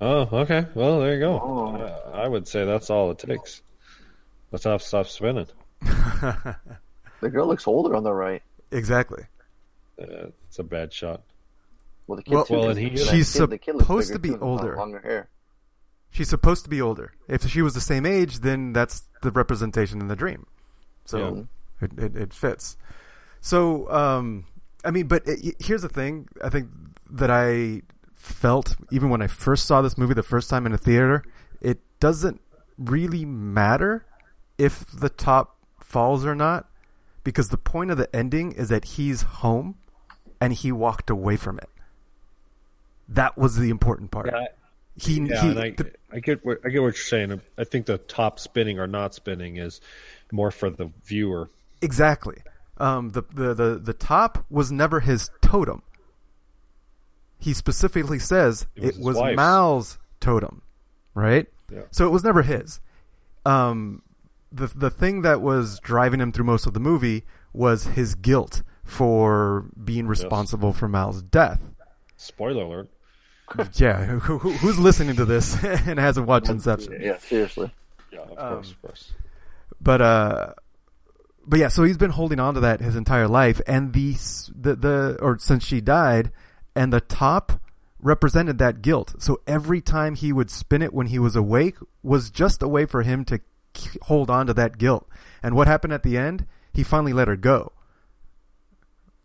Oh, 0.00 0.28
okay. 0.42 0.66
Well, 0.74 1.00
there 1.00 1.14
you 1.14 1.20
go. 1.20 1.32
Oh. 1.40 2.10
I 2.12 2.26
would 2.28 2.46
say 2.48 2.64
that's 2.64 2.88
all 2.90 3.10
it 3.10 3.18
takes. 3.18 3.62
Let's 4.52 4.64
have 4.64 4.82
stop 4.82 5.06
spinning. 5.06 5.46
The 7.20 7.30
girl 7.30 7.48
looks 7.48 7.66
older 7.66 7.96
on 7.96 8.04
the 8.04 8.12
right. 8.12 8.42
exactly. 8.70 9.24
Uh, 10.00 10.28
it's 10.46 10.60
a 10.60 10.62
bad 10.62 10.92
shot. 10.92 11.22
Well, 12.06 12.16
the 12.16 12.22
kid 12.22 12.32
Well, 12.34 12.44
too, 12.44 12.54
well, 12.54 12.62
'cause 12.68 12.76
and 12.76 12.90
he- 12.90 12.96
she's 12.96 13.32
kid- 13.32 13.50
the 13.50 13.58
kid 13.58 13.72
looks 13.74 13.86
supposed 13.86 14.12
to 14.12 14.18
be 14.20 14.36
older. 14.36 14.76
Longer 14.76 15.00
hair. 15.00 15.28
She's 16.10 16.28
supposed 16.28 16.64
to 16.64 16.70
be 16.70 16.80
older. 16.80 17.12
If 17.28 17.48
she 17.48 17.62
was 17.62 17.74
the 17.74 17.80
same 17.80 18.06
age, 18.06 18.40
then 18.40 18.72
that's 18.72 19.02
the 19.22 19.30
representation 19.30 20.00
in 20.00 20.08
the 20.08 20.16
dream. 20.16 20.46
So 21.04 21.46
it, 21.80 21.92
it, 21.98 22.16
it 22.16 22.34
fits. 22.34 22.76
So, 23.40 23.90
um, 23.90 24.44
I 24.84 24.90
mean, 24.90 25.06
but 25.06 25.22
it, 25.26 25.56
here's 25.60 25.82
the 25.82 25.88
thing. 25.88 26.28
I 26.42 26.48
think 26.48 26.68
that 27.10 27.30
I 27.30 27.82
felt 28.14 28.76
even 28.90 29.10
when 29.10 29.22
I 29.22 29.26
first 29.26 29.66
saw 29.66 29.80
this 29.80 29.96
movie 29.96 30.14
the 30.14 30.22
first 30.22 30.50
time 30.50 30.66
in 30.66 30.72
a 30.72 30.78
theater, 30.78 31.22
it 31.60 31.78
doesn't 32.00 32.40
really 32.76 33.24
matter 33.24 34.04
if 34.56 34.86
the 34.86 35.08
top 35.08 35.56
falls 35.80 36.26
or 36.26 36.34
not, 36.34 36.68
because 37.24 37.48
the 37.48 37.58
point 37.58 37.90
of 37.90 37.98
the 37.98 38.14
ending 38.14 38.52
is 38.52 38.68
that 38.68 38.84
he's 38.84 39.22
home 39.22 39.76
and 40.40 40.52
he 40.52 40.72
walked 40.72 41.10
away 41.10 41.36
from 41.36 41.58
it. 41.58 41.70
That 43.08 43.38
was 43.38 43.56
the 43.56 43.70
important 43.70 44.10
part. 44.10 44.30
Yeah, 44.32 44.46
he, 45.00 45.20
yeah, 45.20 45.42
he 45.42 45.48
and 45.50 45.58
I, 45.58 45.70
the- 45.70 45.92
I 46.12 46.20
get 46.20 46.44
what 46.44 46.58
I 46.64 46.68
get 46.70 46.80
what 46.80 46.86
you're 46.88 46.94
saying. 46.94 47.40
I 47.56 47.64
think 47.64 47.86
the 47.86 47.98
top 47.98 48.38
spinning 48.38 48.78
or 48.78 48.86
not 48.86 49.14
spinning 49.14 49.56
is 49.56 49.80
more 50.32 50.50
for 50.50 50.70
the 50.70 50.90
viewer. 51.04 51.50
Exactly. 51.82 52.36
Um, 52.78 53.10
the, 53.10 53.22
the, 53.34 53.54
the, 53.54 53.78
the 53.82 53.92
top 53.92 54.44
was 54.50 54.70
never 54.70 55.00
his 55.00 55.30
totem. 55.42 55.82
He 57.38 57.52
specifically 57.54 58.18
says 58.18 58.66
It 58.76 58.98
was 58.98 59.16
it 59.16 59.36
was 59.36 59.98
totem, 60.20 60.62
right? 61.14 61.46
Yeah. 61.72 61.82
So 61.90 62.06
it 62.06 62.10
was 62.10 62.24
never 62.24 62.42
his. 62.42 62.80
Um, 63.44 64.02
the 64.50 64.66
the 64.66 64.90
thing 64.90 65.22
that 65.22 65.40
was 65.40 65.78
driving 65.80 66.20
him 66.20 66.32
through 66.32 66.44
most 66.46 66.66
of 66.66 66.72
the 66.74 66.80
movie 66.80 67.24
was 67.52 67.84
his 67.84 68.14
guilt 68.14 68.62
for 68.82 69.66
being 69.82 70.06
responsible 70.06 70.72
for 70.72 70.88
Mal's 70.88 71.22
death. 71.22 71.60
Spoiler 72.16 72.62
alert. 72.64 72.88
Yeah, 73.74 74.04
who, 74.04 74.38
who, 74.38 74.50
who's 74.52 74.78
listening 74.78 75.16
to 75.16 75.24
this 75.24 75.62
and 75.64 75.98
hasn't 75.98 76.26
watched 76.26 76.48
Inception? 76.48 76.98
Yeah, 77.00 77.18
seriously. 77.18 77.72
Yeah, 78.12 78.20
of 78.20 78.30
Um, 78.38 78.54
course, 78.54 78.70
of 78.70 78.82
course. 78.82 79.12
but 79.80 80.00
uh 80.00 80.52
but 81.46 81.58
yeah 81.58 81.68
so 81.68 81.82
he's 81.84 81.96
been 81.98 82.10
holding 82.10 82.40
on 82.40 82.54
to 82.54 82.60
that 82.60 82.80
his 82.80 82.96
entire 82.96 83.28
life 83.28 83.60
and 83.66 83.92
the 83.92 84.14
the 84.54 84.74
the 84.76 85.18
or 85.20 85.38
since 85.38 85.64
she 85.64 85.80
died 85.80 86.30
and 86.74 86.92
the 86.92 87.00
top 87.00 87.52
represented 88.00 88.58
that 88.58 88.80
guilt 88.82 89.14
so 89.18 89.40
every 89.46 89.80
time 89.80 90.14
he 90.14 90.32
would 90.32 90.50
spin 90.50 90.82
it 90.82 90.92
when 90.94 91.06
he 91.08 91.18
was 91.18 91.36
awake 91.36 91.76
was 92.02 92.30
just 92.30 92.62
a 92.62 92.68
way 92.68 92.86
for 92.86 93.02
him 93.02 93.24
to 93.24 93.40
hold 94.02 94.30
on 94.30 94.46
to 94.46 94.54
that 94.54 94.78
guilt 94.78 95.06
and 95.42 95.54
what 95.54 95.66
happened 95.66 95.92
at 95.92 96.02
the 96.02 96.16
end 96.16 96.46
he 96.72 96.82
finally 96.82 97.12
let 97.12 97.28
her 97.28 97.36
go 97.36 97.72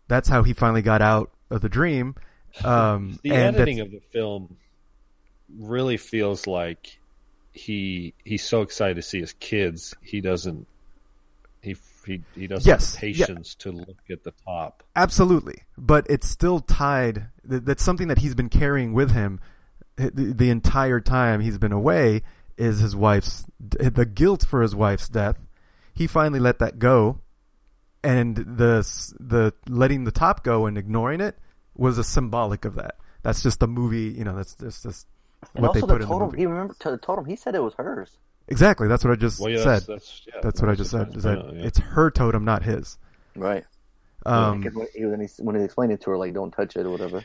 that's 0.08 0.28
how 0.28 0.42
he 0.42 0.52
finally 0.52 0.82
got 0.82 1.00
out 1.02 1.30
of 1.50 1.60
the 1.62 1.68
dream 1.68 2.14
um 2.62 3.18
The 3.22 3.32
editing 3.32 3.80
of 3.80 3.90
the 3.90 4.00
film 4.12 4.56
really 5.58 5.96
feels 5.96 6.46
like 6.46 6.98
he 7.52 8.14
he's 8.24 8.44
so 8.44 8.62
excited 8.62 8.96
to 8.96 9.02
see 9.02 9.20
his 9.20 9.32
kids. 9.34 9.94
He 10.02 10.20
doesn't 10.20 10.66
he 11.62 11.76
he, 12.04 12.20
he 12.34 12.46
doesn't 12.46 12.66
Yes, 12.66 12.94
have 12.96 13.00
the 13.00 13.10
yeah. 13.12 13.26
patience 13.26 13.54
to 13.56 13.72
look 13.72 14.02
at 14.10 14.22
the 14.24 14.32
top. 14.44 14.82
Absolutely, 14.94 15.62
but 15.78 16.06
it's 16.10 16.28
still 16.28 16.60
tied. 16.60 17.28
That's 17.44 17.82
something 17.82 18.08
that 18.08 18.18
he's 18.18 18.34
been 18.34 18.50
carrying 18.50 18.92
with 18.92 19.12
him 19.12 19.40
the, 19.96 20.10
the 20.36 20.50
entire 20.50 21.00
time 21.00 21.40
he's 21.40 21.58
been 21.58 21.72
away. 21.72 22.22
Is 22.56 22.78
his 22.78 22.94
wife's 22.94 23.44
the 23.58 24.06
guilt 24.06 24.44
for 24.48 24.62
his 24.62 24.74
wife's 24.76 25.08
death? 25.08 25.44
He 25.94 26.06
finally 26.06 26.38
let 26.40 26.58
that 26.60 26.78
go, 26.78 27.20
and 28.02 28.36
the 28.36 28.86
the 29.18 29.54
letting 29.68 30.04
the 30.04 30.12
top 30.12 30.44
go 30.44 30.66
and 30.66 30.78
ignoring 30.78 31.20
it 31.20 31.36
was 31.76 31.98
a 31.98 32.04
symbolic 32.04 32.64
of 32.64 32.74
that. 32.76 32.96
That's 33.22 33.42
just 33.42 33.60
the 33.60 33.66
movie. 33.68 34.14
You 34.16 34.24
know, 34.24 34.36
that's 34.36 34.54
that's 34.54 34.82
just 34.82 35.06
And 35.54 35.62
what 35.62 35.72
they 35.74 35.80
also 35.80 35.86
put 35.86 35.88
the 35.88 35.94
in 35.94 36.00
the 36.02 36.06
totem. 36.06 36.26
movie. 36.28 36.38
He 36.38 36.46
remember 36.46 36.74
to 36.80 36.90
the 36.90 36.98
totem. 36.98 37.24
He 37.24 37.36
said 37.36 37.54
it 37.54 37.62
was 37.62 37.74
hers. 37.74 38.16
Exactly. 38.48 38.88
That's 38.88 39.02
what 39.04 39.12
I 39.12 39.16
just 39.16 39.40
Well, 39.40 39.50
yeah, 39.50 39.58
said. 39.58 39.82
that's 39.86 39.86
That's, 39.86 40.26
that's, 40.42 40.60
what 40.60 40.70
I 40.70 40.74
just 40.74 40.90
said. 40.90 41.16
Is 41.16 41.22
that 41.22 41.38
Yeah, 41.38 41.52
yeah. 41.60 41.66
it's 41.66 41.78
her 41.78 42.10
totem, 42.10 42.44
not 42.44 42.62
his. 42.62 42.98
Right. 43.34 43.64
Um, 44.26 44.60
Because 44.60 44.76
when 44.76 45.20
he, 45.20 45.28
when 45.42 45.56
he 45.56 45.62
explained 45.64 45.92
it 45.92 46.02
to 46.02 46.10
her, 46.10 46.18
like, 46.18 46.34
don't 46.34 46.50
touch 46.50 46.76
it 46.76 46.84
or 46.86 46.90
whatever. 46.90 47.24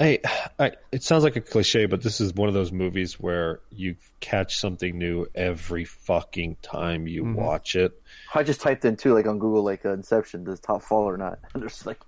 I, 0.00 0.20
I, 0.58 0.72
it 0.90 1.02
sounds 1.04 1.22
like 1.24 1.36
a 1.36 1.40
cliche, 1.40 1.86
but 1.86 2.02
this 2.02 2.20
is 2.20 2.34
one 2.34 2.48
of 2.48 2.54
those 2.54 2.72
movies 2.72 3.18
where 3.20 3.60
you 3.70 3.94
catch 4.20 4.58
something 4.58 4.96
new 4.98 5.26
every 5.34 5.84
fucking 5.84 6.56
time 6.62 7.06
you 7.06 7.22
Mhm. 7.24 7.34
watch 7.34 7.76
it. 7.76 8.00
I 8.34 8.42
just 8.42 8.60
typed 8.60 8.84
in 8.84 8.96
too, 8.96 9.12
like 9.14 9.26
on 9.26 9.38
Google, 9.38 9.62
like 9.64 9.84
uh, 9.84 9.90
Inception, 9.92 10.42
does 10.44 10.58
top 10.60 10.82
fall 10.82 11.04
or 11.08 11.16
not? 11.16 11.38
And 11.54 11.62
there's 11.62 11.84
like, 11.86 11.98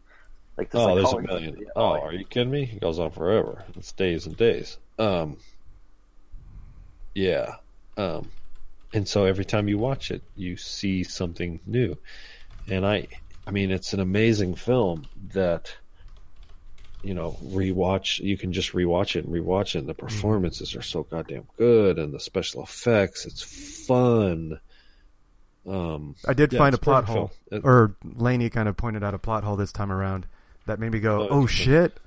like 0.56 0.70
the 0.70 0.78
Oh, 0.78 0.94
there's 0.94 1.12
a 1.12 1.20
million. 1.20 1.56
Yeah, 1.58 1.66
Oh, 1.76 1.90
like- 1.92 2.02
are 2.02 2.12
you 2.14 2.24
kidding 2.24 2.50
me? 2.50 2.70
It 2.74 2.80
goes 2.80 2.98
on 2.98 3.10
forever. 3.10 3.64
It's 3.76 3.92
days 3.92 4.26
and 4.26 4.36
days. 4.36 4.78
Um, 4.98 5.36
yeah. 7.14 7.56
Um, 7.96 8.30
and 8.92 9.06
so 9.08 9.24
every 9.24 9.44
time 9.44 9.68
you 9.68 9.78
watch 9.78 10.10
it, 10.10 10.22
you 10.36 10.56
see 10.56 11.02
something 11.02 11.60
new. 11.66 11.96
And 12.68 12.86
I, 12.86 13.08
I 13.46 13.50
mean, 13.50 13.70
it's 13.70 13.92
an 13.92 14.00
amazing 14.00 14.54
film 14.54 15.06
that, 15.32 15.74
you 17.02 17.14
know, 17.14 17.36
rewatch, 17.44 18.18
you 18.18 18.36
can 18.36 18.52
just 18.52 18.72
rewatch 18.72 19.16
it 19.16 19.24
and 19.24 19.34
rewatch 19.34 19.74
it. 19.74 19.80
And 19.80 19.88
the 19.88 19.94
performances 19.94 20.74
are 20.74 20.82
so 20.82 21.02
goddamn 21.04 21.46
good 21.56 21.98
and 21.98 22.12
the 22.12 22.20
special 22.20 22.62
effects, 22.62 23.26
it's 23.26 23.42
fun. 23.86 24.58
Um, 25.66 26.14
I 26.26 26.32
did 26.32 26.52
yeah, 26.52 26.58
find 26.60 26.74
a 26.74 26.78
plot 26.78 27.04
hole, 27.06 27.32
film. 27.48 27.60
It- 27.60 27.64
or 27.66 27.96
Laney 28.04 28.50
kind 28.50 28.68
of 28.68 28.76
pointed 28.76 29.02
out 29.02 29.14
a 29.14 29.18
plot 29.18 29.42
hole 29.44 29.56
this 29.56 29.72
time 29.72 29.90
around 29.90 30.26
that 30.66 30.78
made 30.78 30.93
me 30.93 31.01
go, 31.01 31.22
Oh, 31.22 31.28
"Oh, 31.43 31.47
shit! 31.47 31.98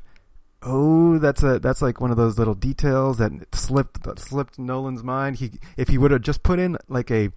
Oh, 0.61 1.17
that's 1.19 1.41
a 1.41 1.59
that's 1.59 1.81
like 1.81 2.01
one 2.01 2.11
of 2.11 2.17
those 2.17 2.37
little 2.37 2.55
details 2.55 3.17
that 3.19 3.31
slipped 3.55 4.03
that 4.03 4.19
slipped 4.19 4.59
Nolan's 4.59 5.03
mind. 5.03 5.37
He 5.37 5.51
if 5.77 5.87
he 5.87 5.97
would 5.97 6.11
have 6.11 6.21
just 6.21 6.43
put 6.43 6.59
in 6.59 6.77
like 6.89 7.09
a 7.09 7.31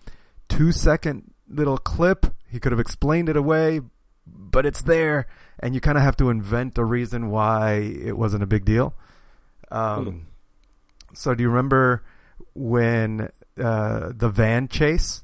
two 0.48 0.72
second 0.72 1.32
little 1.48 1.78
clip, 1.78 2.26
he 2.48 2.58
could 2.58 2.72
have 2.72 2.80
explained 2.80 3.28
it 3.28 3.36
away, 3.36 3.80
but 4.26 4.66
it's 4.66 4.82
there, 4.82 5.28
and 5.60 5.74
you 5.74 5.80
kind 5.80 5.96
of 5.96 6.02
have 6.02 6.16
to 6.16 6.30
invent 6.30 6.78
a 6.78 6.84
reason 6.84 7.30
why 7.30 7.74
it 7.74 8.16
wasn't 8.16 8.42
a 8.42 8.46
big 8.46 8.64
deal. 8.64 8.94
Um, 9.70 10.26
so 11.14 11.34
do 11.34 11.42
you 11.42 11.48
remember 11.48 12.02
when 12.54 13.30
uh, 13.62 14.12
the 14.14 14.28
van 14.28 14.66
chase? 14.68 15.22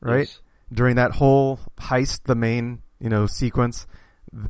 Right 0.00 0.20
yes. 0.20 0.40
during 0.72 0.96
that 0.96 1.12
whole 1.12 1.60
heist, 1.78 2.22
the 2.24 2.34
main 2.34 2.80
you 2.98 3.10
know 3.10 3.26
sequence, 3.26 3.86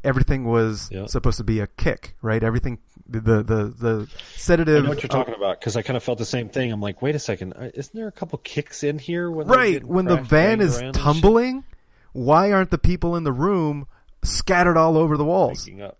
everything 0.05 0.45
was 0.45 0.89
Yeah. 0.93 1.07
supposed 1.07 1.39
to 1.39 1.45
be 1.45 1.61
a 1.61 1.67
kick, 1.67 2.17
right? 2.23 2.43
Everything 2.43 2.79
the 3.09 3.21
the 3.21 3.43
the, 3.43 3.65
the 3.79 4.09
I 4.11 4.21
sedative. 4.37 4.85
know 4.85 4.91
what 4.91 5.03
you're 5.03 5.09
talking 5.09 5.35
about 5.35 5.59
because 5.61 5.77
I 5.77 5.83
kind 5.83 5.97
of 5.97 6.03
felt 6.03 6.19
the 6.19 6.25
same 6.27 6.49
thing. 6.49 6.71
I'm 6.73 6.81
like, 6.81 7.03
wait 7.03 7.15
a 7.15 7.19
second, 7.19 7.55
uh, 7.55 7.71
isn't 7.75 7.95
there 7.95 8.09
a 8.09 8.13
couple 8.13 8.39
kicks 8.39 8.83
in 8.85 8.99
here? 8.99 9.31
When 9.31 9.47
right 9.47 9.83
when 9.85 10.05
the 10.07 10.17
van 10.17 10.61
is 10.61 10.77
around 10.77 10.87
and 10.87 10.97
shit? 10.97 11.03
tumbling. 11.05 11.65
Why 12.13 12.53
aren't 12.53 12.71
the 12.71 12.79
people 12.79 13.17
in 13.17 13.25
the 13.25 13.33
room 13.33 13.87
scattered 14.23 14.77
all 14.77 14.97
over 14.99 15.17
the 15.17 15.25
walls? 15.25 15.65
Waking 15.67 15.83
up. 15.83 15.99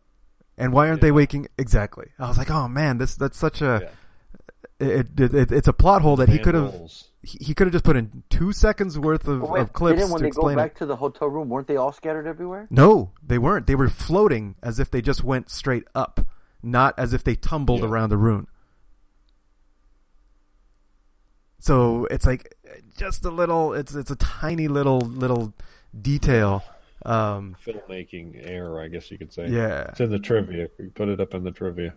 And 0.59 0.73
why 0.73 0.89
aren't 0.89 1.01
they 1.01 1.13
waking? 1.13 1.49
Exactly. 1.57 2.09
I 2.19 2.29
was 2.29 2.37
like, 2.37 2.51
oh 2.51 2.69
man, 2.69 2.99
this 2.99 3.15
that's 3.17 3.39
such 3.39 3.63
a. 3.63 3.81
Yeah. 3.83 4.87
It, 4.89 5.21
it, 5.21 5.35
it, 5.35 5.53
it's 5.53 5.69
a 5.69 5.73
plot 5.75 6.01
hole 6.03 6.17
that 6.17 6.29
he 6.31 6.39
could 6.39 6.55
have. 6.55 6.75
He 7.23 7.39
he 7.47 7.55
could 7.55 7.67
have 7.67 7.73
just 7.73 7.85
put 7.85 7.97
in 7.97 8.23
two 8.31 8.53
seconds 8.53 8.99
worth 8.99 9.29
of, 9.29 9.41
But 9.41 9.51
wait, 9.51 9.61
of 9.61 9.73
clips 9.73 9.99
didn't 9.99 10.11
when 10.13 10.21
to 10.23 10.25
they 10.25 10.31
go 10.31 10.55
back 10.57 10.73
it. 10.73 10.77
to 10.79 10.87
the 10.87 10.97
hotel 10.97 11.29
room, 11.29 11.49
weren't 11.49 11.67
they 11.67 11.77
all 11.77 11.93
scattered 11.93 12.27
everywhere? 12.27 12.67
No, 12.71 13.13
they 13.23 13.39
weren't. 13.39 13.67
They 13.67 13.75
were 13.75 13.89
floating 13.89 14.55
as 14.63 14.79
if 14.79 14.91
they 14.91 15.03
just 15.03 15.23
went 15.23 15.51
straight 15.51 15.85
up, 15.95 16.27
not 16.63 16.99
as 16.99 17.13
if 17.13 17.23
they 17.23 17.35
tumbled 17.35 17.81
Yeah. 17.81 17.87
around 17.89 18.09
the 18.11 18.17
room. 18.17 18.47
So 21.59 22.07
it's 22.07 22.25
like 22.27 22.55
just 22.97 23.25
a 23.25 23.31
little. 23.31 23.75
It's 23.75 23.95
it's 23.95 24.11
a 24.11 24.17
tiny 24.17 24.69
little 24.69 25.01
little 25.01 25.53
detail. 26.01 26.63
Um, 27.05 27.57
filmmaking 27.65 28.47
error, 28.47 28.81
I 28.81 28.89
guess 28.89 29.11
you 29.11 29.17
could 29.17 29.33
say. 29.33 29.49
yeah, 29.49 29.85
It's 29.89 30.01
in 30.01 30.11
the 30.11 30.19
trivia. 30.19 30.69
We 30.79 30.87
put 30.89 31.09
it 31.09 31.19
up 31.19 31.33
in 31.35 31.45
the 31.45 31.51
trivia. 31.51 31.95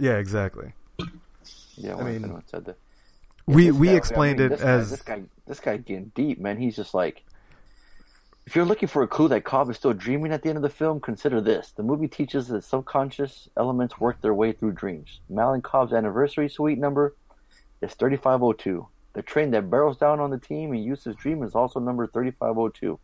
yeah, 0.00 0.16
exactly. 0.16 0.72
Yeah, 1.76 1.94
I 1.96 2.02
mean, 2.02 2.24
anyone 2.24 2.42
said 2.46 2.64
that. 2.64 2.76
We 3.48 3.70
we 3.70 3.86
guy- 3.88 3.92
I 3.94 3.96
explained 3.96 4.38
mean, 4.40 4.52
it 4.52 4.60
guy- 4.60 4.64
as 4.64 4.90
this 4.90 5.02
guy. 5.02 5.22
This 5.46 5.60
guy 5.60 5.78
getting 5.78 6.12
deep, 6.14 6.38
man. 6.38 6.58
He's 6.58 6.76
just 6.76 6.92
like, 6.92 7.24
if 8.46 8.54
you're 8.54 8.66
looking 8.66 8.88
for 8.88 9.02
a 9.02 9.08
clue 9.08 9.28
that 9.28 9.44
Cobb 9.44 9.70
is 9.70 9.76
still 9.76 9.94
dreaming 9.94 10.32
at 10.32 10.42
the 10.42 10.50
end 10.50 10.58
of 10.58 10.62
the 10.62 10.68
film, 10.68 11.00
consider 11.00 11.40
this: 11.40 11.72
the 11.72 11.82
movie 11.82 12.08
teaches 12.08 12.48
that 12.48 12.62
subconscious 12.62 13.48
elements 13.56 13.98
work 13.98 14.20
their 14.20 14.34
way 14.34 14.52
through 14.52 14.72
dreams. 14.72 15.20
Mal 15.30 15.54
and 15.54 15.64
Cobb's 15.64 15.94
anniversary 15.94 16.50
suite 16.50 16.78
number 16.78 17.14
is 17.80 17.94
3502. 17.94 18.86
The 19.14 19.22
train 19.22 19.50
that 19.52 19.70
barrels 19.70 19.96
down 19.96 20.20
on 20.20 20.30
the 20.30 20.38
team 20.38 20.74
in 20.74 20.82
Yusuf's 20.82 21.16
dream 21.16 21.42
is 21.42 21.54
also 21.54 21.80
number 21.80 22.06
3502, 22.06 22.98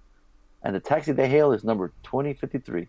and 0.63 0.77
the 0.77 0.81
taxi 0.81 1.13
they 1.13 1.29
hail 1.29 1.53
is 1.53 1.65
number 1.65 1.89
2053. 2.03 2.89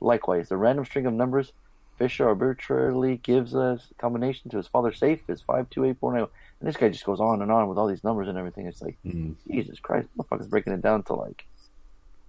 Likewise, 0.00 0.50
the 0.50 0.58
random 0.58 0.84
string 0.84 1.06
of 1.06 1.14
numbers 1.14 1.52
Fisher 1.98 2.26
arbitrarily 2.26 3.18
gives 3.18 3.54
a 3.54 3.78
combination 3.98 4.50
to 4.50 4.56
his 4.56 4.66
father's 4.66 4.98
safe 4.98 5.20
is 5.28 5.40
52849. 5.42 6.26
And 6.62 6.68
this 6.68 6.76
guy 6.76 6.88
just 6.90 7.04
goes 7.04 7.18
on 7.18 7.42
and 7.42 7.50
on 7.50 7.66
with 7.66 7.76
all 7.76 7.88
these 7.88 8.04
numbers 8.04 8.28
and 8.28 8.38
everything. 8.38 8.66
It's 8.68 8.80
like, 8.80 8.96
Mm. 9.04 9.34
Jesus 9.50 9.80
Christ, 9.80 10.06
motherfucker's 10.16 10.46
breaking 10.46 10.72
it 10.72 10.80
down 10.80 11.02
to 11.04 11.14
like, 11.14 11.44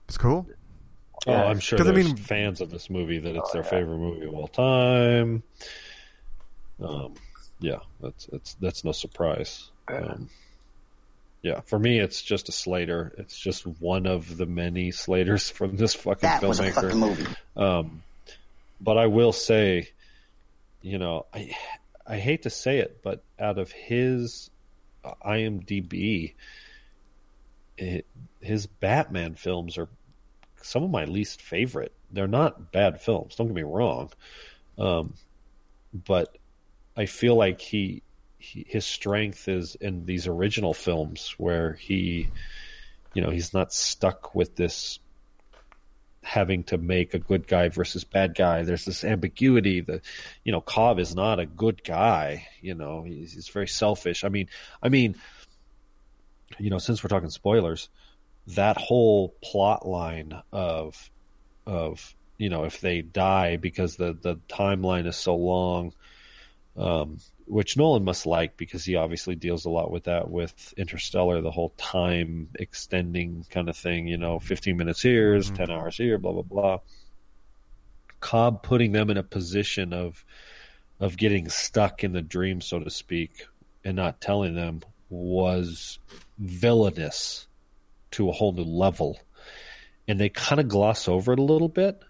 it's 0.07 0.17
cool. 0.17 0.47
Oh, 1.27 1.31
I'm 1.33 1.59
sure 1.59 1.77
'Cause, 1.77 1.87
I 1.87 1.91
there's 1.91 2.07
mean- 2.07 2.17
fans 2.17 2.59
of 2.59 2.71
this 2.71 2.89
movie 2.89 3.19
that 3.19 3.35
it's 3.35 3.49
Oh, 3.51 3.53
their 3.53 3.61
yeah. 3.63 3.69
favorite 3.69 3.97
movie 3.99 4.25
of 4.25 4.33
all 4.33 4.47
time. 4.47 5.43
Um, 6.81 7.13
yeah, 7.59 7.77
that's 8.01 8.25
that's 8.25 8.55
that's 8.55 8.83
no 8.83 8.91
surprise. 8.91 9.69
Um, 9.87 10.29
yeah, 11.43 11.59
for 11.61 11.77
me, 11.77 11.99
it's 11.99 12.21
just 12.21 12.49
a 12.49 12.51
Slater. 12.51 13.13
It's 13.19 13.37
just 13.37 13.67
one 13.67 14.07
of 14.07 14.35
the 14.35 14.47
many 14.47 14.89
Slaters 14.91 15.51
from 15.51 15.77
this 15.77 15.93
fucking 15.93 16.21
That 16.27 16.41
was 16.41 16.59
a 16.59 16.71
filmmaker. 16.71 16.73
fucking 16.73 16.99
movie. 16.99 17.27
Um, 17.55 18.01
but 18.81 18.97
I 18.97 19.05
will 19.07 19.31
say, 19.31 19.89
you 20.81 20.97
know, 20.97 21.27
I 21.33 21.55
I 22.05 22.17
hate 22.17 22.43
to 22.43 22.49
say 22.49 22.79
it, 22.79 23.01
but 23.03 23.23
out 23.39 23.57
of 23.57 23.71
his 23.71 24.49
IMDb, 25.03 26.33
it, 27.77 28.05
his 28.41 28.67
Batman 28.67 29.35
films 29.35 29.77
are 29.77 29.89
some 30.61 30.83
of 30.83 30.89
my 30.89 31.05
least 31.05 31.41
favorite. 31.41 31.93
They're 32.11 32.27
not 32.27 32.71
bad 32.71 33.01
films. 33.01 33.35
Don't 33.35 33.47
get 33.47 33.55
me 33.55 33.63
wrong, 33.63 34.11
um, 34.77 35.13
but 35.93 36.37
I 36.95 37.05
feel 37.05 37.35
like 37.35 37.61
he, 37.61 38.03
he 38.37 38.65
his 38.67 38.85
strength 38.85 39.47
is 39.47 39.75
in 39.75 40.05
these 40.05 40.27
original 40.27 40.73
films 40.73 41.33
where 41.37 41.73
he, 41.73 42.29
you 43.13 43.21
know, 43.21 43.29
he's 43.29 43.53
not 43.53 43.73
stuck 43.73 44.35
with 44.35 44.55
this 44.55 44.99
having 46.23 46.63
to 46.63 46.77
make 46.77 47.13
a 47.13 47.19
good 47.19 47.47
guy 47.47 47.69
versus 47.69 48.03
bad 48.03 48.35
guy. 48.35 48.63
There's 48.63 48.85
this 48.85 49.03
ambiguity. 49.03 49.81
The, 49.81 50.01
you 50.43 50.51
know, 50.51 50.61
Cobb 50.61 50.99
is 50.99 51.13
not 51.15 51.39
a 51.39 51.45
good 51.45 51.83
guy. 51.83 52.47
You 52.61 52.75
know, 52.75 53.03
he's, 53.03 53.33
he's 53.33 53.49
very 53.49 53.67
selfish. 53.67 54.23
I 54.23 54.29
mean, 54.29 54.47
I 54.81 54.89
mean, 54.89 55.15
you 56.57 56.69
know, 56.69 56.77
since 56.77 57.03
we're 57.03 57.09
talking 57.09 57.29
spoilers, 57.29 57.89
that 58.47 58.77
whole 58.77 59.35
plot 59.43 59.87
line 59.87 60.41
of, 60.51 61.09
of, 61.65 62.15
you 62.37 62.49
know, 62.49 62.63
if 62.63 62.81
they 62.81 63.01
die 63.01 63.57
because 63.57 63.95
the, 63.95 64.13
the 64.13 64.35
timeline 64.49 65.07
is 65.07 65.15
so 65.15 65.35
long, 65.35 65.93
um, 66.75 67.19
which 67.45 67.77
Nolan 67.77 68.03
must 68.03 68.25
like 68.25 68.57
because 68.57 68.85
he 68.85 68.95
obviously 68.95 69.35
deals 69.35 69.65
a 69.65 69.69
lot 69.69 69.91
with 69.91 70.05
that 70.05 70.29
with 70.29 70.73
Interstellar, 70.77 71.41
the 71.41 71.51
whole 71.51 71.73
time 71.77 72.49
extending 72.55 73.45
kind 73.49 73.69
of 73.69 73.77
thing, 73.77 74.07
you 74.07 74.17
know, 74.17 74.39
15 74.39 74.77
minutes 74.77 75.01
here 75.01 75.35
is 75.35 75.51
10 75.51 75.69
hours 75.69 75.97
here, 75.97 76.17
blah, 76.17 76.31
blah, 76.31 76.41
blah. 76.41 76.79
Cobb 78.19 78.63
putting 78.63 78.93
them 78.93 79.09
in 79.09 79.17
a 79.17 79.23
position 79.23 79.93
of, 79.93 80.23
of 80.99 81.17
getting 81.17 81.49
stuck 81.49 82.03
in 82.03 82.13
the 82.13 82.21
dream, 82.21 82.61
so 82.61 82.79
to 82.79 82.89
speak, 82.89 83.47
and 83.83 83.95
not 83.95 84.21
telling 84.21 84.55
them 84.55 84.81
was 85.09 85.99
villainous 86.39 87.47
to 88.11 88.29
a 88.29 88.31
whole 88.31 88.53
new 88.53 88.63
level. 88.63 89.19
And 90.07 90.19
they 90.19 90.29
kind 90.29 90.61
of 90.61 90.67
gloss 90.67 91.07
over 91.07 91.33
it 91.33 91.39
a 91.39 91.43
little 91.43 91.69
bit. 91.69 92.01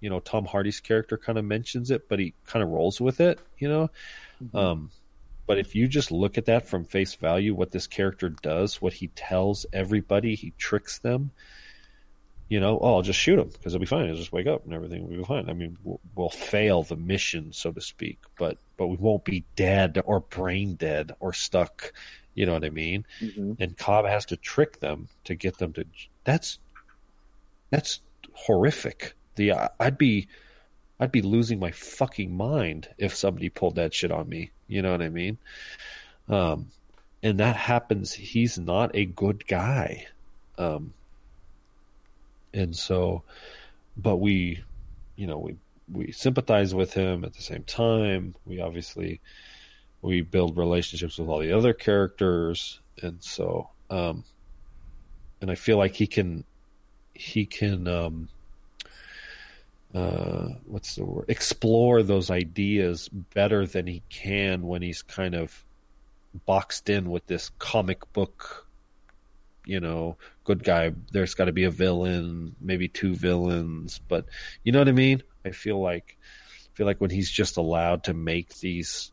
You 0.00 0.10
know, 0.10 0.20
Tom 0.20 0.44
Hardy's 0.44 0.80
character 0.80 1.16
kind 1.16 1.38
of 1.38 1.44
mentions 1.44 1.90
it, 1.90 2.08
but 2.08 2.18
he 2.18 2.34
kind 2.46 2.62
of 2.62 2.68
rolls 2.68 3.00
with 3.00 3.20
it, 3.20 3.38
you 3.58 3.68
know? 3.68 3.90
Um, 4.52 4.90
but 5.46 5.58
if 5.58 5.74
you 5.74 5.88
just 5.88 6.10
look 6.10 6.38
at 6.38 6.46
that 6.46 6.66
from 6.66 6.84
face 6.84 7.14
value, 7.14 7.54
what 7.54 7.70
this 7.70 7.86
character 7.86 8.30
does, 8.30 8.80
what 8.80 8.92
he 8.94 9.08
tells 9.08 9.66
everybody, 9.72 10.34
he 10.34 10.52
tricks 10.58 10.98
them. 10.98 11.30
You 12.48 12.60
know, 12.60 12.78
oh, 12.80 12.96
I'll 12.96 13.02
just 13.02 13.18
shoot 13.18 13.38
him 13.38 13.48
because 13.48 13.74
it'll 13.74 13.80
be 13.80 13.86
fine. 13.86 14.08
I'll 14.08 14.16
just 14.16 14.32
wake 14.32 14.46
up 14.46 14.64
and 14.64 14.74
everything 14.74 15.02
will 15.02 15.16
be 15.16 15.24
fine. 15.24 15.48
I 15.48 15.54
mean, 15.54 15.78
we'll, 15.82 16.00
we'll 16.14 16.28
fail 16.30 16.82
the 16.82 16.96
mission, 16.96 17.52
so 17.52 17.72
to 17.72 17.80
speak, 17.80 18.18
but 18.38 18.58
but 18.76 18.88
we 18.88 18.96
won't 18.96 19.24
be 19.24 19.44
dead 19.56 20.00
or 20.04 20.20
brain 20.20 20.74
dead 20.74 21.12
or 21.20 21.32
stuck. 21.32 21.92
You 22.34 22.46
know 22.46 22.52
what 22.52 22.64
I 22.64 22.70
mean? 22.70 23.06
Mhm. 23.20 23.56
And 23.60 23.76
Cobb 23.76 24.06
has 24.06 24.26
to 24.26 24.36
trick 24.36 24.80
them 24.80 25.08
to 25.24 25.34
get 25.34 25.58
them 25.58 25.72
to. 25.74 25.86
That's 26.24 26.58
that's 27.70 28.00
horrific. 28.34 29.14
The 29.36 29.52
I'd 29.80 29.98
be 29.98 30.28
I'd 31.00 31.12
be 31.12 31.22
losing 31.22 31.58
my 31.58 31.72
fucking 31.72 32.36
mind 32.36 32.88
if 32.98 33.14
somebody 33.14 33.48
pulled 33.48 33.76
that 33.76 33.94
shit 33.94 34.12
on 34.12 34.28
me. 34.28 34.50
You 34.68 34.82
know 34.82 34.92
what 34.92 35.02
I 35.02 35.08
mean? 35.08 35.38
Um, 36.28 36.66
and 37.22 37.40
that 37.40 37.56
happens. 37.56 38.12
He's 38.12 38.58
not 38.58 38.94
a 38.94 39.04
good 39.04 39.46
guy. 39.46 40.06
Um, 40.56 40.92
and 42.52 42.76
so, 42.76 43.22
but 43.96 44.16
we, 44.16 44.62
you 45.16 45.26
know, 45.26 45.38
we, 45.38 45.56
we 45.90 46.12
sympathize 46.12 46.74
with 46.74 46.94
him 46.94 47.24
at 47.24 47.34
the 47.34 47.42
same 47.42 47.64
time. 47.64 48.34
We 48.46 48.60
obviously, 48.60 49.20
we 50.00 50.22
build 50.22 50.56
relationships 50.56 51.18
with 51.18 51.28
all 51.28 51.40
the 51.40 51.52
other 51.52 51.72
characters. 51.72 52.80
And 53.02 53.22
so, 53.22 53.70
um, 53.90 54.24
and 55.40 55.50
I 55.50 55.56
feel 55.56 55.76
like 55.76 55.94
he 55.94 56.06
can, 56.06 56.44
he 57.14 57.46
can, 57.46 57.88
um, 57.88 58.28
uh, 59.94 60.48
what's 60.66 60.96
the 60.96 61.04
word? 61.04 61.26
Explore 61.28 62.02
those 62.02 62.30
ideas 62.30 63.08
better 63.08 63.66
than 63.66 63.86
he 63.86 64.02
can 64.08 64.62
when 64.62 64.82
he's 64.82 65.02
kind 65.02 65.34
of 65.34 65.64
boxed 66.46 66.90
in 66.90 67.10
with 67.10 67.26
this 67.26 67.50
comic 67.58 68.12
book, 68.12 68.66
you 69.64 69.78
know, 69.78 70.16
good 70.42 70.64
guy. 70.64 70.92
There's 71.12 71.34
got 71.34 71.44
to 71.44 71.52
be 71.52 71.64
a 71.64 71.70
villain, 71.70 72.56
maybe 72.60 72.88
two 72.88 73.14
villains, 73.14 74.00
but 74.08 74.26
you 74.64 74.72
know 74.72 74.80
what 74.80 74.88
I 74.88 74.92
mean? 74.92 75.22
I 75.44 75.50
feel 75.50 75.80
like, 75.80 76.18
I 76.22 76.76
feel 76.76 76.86
like 76.86 77.00
when 77.00 77.10
he's 77.10 77.30
just 77.30 77.56
allowed 77.56 78.04
to 78.04 78.14
make 78.14 78.58
these 78.58 79.12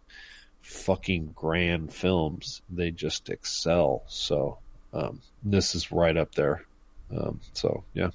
fucking 0.62 1.34
grand 1.36 1.94
films, 1.94 2.64
they 2.70 2.90
just 2.90 3.30
excel. 3.30 4.04
So, 4.08 4.58
um, 4.94 5.22
this 5.44 5.76
is 5.76 5.92
right 5.92 6.18
up 6.18 6.34
there. 6.34 6.66
Um, 7.16 7.40
so 7.54 7.84
yeah. 7.94 8.10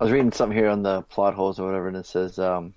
I 0.00 0.04
was 0.04 0.12
reading 0.12 0.32
something 0.32 0.56
here 0.56 0.68
on 0.68 0.82
the 0.82 1.02
plot 1.02 1.34
holes 1.34 1.58
or 1.58 1.66
whatever, 1.66 1.88
and 1.88 1.96
it 1.96 2.06
says 2.06 2.38
um, 2.38 2.74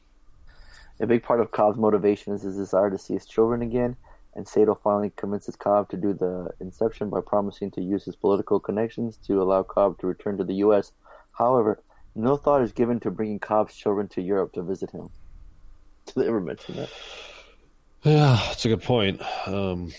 a 0.99 1.07
big 1.07 1.23
part 1.23 1.39
of 1.39 1.51
Cobb's 1.51 1.77
motivation 1.77 2.34
is 2.34 2.43
his 2.43 2.57
desire 2.57 2.89
to 2.89 2.97
see 2.97 3.14
his 3.14 3.26
children 3.26 3.61
again. 3.61 3.95
And 4.35 4.47
Sato 4.47 4.76
finally 4.76 5.11
convinces 5.15 5.55
Cobb 5.55 5.89
to 5.89 5.97
do 5.97 6.14
the 6.14 6.49
inception 6.59 7.09
by 7.09 7.22
promising 7.22 7.72
to 7.72 7.81
use 7.81 8.05
his 8.05 8.15
political 8.15 8.59
connections 8.59 9.18
to 9.26 9.41
allow 9.41 9.64
Cobb 9.64 9.97
to 9.99 10.07
return 10.07 10.38
to 10.38 10.43
the 10.43 10.55
U.S. 10.55 10.91
However, 11.31 11.81
no 12.14 12.38
thought 12.38 12.61
is 12.61 12.72
given 12.72 12.99
to 12.99 13.11
bringing 13.11 13.39
Cobb's 13.39 13.76
children 13.76 14.07
to 14.09 14.22
Europe 14.22 14.53
to 14.53 14.61
visit 14.61 14.91
him. 14.91 15.09
Did 16.05 16.15
they 16.15 16.27
ever 16.27 16.39
mention 16.39 16.76
that? 16.76 16.89
Yeah, 18.03 18.39
that's 18.47 18.64
a 18.65 18.69
good 18.69 18.84
point. 18.84 19.22
Um, 19.47 19.91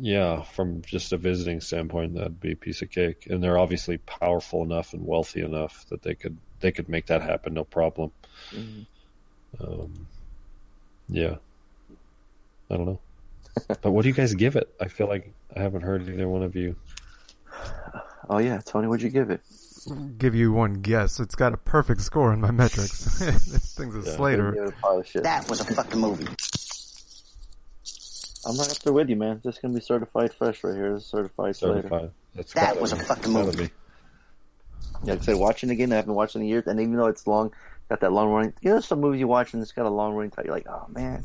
yeah, 0.00 0.42
from 0.42 0.82
just 0.82 1.12
a 1.12 1.16
visiting 1.16 1.60
standpoint, 1.60 2.14
that'd 2.14 2.40
be 2.40 2.52
a 2.52 2.56
piece 2.56 2.80
of 2.82 2.90
cake. 2.90 3.26
And 3.28 3.42
they're 3.42 3.58
obviously 3.58 3.98
powerful 3.98 4.62
enough 4.62 4.92
and 4.94 5.06
wealthy 5.06 5.42
enough 5.42 5.84
that 5.90 6.02
they 6.02 6.14
could 6.14 6.36
they 6.60 6.72
could 6.72 6.88
make 6.88 7.06
that 7.06 7.22
happen, 7.22 7.54
no 7.54 7.64
problem. 7.64 8.10
Mhm. 8.52 8.86
Um, 9.60 10.06
yeah, 11.08 11.36
I 12.70 12.76
don't 12.76 12.86
know. 12.86 13.00
but 13.82 13.90
what 13.90 14.02
do 14.02 14.08
you 14.08 14.14
guys 14.14 14.34
give 14.34 14.56
it? 14.56 14.72
I 14.80 14.88
feel 14.88 15.08
like 15.08 15.32
I 15.56 15.60
haven't 15.60 15.82
heard 15.82 16.08
either 16.08 16.28
one 16.28 16.42
of 16.42 16.54
you. 16.56 16.76
Oh 18.28 18.38
yeah, 18.38 18.60
Tony, 18.64 18.86
what'd 18.86 19.02
you 19.02 19.10
give 19.10 19.30
it? 19.30 19.40
Give 20.18 20.34
you 20.34 20.52
one 20.52 20.74
guess. 20.74 21.18
It's 21.20 21.34
got 21.34 21.52
a 21.54 21.56
perfect 21.56 22.02
score 22.02 22.32
in 22.32 22.40
my 22.40 22.50
metrics. 22.50 23.18
this 23.18 23.74
thing's 23.74 23.94
a 23.96 24.08
Yeah. 24.10 24.16
Slater. 24.16 24.52
Give 24.52 24.64
it 24.64 24.68
a 24.68 24.72
pile 24.80 24.98
of 25.00 25.06
shit. 25.06 25.22
That 25.24 25.48
was 25.48 25.60
a 25.60 25.74
fucking 25.74 25.98
movie. 26.00 26.28
I'm 28.46 28.56
right 28.56 28.70
up 28.70 28.78
there 28.78 28.92
with 28.92 29.08
you, 29.10 29.16
man. 29.16 29.40
This 29.44 29.56
is 29.56 29.60
gonna 29.60 29.74
be 29.74 29.80
certified 29.80 30.32
fresh 30.34 30.62
right 30.64 30.74
here. 30.74 30.94
This 30.94 31.02
is 31.04 31.08
certified 31.10 31.56
Slater. 31.56 31.82
Certified. 31.82 32.10
That's 32.34 32.52
That 32.54 32.68
gotta 32.68 32.80
was 32.80 32.92
a 32.92 32.96
fucking 32.96 33.32
movie. 33.32 33.64
be. 33.64 33.70
Yeah, 35.04 35.12
like 35.14 35.22
I 35.22 35.24
said, 35.24 35.36
watching 35.36 35.70
again, 35.70 35.92
I 35.92 35.96
haven't 35.96 36.14
watched 36.14 36.36
in 36.36 36.44
years, 36.44 36.66
and 36.66 36.78
even 36.80 36.96
though 36.96 37.06
it's 37.06 37.26
long, 37.26 37.52
got 37.88 38.00
that 38.00 38.12
long 38.12 38.30
running. 38.30 38.52
You 38.60 38.70
know, 38.70 38.80
some 38.80 39.00
movies 39.00 39.20
you 39.20 39.28
watch 39.28 39.52
and 39.54 39.62
it's 39.62 39.72
got 39.72 39.86
a 39.86 39.90
long 39.90 40.14
running 40.14 40.30
time. 40.30 40.44
You're 40.46 40.54
like, 40.54 40.68
oh 40.68 40.86
man. 40.88 41.24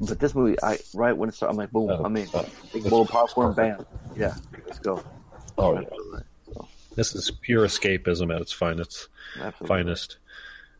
But 0.00 0.18
this 0.18 0.34
movie, 0.34 0.56
I 0.62 0.78
right 0.92 1.16
when 1.16 1.28
it 1.28 1.34
started, 1.34 1.52
I'm 1.52 1.56
like, 1.56 1.70
boom, 1.70 1.88
Oh, 1.90 2.04
I'm 2.04 2.16
in. 2.16 2.26
Big 2.72 2.82
this 2.82 2.90
bowl 2.90 3.02
of 3.02 3.08
is 3.08 3.12
popcorn, 3.12 3.54
bam. 3.54 3.86
Yeah, 4.16 4.34
let's 4.66 4.78
go. 4.80 5.02
Oh 5.56 5.78
yeah. 5.80 6.60
This 6.96 7.14
is 7.14 7.30
pure 7.30 7.66
escapism 7.66 8.34
at 8.34 8.40
its 8.40 8.52
finest. 8.52 9.08
Absolutely. 9.40 9.66
finest. 9.68 10.18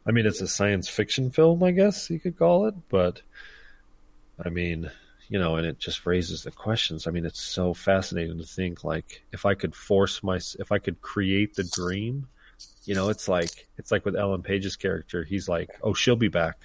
I 0.07 0.11
mean, 0.13 0.27
it's 0.27 0.41
a 0.41 0.47
science 0.49 0.89
fiction 0.89 1.31
film, 1.31 1.63
I 1.63 1.71
guess 1.73 2.11
you 2.11 2.21
could 2.21 2.39
call 2.39 2.67
it, 2.67 2.75
but 2.89 3.23
I 4.45 4.49
mean, 4.51 4.91
you 5.29 5.39
know, 5.39 5.57
and 5.57 5.67
it 5.67 5.79
just 5.79 6.05
raises 6.07 6.43
the 6.43 6.51
questions. 6.51 7.07
I 7.07 7.11
mean, 7.11 7.25
it's 7.25 7.41
so 7.41 7.75
fascinating 7.75 8.39
to 8.39 8.45
think 8.45 8.85
like 8.85 9.25
if 9.33 9.47
I 9.47 9.55
could 9.55 9.75
force 9.75 10.23
my, 10.23 10.37
if 10.59 10.71
I 10.71 10.79
could 10.79 11.01
create 11.01 11.55
the 11.55 11.65
dream, 11.65 12.27
you 12.85 12.95
know, 12.95 13.09
it's 13.09 13.29
like 13.29 13.69
it's 13.79 13.91
like 13.91 14.05
with 14.05 14.17
Ellen 14.17 14.43
Page's 14.43 14.77
character. 14.77 15.25
He's 15.25 15.49
like, 15.49 15.71
oh, 15.83 15.95
she'll 15.95 16.17
be 16.17 16.29
back. 16.29 16.57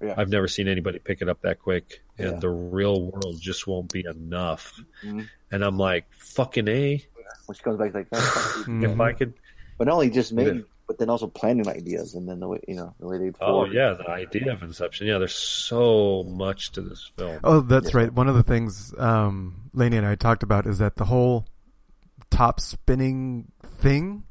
Yeah. 0.00 0.14
I've 0.16 0.28
never 0.28 0.46
seen 0.46 0.68
anybody 0.68 1.00
pick 1.00 1.22
it 1.22 1.28
up 1.28 1.40
that 1.42 1.58
quick, 1.58 2.02
and 2.18 2.34
Yeah. 2.34 2.38
the 2.38 2.48
real 2.50 3.10
world 3.10 3.40
just 3.40 3.66
won't 3.66 3.92
be 3.92 4.04
enough. 4.08 4.80
Mhm. 5.02 5.26
And 5.50 5.64
I'm 5.64 5.76
like, 5.76 6.06
fucking 6.12 6.68
a. 6.68 7.04
When 7.46 7.56
she 7.56 7.62
comes 7.62 7.78
back, 7.78 7.94
like 7.94 8.08
that. 8.10 8.22
Mhm. 8.68 8.92
If 8.92 9.00
I 9.00 9.12
could 9.12 9.34
but 9.76 9.86
not 9.86 9.94
only 9.94 10.10
just 10.10 10.32
maybe, 10.32 10.58
Yeah. 10.58 10.62
But 10.88 10.98
then 10.98 11.10
also 11.10 11.28
planning 11.28 11.68
ideas, 11.68 12.14
and 12.14 12.28
then 12.28 12.40
the 12.40 12.48
way 12.48 12.60
you 12.66 12.74
know 12.74 12.94
the 12.98 13.06
way 13.06 13.18
they. 13.18 13.32
Oh 13.40 13.66
yeah, 13.66 13.92
the 13.92 14.10
idea 14.10 14.52
of 14.52 14.62
Inception. 14.62 15.06
Yeah, 15.06 15.18
there's 15.18 15.34
so 15.34 16.24
much 16.26 16.72
to 16.72 16.80
this 16.80 17.12
film. 17.16 17.38
Oh, 17.44 17.60
that's 17.60 17.94
right. 17.94 18.12
One 18.12 18.26
of 18.26 18.34
the 18.34 18.42
things 18.42 18.92
um, 18.98 19.70
Lainey 19.74 19.98
and 19.98 20.06
I 20.06 20.16
talked 20.16 20.42
about 20.42 20.66
is 20.66 20.78
that 20.78 20.96
the 20.96 21.04
whole 21.04 21.46
top 22.30 22.58
spinning 22.58 23.52
thing 23.62 24.24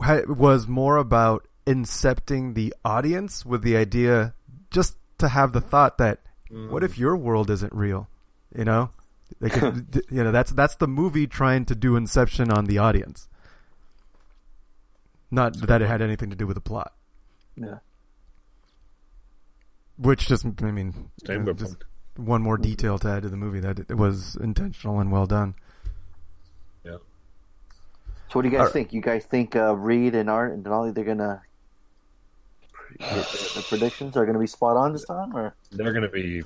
was 0.00 0.66
more 0.66 0.96
about 0.96 1.46
incepting 1.66 2.54
the 2.54 2.74
audience 2.84 3.44
with 3.44 3.62
the 3.62 3.76
idea 3.76 4.34
just 4.70 4.96
to 5.18 5.28
have 5.28 5.52
the 5.52 5.60
thought 5.60 5.98
that 5.98 6.20
what 6.50 6.84
if 6.84 6.98
your 6.98 7.16
world 7.16 7.50
isn't 7.50 7.72
real? 7.72 8.08
You 8.56 8.64
know, 8.64 8.90
they 9.40 9.48
could, 9.48 10.02
you 10.10 10.22
know 10.22 10.32
that's 10.32 10.52
that's 10.52 10.76
the 10.76 10.88
movie 10.88 11.26
trying 11.26 11.64
to 11.66 11.74
do 11.74 11.96
Inception 11.96 12.50
on 12.52 12.66
the 12.66 12.78
audience, 12.78 13.28
not 15.32 15.56
that 15.66 15.82
it 15.82 15.88
had 15.88 16.00
anything 16.02 16.30
to 16.30 16.36
do 16.36 16.46
with 16.46 16.54
the 16.54 16.60
plot. 16.60 16.92
Yeah. 17.56 17.78
Which 19.98 20.28
just, 20.28 20.44
I 20.62 20.70
mean, 20.70 21.10
Same 21.26 21.42
uh, 21.42 21.44
with 21.46 21.58
just 21.58 21.76
one 22.16 22.42
more 22.42 22.58
detail 22.58 22.98
to 22.98 23.08
add 23.08 23.22
to 23.22 23.28
the 23.28 23.36
movie 23.36 23.60
that 23.60 23.78
it 23.78 23.96
was 23.96 24.36
intentional 24.36 25.00
and 25.00 25.10
well 25.10 25.26
done. 25.26 25.54
Yeah. 26.84 26.96
So 28.28 28.32
what 28.38 28.42
do 28.42 28.48
you 28.48 28.52
guys 28.52 28.58
Alright. 28.60 28.72
think? 28.72 28.92
You 28.92 29.00
guys 29.00 29.24
think 29.24 29.56
uh, 29.56 29.74
Reed 29.74 30.14
and 30.14 30.28
Art 30.28 30.52
and 30.52 30.64
Denali 30.64 30.94
they're 30.94 31.04
gonna 31.04 31.42
the, 32.98 33.04
the 33.56 33.64
predictions 33.68 34.16
are 34.16 34.26
gonna 34.26 34.38
be 34.38 34.46
spot 34.46 34.76
on 34.76 34.92
this 34.92 35.04
time, 35.04 35.34
or 35.36 35.54
They're 35.70 35.92
going 35.92 36.02
to 36.02 36.08
be 36.08 36.42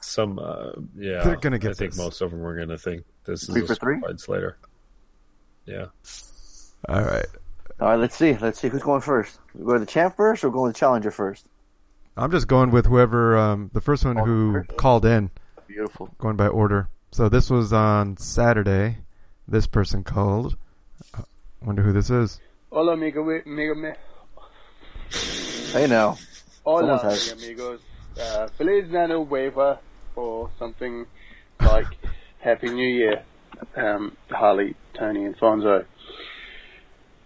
some, 0.00 0.38
uh, 0.40 0.72
yeah. 0.96 1.22
They're 1.22 1.36
gonna 1.36 1.58
get 1.58 1.72
I 1.72 1.74
think 1.74 1.92
this. 1.92 1.98
most 1.98 2.20
of 2.20 2.30
them 2.30 2.44
are 2.44 2.56
going 2.56 2.68
to 2.68 2.78
think 2.78 3.04
this 3.24 3.42
is 3.44 3.48
Three 3.50 3.62
a 3.62 3.66
for 3.66 3.74
three? 3.76 3.94
certified 4.00 4.20
Slater. 4.20 4.56
Yeah. 5.66 5.86
All 6.88 7.02
right. 7.02 7.26
All 7.80 7.88
right? 7.88 7.96
Let's 7.98 8.16
see. 8.16 8.36
Let's 8.36 8.60
see 8.60 8.68
who's 8.68 8.82
going 8.82 9.00
first. 9.00 9.38
We 9.54 9.64
go 9.64 9.72
with 9.72 9.80
the 9.82 9.86
champ 9.86 10.16
first, 10.16 10.44
or 10.44 10.50
go 10.50 10.62
with 10.64 10.74
the 10.74 10.78
challenger 10.78 11.10
first? 11.10 11.46
I'm 12.16 12.30
just 12.30 12.48
going 12.48 12.70
with 12.70 12.86
whoever, 12.86 13.36
um, 13.36 13.70
the 13.74 13.80
first 13.80 14.04
one 14.04 14.16
who 14.16 14.62
called 14.76 15.04
in, 15.04 15.30
Beautiful. 15.66 16.08
going 16.18 16.36
by 16.36 16.48
order. 16.48 16.88
So 17.12 17.28
this 17.28 17.50
was 17.50 17.72
on 17.72 18.16
Saturday. 18.16 18.98
This 19.48 19.66
person 19.66 20.02
called. 20.02 20.56
Uh, 21.16 21.22
Wonder 21.64 21.82
who 21.82 21.92
this 21.92 22.10
is. 22.10 22.40
Hola, 22.72 22.92
amigo, 22.94 23.20
amigo, 23.22 23.74
me. 23.74 23.90
Hey 25.72 25.86
now, 25.86 26.16
Hola, 26.64 26.98
Someone's 26.98 27.28
had- 27.30 27.38
amigos. 27.38 27.80
Uh, 28.20 28.46
Feliz 28.56 28.92
Ano 28.94 29.24
Nueva, 29.24 29.78
or 30.16 30.50
something 30.58 31.04
like 31.60 31.86
Happy 32.40 32.70
New 32.70 32.86
Year, 32.88 33.22
um, 33.76 34.16
Harley, 34.30 34.74
Tony, 34.94 35.24
and 35.26 35.36
Fonzo. 35.38 35.84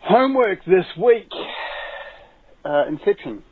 Homework 0.02 0.64
this 0.64 0.86
week. 0.96 1.30
Uh, 2.64 2.84
Inception. 2.88 3.42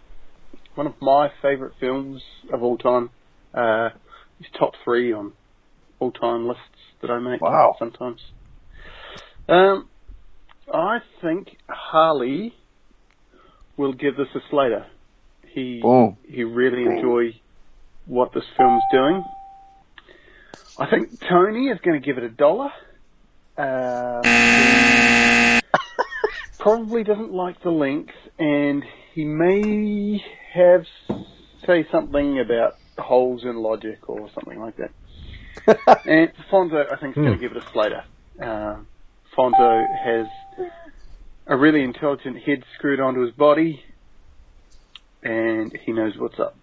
One 0.75 0.87
of 0.87 0.95
my 1.01 1.31
favourite 1.43 1.75
films 1.81 2.23
of 2.53 2.63
all 2.63 2.79
time. 2.79 3.11
Uh, 3.55 3.91
it's 4.41 4.49
top 4.59 4.73
three 4.85 5.13
on 5.13 5.33
all 5.99 6.13
time 6.13 6.47
lists 6.47 6.63
that 7.03 7.11
I 7.11 7.19
make 7.19 7.41
Wow. 7.41 7.77
sometimes. 7.79 8.21
Um, 9.49 9.89
I 10.73 10.99
think 11.23 11.57
Harley 11.69 12.55
will 13.77 13.93
give 13.93 14.17
this 14.17 14.29
a 14.35 14.41
Slater. 14.51 14.87
He 15.49 15.81
boom. 15.81 16.17
he 16.29 16.45
really 16.45 16.85
enjoy 16.85 17.41
what 18.07 18.33
this 18.33 18.45
film's 18.57 18.83
doing. 18.93 19.25
I 20.79 20.87
think 20.89 21.19
Tony 21.29 21.69
is 21.69 21.79
going 21.81 22.01
to 22.01 22.05
give 22.07 22.19
it 22.19 22.25
a 22.25 22.29
dollar. 22.29 22.71
He 23.57 23.63
probably 26.59 27.05
doesn't 27.05 27.33
like 27.33 27.63
the 27.63 27.71
length, 27.71 28.13
and 28.39 28.85
he 29.15 29.25
may 29.25 30.23
have 30.53 30.87
say 31.67 31.87
something 31.91 32.41
about 32.41 32.75
holes 32.99 33.45
in 33.45 33.57
logic 33.57 34.09
or 34.09 34.29
something 34.35 34.59
like 34.59 34.77
that. 34.77 34.91
and 36.07 36.33
Fonzo, 36.51 36.85
I 36.91 36.97
think, 36.97 37.17
is 37.17 37.23
going 37.23 37.39
to 37.39 37.39
give 37.39 37.53
it 37.57 37.63
a 37.63 37.73
Slater. 37.73 38.05
Um, 38.41 38.87
Fonzo 39.37 39.87
has 40.05 40.27
a 41.47 41.57
really 41.57 41.83
intelligent 41.83 42.39
head 42.43 42.65
screwed 42.75 43.01
onto 43.01 43.21
his 43.21 43.35
body, 43.35 43.83
and 45.23 45.77
he 45.85 45.93
knows 45.93 46.17
what's 46.17 46.39
up. 46.39 46.57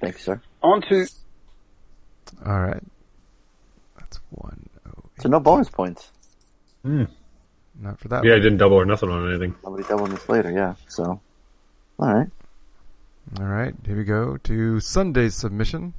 Thank 0.00 0.14
you, 0.14 0.20
sir. 0.20 0.42
On 0.62 0.82
to 0.82 1.06
All 2.44 2.60
right. 2.60 2.82
That's 3.98 4.20
one. 4.30 4.68
Oh, 4.86 5.04
So 5.20 5.28
no 5.28 5.40
bonus 5.40 5.68
points. 5.68 6.10
Not 7.80 7.98
for 7.98 8.08
that. 8.08 8.24
Yeah, 8.24 8.34
I 8.34 8.38
didn't 8.38 8.58
double 8.58 8.76
or 8.76 8.84
nothing 8.84 9.10
on 9.10 9.28
anything. 9.28 9.54
Nobody 9.64 9.84
doubling 9.84 10.12
this 10.12 10.28
later. 10.28 10.50
Yeah. 10.50 10.74
So, 10.88 11.20
all 11.98 12.14
right. 12.14 12.28
All 13.38 13.46
right. 13.46 13.74
Here 13.86 13.96
we 13.96 14.04
go 14.04 14.36
to 14.36 14.80
Sunday's 14.80 15.34
submission. 15.34 15.94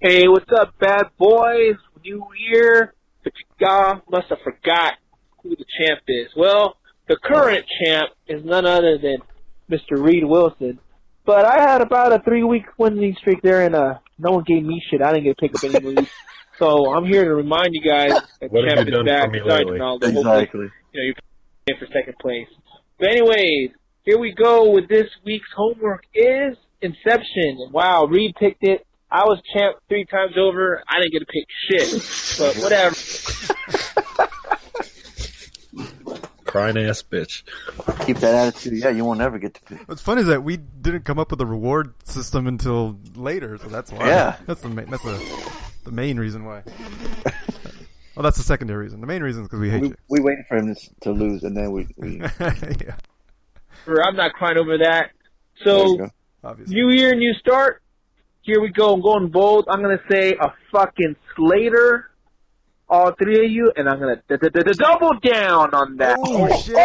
Hey, 0.00 0.26
what's 0.28 0.50
up, 0.52 0.78
bad 0.78 1.06
boys? 1.18 1.76
New 2.04 2.26
year, 2.50 2.94
but 3.22 3.32
y'all 3.60 4.02
must 4.10 4.28
have 4.30 4.38
forgot 4.42 4.94
who 5.42 5.50
the 5.50 5.64
champ 5.78 6.00
is. 6.08 6.28
Well, 6.36 6.76
the 7.08 7.16
current 7.22 7.64
champ 7.80 8.10
is 8.26 8.44
none 8.44 8.66
other 8.66 8.98
than 8.98 9.18
Mr. 9.70 10.02
Reed 10.02 10.24
Wilson. 10.24 10.80
But 11.24 11.44
I 11.44 11.62
had 11.62 11.82
about 11.82 12.12
a 12.12 12.18
three 12.24 12.42
week 12.42 12.64
winning 12.78 13.14
streak 13.20 13.42
there, 13.42 13.62
and 13.62 13.76
uh, 13.76 13.98
no 14.18 14.32
one 14.32 14.44
gave 14.44 14.64
me 14.64 14.82
shit. 14.90 15.00
I 15.02 15.12
didn't 15.12 15.24
get 15.24 15.38
to 15.38 15.48
pick 15.48 15.54
up 15.54 15.64
any 15.64 15.84
movies. 15.84 16.10
so 16.62 16.92
I'm 16.94 17.04
here 17.04 17.24
to 17.24 17.34
remind 17.34 17.70
you 17.72 17.80
guys 17.82 18.12
that 18.40 18.52
What 18.52 18.68
have 18.68 18.86
is 18.86 18.94
done 18.94 19.06
back. 19.06 19.24
for 19.26 19.30
me 19.32 19.40
Sorry. 19.46 19.64
Ronaldo. 19.64 20.12
Hopefully, 20.14 20.48
you 20.52 20.60
know, 20.60 20.70
you're 20.94 21.14
playing 21.66 21.80
for 21.80 21.86
second 21.92 22.14
place. 22.20 22.46
But 22.98 23.08
anyways, 23.10 23.70
here 24.04 24.18
we 24.18 24.32
go 24.32 24.70
with 24.70 24.88
this 24.88 25.08
week's 25.24 25.48
homework 25.56 26.04
is 26.14 26.56
Inception. 26.80 27.70
Wow, 27.72 28.04
Reed 28.06 28.34
picked 28.38 28.62
it. 28.62 28.86
I 29.10 29.24
was 29.24 29.40
champ 29.52 29.76
three 29.88 30.04
times 30.04 30.34
over. 30.38 30.82
I 30.88 31.00
didn't 31.00 31.12
get 31.12 31.18
to 31.20 31.26
pick 31.26 31.46
shit. 31.68 31.90
But 32.38 32.56
whatever. 32.62 32.94
Crying 36.44 36.76
ass 36.76 37.02
bitch. 37.02 37.42
Keep 38.04 38.18
that 38.18 38.34
attitude. 38.34 38.74
Yeah, 38.74 38.90
you 38.90 39.04
won't 39.04 39.20
ever 39.22 39.38
get 39.38 39.54
to 39.54 39.60
pick. 39.62 39.88
What's 39.88 40.02
funny 40.02 40.20
is 40.20 40.26
that 40.28 40.44
we 40.44 40.58
didn't 40.58 41.04
come 41.04 41.18
up 41.18 41.30
with 41.30 41.40
a 41.40 41.46
reward 41.46 41.94
system 42.04 42.46
until 42.46 42.98
later, 43.14 43.56
so 43.58 43.68
that's 43.68 43.90
why. 43.90 44.06
Yeah. 44.06 44.36
That's 44.46 44.60
the 44.60 44.68
main, 44.68 44.90
that's 44.90 45.02
the, 45.02 45.18
the 45.84 45.92
main 45.92 46.18
reason 46.18 46.44
why. 46.44 46.62
well, 48.14 48.22
that's 48.22 48.36
the 48.36 48.42
secondary 48.42 48.84
reason. 48.84 49.00
The 49.00 49.06
main 49.06 49.22
reason 49.22 49.42
is 49.42 49.48
because 49.48 49.60
we 49.60 49.70
hate 49.70 49.82
We, 49.82 49.88
you. 49.88 49.96
we 50.08 50.20
waited 50.20 50.44
for 50.48 50.56
him 50.56 50.74
to 51.02 51.10
lose, 51.10 51.42
and 51.44 51.56
then 51.56 51.72
we. 51.72 51.86
we 51.96 52.20
yeah, 52.40 52.96
I'm 54.04 54.16
not 54.16 54.32
crying 54.34 54.58
over 54.58 54.78
that. 54.78 55.10
So, 55.64 56.08
obviously. 56.44 56.74
new 56.74 56.90
year, 56.90 57.14
new 57.14 57.34
start. 57.34 57.82
Here 58.42 58.60
we 58.60 58.70
go. 58.70 58.92
I'm 58.94 59.00
going 59.02 59.28
bold. 59.28 59.66
I'm 59.68 59.80
gonna 59.82 60.00
say 60.10 60.34
a 60.34 60.52
fucking 60.72 61.16
Slater. 61.36 62.08
All 62.88 63.12
three 63.12 63.46
of 63.46 63.50
you, 63.50 63.72
and 63.74 63.88
I'm 63.88 63.98
gonna 64.00 64.22
double 64.28 65.12
down 65.22 65.72
on 65.72 65.96
that. 65.96 66.18
Oh 66.20 66.60
shit! 66.60 66.76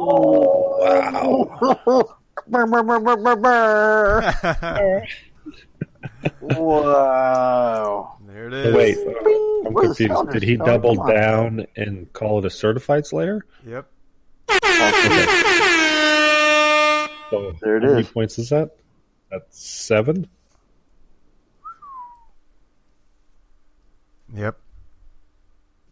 Oh, 0.00 1.44
brr, 2.46 2.64
brr, 3.36 5.02
wow. 6.40 8.16
there 8.26 8.48
it 8.48 8.54
is. 8.54 8.74
Wait, 8.74 8.98
I'm 9.66 9.72
Where's 9.72 9.96
confused. 9.96 10.30
Did 10.30 10.42
he 10.42 10.54
is? 10.54 10.60
Oh, 10.60 10.66
double 10.66 10.94
down 11.06 11.66
and 11.76 12.12
call 12.12 12.38
it 12.38 12.44
a 12.44 12.50
certified 12.50 13.06
Slayer? 13.06 13.44
Yep. 13.66 13.86
Oh, 17.30 17.30
so 17.30 17.56
There 17.60 17.76
it 17.76 17.82
how 17.82 17.90
many 17.90 18.04
points 18.04 18.38
is 18.38 18.48
that? 18.50 18.70
That's 19.30 19.60
seven. 19.60 20.26
Yep. 24.34 24.58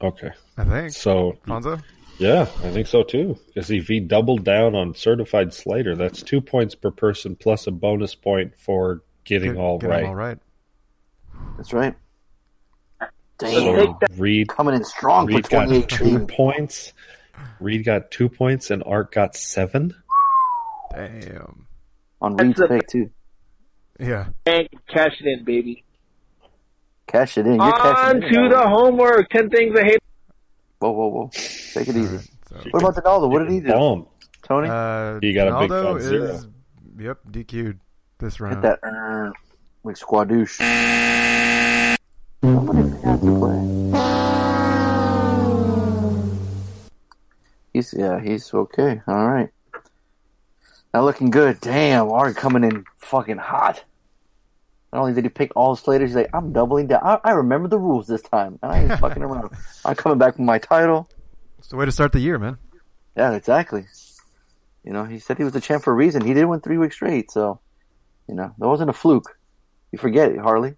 Okay, 0.03 0.31
I 0.59 0.65
think. 0.65 0.93
so 0.93 1.39
Fonzo? 1.47 1.82
yeah, 2.19 2.43
I 2.43 2.70
think 2.70 2.86
so 2.86 3.03
too. 3.03 3.39
Because 3.47 3.70
if 3.70 3.89
he 3.89 3.98
doubled 4.01 4.44
down 4.44 4.74
on 4.74 4.94
certified 4.94 5.55
Slater, 5.55 5.97
that's 5.97 6.23
two 6.23 6.43
points 6.43 6.74
per 6.74 6.90
person 6.90 7.35
plus 7.35 7.66
a 7.66 7.70
bonus 7.70 8.15
point 8.15 8.55
for 8.57 9.03
getting 9.27 9.53
Get- 9.53 9.61
all 9.61 9.78
get 9.78 9.90
'em 9.90 9.97
right. 9.97 10.05
all 10.07 10.15
right. 10.15 10.39
That's 11.59 11.73
right. 11.73 11.94
So 13.01 13.07
Damn. 13.39 13.98
take. 13.98 14.19
Reed, 14.19 14.48
Coming 14.48 14.74
in 14.77 14.85
strong 14.85 15.27
for 15.28 15.35
Reed 15.35 15.48
got 15.51 15.69
two 15.90 16.27
points. 16.27 16.94
Reed 17.61 17.85
got 17.85 18.11
two 18.11 18.31
points, 18.31 18.70
and 18.70 18.82
Art 18.86 19.12
got 19.12 19.36
seven. 19.36 19.94
Damn. 20.94 21.66
On 22.23 22.35
That's 22.35 22.47
Reed's 22.47 22.59
the- 22.61 22.69
pick, 22.69 22.86
too. 22.89 23.11
Yeah. 24.01 24.28
bank 24.44 24.69
and 24.73 24.86
cash 24.86 25.20
it 25.20 25.27
in, 25.27 25.44
baby. 25.44 25.85
Cash 27.07 27.36
it 27.39 27.47
in. 27.47 27.55
You're 27.55 27.62
On 27.62 27.73
cashing 27.73 28.23
in 28.23 28.32
to 28.32 28.48
now. 28.48 28.48
the 28.62 28.69
homework. 28.69 29.28
Ten 29.31 29.48
things 29.51 29.77
I 29.78 29.85
hate. 29.85 29.98
Whoa, 30.78 30.90
whoa, 30.93 31.07
whoa. 31.09 31.31
Take 31.32 31.89
it 31.89 31.97
easy. 31.97 32.19
So, 32.48 32.57
What 32.70 32.82
about 32.82 32.94
Donaldo? 32.97 33.28
What 33.28 33.40
did 33.40 33.51
he 33.51 33.61
do? 33.61 33.69
Bomb. 33.69 34.07
Tony? 34.43 34.69
uh, 34.69 35.19
He 35.20 35.32
got 35.35 35.48
a 35.48 35.61
big 35.61 35.70
Ronaldo 35.70 36.01
zero. 36.01 36.24
is, 36.24 36.48
yep, 36.98 37.19
DQ'd 37.31 37.78
this 38.19 38.39
Hit 38.39 38.63
that 38.63 38.79
uh, 38.83 39.31
like 39.85 39.97
squadouche. 39.97 40.57
Somebody 42.43 42.91
forgot 42.91 43.21
to 43.21 43.39
play. 43.39 43.61
He's 47.73 47.95
yeah, 47.97 48.21
he's 48.21 48.53
okay. 48.55 49.03
All 49.07 49.29
right. 49.29 49.51
Now 50.95 51.05
looking 51.05 51.31
good. 51.31 51.61
Damn, 51.61 52.11
Art 52.11 52.37
coming 52.37 52.65
in 52.65 52.85
fucking 52.97 53.37
hot. 53.37 53.85
Not 54.93 55.01
only 55.01 55.13
did 55.13 55.25
he 55.25 55.29
pick 55.29 55.53
all 55.55 55.77
Slaters, 55.77 56.09
he's 56.09 56.17
like, 56.17 56.31
I'm 56.33 56.55
doubling 56.55 56.87
down. 56.87 57.01
I, 57.03 57.19
I 57.23 57.31
remember 57.33 57.69
the 57.69 57.79
rules 57.79 58.07
this 58.07 58.23
time, 58.23 58.59
and 58.63 58.73
I 58.73 58.79
ain't 58.83 58.93
fucking 59.01 59.23
around. 59.23 59.51
I'm 59.85 59.95
coming 59.95 60.17
back 60.17 60.39
with 60.39 60.47
my 60.47 60.59
title. 60.59 61.11
It's 61.59 61.69
the 61.69 61.77
way 61.77 61.85
to 61.85 61.93
start 61.93 62.13
the 62.13 62.21
year, 62.21 62.39
man. 62.39 62.57
Yeah, 63.15 63.33
exactly. 63.33 63.85
You 64.85 64.93
know, 64.93 65.05
he 65.05 65.19
said 65.19 65.37
he 65.37 65.45
was 65.45 65.53
the 65.53 65.61
champ 65.61 65.85
for 65.85 65.93
a 65.93 65.97
reason. 65.97 66.25
He 66.25 66.33
did 66.33 66.47
win 66.47 66.61
three 66.61 66.79
weeks 66.79 66.95
straight, 66.95 67.31
so 67.31 67.61
you 68.28 68.35
know 68.35 68.53
that 68.59 68.69
wasn't 68.69 68.90
a 68.90 68.94
fluke. 68.94 69.36
You 69.93 69.98
forget 69.98 70.32
it, 70.32 70.39
Harley. 70.39 70.74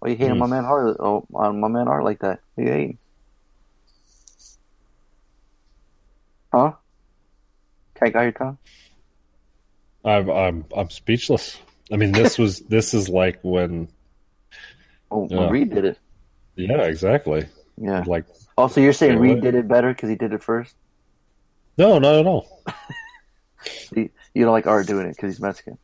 Why 0.00 0.10
you 0.10 0.16
hating 0.16 0.34
Hmm. 0.34 0.38
my 0.38 0.46
man 0.46 0.64
Harley? 0.64 0.96
Oh, 0.98 1.26
on 1.34 1.60
my 1.60 1.68
man 1.68 1.88
Art 1.88 2.04
like 2.04 2.20
that? 2.20 2.40
Who 2.56 2.62
you 2.64 2.68
hating? 2.72 2.98
Huh? 6.52 6.72
Can't 7.98 8.12
got 8.12 8.22
your 8.22 8.32
tongue? 8.32 8.58
I'm 10.04 10.30
I'm 10.30 10.64
I'm 10.76 10.90
speechless. 10.90 11.58
I 11.92 11.96
mean, 11.96 12.12
this 12.12 12.38
was 12.38 12.60
this 12.68 12.94
is 12.94 13.08
like 13.08 13.40
when 13.42 13.88
Oh, 15.10 15.26
when 15.26 15.50
Reed 15.50 15.70
did 15.70 15.84
it. 15.84 15.98
yeah, 16.56 16.82
exactly. 16.82 17.46
Yeah. 17.76 18.04
Like 18.06 18.26
Also, 18.56 18.80
you're 18.80 18.92
saying 18.92 19.18
Reed 19.18 19.40
did 19.42 19.54
it 19.54 19.66
better 19.68 19.92
because 19.92 20.08
he 20.08 20.16
did 20.16 20.32
it 20.32 20.42
first. 20.42 20.74
no, 21.76 21.98
not 21.98 22.14
at 22.16 22.26
all. 22.26 22.62
You 23.94 24.08
you 24.32 24.44
don't 24.44 24.52
like 24.52 24.66
Art 24.66 24.86
doing 24.86 25.04
it 25.06 25.16
because 25.16 25.34
he's 25.34 25.40
Mexican. 25.40 25.76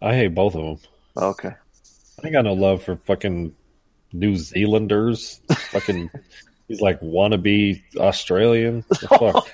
I 0.00 0.14
hate 0.14 0.34
both 0.34 0.54
of 0.54 0.62
them. 0.62 0.78
Okay. 1.16 1.52
I 2.22 2.30
got 2.30 2.44
no 2.44 2.52
love 2.54 2.82
for 2.82 2.96
fucking 2.96 3.54
New 4.12 4.36
Zealanders. 4.36 5.40
fucking, 5.70 6.10
he's 6.68 6.80
like 6.80 7.00
wannabe 7.00 7.82
Australian. 7.96 8.84
The 8.88 9.08
fuck? 9.18 9.48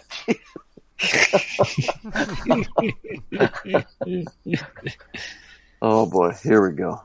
Oh 5.81 6.06
boy, 6.06 6.32
here 6.43 6.66
we 6.66 6.74
go. 6.74 7.02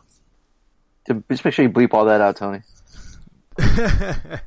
Just 1.08 1.46
make 1.46 1.54
sure 1.54 1.64
you 1.64 1.72
bleep 1.72 1.94
all 1.94 2.06
that 2.06 2.22
out, 2.22 2.36
Tony. 2.36 2.62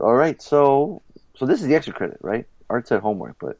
All 0.00 0.14
right, 0.14 0.40
so 0.42 1.02
so 1.36 1.46
this 1.46 1.60
is 1.62 1.68
the 1.68 1.74
extra 1.74 1.94
credit, 1.94 2.18
right? 2.20 2.46
Art 2.68 2.88
said 2.88 3.00
homework, 3.00 3.36
but 3.40 3.58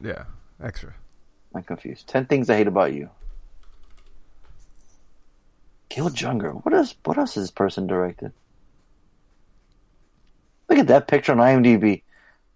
yeah, 0.00 0.24
extra. 0.62 0.94
I'm 1.54 1.62
confused. 1.62 2.06
Ten 2.08 2.26
things 2.26 2.50
I 2.50 2.56
hate 2.56 2.66
about 2.66 2.92
you. 2.92 3.10
Gil 5.88 6.10
Junger. 6.10 6.52
What 6.64 6.74
else? 6.74 6.94
What 7.04 7.18
else 7.18 7.34
has 7.34 7.44
this 7.44 7.50
person 7.50 7.86
directed? 7.86 8.32
Look 10.68 10.78
at 10.78 10.88
that 10.88 11.08
picture 11.08 11.32
on 11.32 11.38
IMDb. 11.38 12.02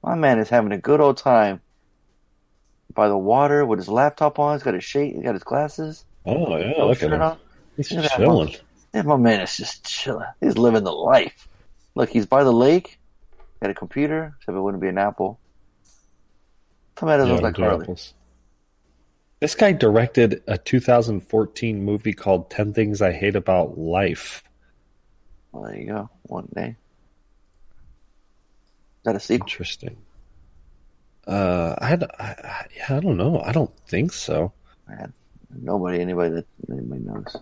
My 0.03 0.15
man 0.15 0.39
is 0.39 0.49
having 0.51 0.73
a 0.73 0.79
good 0.79 1.01
old 1.01 1.17
time 1.17 1.61
by 2.93 3.09
the 3.09 3.17
water 3.17 3.65
with 3.65 3.79
his 3.79 3.89
laptop 3.89 4.39
on. 4.39 4.55
He's 4.55 4.63
got 4.63 4.75
his 4.75 4.85
shade. 4.85 5.15
He's 5.15 5.25
got 5.25 5.35
his 5.35 5.45
glasses. 5.45 6.05
oh 6.27 6.57
yeah, 6.59 6.73
no 6.77 6.89
look 6.89 7.03
at 7.03 7.11
him. 7.13 7.23
on. 7.23 7.39
He's 7.77 7.89
that 7.89 8.11
chilling. 8.17 8.55
Yeah, 8.93 9.03
my 9.03 9.17
man 9.17 9.41
is 9.41 9.57
just 9.57 9.85
chilling. 9.87 10.27
He's 10.41 10.59
living 10.59 10.85
the 10.85 10.93
life. 10.93 11.49
Look, 11.95 12.11
he's 12.11 12.27
by 12.27 12.45
the 12.45 12.53
lake. 12.53 12.99
Got 13.63 13.71
a 13.71 13.75
computer, 13.75 14.35
except 14.39 14.57
it 14.57 14.61
wouldn't 14.61 14.83
be 14.83 14.89
an 14.89 14.99
Apple. 14.99 15.39
Tomatoes 16.97 17.29
Yeah, 17.29 17.35
look 17.35 17.43
like 17.43 17.57
Harley. 17.57 17.83
apples. 17.85 18.13
This 19.43 19.57
guy 19.57 19.73
directed 19.73 20.41
a 20.47 20.57
2014 20.57 21.85
movie 21.85 22.13
called 22.13 22.49
10 22.49 22.75
Things 22.75 23.03
I 23.03 23.11
Hate 23.11 23.35
About 23.35 23.77
Life. 23.77 24.45
Well, 25.51 25.65
there 25.65 25.77
you 25.81 25.87
go. 25.89 26.11
One 26.23 26.49
day. 26.55 26.77
Is 28.99 29.03
that 29.05 29.17
a 29.17 29.19
sequel? 29.21 29.49
Interesting. 29.49 29.97
Uh, 31.27 31.75
I, 31.77 31.95
I, 32.21 32.25
I, 32.25 32.67
yeah, 32.77 32.97
I 32.97 33.01
don't 33.01 33.17
know. 33.17 33.41
I 33.45 33.51
don't 33.51 33.77
think 33.89 34.13
so. 34.13 34.53
Man, 34.89 35.13
nobody, 35.61 35.99
anybody 36.01 36.37
that 36.37 36.47
anybody 36.71 37.01
knows. 37.01 37.37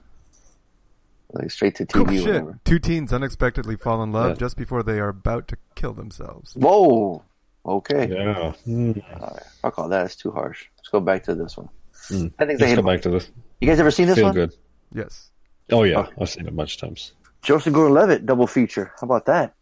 Like 1.35 1.51
straight 1.51 1.75
to 1.75 1.85
Cool 1.87 2.07
shit. 2.07 2.25
whatever. 2.27 2.59
Two 2.65 2.79
teens 2.79 3.13
unexpectedly 3.13 3.77
fall 3.77 4.03
in 4.03 4.11
love 4.11 4.31
Yeah. 4.31 4.35
just 4.37 4.57
before 4.57 4.83
they 4.83 5.01
are 5.01 5.11
about 5.11 5.49
to 5.49 5.59
kill 5.75 5.93
themselves. 5.93 6.55
Whoa. 6.55 7.23
Okay. 7.67 8.09
Yeah. 8.09 8.53
Hmm. 8.65 8.93
All 9.21 9.35
right. 9.35 9.43
Fuck 9.61 9.79
all 9.79 9.91
that. 9.91 10.07
It's 10.07 10.17
too 10.17 10.31
harsh. 10.31 10.65
Let's 10.79 10.89
go 10.89 11.01
back 11.01 11.25
to 11.25 11.35
this 11.35 11.59
one. 11.59 11.69
Hmm. 12.09 12.27
I 12.39 12.45
think 12.47 12.59
they 12.59 12.65
Let's 12.67 12.71
hate 12.73 12.77
go 12.77 12.83
back 12.83 13.03
to 13.03 13.11
this. 13.11 13.31
You 13.61 13.69
guys 13.69 13.79
ever 13.81 13.91
seen 13.91 14.07
this 14.07 14.17
Feel 14.17 14.27
one? 14.27 14.35
good. 14.35 14.55
Yes. 14.95 15.31
Oh, 15.71 15.85
yeah. 15.85 16.01
Okay. 16.01 16.13
I've 16.21 16.29
seen 16.29 16.47
it 16.47 16.49
a 16.49 16.53
bunch 16.53 16.75
of 16.77 16.81
times. 16.81 17.13
Joseph 17.43 17.73
Gordon-Levitt 17.73 18.27
double 18.27 18.47
feature. 18.47 18.93
How 19.01 19.05
about 19.05 19.27
that? 19.27 19.55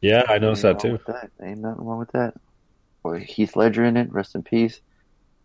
Yeah, 0.00 0.22
I 0.28 0.38
noticed 0.38 0.62
that 0.62 0.68
Ain't 0.70 0.76
nothing 0.84 0.90
too. 0.90 0.92
with 0.92 1.06
that. 1.06 1.30
Ain't 1.42 1.60
nothing 1.60 1.84
wrong 1.84 1.98
with 1.98 2.12
that. 2.12 2.34
Boy, 3.02 3.20
Heath 3.20 3.54
Ledger 3.56 3.84
in 3.84 3.96
it. 3.96 4.12
Rest 4.12 4.34
in 4.34 4.42
peace. 4.42 4.80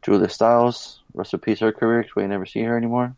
Julia 0.01 0.29
Stiles. 0.29 1.03
Rest 1.13 1.33
in 1.33 1.39
peace 1.39 1.59
her 1.59 1.71
career. 1.71 2.03
'cause 2.03 2.15
we 2.15 2.23
ain't 2.23 2.31
never 2.31 2.45
see 2.45 2.61
her 2.63 2.75
anymore. 2.77 3.15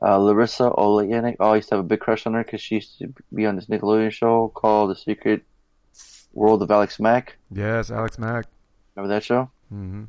Uh, 0.00 0.18
Larisa 0.18 0.76
Oleynik. 0.76 1.36
Oh, 1.38 1.50
I 1.52 1.56
used 1.56 1.68
to 1.68 1.76
have 1.76 1.84
a 1.84 1.88
big 1.88 2.00
crush 2.00 2.26
on 2.26 2.34
her 2.34 2.42
because 2.42 2.60
she 2.60 2.76
used 2.76 2.98
to 2.98 3.12
be 3.32 3.46
on 3.46 3.54
this 3.56 3.66
Nickelodeon 3.66 4.10
show 4.10 4.48
called 4.48 4.90
The 4.90 4.96
Secret 4.96 5.44
World 6.32 6.62
of 6.62 6.70
Alex 6.70 6.98
Mack. 6.98 7.36
Yes, 7.52 7.90
Alex 7.90 8.18
Mack. 8.18 8.46
Remember 8.96 9.14
that 9.14 9.22
show? 9.22 9.50
Mm 9.72 9.90
hmm 9.90 10.04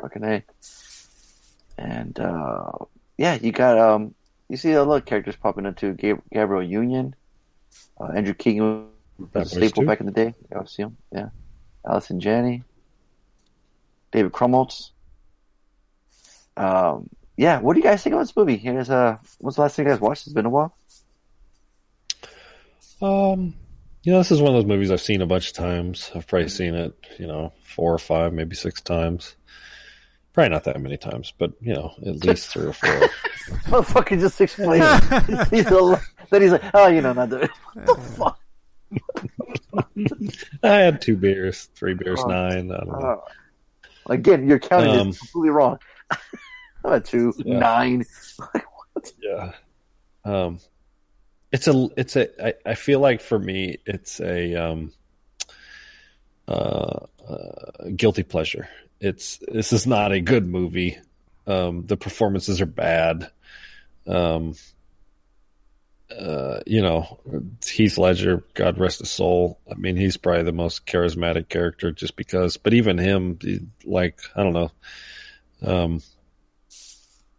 Fucking 0.00 0.24
A. 0.24 0.42
And, 1.78 2.18
uh, 2.18 2.72
yeah, 3.16 3.38
you 3.40 3.52
got, 3.52 3.78
um, 3.78 4.14
you 4.48 4.56
see 4.56 4.72
a 4.72 4.82
lot 4.82 4.96
of 4.96 5.04
characters 5.04 5.36
popping 5.36 5.64
into. 5.64 5.94
Gab- 5.94 6.22
Gabrielle 6.32 6.68
Union. 6.68 7.14
Uh, 8.00 8.06
Andrew 8.14 8.34
Keegan 8.34 8.86
was 9.32 9.50
staple 9.50 9.84
back 9.84 10.00
in 10.00 10.06
the 10.06 10.12
day. 10.12 10.34
Yeah, 10.50 10.60
I 10.60 10.64
see 10.64 10.82
him. 10.82 10.96
Yeah. 11.12 11.28
Allison 11.86 12.20
Janney. 12.20 12.64
David 14.10 14.32
Krumholtz. 14.32 14.90
Um, 16.56 17.08
yeah, 17.36 17.60
what 17.60 17.74
do 17.74 17.80
you 17.80 17.84
guys 17.84 18.02
think 18.02 18.14
about 18.14 18.24
this 18.24 18.36
movie? 18.36 18.56
Here's 18.56 18.90
uh, 18.90 19.18
when's 19.38 19.54
the 19.54 19.62
last 19.62 19.76
thing 19.76 19.86
you 19.86 19.92
guys 19.92 20.00
watched? 20.00 20.26
It's 20.26 20.34
been 20.34 20.46
a 20.46 20.50
while. 20.50 20.74
Um, 23.00 23.54
you 24.02 24.12
know, 24.12 24.18
this 24.18 24.32
is 24.32 24.40
one 24.40 24.54
of 24.54 24.54
those 24.54 24.68
movies 24.68 24.90
I've 24.90 25.00
seen 25.00 25.22
a 25.22 25.26
bunch 25.26 25.48
of 25.48 25.54
times. 25.54 26.10
I've 26.14 26.26
probably 26.26 26.48
seen 26.48 26.74
it, 26.74 26.94
you 27.18 27.28
know, 27.28 27.52
four 27.62 27.94
or 27.94 27.98
five, 27.98 28.32
maybe 28.32 28.56
six 28.56 28.80
times. 28.80 29.36
Probably 30.38 30.50
not 30.50 30.62
that 30.64 30.80
many 30.80 30.96
times, 30.96 31.32
but 31.36 31.50
you 31.60 31.74
know, 31.74 31.92
at 32.06 32.24
least 32.24 32.50
three 32.50 32.66
or 32.66 32.72
four. 32.72 32.90
Motherfucker 33.66 34.20
just 34.20 34.40
explained 34.40 34.84
it. 34.86 35.48
he's 35.50 35.66
a, 35.66 36.00
then 36.30 36.42
he's 36.42 36.52
like, 36.52 36.62
oh, 36.74 36.86
you 36.86 37.00
know, 37.00 37.12
not 37.12 37.28
the, 37.30 37.50
what 37.74 37.86
the 37.86 37.94
fuck? 37.96 38.38
I 40.62 40.76
had 40.76 41.00
two 41.00 41.16
beers, 41.16 41.64
three 41.74 41.94
beers, 41.94 42.20
Oh. 42.22 42.28
nine. 42.28 42.70
I 42.70 42.76
don't 42.76 42.86
know. 42.86 43.22
Uh, 44.06 44.12
again, 44.12 44.46
you're 44.48 44.60
counting 44.60 44.90
Um, 45.00 45.08
this 45.08 45.18
completely 45.18 45.50
wrong. 45.50 45.80
I'm 46.84 46.92
at 46.92 47.04
two, 47.04 47.34
Yeah. 47.38 47.58
nine. 47.58 48.04
Yeah. 49.20 49.52
Um, 50.24 50.60
it's 51.50 51.66
a, 51.66 51.88
it's 51.96 52.14
a, 52.14 52.46
I, 52.46 52.54
I 52.64 52.74
feel 52.76 53.00
like 53.00 53.22
for 53.22 53.40
me, 53.40 53.78
it's 53.86 54.20
a, 54.20 54.54
um, 54.54 54.92
uh, 56.46 57.00
uh, 57.28 57.88
guilty 57.96 58.22
pleasure. 58.22 58.68
It's, 59.00 59.38
this 59.48 59.72
is 59.72 59.86
not 59.86 60.12
a 60.12 60.20
good 60.20 60.46
movie. 60.46 60.98
Um, 61.46 61.86
the 61.86 61.96
performances 61.96 62.60
are 62.60 62.66
bad. 62.66 63.30
Um, 64.06 64.54
uh, 66.10 66.60
you 66.66 66.80
know, 66.80 67.18
Heath 67.66 67.98
Ledger, 67.98 68.42
God 68.54 68.78
rest 68.78 69.00
his 69.00 69.10
soul. 69.10 69.58
I 69.70 69.74
mean, 69.74 69.96
he's 69.96 70.16
probably 70.16 70.44
the 70.44 70.52
most 70.52 70.86
charismatic 70.86 71.48
character 71.48 71.92
just 71.92 72.16
because, 72.16 72.56
but 72.56 72.74
even 72.74 72.98
him, 72.98 73.38
like, 73.84 74.18
I 74.34 74.42
don't 74.42 74.54
know. 74.54 74.70
Um, 75.62 76.02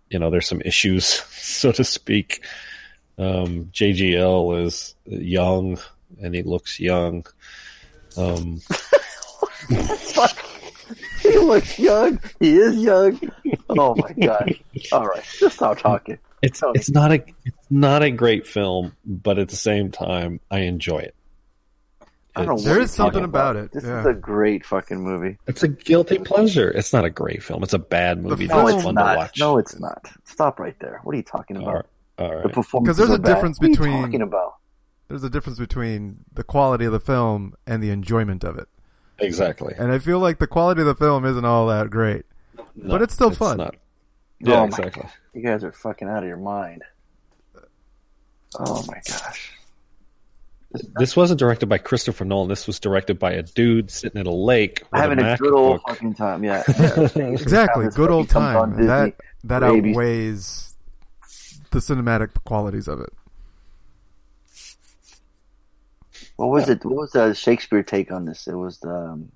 you 0.09 0.19
know, 0.19 0.29
there's 0.29 0.47
some 0.47 0.61
issues, 0.61 1.05
so 1.31 1.71
to 1.71 1.83
speak. 1.83 2.43
Um, 3.17 3.65
JGL 3.73 4.65
is 4.65 4.95
young 5.05 5.77
and 6.21 6.33
he 6.33 6.43
looks 6.43 6.79
young. 6.79 7.25
Um. 8.17 8.61
He 11.33 11.37
looks 11.39 11.79
young. 11.79 12.19
He 12.39 12.57
is 12.57 12.77
young. 12.77 13.19
Oh 13.69 13.95
my 13.95 14.13
god. 14.25 14.53
All 14.91 15.05
right, 15.07 15.23
just 15.39 15.55
stop 15.57 15.77
talking. 15.79 16.17
it's 16.41 16.59
Tony. 16.59 16.73
it's 16.79 16.89
not 16.89 17.11
a 17.11 17.23
it's 17.45 17.57
not 17.69 18.01
a 18.03 18.11
great 18.11 18.47
film, 18.47 18.93
but 19.05 19.37
at 19.39 19.49
the 19.49 19.55
same 19.55 19.91
time, 19.91 20.39
I 20.49 20.59
enjoy 20.59 20.99
it. 20.99 21.15
I 22.35 22.45
don't 22.45 22.47
know 22.47 22.53
It's- 22.53 22.67
what 22.67 22.73
There 22.77 22.87
something 22.87 23.11
talking 23.13 23.23
about 23.25 23.55
it, 23.57 23.71
This 23.73 23.83
yeah. 23.83 23.99
is 24.01 24.05
a 24.05 24.13
great 24.13 24.65
fucking 24.65 24.99
movie. 25.01 25.37
It's 25.47 25.63
a 25.63 25.67
guilty 25.67 26.19
pleasure. 26.19 26.69
It's 26.69 26.93
not 26.93 27.03
a 27.03 27.09
great 27.09 27.43
film. 27.43 27.63
It's 27.63 27.73
a 27.73 27.79
bad 27.79 28.21
movie. 28.23 28.47
film- 28.47 28.61
No, 28.61 28.67
it's 28.67 28.83
fun 28.83 28.95
to 28.95 29.01
not. 29.03 29.17
watch. 29.17 29.39
No, 29.39 29.57
it's 29.57 29.77
not. 29.79 30.05
Stop 30.25 30.59
right 30.59 30.75
there. 30.79 31.01
What 31.03 31.13
are 31.13 31.17
you 31.17 31.23
talking 31.23 31.57
about? 31.57 31.73
right. 31.73 31.85
All 32.19 32.29
The 32.29 32.35
right. 32.43 32.53
performance. 32.53 32.97
there's 32.97 33.09
a 33.09 33.17
bad. 33.19 33.33
difference 33.33 33.59
What 33.59 33.65
are 33.65 33.69
you 33.69 33.75
between- 33.77 34.01
talking 34.03 34.21
about. 34.21 34.53
There's 35.09 35.23
a 35.23 35.29
difference 35.29 35.57
between 35.57 36.17
the 36.33 36.43
quality 36.43 36.85
of 36.85 36.91
the 36.91 36.99
film 36.99 37.55
and 37.65 37.81
the 37.81 37.89
enjoyment 37.89 38.43
of 38.43 38.57
it. 38.59 38.67
Exactly. 39.21 39.73
And 39.77 39.91
I 39.91 39.99
feel 39.99 40.19
like 40.19 40.39
the 40.39 40.47
quality 40.47 40.81
of 40.81 40.87
the 40.87 40.95
film 40.95 41.25
isn't 41.25 41.45
all 41.45 41.67
that 41.67 41.89
great. 41.89 42.25
No, 42.75 42.89
but 42.91 43.01
it's 43.01 43.13
still 43.13 43.31
fun. 43.31 43.57
Not. 43.57 43.75
Yeah, 44.39 44.55
Oh 44.55 44.59
my- 44.61 44.65
exactly. 44.67 45.05
You 45.33 45.41
guys 45.43 45.63
are 45.63 45.71
fucking 45.71 46.07
out 46.07 46.23
of 46.23 46.27
your 46.29 46.37
mind. 46.37 46.83
Oh 48.57 48.83
my 48.87 48.99
gosh. 49.07 49.51
This 50.99 51.15
wasn't 51.15 51.39
directed 51.39 51.65
by 51.67 51.79
Christopher 51.79 52.25
Nolan. 52.25 52.47
This 52.47 52.67
was 52.67 52.79
directed 52.79 53.17
by 53.19 53.33
a 53.33 53.43
dude 53.43 53.89
sitting 53.89 54.19
at 54.19 54.27
a 54.27 54.31
lake 54.33 54.83
with 54.91 55.01
Having 55.01 55.19
a 55.19 55.33
a 55.33 55.37
good 55.37 55.53
old 55.53 55.81
MacBook. 55.81 55.87
fucking 55.89 56.13
time. 56.13 56.43
Yeah. 56.43 56.63
Exactly. 57.15 57.87
Good 57.89 58.11
old 58.11 58.29
fucking 58.29 58.53
comes 58.53 58.55
on 58.55 58.77
time. 58.77 58.85
That 58.87 59.15
that 59.45 59.61
Rabies. 59.63 59.95
outweighs 59.95 60.75
the 61.71 61.79
cinematic 61.79 62.29
qualities 62.45 62.87
of 62.87 62.99
it. 63.01 63.09
What 66.39 66.51
was 66.51 66.69
it? 66.69 66.85
What 66.85 66.95
was 66.95 67.11
the 67.11 67.33
Shakespeare 67.33 67.83
take 67.83 68.13
on 68.13 68.23
this? 68.23 68.47
It 68.47 68.53
was 68.55 68.79
the, 68.79 68.95
um, 68.95 69.29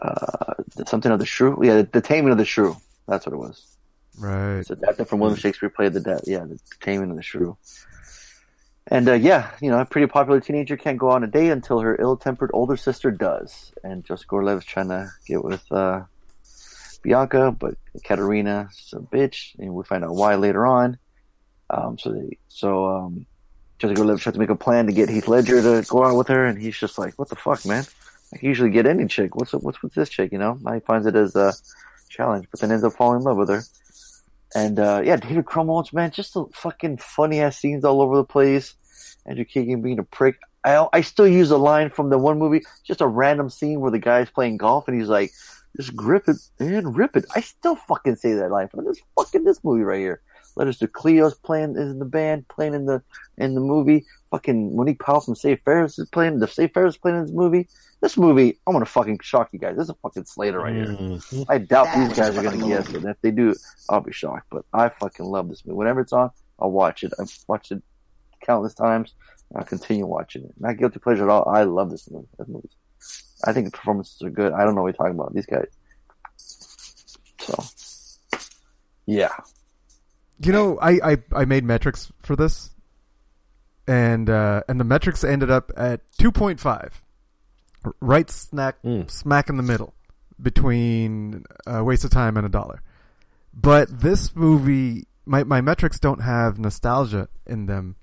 uh, 0.00 0.54
the- 0.76 0.86
something 0.86 1.10
of 1.10 1.18
the 1.18 1.26
shrew. 1.26 1.58
Yeah, 1.64 1.78
the, 1.78 1.82
the 1.82 2.00
Taming 2.00 2.30
of 2.30 2.38
the 2.38 2.44
Shrew. 2.44 2.76
That's 3.08 3.26
what 3.26 3.32
it 3.32 3.38
was. 3.38 3.76
Right. 4.16 4.58
It's 4.58 4.70
adapted 4.70 5.08
from 5.08 5.18
William 5.18 5.36
Shakespeare 5.36 5.68
played 5.68 5.94
the 5.94 6.00
death. 6.00 6.22
Yeah, 6.28 6.44
the 6.44 6.60
Taming 6.80 7.10
of 7.10 7.16
the 7.16 7.24
Shrew. 7.24 7.56
And 8.86 9.08
uh, 9.08 9.14
yeah, 9.14 9.50
you 9.60 9.68
know, 9.68 9.80
a 9.80 9.84
pretty 9.84 10.06
popular 10.06 10.40
teenager 10.40 10.76
can't 10.76 10.96
go 10.96 11.10
on 11.10 11.24
a 11.24 11.26
date 11.26 11.50
until 11.50 11.80
her 11.80 12.00
ill-tempered 12.00 12.52
older 12.54 12.76
sister 12.76 13.10
does. 13.10 13.72
And 13.82 14.04
Joseph 14.04 14.28
Gordon-Levitt's 14.28 14.66
trying 14.66 14.90
to 14.90 15.10
get 15.26 15.42
with 15.42 15.64
uh, 15.72 16.02
Bianca, 17.02 17.50
but 17.50 17.74
Katerina's 18.04 18.94
a 18.94 19.00
bitch, 19.00 19.58
and 19.58 19.74
we 19.74 19.82
find 19.82 20.04
out 20.04 20.14
why 20.14 20.36
later 20.36 20.64
on. 20.64 20.98
Um, 21.68 21.98
so 21.98 22.12
they, 22.12 22.38
so 22.46 22.86
um, 22.86 23.26
Joseph 23.78 23.96
Gordon-Levitt 23.96 24.22
tries 24.22 24.32
to 24.34 24.40
make 24.40 24.50
a 24.50 24.56
plan 24.56 24.86
to 24.86 24.92
get 24.92 25.08
Heath 25.08 25.28
Ledger 25.28 25.62
to 25.62 25.86
go 25.88 26.04
out 26.04 26.16
with 26.16 26.28
her, 26.28 26.44
and 26.44 26.60
he's 26.60 26.76
just 26.76 26.98
like, 26.98 27.14
"What 27.14 27.28
the 27.28 27.36
fuck, 27.36 27.64
man? 27.64 27.84
I 28.32 28.38
can 28.38 28.48
usually 28.48 28.70
get 28.70 28.86
any 28.86 29.06
chick. 29.06 29.36
What's 29.36 29.52
what's 29.52 29.82
with 29.82 29.94
this 29.94 30.08
chick? 30.08 30.32
You 30.32 30.38
know?" 30.38 30.58
He 30.74 30.80
finds 30.80 31.06
it 31.06 31.14
as 31.14 31.36
a 31.36 31.54
challenge, 32.08 32.48
but 32.50 32.60
then 32.60 32.72
ends 32.72 32.84
up 32.84 32.94
falling 32.94 33.20
in 33.20 33.24
love 33.24 33.36
with 33.36 33.48
her. 33.48 33.62
And 34.54 34.80
uh, 34.80 35.02
yeah, 35.04 35.16
David 35.16 35.44
Krumholtz, 35.44 35.92
man, 35.92 36.10
just 36.10 36.34
the 36.34 36.46
fucking 36.52 36.98
funny 36.98 37.40
ass 37.40 37.58
scenes 37.58 37.84
all 37.84 38.00
over 38.00 38.16
the 38.16 38.24
place. 38.24 38.74
Andrew 39.26 39.44
Keegan 39.44 39.82
being 39.82 39.98
a 39.98 40.04
prick. 40.04 40.38
I 40.64 40.88
I 40.92 41.02
still 41.02 41.28
use 41.28 41.50
a 41.50 41.58
line 41.58 41.90
from 41.90 42.10
the 42.10 42.18
one 42.18 42.38
movie, 42.38 42.62
just 42.84 43.00
a 43.00 43.06
random 43.06 43.50
scene 43.50 43.80
where 43.80 43.90
the 43.90 43.98
guy's 43.98 44.30
playing 44.30 44.56
golf 44.56 44.88
and 44.88 44.98
he's 44.98 45.08
like, 45.08 45.30
"Just 45.76 45.94
grip 45.94 46.28
it 46.28 46.36
and 46.58 46.96
rip 46.96 47.16
it." 47.16 47.26
I 47.34 47.42
still 47.42 47.76
fucking 47.76 48.16
say 48.16 48.32
that 48.34 48.50
line 48.50 48.68
from 48.68 48.86
this 48.86 48.98
fucking 49.16 49.44
this 49.44 49.62
movie 49.62 49.84
right 49.84 50.00
here. 50.00 50.20
Letters 50.58 50.78
to 50.78 50.88
Cleo's 50.88 51.34
playing 51.34 51.76
is 51.76 51.88
in 51.92 52.00
the 52.00 52.04
band, 52.04 52.48
playing 52.48 52.74
in 52.74 52.84
the 52.84 53.00
in 53.36 53.54
the 53.54 53.60
movie. 53.60 54.04
Fucking 54.32 54.74
Monique 54.74 54.98
Powell 54.98 55.20
from 55.20 55.36
Save 55.36 55.60
Ferris 55.60 56.00
is 56.00 56.08
playing. 56.10 56.40
The 56.40 56.48
Save 56.48 56.72
Ferris 56.72 56.96
playing 56.96 57.18
in 57.18 57.26
this 57.26 57.32
movie. 57.32 57.68
This 58.00 58.16
movie, 58.16 58.58
I'm 58.66 58.72
gonna 58.72 58.84
fucking 58.84 59.20
shock 59.22 59.50
you 59.52 59.60
guys. 59.60 59.76
This 59.76 59.84
is 59.84 59.90
a 59.90 59.94
fucking 59.94 60.24
Slater 60.24 60.58
right 60.58 60.74
here. 60.74 60.86
Mhm. 60.86 61.46
I 61.48 61.58
doubt 61.58 61.94
these 61.94 62.12
guys 62.12 62.36
are 62.36 62.42
gonna 62.42 62.66
guess 62.66 62.88
it. 62.88 62.96
And 62.96 63.04
if 63.06 63.20
they 63.20 63.30
do, 63.30 63.54
I'll 63.88 64.00
be 64.00 64.12
shocked. 64.12 64.46
But 64.50 64.64
I 64.72 64.88
fucking 64.88 65.24
love 65.24 65.48
this 65.48 65.64
movie. 65.64 65.76
Whenever 65.76 66.00
it's 66.00 66.12
on, 66.12 66.32
I'll 66.58 66.72
watch 66.72 67.04
it. 67.04 67.12
I've 67.20 67.32
watched 67.46 67.70
it 67.70 67.80
countless 68.44 68.74
times. 68.74 69.14
I'll 69.54 69.62
continue 69.64 70.06
watching 70.06 70.42
it. 70.42 70.54
Not 70.58 70.76
guilty 70.76 70.98
pleasure 70.98 71.22
at 71.22 71.30
all. 71.30 71.48
I 71.48 71.62
love 71.62 71.92
this 71.92 72.10
movie. 72.10 72.26
This 72.36 72.48
movie. 72.48 72.68
I 73.44 73.52
think 73.52 73.66
the 73.66 73.70
performances 73.78 74.20
are 74.22 74.30
good. 74.30 74.52
I 74.52 74.64
don't 74.64 74.74
know 74.74 74.82
what 74.82 74.88
you're 74.88 74.94
talking 75.06 75.14
about. 75.14 75.34
These 75.34 75.46
guys. 75.46 75.68
So, 77.38 77.62
yeah. 79.06 79.30
You 80.40 80.52
know, 80.52 80.78
I, 80.80 81.12
I, 81.12 81.16
I 81.32 81.44
made 81.46 81.64
metrics 81.64 82.12
for 82.22 82.36
this, 82.36 82.70
and 83.86 84.28
uh, 84.30 84.62
and 84.68 84.78
the 84.78 84.84
metrics 84.84 85.24
ended 85.24 85.50
up 85.50 85.72
at 85.76 86.00
two 86.16 86.30
point 86.30 86.60
five, 86.60 87.02
right 88.00 88.30
snack 88.30 88.76
Mm. 88.84 89.10
smack 89.10 89.48
in 89.48 89.56
the 89.56 89.62
middle 89.62 89.94
between 90.40 91.44
a 91.66 91.82
waste 91.82 92.04
of 92.04 92.10
time 92.10 92.36
and 92.36 92.46
a 92.46 92.48
dollar. 92.48 92.82
But 93.52 94.00
this 94.00 94.36
movie, 94.36 95.06
my 95.26 95.42
my 95.44 95.60
metrics 95.60 95.98
don't 95.98 96.20
have 96.22 96.58
nostalgia 96.58 97.28
in 97.46 97.66
them, 97.66 97.96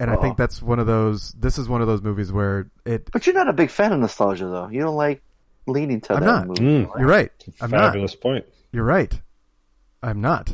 and 0.00 0.10
I 0.10 0.16
Oh. 0.16 0.20
think 0.20 0.36
that's 0.36 0.60
one 0.60 0.80
of 0.80 0.88
those. 0.88 1.30
This 1.38 1.58
is 1.58 1.68
one 1.68 1.80
of 1.80 1.86
those 1.86 2.02
movies 2.02 2.32
where 2.32 2.70
it. 2.84 3.08
But 3.12 3.26
you're 3.26 3.34
not 3.36 3.48
a 3.48 3.52
big 3.52 3.70
fan 3.70 3.92
of 3.92 4.00
nostalgia, 4.00 4.46
though. 4.46 4.68
You 4.68 4.80
don't 4.80 4.96
like 4.96 5.22
leaning 5.68 6.00
to 6.00 6.14
I'm 6.14 6.20
that 6.20 6.26
not. 6.26 6.46
movie. 6.48 6.60
Mm. 6.86 6.98
You're 6.98 7.06
right. 7.08 7.30
I'm 7.60 7.70
not. 7.70 7.94
Point. 8.20 8.46
You're 8.72 8.82
right. 8.84 9.20
I'm 10.02 10.20
not, 10.22 10.50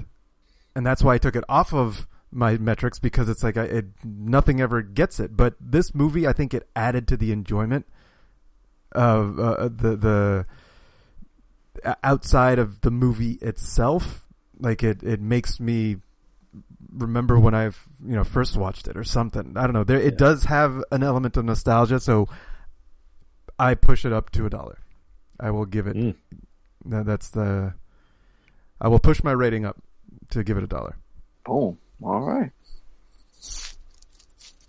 and 0.76 0.86
that's 0.86 1.02
why 1.02 1.14
I 1.14 1.18
took 1.18 1.34
it 1.34 1.42
off 1.48 1.72
of 1.74 2.06
my 2.30 2.56
metrics 2.58 2.98
because 2.98 3.28
it's 3.28 3.42
like 3.42 3.56
I, 3.56 3.64
it 3.64 3.86
nothing 4.04 4.60
ever 4.60 4.82
gets 4.82 5.18
it. 5.18 5.36
But 5.36 5.54
this 5.58 5.94
movie, 5.94 6.26
I 6.26 6.32
think 6.32 6.52
it 6.54 6.68
added 6.76 7.08
to 7.08 7.16
the 7.16 7.32
enjoyment 7.32 7.86
of 8.92 9.40
uh, 9.40 9.68
the 9.68 9.96
the 9.96 10.46
outside 12.04 12.58
of 12.58 12.80
the 12.82 12.90
movie 12.90 13.38
itself. 13.42 14.26
Like 14.58 14.82
it, 14.82 15.02
it 15.02 15.20
makes 15.20 15.58
me 15.60 15.96
remember 16.92 17.38
when 17.38 17.54
I've 17.54 17.86
you 18.06 18.14
know 18.14 18.24
first 18.24 18.56
watched 18.56 18.88
it 18.88 18.96
or 18.96 19.04
something. 19.04 19.54
I 19.56 19.62
don't 19.62 19.72
know. 19.72 19.84
There, 19.84 19.98
it 20.00 20.14
Yeah. 20.14 20.18
does 20.18 20.44
have 20.44 20.82
an 20.92 21.02
element 21.02 21.36
of 21.36 21.44
nostalgia, 21.44 22.00
so 22.00 22.28
I 23.58 23.74
push 23.74 24.04
it 24.04 24.12
up 24.12 24.30
to 24.32 24.46
a 24.46 24.50
dollar. 24.50 24.78
I 25.40 25.50
will 25.50 25.66
give 25.66 25.86
it 25.86 25.96
Mm. 25.96 26.14
that's 26.84 27.30
the. 27.30 27.74
I 28.80 28.88
will 28.88 28.98
push 28.98 29.22
my 29.24 29.32
rating 29.32 29.64
up 29.64 29.82
to 30.30 30.44
give 30.44 30.56
it 30.56 30.64
a 30.64 30.66
dollar. 30.66 30.96
Boom. 31.44 31.78
All 32.02 32.20
right. 32.20 32.50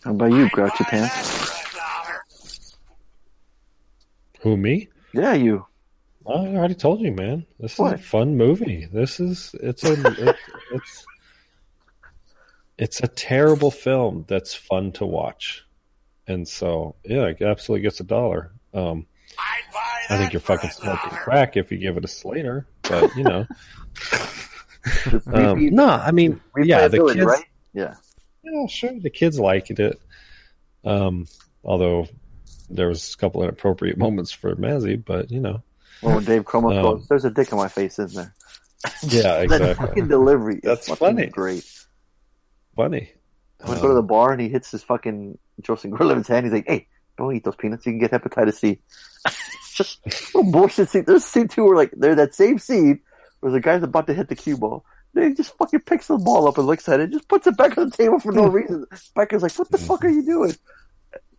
How 0.03 0.11
about 0.11 0.31
you, 0.31 0.49
Grouchy 0.49 0.83
Pants? 0.85 1.13
that 1.13 1.67
for 1.67 1.77
a 1.77 1.79
dollar. 1.79 2.21
Who 4.41 4.57
me? 4.57 4.89
Yeah, 5.13 5.33
you. 5.33 5.65
I 6.27 6.31
already 6.31 6.75
told 6.75 7.01
you, 7.01 7.11
man. 7.11 7.45
This 7.59 7.73
is 7.73 7.79
a 7.79 7.97
fun 7.97 8.35
movie. 8.37 8.87
This 8.91 9.19
is 9.19 9.55
it's 9.61 9.83
a 9.83 9.93
it, 10.29 10.35
it's 10.71 11.05
it's 12.77 12.99
a 13.01 13.07
terrible 13.07 13.71
film 13.71 14.25
that's 14.27 14.53
fun 14.53 14.91
to 14.93 15.05
watch, 15.05 15.65
and 16.27 16.47
so 16.47 16.95
yeah, 17.03 17.25
it 17.27 17.41
absolutely 17.41 17.83
gets 17.83 17.99
a 18.01 18.03
dollar. 18.03 18.51
Um, 18.73 19.07
I'd 19.39 19.73
buy 19.73 19.79
that 20.09 20.15
I 20.15 20.17
think 20.19 20.33
you're 20.33 20.41
fucking 20.41 20.69
smoking 20.69 21.11
crack 21.11 21.57
if 21.57 21.71
you 21.71 21.77
give 21.77 21.97
it 21.97 22.05
a 22.05 22.09
Slater, 22.09 22.67
but 22.83 23.15
you 23.15 23.23
know, 23.23 23.47
Just 23.95 24.46
um, 25.33 25.69
no, 25.69 25.87
I 25.87 26.11
mean, 26.11 26.41
yeah, 26.57 26.87
the 26.87 26.97
replayability, 26.97 27.13
kids, 27.13 27.25
right? 27.25 27.45
Yeah. 27.73 27.95
yeah, 28.43 28.67
sure, 28.67 28.91
the 28.99 29.09
kids 29.09 29.39
liked 29.39 29.71
it. 29.71 29.99
Um, 30.83 31.27
although 31.63 32.07
there 32.69 32.87
was 32.87 33.13
a 33.13 33.17
couple 33.17 33.43
inappropriate 33.43 33.97
moments 34.05 34.31
for 34.31 34.55
Mazzy, 34.55 35.03
but 35.03 35.31
you 35.31 35.39
know, 35.39 35.63
Well, 36.01 36.15
when 36.15 36.25
Dave 36.25 36.45
Cromo 36.45 36.69
Um, 36.71 36.81
goes, 36.81 37.07
"There's 37.07 37.25
a 37.25 37.31
dick 37.31 37.51
in 37.51 37.57
my 37.57 37.67
face, 37.67 37.99
isn't 37.99 38.15
there?" 38.15 38.33
yeah, 39.03 39.21
That 39.21 39.43
exactly, 39.43 39.73
fucking 39.87 40.07
delivery. 40.07 40.59
That's 40.63 40.87
funny. 40.87 41.27
Great. 41.27 41.65
funny. 42.75 43.11
I 43.63 43.73
to 43.73 43.81
go 43.81 43.87
to 43.87 43.93
the 43.95 43.99
Um, 44.01 44.07
bar 44.07 44.31
and 44.31 44.39
he 44.41 44.49
hits 44.49 44.69
his 44.69 44.83
fucking 44.83 45.37
Joseph 45.61 45.89
Gordon-Levitt's 45.89 46.27
hand. 46.27 46.45
He's 46.45 46.53
like, 46.53 46.67
"Hey, 46.67 46.87
don't 47.17 47.35
eat 47.35 47.43
those 47.43 47.55
peanuts. 47.55 47.85
You 47.87 47.93
can 47.93 47.99
get 47.99 48.11
hepatitis 48.11 48.53
C." 48.53 48.79
just 49.73 49.99
a 50.35 50.43
bullshit 50.43 50.89
scene. 50.89 51.03
There's 51.05 51.25
scene 51.25 51.47
too 51.47 51.65
where 51.65 51.75
like 51.75 51.91
they're 51.97 52.15
that 52.15 52.35
same 52.35 52.59
scene 52.59 52.99
where 53.39 53.51
the 53.51 53.59
guy's 53.59 53.83
about 53.83 54.07
to 54.07 54.13
hit 54.13 54.27
the 54.29 54.35
cue 54.35 54.57
ball. 54.57 54.83
Then 55.13 55.29
he 55.29 55.33
just 55.35 55.57
fucking 55.57 55.81
picks 55.81 56.07
the 56.07 56.17
ball 56.17 56.47
up 56.47 56.57
and 56.57 56.67
looks 56.67 56.87
at 56.89 56.99
it, 56.99 57.11
just 57.11 57.27
puts 57.27 57.47
it 57.47 57.57
back 57.57 57.77
on 57.77 57.89
the 57.89 57.95
table 57.97 58.19
for 58.19 58.31
no 58.31 58.45
reason. 58.47 58.85
Becker's 59.15 59.41
like, 59.43 59.57
"What 59.57 59.71
the 59.71 59.77
fuck 59.77 60.03
are 60.05 60.09
you 60.09 60.23
doing?" 60.25 60.55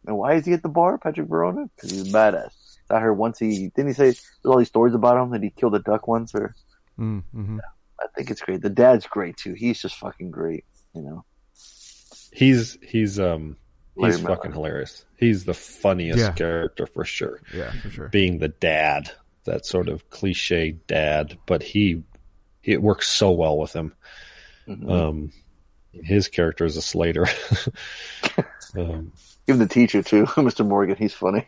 And 0.07 0.16
why 0.16 0.35
is 0.35 0.47
he 0.47 0.53
at 0.55 0.62
the 0.62 0.69
bar, 0.69 0.97
Patrick 0.99 1.29
Verona? 1.29 1.66
Because 1.77 1.91
he's 1.91 2.09
a 2.09 2.12
badass. 2.12 2.51
I 2.91 3.01
heard 3.01 3.12
once 3.15 3.39
he 3.39 3.69
didn't 3.77 3.89
he 3.89 3.93
say 3.95 4.05
there's 4.05 4.23
all 4.47 4.57
these 4.59 4.69
stories 4.69 4.95
about 4.95 5.23
him 5.23 5.31
that 5.33 5.43
he 5.43 5.51
killed 5.51 5.75
a 5.75 5.81
duck 5.81 6.09
once, 6.09 6.35
or 6.35 6.55
Mm, 6.99 7.23
hmm 7.33 7.59
I 8.01 8.07
think 8.16 8.31
it's 8.31 8.41
great. 8.41 8.62
The 8.62 8.70
dad's 8.70 9.07
great 9.07 9.37
too. 9.37 9.53
He's 9.55 9.81
just 9.81 9.97
fucking 9.97 10.31
great. 10.31 10.65
You 10.95 11.03
know, 11.03 11.25
He's 12.33 12.79
he's 12.83 13.19
um 13.19 13.57
Larry 13.97 14.15
he's 14.15 14.23
Miller. 14.23 14.37
fucking 14.37 14.53
hilarious. 14.53 15.05
He's 15.16 15.45
the 15.45 15.55
funniest 15.55 16.19
Yeah. 16.19 16.33
character 16.33 16.87
for 16.87 17.05
sure. 17.05 17.41
Yeah, 17.53 17.73
for 17.83 17.91
sure. 17.91 18.09
Being 18.09 18.39
the 18.39 18.49
dad, 18.49 19.11
that 19.49 19.66
sort 19.66 19.89
of 19.89 20.09
cliche 20.11 20.73
dad, 20.87 21.37
but 21.47 21.62
he 21.62 22.03
it 22.62 22.83
works 22.83 23.09
so 23.09 23.31
well 23.31 23.59
with 23.59 23.73
him. 23.75 23.95
Mhm. 24.66 24.91
Um, 24.91 25.33
his 25.93 26.29
character 26.29 26.65
is 26.65 26.77
a 26.77 26.83
Slater. 26.83 27.27
um, 28.77 29.12
even 29.47 29.59
the 29.59 29.66
teacher 29.66 30.03
too, 30.03 30.25
Mr. 30.27 30.66
Morgan. 30.66 30.97
He's 30.97 31.15
funny. 31.15 31.47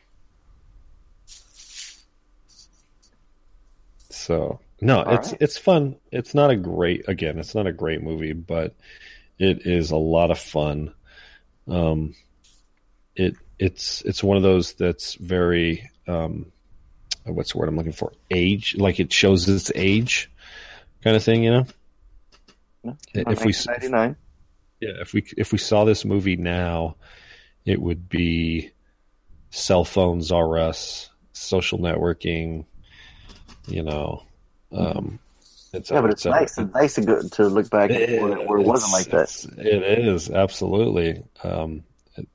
so 4.08 4.60
no, 4.80 5.02
All 5.02 5.14
it's 5.14 5.32
right. 5.32 5.42
it's 5.42 5.58
fun. 5.58 5.96
It's 6.10 6.34
not 6.34 6.50
a 6.50 6.56
great 6.56 7.08
again. 7.08 7.38
It's 7.38 7.54
not 7.54 7.66
a 7.66 7.72
great 7.72 8.02
movie, 8.02 8.32
but 8.32 8.74
it 9.38 9.66
is 9.66 9.90
a 9.90 9.96
lot 9.96 10.30
of 10.30 10.38
fun. 10.38 10.94
Um, 11.68 12.14
it 13.14 13.36
it's 13.58 14.02
it's 14.02 14.22
one 14.22 14.36
of 14.36 14.42
those 14.42 14.72
that's 14.74 15.14
very 15.14 15.90
um, 16.08 16.50
what's 17.24 17.52
the 17.52 17.58
word 17.58 17.68
I'm 17.68 17.76
looking 17.76 17.92
for? 17.92 18.12
Age, 18.30 18.76
like 18.78 19.00
it 19.00 19.12
shows 19.12 19.48
its 19.48 19.70
age, 19.74 20.30
kind 21.02 21.16
of 21.16 21.22
thing. 21.22 21.44
You 21.44 21.50
know, 21.50 21.66
if 23.14 23.44
we 23.44 23.52
yeah, 24.80 25.00
if 25.00 25.12
we 25.12 25.24
if 25.36 25.52
we 25.52 25.58
saw 25.58 25.84
this 25.84 26.04
movie 26.04 26.36
now, 26.36 26.96
it 27.64 27.80
would 27.80 28.08
be 28.08 28.70
cell 29.50 29.84
phones 29.84 30.32
are 30.32 30.58
us, 30.58 31.10
social 31.32 31.78
networking, 31.78 32.64
you 33.66 33.82
know. 33.82 34.22
Um, 34.72 35.18
it's 35.72 35.90
yeah, 35.90 36.00
but 36.00 36.10
it's 36.10 36.24
nice. 36.24 36.56
It's 36.58 36.74
nice 36.74 36.94
to 36.94 37.00
go 37.02 37.22
to 37.28 37.46
look 37.48 37.68
back 37.70 37.90
at 37.90 38.20
where, 38.20 38.32
it 38.58 38.66
wasn't 38.66 38.92
like 38.92 39.06
that. 39.08 39.22
It's- 39.22 39.46
It 39.58 39.82
is 40.08 40.30
absolutely, 40.30 41.22
um, 41.44 41.84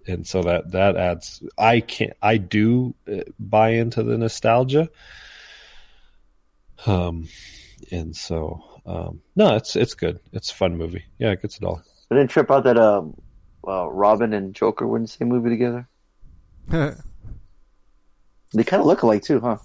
and 0.08 0.26
so 0.26 0.42
that 0.44 0.72
that 0.72 0.96
adds. 0.96 1.44
I 1.58 1.80
can't. 1.80 2.14
I 2.22 2.38
do 2.38 2.96
uh, 3.12 3.22
buy 3.40 3.70
into 3.70 4.04
the 4.04 4.18
nostalgia. 4.18 4.90
Um, 6.86 7.28
and 7.92 8.16
so 8.16 8.64
um, 8.86 9.22
no, 9.36 9.56
it's 9.56 9.76
it's 9.76 9.94
good. 9.94 10.20
It's 10.34 10.52
a 10.52 10.56
fun 10.56 10.78
movie. 10.78 11.06
Yeah, 11.20 11.32
it 11.32 11.42
gets 11.42 11.58
it 11.58 11.64
all 11.64 11.82
I 12.12 12.16
didn't 12.16 12.30
trip 12.30 12.52
out 12.52 12.64
that 12.66 12.78
um, 12.78 13.16
uh, 13.68 13.88
Robin 13.90 14.34
and 14.34 14.54
Joker 14.54 14.86
were 14.86 14.98
in 14.98 15.04
the 15.04 15.08
same 15.08 15.30
movie 15.30 15.50
together. 15.50 15.88
They 18.54 18.64
kind 18.64 18.80
of 18.80 18.88
look 18.88 19.02
alike 19.02 19.22
too, 19.22 19.42
huh? 19.42 19.58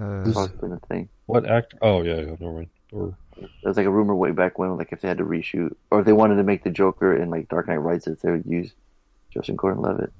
uh, 0.00 0.24
That's 0.24 0.48
been 0.52 0.72
a 0.72 0.80
thing. 0.88 1.10
What 1.26 1.44
actor? 1.48 1.76
Oh 1.82 2.02
yeah, 2.02 2.16
yeah 2.16 2.36
never 2.40 2.52
mind. 2.52 2.70
Or 2.92 3.16
There's 3.62 3.76
like 3.76 3.86
a 3.86 3.90
rumor 3.90 4.14
way 4.14 4.30
back 4.30 4.58
when, 4.58 4.76
like 4.76 4.92
if 4.92 5.00
they 5.00 5.08
had 5.08 5.18
to 5.18 5.24
reshoot 5.24 5.74
or 5.90 6.00
if 6.00 6.06
they 6.06 6.12
wanted 6.12 6.36
to 6.36 6.42
make 6.42 6.62
the 6.62 6.70
Joker 6.70 7.16
in 7.16 7.30
like 7.30 7.48
Dark 7.48 7.68
Knight 7.68 7.76
Rises, 7.76 8.20
they 8.20 8.30
would 8.30 8.44
use 8.46 8.72
Justin 9.32 9.56
Gordon-Levitt. 9.56 10.12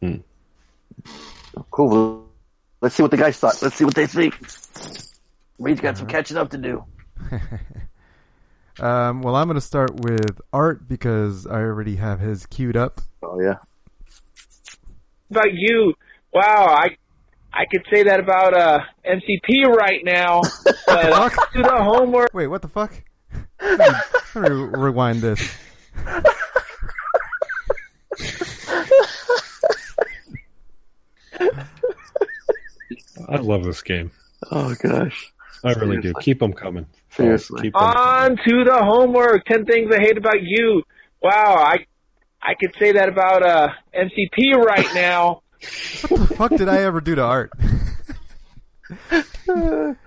Hmm. 0.00 0.16
Cool. 1.70 2.26
Let's 2.80 2.94
see 2.94 3.02
what 3.02 3.10
the 3.10 3.16
guys 3.16 3.38
thought. 3.38 3.60
Let's 3.62 3.76
see 3.76 3.84
what 3.84 3.94
they 3.94 4.06
think. 4.06 4.34
Reed's 5.58 5.80
got 5.80 5.98
some 5.98 6.06
catching 6.06 6.36
up 6.36 6.50
to 6.50 6.58
do. 6.58 6.84
um, 8.84 9.22
well, 9.22 9.34
I'm 9.34 9.46
going 9.46 9.54
to 9.54 9.60
start 9.60 9.94
with 9.94 10.40
Art 10.52 10.86
because 10.86 11.46
I 11.46 11.60
already 11.60 11.96
have 11.96 12.20
his 12.20 12.46
queued 12.46 12.76
up. 12.76 13.00
Oh 13.22 13.40
yeah. 13.40 13.56
about 15.30 15.52
you. 15.52 15.94
Wow, 16.32 16.66
I 16.68 16.96
I 17.58 17.64
could 17.70 17.84
say 17.92 18.02
that 18.04 18.20
about 18.20 18.54
uh 18.54 18.80
MCP 19.04 19.66
right 19.66 20.04
now. 20.04 20.42
But 20.86 21.32
do 21.52 21.62
the 21.62 21.76
homework. 21.82 22.30
Wait, 22.32 22.46
what 22.46 22.62
the 22.62 22.68
fuck? 22.68 22.92
Let 23.60 23.78
me, 23.78 23.86
let 24.36 24.52
me 24.52 24.58
rewind 24.78 25.20
this. 25.20 25.40
I 33.28 33.36
love 33.36 33.64
this 33.64 33.82
game. 33.82 34.10
Oh 34.50 34.74
gosh. 34.80 35.32
I 35.64 35.72
really 35.72 36.00
do. 36.00 36.12
Keep 36.20 36.38
them 36.38 36.52
coming. 36.52 36.86
Seriously. 37.10 37.62
Keep 37.62 37.76
'em 37.76 37.92
coming. 37.92 37.98
On 37.98 38.36
to 38.36 38.64
the 38.64 38.78
homework. 38.84 39.44
Ten 39.46 39.64
things 39.64 39.90
I 39.92 40.00
hate 40.00 40.18
about 40.18 40.40
you. 40.42 40.82
Wow, 41.22 41.56
I 41.58 41.86
I 42.42 42.54
could 42.54 42.74
say 42.78 42.92
that 42.92 43.08
about 43.08 43.42
uh 43.42 43.68
MCP 43.94 44.54
right 44.56 44.86
now. 44.94 45.42
What 46.08 46.28
the 46.28 46.34
fuck 46.36 46.50
did 46.56 46.68
I 46.68 46.82
ever 46.82 47.00
do 47.00 47.14
to 47.14 47.22
Art? 47.22 47.52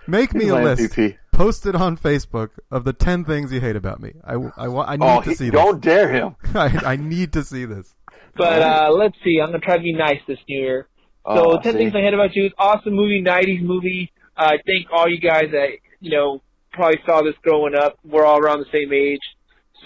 Make 0.07 0.34
me 0.34 0.45
He's 0.45 0.51
a 0.51 0.55
my 0.55 0.63
list. 0.63 0.93
MVP. 0.93 1.17
Post 1.31 1.65
it 1.65 1.76
on 1.76 1.97
Facebook 1.97 2.49
of 2.69 2.84
the 2.84 2.93
10 2.93 3.23
things 3.26 3.51
you 3.51 3.61
hate 3.61 3.76
about 3.76 4.01
me. 4.01 4.13
I, 4.26 4.34
I, 4.57 4.67
wa- 4.67 4.85
I 4.88 4.97
need 4.97 5.05
Oh, 5.05 5.21
to 5.21 5.30
he, 5.30 5.35
see 5.35 5.49
this. 5.49 5.53
don't 5.59 5.81
dare 5.81 6.09
him. 6.11 6.35
I, 6.55 6.65
I 6.85 6.95
need 6.97 7.34
to 7.34 7.43
see 7.43 7.65
this. 7.65 7.95
But 8.35 8.61
uh 8.61 8.89
let's 8.91 9.15
see. 9.23 9.39
I'm 9.41 9.47
gonna 9.49 9.59
try 9.59 9.76
to 9.77 9.81
be 9.84 9.91
nice 9.93 10.19
this 10.27 10.38
new 10.47 10.59
year. 10.61 10.88
So, 11.26 11.53
Oh, 11.53 11.59
ten 11.59 11.73
see? 11.73 11.80
things 11.80 11.93
I 11.95 12.01
hate 12.01 12.13
about 12.13 12.35
you. 12.35 12.45
It's 12.45 12.55
awesome 12.57 12.93
movie, 12.93 13.21
'90s 13.21 13.61
movie. 13.61 14.11
Uh, 14.38 14.51
I 14.53 14.57
think 14.65 14.88
all 14.93 15.09
you 15.09 15.19
guys 15.19 15.45
that 15.51 15.69
you 15.99 16.11
know 16.11 16.41
probably 16.71 16.99
saw 17.05 17.21
this 17.21 17.34
growing 17.41 17.76
up. 17.76 17.97
We're 18.05 18.23
all 18.26 18.39
around 18.39 18.59
the 18.59 18.65
same 18.71 18.93
age. 18.93 19.19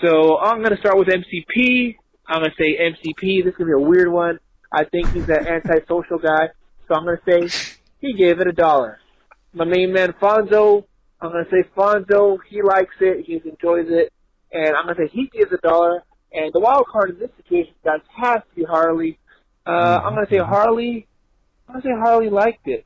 So 0.04 0.38
I'm 0.38 0.62
gonna 0.62 0.78
start 0.78 0.98
with 0.98 1.08
MCP. 1.08 1.96
I'm 2.28 2.42
gonna 2.44 2.54
say 2.60 2.78
MCP. 2.78 3.44
This 3.44 3.54
is 3.54 3.58
gonna 3.58 3.70
be 3.70 3.84
a 3.84 3.88
weird 3.88 4.12
one. 4.12 4.40
I 4.74 4.86
think 4.86 5.10
he's 5.12 5.30
an 5.30 5.48
antisocial 5.48 6.18
guy. 6.18 6.50
So 6.88 6.96
I'm 6.96 7.06
gonna 7.06 7.20
say 7.28 7.72
he 8.02 8.14
gave 8.14 8.40
it 8.40 8.48
a 8.48 8.52
dollar. 8.52 9.00
My 9.54 9.66
main 9.66 9.94
man 9.94 10.14
Fonzo. 10.22 10.86
I'm 11.22 11.32
gonna 11.32 11.46
say 11.52 11.64
Fonzo. 11.78 12.40
He 12.50 12.62
likes 12.62 12.96
it. 13.00 13.26
He 13.26 13.36
enjoys 13.36 13.88
it. 13.90 14.12
And 14.52 14.76
I'm 14.76 14.86
gonna 14.86 15.08
say 15.08 15.12
he 15.14 15.30
gives 15.32 15.52
a 15.52 15.58
dollar. 15.58 16.04
And 16.34 16.52
the 16.52 16.60
wild 16.60 16.88
card 16.92 17.12
in 17.12 17.20
this 17.20 17.30
situation, 17.38 17.74
guys, 17.86 18.00
has 18.18 18.42
to 18.50 18.56
be 18.56 18.64
Harley. 18.64 19.20
Uh, 19.66 20.02
I'm 20.04 20.16
gonna 20.16 20.28
say 20.30 20.40
Harley. 20.40 21.08
I'm 21.68 21.76
gonna 21.76 21.84
say 21.84 22.00
Harley 22.02 22.30
liked 22.30 22.68
it. 22.68 22.86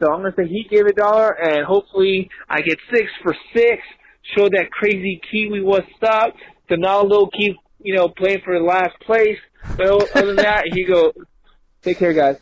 So 0.00 0.12
I'm 0.12 0.20
gonna 0.20 0.34
say 0.36 0.46
he 0.48 0.66
gave 0.68 0.86
a 0.86 0.92
dollar, 0.92 1.30
and 1.30 1.64
hopefully 1.64 2.28
I 2.48 2.60
get 2.60 2.78
six 2.92 3.10
for 3.22 3.34
six. 3.54 3.82
Show 4.36 4.48
that 4.48 4.70
crazy 4.70 5.20
Kiwi 5.30 5.62
what's 5.62 5.86
up. 6.02 6.34
Donaldo 6.68 7.30
keep 7.32 7.56
you 7.80 7.94
know 7.94 8.08
playing 8.08 8.40
for 8.44 8.58
the 8.58 8.64
last 8.64 8.98
place. 9.00 9.38
But 9.76 10.10
other 10.14 10.26
than 10.26 10.36
that, 10.36 10.64
he 10.72 10.84
go. 10.84 11.12
Take 11.88 11.96
care, 11.96 12.12
guys. 12.12 12.36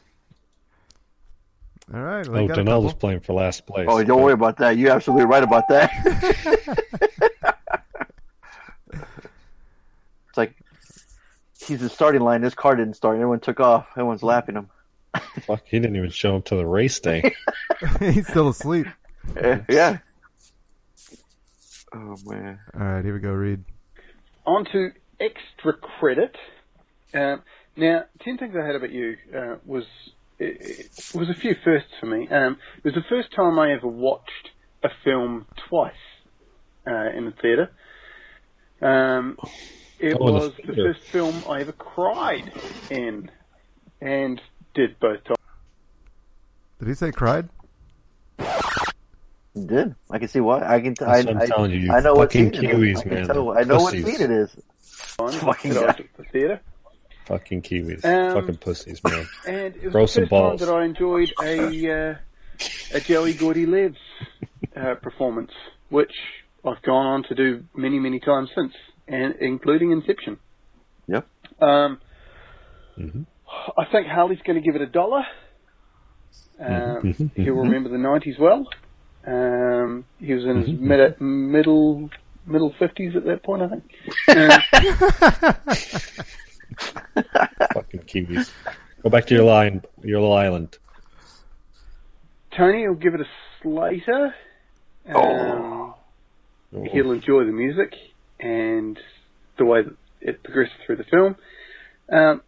All 1.94 2.01
right. 2.01 2.27
Well, 2.27 2.43
Oh, 2.43 2.48
got 2.48 2.59
a 2.59 2.64
Donaldo's 2.64 2.94
playing 2.94 3.20
for 3.20 3.32
last 3.32 3.64
place. 3.64 3.86
Oh, 3.89 4.02
don't 4.02 4.20
worry 4.20 4.32
about 4.32 4.56
that. 4.56 4.77
You're 4.77 4.90
absolutely 4.90 5.27
right 5.27 5.44
about 5.44 5.68
that. 5.68 5.89
it's 8.93 10.36
like 10.36 10.52
he's 11.60 11.78
the 11.78 11.89
starting 11.89 12.23
line. 12.23 12.40
This 12.40 12.55
car 12.56 12.74
didn't 12.74 12.94
start. 12.94 13.14
Everyone 13.14 13.39
took 13.39 13.60
off. 13.60 13.86
Everyone's 13.93 14.24
laughing 14.24 14.56
him. 14.56 14.68
Fuck, 15.43 15.62
he 15.64 15.78
didn't 15.78 15.94
even 15.94 16.10
show 16.10 16.35
up 16.35 16.47
to 16.47 16.56
the 16.56 16.66
race 16.66 16.98
day. 16.98 17.32
He's 18.01 18.27
still 18.27 18.48
asleep. 18.48 18.89
Yeah. 19.68 19.98
Oh 21.94 22.16
man. 22.27 22.59
All 22.74 22.81
right. 22.81 23.05
Here 23.05 23.14
we 23.14 23.20
go, 23.20 23.31
Reed. 23.31 23.62
On 24.44 24.64
to 24.73 24.90
extra 25.20 25.73
credit. 25.74 26.35
Um, 27.14 27.43
now, 27.76 28.04
ten 28.20 28.38
things 28.38 28.54
I 28.60 28.64
had 28.66 28.74
about 28.76 28.90
you 28.90 29.16
uh, 29.36 29.56
was 29.64 29.84
it, 30.38 30.90
it 31.12 31.14
was 31.14 31.28
a 31.30 31.34
few 31.34 31.54
firsts 31.64 31.90
for 32.00 32.06
me. 32.06 32.28
Um, 32.28 32.58
it 32.78 32.84
was 32.84 32.94
the 32.94 33.04
first 33.08 33.32
time 33.34 33.58
I 33.58 33.72
ever 33.72 33.86
watched 33.88 34.50
a 34.82 34.88
film 35.04 35.46
twice 35.68 35.92
uh, 36.86 37.10
in 37.16 37.24
the 37.26 37.32
theatre. 37.42 37.70
Um, 38.82 39.36
it 39.98 40.16
Oh, 40.20 40.26
in 40.28 40.34
the 40.34 40.40
was 40.40 40.52
the 40.66 40.74
first 40.74 41.00
film 41.10 41.42
I 41.48 41.60
ever 41.62 41.72
cried 41.72 42.52
in, 42.90 43.30
and 44.00 44.40
did 44.74 44.98
both 45.00 45.24
times. 45.24 45.36
Did 46.78 46.88
he 46.88 46.94
say 46.94 47.10
cried? 47.12 47.48
Did. 49.54 49.94
I 50.10 50.18
can 50.18 50.28
see 50.28 50.40
why. 50.40 50.60
I 50.66 50.80
can. 50.82 50.94
T- 50.94 51.02
That's 51.06 51.26
I, 51.26 51.32
what 51.32 51.36
I'm 51.36 51.42
I, 51.42 51.46
telling 51.46 51.70
you, 51.70 51.78
you 51.78 51.92
I 51.92 52.00
know 52.00 52.12
what 52.12 52.30
fucking 52.30 52.52
scene 52.52 52.64
it 52.64 52.70
is. 52.70 52.98
Kiwis, 53.02 53.06
I 53.06 53.14
man. 53.14 53.26
tell- 53.26 53.50
I 53.58 53.62
know 53.62 53.78
what 53.78 53.94
Pussies. 53.94 54.04
scene 54.18 54.20
it 54.20 54.30
is. 54.30 54.50
times 55.18 55.36
Fucking 55.36 55.72
that 55.72 55.82
I 55.82 55.86
was 55.86 55.96
guy. 55.96 56.02
at 56.04 56.16
the 56.18 56.24
theatre. 56.24 56.60
Fucking 57.26 57.62
Kiwis. 57.62 58.04
Um, 58.04 58.34
Fucking 58.40 58.56
pussies, 58.58 59.02
man. 59.04 59.26
And 59.46 59.76
it 59.76 59.82
was 59.84 59.92
Throw 59.92 60.02
the 60.02 60.08
some 60.08 60.22
first 60.22 60.30
time 60.30 60.40
balls. 60.40 60.60
that 60.60 60.68
I 60.70 60.84
enjoyed 60.84 61.32
a 61.42 61.90
uh, 62.12 62.14
a 62.94 63.00
Joey 63.00 63.34
Gordy 63.34 63.66
Lives 63.66 63.98
uh, 64.76 64.94
performance, 65.02 65.50
which 65.90 66.12
I've 66.64 66.80
gone 66.82 67.06
on 67.06 67.22
to 67.24 67.34
do 67.34 67.64
many, 67.76 67.98
many 67.98 68.18
times 68.20 68.50
since, 68.54 68.72
and 69.08 69.34
including 69.40 69.90
Inception. 69.92 70.38
Yep. 71.08 71.26
Um, 71.60 72.00
Mhm. 72.98 73.26
I 73.78 73.84
think 73.92 74.06
Harley's 74.08 74.40
going 74.44 74.60
to 74.60 74.64
give 74.64 74.74
it 74.74 74.82
a 74.82 74.86
dollar. 74.86 75.22
Um, 76.58 77.30
he'll 77.36 77.54
remember 77.54 77.90
the 77.90 77.96
'90s 77.98 78.38
well. 78.38 78.66
Um, 79.26 80.04
he 80.18 80.32
was 80.32 80.44
in 80.44 80.62
his 80.62 80.70
mid, 80.80 81.20
middle 81.20 82.08
middle 82.46 82.72
fifties 82.78 83.14
at 83.16 83.24
that 83.24 83.42
point, 83.42 83.62
I 83.62 83.68
think. 83.68 83.84
Fucking 87.74 88.01
Kiwis. 88.01 88.51
Go 89.02 89.10
back 89.10 89.26
to 89.26 89.34
your 89.34 89.44
line, 89.44 89.82
your 90.02 90.20
little 90.20 90.36
island. 90.36 90.78
Tony 92.56 92.86
will 92.88 92.94
give 92.94 93.14
it 93.14 93.20
a 93.20 93.26
Slater. 93.62 94.34
Um, 95.14 95.94
He'll 96.90 97.12
enjoy 97.12 97.44
the 97.44 97.52
music 97.52 97.94
and 98.40 98.98
the 99.56 99.64
way 99.64 99.82
that 99.82 99.94
it 100.20 100.43
progresses 100.43 100.74
through 100.84 100.97
the 100.97 101.05
film. 101.05 101.36
Um, 102.10 102.43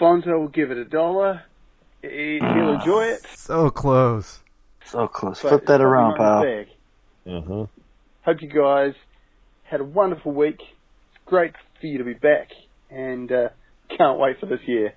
Fonzo 0.00 0.38
will 0.38 0.48
give 0.48 0.70
it 0.70 0.76
a 0.78 0.84
dollar. 0.84 1.42
He- 2.02 2.38
He'll 2.40 2.74
enjoy 2.74 3.04
it. 3.06 3.26
So 3.34 3.70
close. 3.70 4.40
So 4.84 5.08
close. 5.08 5.40
but 5.42 5.48
Flip 5.48 5.66
that 5.66 5.80
around, 5.80 6.16
pal. 6.16 6.44
Uh 7.26 7.40
huh. 7.40 7.66
Hope 8.24 8.42
you 8.42 8.48
guys 8.48 8.94
had 9.64 9.80
a 9.80 9.84
wonderful 9.84 10.32
week. 10.32 10.60
It's 10.60 11.24
great 11.24 11.52
for 11.80 11.86
you 11.86 11.98
to 11.98 12.04
be 12.04 12.14
back, 12.14 12.50
and 12.90 13.30
uh, 13.32 13.48
can't 13.96 14.18
wait 14.18 14.38
for 14.40 14.46
this 14.46 14.60
year 14.66 14.94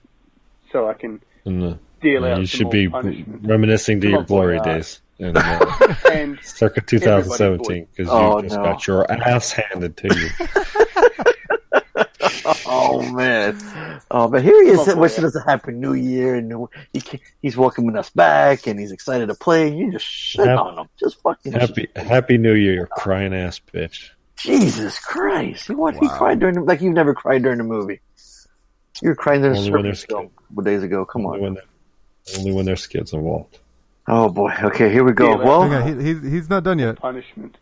so 0.72 0.88
I 0.88 0.94
can 0.94 1.22
And 1.46 1.64
uh, 1.64 1.74
deal 2.02 2.24
out 2.26 2.40
you 2.40 2.46
some 2.46 2.58
should 2.58 2.64
more 2.66 2.72
be 2.72 2.90
punishment. 2.90 3.46
reminiscing 3.48 4.02
to 4.02 4.10
your 4.10 4.24
glory 4.24 4.58
boy, 4.60 4.64
days 4.66 5.02
in 5.20 5.36
uh, 5.36 5.96
and 6.12 6.40
circa 6.44 6.82
2017 6.82 7.88
because 7.96 8.12
Oh, 8.12 8.38
you 8.38 8.44
just 8.44 8.56
no. 8.58 8.64
got 8.64 8.88
your 8.88 9.12
ass 9.12 9.52
handed 9.52 9.98
to 9.98 10.08
you. 10.16 10.30
Oh 12.66 13.02
man, 13.12 13.58
oh 14.12 14.28
man, 14.28 14.42
here 14.44 14.64
he 14.64 14.70
is 14.72 14.88
on, 14.88 14.98
wishing 15.00 15.24
us 15.26 15.36
a 15.36 15.42
happy 15.44 15.72
new 15.72 15.94
year, 15.94 16.36
and 16.36 16.68
he 16.94 17.02
ca- 17.02 17.20
he's 17.42 17.56
welcoming 17.58 17.96
us 17.98 18.10
back, 18.10 18.66
and 18.68 18.80
he's 18.80 18.92
excited 18.92 19.28
to 19.28 19.36
play. 19.36 19.74
You 19.76 19.92
just 19.92 20.06
shit 20.06 20.46
Happy- 20.48 20.58
on 20.60 20.78
him, 20.80 20.88
just 21.00 21.22
fucking 21.22 21.52
Happy 21.54 21.88
Happy 21.96 22.38
New 22.38 22.54
Year, 22.54 22.74
you 22.74 22.86
crying 22.86 23.34
ass 23.34 23.60
bitch. 23.74 24.10
Jesus 24.40 25.00
Christ! 25.00 25.68
He 25.68 25.74
what? 25.76 25.96
He 25.96 26.08
cried 26.08 26.40
during 26.40 26.56
the, 26.56 26.62
like 26.62 26.82
you've 26.82 26.94
never 26.94 27.14
cried 27.14 27.44
during 27.44 27.60
a 27.60 27.64
movie. 27.64 28.00
You 29.02 29.10
were 29.10 29.16
crying 29.16 29.42
during 29.42 29.54
the 29.56 29.60
Only 29.60 29.72
when 29.72 29.82
Serpent 29.82 29.84
there's 29.84 30.06
film 30.06 30.26
a 30.26 30.42
couple 30.48 30.64
days 30.64 30.84
ago. 30.84 31.06
Come 31.06 31.26
Only 31.26 31.38
on. 31.40 31.44
when, 31.44 31.54
there- 31.56 31.64
only 32.38 32.52
when 32.52 32.66
there's 32.66 32.86
kids 32.88 33.14
involved. 33.14 33.58
Oh 34.08 34.30
boy. 34.30 34.52
Okay, 34.64 34.92
here 34.92 35.04
we 35.04 35.14
go. 35.14 35.30
Yeah, 35.30 35.36
well, 35.46 35.64
Okay, 35.64 35.96
he, 35.96 36.14
he's 36.14 36.24
he's 36.32 36.50
not 36.50 36.64
done 36.64 36.80
yet. 36.80 36.98
punishment 36.98 37.58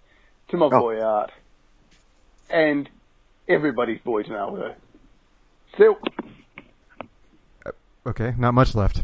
to 0.49 0.58
my 0.58 0.66
Oh. 0.68 0.70
boy 0.70 1.02
Art 1.02 1.32
and 2.49 2.90
everybody's 3.48 3.99
boy 4.02 4.24
Ronaldo. 4.24 4.74
Still, 5.74 5.98
Okay, 8.06 8.34
not 8.38 8.54
much 8.54 8.74
left. 8.76 9.04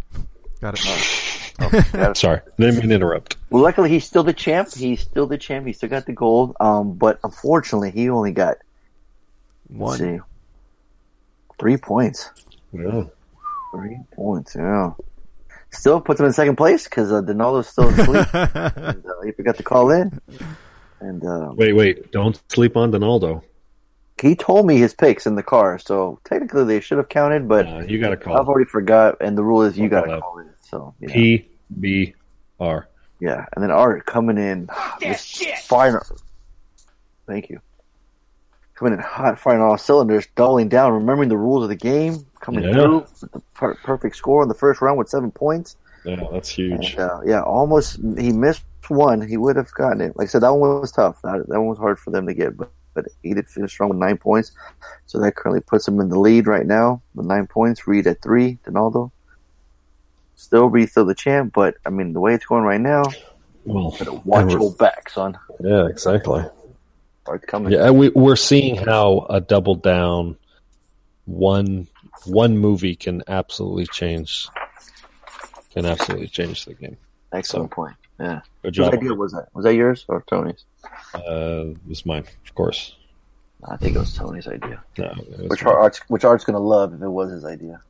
Got 0.62 0.76
it. 0.80 2.18
Sorry, 2.18 2.40
didn't 2.58 2.78
mean 2.80 2.90
to 2.90 2.95
interrupt. 2.95 3.36
Well, 3.54 3.62
luckily 3.62 3.90
he's 3.92 4.04
still 4.04 4.24
the 4.24 4.34
champ. 4.34 4.74
He's 4.74 5.02
still 5.02 5.28
the 5.28 5.38
champ. 5.38 5.68
He 5.68 5.74
still 5.74 5.90
got 5.90 6.08
the 6.08 6.12
gold. 6.14 6.56
Um, 6.60 6.94
but 6.96 7.20
unfortunately, 7.24 7.92
he 7.92 8.10
only 8.10 8.32
got 8.32 8.58
let's 9.70 9.80
One. 9.80 9.98
see, 10.00 10.20
three 11.60 11.78
points. 11.78 12.30
Yeah. 12.74 13.04
Three 13.76 14.00
points. 14.16 14.56
Yeah. 14.56 14.94
Still 15.70 16.02
puts 16.02 16.20
him 16.20 16.26
in 16.26 16.34
second 16.34 16.56
place 16.56 16.86
because 16.86 17.12
uh, 17.12 17.22
Donaldo's 17.22 17.68
still 17.70 17.90
asleep. 17.90 18.28
and, 18.34 19.06
uh, 19.06 19.22
he 19.24 19.32
forgot 19.32 19.58
to 19.58 19.64
call 19.64 19.92
in. 19.92 20.20
And 21.00 21.24
uh, 21.24 21.52
Wait, 21.56 21.74
wait! 21.74 22.12
Don't 22.12 22.42
sleep 22.50 22.76
on 22.78 22.92
Donaldo. 22.92 23.44
he 24.22 24.36
told 24.36 24.66
me 24.66 24.78
his 24.78 24.94
picks 24.96 25.28
in 25.28 25.36
the 25.36 25.44
car, 25.44 25.78
so 25.78 26.20
technically 26.24 26.64
they 26.66 26.80
should 26.80 26.98
have 26.98 27.10
counted, 27.10 27.48
but 27.48 27.68
Uh, 27.68 27.80
you 27.88 28.00
got 28.00 28.10
to 28.12 28.18
call. 28.18 28.36
I've 28.38 28.48
already 28.48 28.70
forgot. 28.70 29.18
And 29.22 29.38
the 29.38 29.44
rule 29.44 29.62
is 29.64 29.78
you 29.78 29.90
got 29.90 30.06
to 30.06 30.20
call 30.20 30.40
in. 30.40 30.50
So 30.62 30.96
yeah. 31.00 31.14
P 31.14 31.48
B 31.80 32.14
R. 32.60 32.88
yeah. 33.24 33.45
And 33.54 33.64
then 33.64 33.72
Art 33.72 34.06
coming 34.06 34.38
in, 34.38 34.70
just 35.00 35.44
firing. 35.62 36.04
Thank 37.26 37.50
you. 37.50 37.62
Coming 38.76 38.94
in 38.94 39.00
hot, 39.00 39.40
firing 39.40 39.62
all 39.62 39.78
cylinders, 39.78 40.28
doubling 40.36 40.68
down, 40.68 40.91
remembering 40.91 41.30
the 41.30 41.38
rules 41.38 41.64
of 41.64 41.70
the 41.70 41.76
game, 41.76 42.26
coming 42.41 42.64
Yeah. 42.66 42.74
through 42.74 43.00
with 43.00 43.32
the 43.32 43.40
per- 43.54 43.76
perfect 43.76 44.16
score 44.18 44.44
in 44.44 44.50
the 44.50 44.56
first 44.56 44.82
round 44.82 44.98
with 44.98 45.08
seven 45.10 45.32
points. 45.32 45.78
Yeah, 46.04 46.28
that's 46.32 46.50
huge. 46.50 46.95
And, 46.95 47.00
uh, 47.00 47.22
yeah, 47.26 47.41
almost 47.44 47.98
he 48.18 48.34
missed 48.34 48.64
one. 48.90 49.22
He 49.26 49.38
would 49.38 49.56
have 49.56 49.74
gotten 49.74 50.02
it. 50.02 50.18
Like 50.18 50.28
I 50.28 50.30
said, 50.30 50.41
that 50.41 50.54
one 50.54 50.82
was 50.82 50.91
tough. 50.91 51.22
That, 51.22 51.48
that 51.48 51.60
one 51.60 51.68
was 51.70 51.78
hard 51.78 51.98
for 52.00 52.12
them 52.12 52.28
to 52.28 52.34
get, 52.34 52.58
but 52.58 52.70
but 52.95 53.06
he 53.24 53.34
did 53.34 53.48
finish 53.50 53.72
strong 53.72 53.90
with 53.90 53.98
nine 53.98 54.18
points. 54.18 54.52
So 55.08 55.18
that 55.20 55.36
currently 55.36 55.62
puts 55.62 55.88
him 55.88 56.00
in 56.00 56.10
the 56.10 56.20
lead 56.20 56.45
right 56.45 56.66
now 56.68 57.02
with 57.16 57.26
nine 57.26 57.48
points. 57.48 57.88
Reed 57.88 58.06
at 58.06 58.22
three. 58.22 58.60
Donaldo 58.66 59.12
still 60.44 60.70
be 60.70 60.86
still 60.88 61.06
the 61.06 61.15
champ, 61.15 61.53
but 61.53 61.76
I 61.86 61.90
mean 61.90 62.14
the 62.14 62.20
way 62.20 62.34
it's 62.34 62.45
going 62.45 62.64
right 62.64 62.82
now, 62.82 63.03
Well, 63.65 63.95
watch 64.26 64.52
your 64.52 64.72
back, 64.74 65.10
son. 65.10 65.38
yeah, 65.60 65.88
exactly. 65.88 66.44
Start 67.24 67.48
coming. 67.48 67.72
Yeah, 67.72 67.90
we, 67.91 68.10
we're 68.10 68.36
seeing 68.36 68.76
how 68.76 69.26
a 69.30 69.40
double 69.40 69.76
down 69.76 70.38
one 71.26 71.88
one 72.26 72.57
movie 72.57 72.95
can 72.95 73.24
absolutely 73.28 73.88
change 73.88 74.48
can 75.74 75.86
absolutely 75.86 76.28
change 76.28 76.65
the 76.65 76.74
game. 76.74 76.98
Excellent 77.32 77.72
So- 77.72 77.76
point. 77.76 77.95
Yeah. 78.20 78.41
Good 78.61 78.76
Whose 78.76 78.88
idea 78.90 79.14
was 79.15 79.32
that? 79.32 79.48
Was 79.56 79.65
that 79.65 79.74
yours 79.74 80.06
or 80.07 80.24
Tony's? 80.28 80.64
Uh, 81.15 81.72
it 81.74 81.78
was 81.88 82.06
mine, 82.06 82.26
of 82.45 82.56
course. 82.56 82.95
I 83.65 83.76
think 83.78 83.95
it 83.95 83.99
was 83.99 84.14
Tony's 84.14 84.48
idea. 84.48 84.84
No, 84.99 85.14
was 85.40 85.49
Which. 85.49 85.64
Art's 85.64 85.99
which 86.10 86.24
Art's 86.24 86.44
gonna 86.45 86.60
love 86.60 86.94
if 86.94 87.02
it 87.02 87.07
was 87.10 87.32
his 87.32 87.44
idea. 87.44 87.82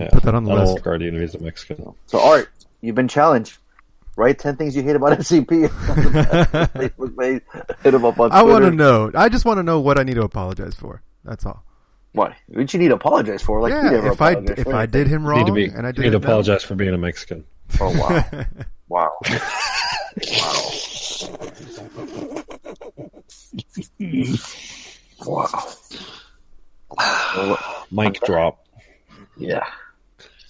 Yeah, 0.00 0.08
Put 0.12 0.22
that 0.24 0.34
on 0.34 0.44
the 0.44 0.52
I 0.52 0.64
list. 0.64 0.82
Guardian. 0.84 1.20
He's 1.20 1.34
a 1.34 1.38
Mexican. 1.40 1.94
So 2.06 2.20
Art, 2.20 2.50
you've 2.80 2.94
been 2.94 3.08
challenged. 3.08 3.58
Write 4.16 4.38
ten 4.38 4.56
things 4.56 4.76
you 4.76 4.82
hate 4.82 4.96
about 4.96 5.12
MCP. 5.18 5.70
Hit 7.82 7.94
him 7.94 8.04
up 8.04 8.20
on 8.20 8.30
I 8.32 8.42
want 8.42 8.64
to 8.64 8.70
know. 8.70 9.10
I 9.14 9.28
just 9.28 9.44
want 9.44 9.58
to 9.58 9.62
know 9.62 9.80
what 9.80 9.98
I 9.98 10.02
need 10.02 10.14
to 10.14 10.22
apologize 10.22 10.74
for. 10.74 11.02
That's 11.24 11.46
all. 11.46 11.64
What? 12.12 12.34
What 12.48 12.72
you 12.74 12.78
need 12.78 12.88
to 12.88 12.94
apologize 12.94 13.40
for? 13.42 13.60
Like 13.62 13.72
yeah, 13.72 14.12
if 14.12 14.20
I 14.20 14.32
if 14.32 14.64
for 14.64 14.74
I 14.74 14.84
did 14.84 15.06
him 15.06 15.22
You 15.22 15.28
wrong 15.30 15.38
need 15.40 15.46
to 15.46 15.52
be. 15.54 15.64
and 15.64 15.86
I 15.86 15.90
you 15.90 15.92
did 15.94 16.02
need 16.02 16.10
to 16.10 16.16
it 16.16 16.20
now- 16.20 16.26
apologize 16.28 16.62
for 16.62 16.74
being 16.74 16.92
a 16.92 16.98
Mexican. 16.98 17.44
Oh 17.80 17.88
wow, 17.98 18.24
wow, 18.88 19.12
wow. 26.96 27.58
Mic 27.90 28.20
drop. 28.22 28.66
Yeah. 29.36 29.64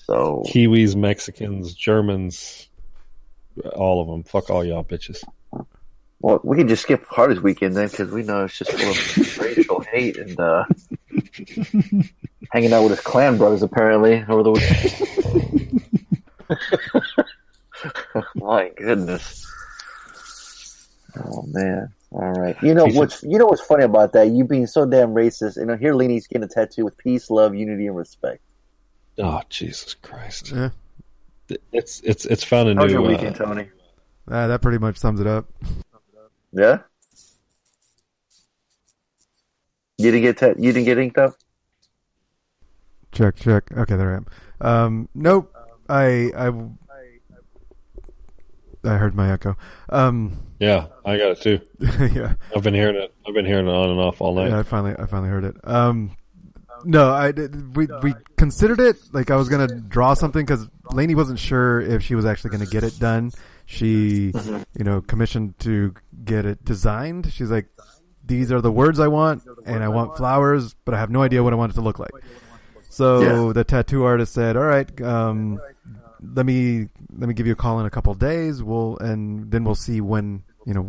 So 0.07 0.43
Kiwis, 0.47 0.97
Mexicans, 0.97 1.75
Germans, 1.75 2.69
all 3.75 4.03
of 4.03 4.09
them. 4.09 4.25
Fuck 4.25 4.51
all 4.51 4.65
y'all 4.65 4.85
bitches. 4.85 5.23
well, 6.21 6.41
we 6.43 6.57
can 6.57 6.69
just 6.69 6.83
skip 6.83 7.07
Hardest 7.07 7.43
weekend 7.43 7.77
then 7.77 7.89
because 7.89 8.11
we 8.11 8.23
know 8.23 8.45
it's 8.45 8.59
just 8.59 8.73
full 8.73 8.91
of 8.91 9.39
racial 9.39 9.81
hate 9.81 10.17
and 10.17 10.39
uh, 10.41 10.65
hanging 12.51 12.73
out 12.73 12.83
with 12.83 12.93
his 12.93 13.01
clan 13.01 13.39
brothers 13.39 13.63
apparently 13.63 14.25
over 14.29 14.43
the 14.43 14.51
weekend. 14.51 14.99
My 18.35 18.71
goodness. 18.77 19.47
Oh 21.17 21.43
man. 21.49 21.93
All 22.11 22.33
right. 22.33 22.57
You 22.63 22.75
know 22.75 22.87
what's 22.87 23.23
you 23.23 23.39
know 23.39 23.47
what's 23.47 23.63
funny 23.63 23.85
about 23.85 24.13
that? 24.13 24.29
You 24.29 24.45
being 24.45 24.67
so 24.67 24.85
damn 24.85 25.15
racist. 25.15 25.57
You 25.57 25.67
know, 25.67 25.77
here 25.77 25.95
Lainey's 25.95 26.27
getting 26.27 26.45
a 26.45 26.49
tattoo 26.49 26.85
with 26.85 26.99
peace, 26.99 27.31
love, 27.31 27.55
unity, 27.55 27.87
and 27.87 27.97
respect. 27.97 28.43
Oh 29.19 29.41
Jesus 29.49 29.95
Christ! 29.95 30.53
Yeah. 30.55 30.71
It's 31.73 32.01
it's 32.05 32.25
it's 32.25 32.45
found 32.45 32.69
a 32.71 32.75
How 32.75 32.85
was 32.85 32.93
your 32.93 33.03
weekend, 33.03 33.37
Uh, 33.41 33.45
Tony? 33.45 33.69
Uh, 34.29 34.47
that 34.47 34.63
pretty 34.63 34.79
much 34.79 34.97
sums 34.97 35.21
it 35.21 35.27
up. 35.27 35.47
Yeah. 36.53 36.79
You 39.99 40.11
didn't 40.11 40.23
get 40.23 40.37
ta- 40.39 40.55
you 40.59 40.73
didn't 40.73 40.85
get 40.85 40.99
inked 40.99 41.19
up. 41.19 41.35
Check, 43.13 43.37
check. 43.37 43.71
Okay, 43.77 43.97
there 43.97 44.13
I 44.13 44.17
am. 44.17 44.27
Um, 44.61 45.09
nope. 45.15 45.55
I, 45.89 46.31
I, 46.35 46.49
I 48.85 48.97
heard 48.97 49.15
my 49.15 49.31
echo. 49.31 49.57
Um, 49.91 50.39
yeah, 50.59 50.87
I 51.05 51.19
got 51.19 51.33
it 51.33 51.41
too. 51.43 51.61
yeah, 52.15 52.35
I've 52.57 52.63
been 52.63 52.73
hearing 52.75 52.97
it. 52.97 53.13
I've 53.27 53.35
been 53.35 53.45
hearing 53.45 53.67
it 53.69 53.71
on 53.73 53.91
and 53.91 54.01
off 54.01 54.21
all 54.23 54.35
night. 54.35 54.49
yeah. 54.49 54.61
I 54.61 54.63
finally, 54.63 54.95
I 54.99 55.05
finally 55.07 55.29
heard 55.29 55.45
it. 55.45 55.57
Um, 55.65 56.17
no, 56.85 57.11
I 57.11 57.31
we 57.75 57.87
we 58.03 58.15
considered 58.37 58.81
it. 58.81 58.97
Like 59.13 59.31
I 59.31 59.37
was 59.37 59.49
gonna 59.49 59.69
draw 59.69 60.15
something 60.15 60.45
because 60.45 60.69
Lainey 60.93 61.15
wasn't 61.15 61.39
sure 61.39 61.81
if 61.81 62.03
she 62.03 62.15
was 62.15 62.25
actually 62.25 62.51
gonna 62.51 62.67
get 62.67 62.85
it 62.85 62.99
done. 62.99 63.33
She, 63.67 64.33
you 64.77 64.85
know, 64.85 65.01
commissioned 65.01 65.59
to 65.61 65.95
get 66.25 66.45
it 66.45 66.65
designed. 66.65 67.33
She's 67.33 67.51
like, 67.51 67.67
these 68.25 68.53
are 68.53 68.61
the 68.61 68.73
words 68.73 69.01
I 69.01 69.09
want, 69.09 69.43
and 69.65 69.83
I 69.83 69.89
want 69.89 70.17
flowers, 70.17 70.75
but 70.85 70.95
I 70.95 70.99
have 70.99 71.11
no 71.11 71.23
idea 71.23 71.43
what 71.43 71.53
I 71.53 71.57
want 71.57 71.73
it 71.73 71.75
to 71.77 71.81
look 71.81 71.99
like. 71.99 72.13
So 72.89 73.47
Yeah. 73.49 73.53
the 73.55 73.65
tattoo 73.65 74.05
artist 74.05 74.33
said, 74.35 74.57
"All 74.57 74.65
right, 74.65 74.89
um, 75.01 75.59
let 76.35 76.45
me 76.45 76.89
let 77.17 77.29
me 77.29 77.35
give 77.35 77.47
you 77.47 77.53
a 77.55 77.57
call 77.57 77.81
in 77.81 77.87
a 77.87 77.91
couple 77.91 78.13
days. 78.15 78.63
We'll 78.63 78.99
and 78.99 79.51
then 79.51 79.65
we'll 79.65 79.75
see 79.75 80.01
when 80.01 80.43
you 80.67 80.75
know 80.75 80.89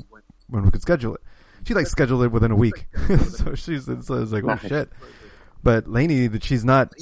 when 0.50 0.64
we 0.64 0.72
could 0.72 0.82
schedule 0.82 1.16
it." 1.16 1.22
She 1.66 1.74
like 1.74 1.88
scheduled 1.88 2.24
it 2.24 2.32
within 2.32 2.52
a 2.52 2.56
week, 2.58 2.88
so 3.30 3.56
she's 3.56 3.86
so 3.86 3.94
it's 4.22 4.32
like, 4.34 4.44
"Oh 4.44 4.48
Nice. 4.48 4.68
shit!" 4.68 4.90
But 5.64 5.88
Lainey, 5.88 6.28
that 6.28 6.44
she's 6.44 6.66
not 6.66 6.94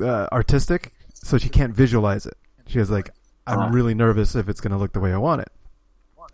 uh, 0.00 0.28
artistic, 0.30 0.92
so 1.14 1.38
she 1.38 1.48
can't 1.48 1.74
visualize 1.74 2.26
it. 2.26 2.36
She 2.66 2.78
was 2.78 2.90
like, 2.90 3.10
I'm 3.46 3.58
Uh-huh. 3.58 3.70
really 3.70 3.94
nervous 3.94 4.34
if 4.34 4.48
it's 4.48 4.60
going 4.60 4.72
to 4.72 4.76
look 4.78 4.92
the 4.92 5.00
way 5.00 5.12
I 5.12 5.18
want 5.18 5.40
it. 5.42 5.48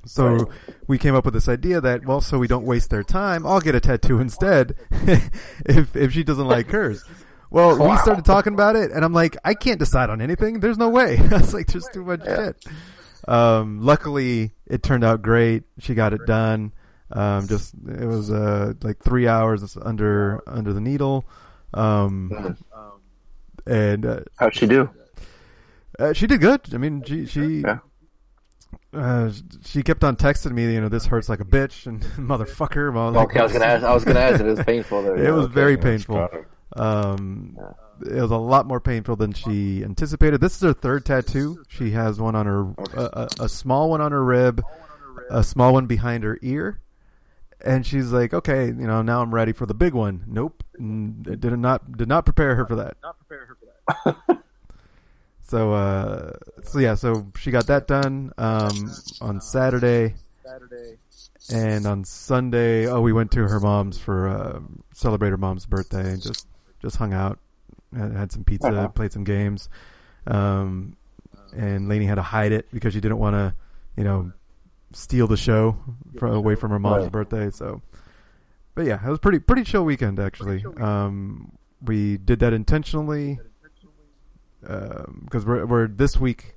So 0.05 0.51
we 0.87 0.97
came 0.99 1.15
up 1.15 1.25
with 1.25 1.35
this 1.35 1.49
idea 1.49 1.81
that, 1.81 2.05
well, 2.07 2.21
so 2.21 2.39
we 2.39 2.47
don't 2.47 2.65
waste 2.65 2.91
their 2.91 3.03
time, 3.03 3.47
I'll 3.47 3.61
get 3.61 3.75
a 3.75 3.81
tattoo 3.81 4.21
instead 4.27 4.75
if 5.67 5.95
if 5.97 6.13
she 6.13 6.23
doesn't 6.25 6.47
like 6.47 6.71
hers. 6.71 7.05
Well, 7.51 7.79
we 7.91 7.97
started 7.99 8.25
talking 8.27 8.53
about 8.53 8.77
it, 8.77 8.91
and 8.91 9.03
I'm 9.05 9.15
like, 9.15 9.37
I 9.43 9.55
can't 9.55 9.79
decide 9.79 10.11
on 10.11 10.21
anything. 10.21 10.61
There's 10.61 10.77
no 10.77 10.91
way. 10.91 11.17
I 11.31 11.39
was 11.39 11.55
like, 11.55 11.67
there's 11.69 11.89
too 11.89 12.05
much 12.05 12.23
shit. 12.25 12.63
Um, 13.27 13.81
luckily, 13.81 14.53
it 14.67 14.83
turned 14.83 15.03
out 15.03 15.23
great. 15.23 15.63
She 15.79 15.95
got 15.95 16.13
it 16.13 16.27
done. 16.27 16.73
Um, 17.11 17.49
just 17.49 17.73
it 17.89 18.05
was 18.07 18.31
uh, 18.31 18.75
like 18.83 18.99
three 19.03 19.27
hours 19.27 19.77
under 19.81 20.43
under 20.47 20.73
the 20.75 20.81
needle. 20.81 21.25
Um, 21.75 22.57
and 23.67 24.07
uh, 24.07 24.21
How'd 24.37 24.55
she 24.55 24.67
do? 24.67 24.91
uh, 25.99 26.13
she 26.13 26.27
did 26.27 26.41
good. 26.41 26.61
I 26.73 26.79
mean, 26.79 27.03
she 27.05 27.27
she 27.27 27.61
Yeah. 27.61 27.79
uh, 28.95 29.31
she 29.65 29.83
kept 29.83 30.03
on 30.05 30.17
texting 30.17 30.53
me. 30.53 30.73
You 30.73 30.81
know, 30.81 30.89
this 30.89 31.07
hurts 31.07 31.29
like 31.29 31.41
a 31.41 31.45
bitch 31.45 31.87
and 31.87 32.03
motherfucker. 32.17 32.93
Well, 32.93 33.13
like, 33.13 33.29
Okay, 33.31 33.41
I 33.41 33.43
was 33.43 33.53
gonna 33.53 33.65
ask. 33.67 33.85
I 33.85 33.93
was 33.95 34.05
gonna 34.05 34.21
ask. 34.21 34.41
It 34.41 34.47
was 34.47 34.63
painful. 34.63 35.03
There. 35.03 35.17
it 35.27 35.31
was 35.33 35.45
Okay. 35.47 35.55
very 35.55 35.77
painful. 35.77 36.17
Got 36.17 36.35
it. 36.35 36.47
Um, 36.77 37.57
it 38.07 38.21
was 38.21 38.31
a 38.31 38.37
lot 38.37 38.67
more 38.67 38.79
painful 38.81 39.17
than 39.17 39.33
she 39.33 39.83
anticipated. 39.83 40.41
This 40.41 40.55
is 40.57 40.63
her 40.63 40.73
third 40.75 41.05
tattoo. 41.05 41.65
She 41.69 41.91
has 41.93 42.21
one 42.21 42.35
on 42.37 42.47
her, 42.47 42.61
a, 42.95 43.03
a, 43.41 43.45
a 43.45 43.49
small 43.49 43.91
one 43.91 44.01
on 44.01 44.13
her 44.13 44.23
rib, 44.23 44.63
a 45.31 45.43
small 45.43 45.73
one 45.73 45.87
behind 45.87 46.25
her 46.25 46.39
ear, 46.43 46.79
and 47.65 47.87
she's 47.87 48.13
like, 48.13 48.33
"Okay, 48.35 48.67
you 48.67 48.73
know, 48.87 49.03
now 49.03 49.21
I'm 49.23 49.35
ready 49.35 49.53
for 49.53 49.67
the 49.67 49.75
big 49.75 49.95
one." 49.95 50.25
Nope, 50.27 50.63
Mm, 50.81 51.27
it 51.27 51.41
did 51.41 51.57
not 51.59 51.97
did 51.97 52.09
not 52.09 52.25
prepare 52.25 52.55
her 52.57 52.67
for 52.67 52.77
that. 52.77 52.97
So, 55.41 55.73
uh, 55.73 56.33
so 56.63 56.79
yeah, 56.79 56.95
so 56.95 57.27
she 57.39 57.51
got 57.51 57.69
that 57.69 57.87
done 57.87 58.33
um, 58.37 58.95
on 59.23 59.41
Saturday, 59.41 60.15
Saturday. 60.45 60.99
and 61.51 61.87
on 61.87 62.05
Sunday, 62.05 62.87
oh, 62.87 63.01
we 63.01 63.15
went 63.15 63.31
to 63.33 63.49
her 63.49 63.59
mom's 63.59 63.99
for 63.99 64.29
uh, 64.29 64.61
celebrate 64.93 65.31
her 65.31 65.39
mom's 65.39 65.65
birthday 65.65 66.13
and 66.13 66.21
just 66.23 66.47
just 66.83 66.97
hung 66.97 67.15
out, 67.15 67.39
had, 67.97 68.13
had 68.13 68.31
some 68.33 68.45
pizza, 68.45 68.69
Uh-huh. 68.69 68.89
played 68.89 69.11
some 69.11 69.25
games, 69.25 69.71
um, 70.27 70.97
and 71.57 71.89
Lainey 71.89 72.05
had 72.05 72.17
to 72.17 72.23
hide 72.23 72.53
it 72.53 72.69
because 72.71 72.93
she 72.93 73.01
didn't 73.01 73.19
want 73.19 73.33
to, 73.35 73.55
you 73.97 74.05
know, 74.05 74.31
steal 74.93 75.27
the 75.27 75.37
show 75.37 75.77
from, 76.19 76.33
away 76.35 76.55
from 76.55 76.71
her 76.71 76.79
mom's 76.79 77.05
Right. 77.05 77.13
birthday. 77.13 77.51
So, 77.51 77.83
but 78.75 78.87
yeah, 78.87 79.05
it 79.05 79.11
was 79.11 79.19
pretty 79.19 79.39
pretty 79.39 79.65
chill 79.65 79.85
weekend 79.85 80.19
actually. 80.19 80.65
Um, 80.79 81.53
we 81.83 82.17
did 82.17 82.41
that 82.41 82.53
intentionally 82.53 83.39
because 84.61 85.45
we're 85.47 85.65
we're 85.67 85.87
this 85.89 86.17
week 86.19 86.55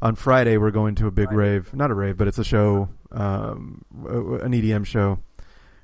on 0.00 0.14
Friday 0.14 0.56
we're 0.56 0.70
going 0.70 0.94
to 0.96 1.06
a 1.06 1.10
big 1.10 1.30
rave, 1.32 1.72
not 1.74 1.90
a 1.90 1.94
rave, 1.94 2.16
but 2.16 2.28
it's 2.28 2.38
a 2.38 2.44
show, 2.44 2.88
um, 3.12 3.84
an 4.04 4.52
EDM 4.52 4.84
show. 4.84 5.18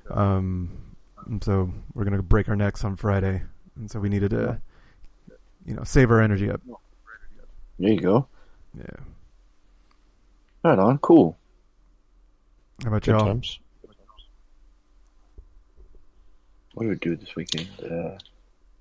Um, 0.09 0.95
and 1.25 1.43
so 1.43 1.71
we're 1.93 2.03
gonna 2.05 2.21
break 2.21 2.49
our 2.49 2.55
necks 2.55 2.83
on 2.83 2.95
Friday, 2.95 3.41
and 3.75 3.89
so 3.89 3.99
we 3.99 4.09
needed 4.09 4.31
to, 4.31 4.59
you 5.65 5.73
know, 5.75 5.83
save 5.83 6.11
our 6.11 6.21
energy 6.21 6.49
up. 6.49 6.61
There 7.77 7.91
you 7.91 7.99
go. 8.01 8.27
Yeah. 8.77 8.85
Right 10.63 10.79
on. 10.79 10.97
Cool. 10.99 11.37
How 12.83 12.89
about 12.89 13.03
Good 13.03 13.11
y'all? 13.11 13.25
times. 13.25 13.59
What 16.73 16.83
do 16.83 16.89
we 16.89 16.95
do 16.95 17.15
this 17.17 17.35
weekend? 17.35 17.67
Uh, 17.83 18.17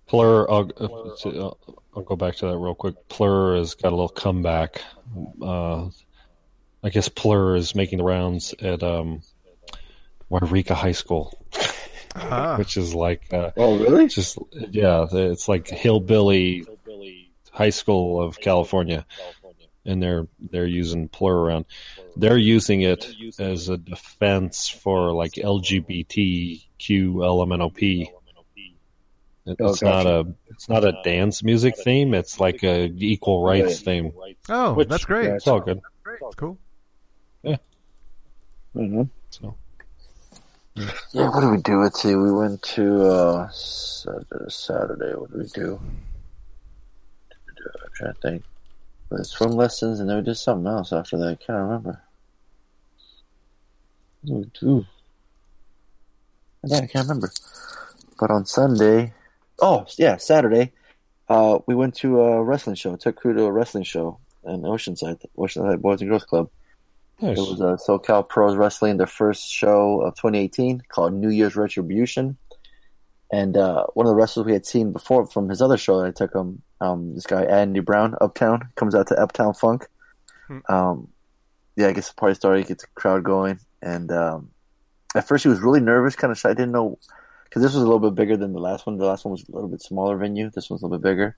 Plur, 0.06 0.48
I'll, 0.50 0.70
uh, 0.78 1.50
I'll 1.96 2.02
go 2.02 2.16
back 2.16 2.36
to 2.36 2.46
that 2.46 2.56
real 2.56 2.74
quick. 2.74 3.08
Plur 3.08 3.56
has 3.56 3.74
got 3.74 3.88
a 3.88 3.96
little 3.96 4.08
comeback. 4.08 4.82
Uh, 5.42 5.88
I 6.82 6.90
guess 6.90 7.08
Plur 7.08 7.56
is 7.56 7.74
making 7.74 7.98
the 7.98 8.04
rounds 8.04 8.54
at 8.60 8.82
um, 8.82 9.22
Yreka 10.30 10.74
High 10.74 10.92
School, 10.92 11.36
Ah, 12.14 12.56
which 12.56 12.76
is 12.76 12.94
like 12.94 13.32
uh, 13.32 13.50
oh, 13.56 13.78
really? 13.78 14.06
just 14.08 14.38
yeah, 14.52 15.06
it's 15.10 15.48
like 15.48 15.68
hillbilly 15.68 16.66
high 17.50 17.70
school 17.70 18.22
of 18.22 18.38
California, 18.40 19.04
and 19.88 20.02
they're 20.02 20.26
they're 20.38 20.66
using 20.66 21.08
Plur 21.08 21.34
around. 21.36 21.64
They're 22.16 22.36
using 22.38 22.82
it 22.82 23.08
as 23.38 23.68
a 23.68 23.76
defense 23.76 24.68
for 24.68 25.12
like 25.12 25.32
LGBTQ 25.32 26.68
LMNOP. 27.14 28.02
It- 28.02 28.08
Oh, 29.60 29.70
It's 29.70 29.80
not 29.80 30.04
a 30.06 30.26
it's 30.50 30.68
not 30.68 30.84
a 30.84 31.00
dance 31.02 31.42
music 31.42 31.74
theme. 31.78 32.12
It's 32.12 32.38
like 32.38 32.62
a 32.62 32.84
equal 32.98 33.42
rights 33.42 33.80
theme. 33.80 34.12
oh, 34.50 34.74
Which- 34.74 34.88
that's 34.88 35.06
great. 35.06 35.30
It's 35.30 35.46
all 35.48 35.60
good. 35.60 35.80
Cool. 36.36 36.58
Yeah. 37.42 37.56
hmm 38.74 39.02
So 39.30 39.54
Yeah. 41.12 41.30
What 41.30 41.40
did 41.40 41.50
we 41.50 41.62
do? 41.62 41.80
Let's 41.80 42.02
see. 42.02 42.14
We 42.14 42.30
went 42.30 42.60
to 42.76 43.06
uh, 43.06 43.48
Saturday. 43.48 44.44
Saturday. 44.50 45.14
What 45.14 45.30
did 45.30 45.38
we 45.40 45.46
do? 45.48 45.80
I'm 47.30 47.92
trying 47.94 48.12
to 48.14 48.20
think. 48.20 48.44
But 49.08 49.26
swim 49.26 49.52
lessons, 49.52 50.00
and 50.00 50.08
then 50.08 50.18
we 50.18 50.22
did 50.22 50.36
something 50.36 50.66
else 50.66 50.92
after 50.92 51.16
that. 51.18 51.28
I 51.28 51.34
can't 51.34 51.58
remember. 51.58 52.02
We 54.22 54.50
do? 54.60 54.84
I 56.64 56.86
can't 56.86 57.08
remember. 57.08 57.30
But 58.18 58.30
on 58.30 58.44
Sunday, 58.44 59.14
oh 59.60 59.86
yeah, 59.96 60.16
Saturday, 60.16 60.72
uh, 61.28 61.60
we 61.66 61.74
went 61.74 61.94
to 61.96 62.20
a 62.20 62.42
wrestling 62.42 62.76
show. 62.76 62.96
Took 62.96 63.16
crew 63.16 63.34
to 63.34 63.44
a 63.44 63.52
wrestling 63.52 63.84
show 63.84 64.18
in 64.44 64.62
Oceanside, 64.62 65.24
Oceanside 65.36 65.80
Boys 65.80 66.00
and 66.00 66.10
Girls 66.10 66.24
Club. 66.24 66.50
nice. 67.20 67.38
It 67.38 67.40
was 67.40 67.60
uh, 67.60 67.76
SoCal 67.76 68.28
Pros 68.28 68.56
Wrestling, 68.56 68.96
their 68.96 69.06
first 69.06 69.48
show 69.50 70.02
of 70.02 70.14
2018 70.16 70.82
called 70.88 71.14
New 71.14 71.30
Year's 71.30 71.56
Retribution. 71.56 72.36
And 73.30 73.56
uh, 73.56 73.84
one 73.94 74.06
of 74.06 74.10
the 74.10 74.16
wrestlers 74.16 74.46
we 74.46 74.52
had 74.52 74.64
seen 74.64 74.92
before 74.92 75.26
from 75.26 75.48
his 75.48 75.60
other 75.60 75.76
show 75.76 76.00
that 76.00 76.06
I 76.06 76.10
took 76.12 76.34
him, 76.34 76.62
um, 76.80 77.14
this 77.14 77.26
guy 77.26 77.44
Andy 77.44 77.80
Brown, 77.80 78.14
Uptown, 78.20 78.70
comes 78.74 78.94
out 78.94 79.08
to 79.08 79.20
Uptown 79.20 79.54
Funk. 79.54 79.86
Hmm. 80.46 80.58
Um, 80.68 81.08
yeah, 81.76 81.88
I 81.88 81.92
guess 81.92 82.08
the 82.08 82.14
party 82.14 82.34
started, 82.34 82.66
gets 82.66 82.84
the 82.84 82.90
crowd 82.94 83.24
going. 83.24 83.60
And 83.82 84.10
um, 84.10 84.50
at 85.14 85.28
first 85.28 85.42
he 85.42 85.48
was 85.48 85.60
really 85.60 85.80
nervous, 85.80 86.16
kind 86.16 86.30
of 86.30 86.38
shy. 86.38 86.50
I 86.50 86.54
didn't 86.54 86.72
know, 86.72 86.98
because 87.44 87.62
this 87.62 87.74
was 87.74 87.82
a 87.82 87.86
little 87.86 88.10
bit 88.10 88.14
bigger 88.14 88.36
than 88.36 88.52
the 88.52 88.60
last 88.60 88.86
one. 88.86 88.96
The 88.96 89.04
last 89.04 89.24
one 89.24 89.32
was 89.32 89.46
a 89.48 89.52
little 89.52 89.68
bit 89.68 89.82
smaller 89.82 90.16
venue. 90.16 90.50
This 90.50 90.70
one's 90.70 90.82
a 90.82 90.86
little 90.86 90.98
bit 90.98 91.08
bigger. 91.08 91.36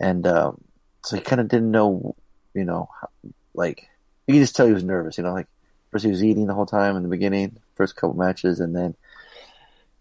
And 0.00 0.26
um, 0.26 0.60
so 1.04 1.16
he 1.16 1.22
kind 1.22 1.40
of 1.40 1.48
didn't 1.48 1.70
know, 1.70 2.16
you 2.54 2.64
know, 2.64 2.88
how, 3.00 3.08
like, 3.54 3.88
you 4.26 4.34
can 4.34 4.42
just 4.42 4.56
tell 4.56 4.66
he 4.66 4.72
was 4.72 4.84
nervous, 4.84 5.18
you 5.18 5.24
know, 5.24 5.32
like 5.32 5.46
first 5.90 6.04
he 6.04 6.10
was 6.10 6.22
eating 6.22 6.46
the 6.46 6.54
whole 6.54 6.66
time 6.66 6.96
in 6.96 7.02
the 7.02 7.08
beginning, 7.08 7.58
first 7.74 7.96
couple 7.96 8.14
matches, 8.14 8.60
and 8.60 8.76
then 8.76 8.94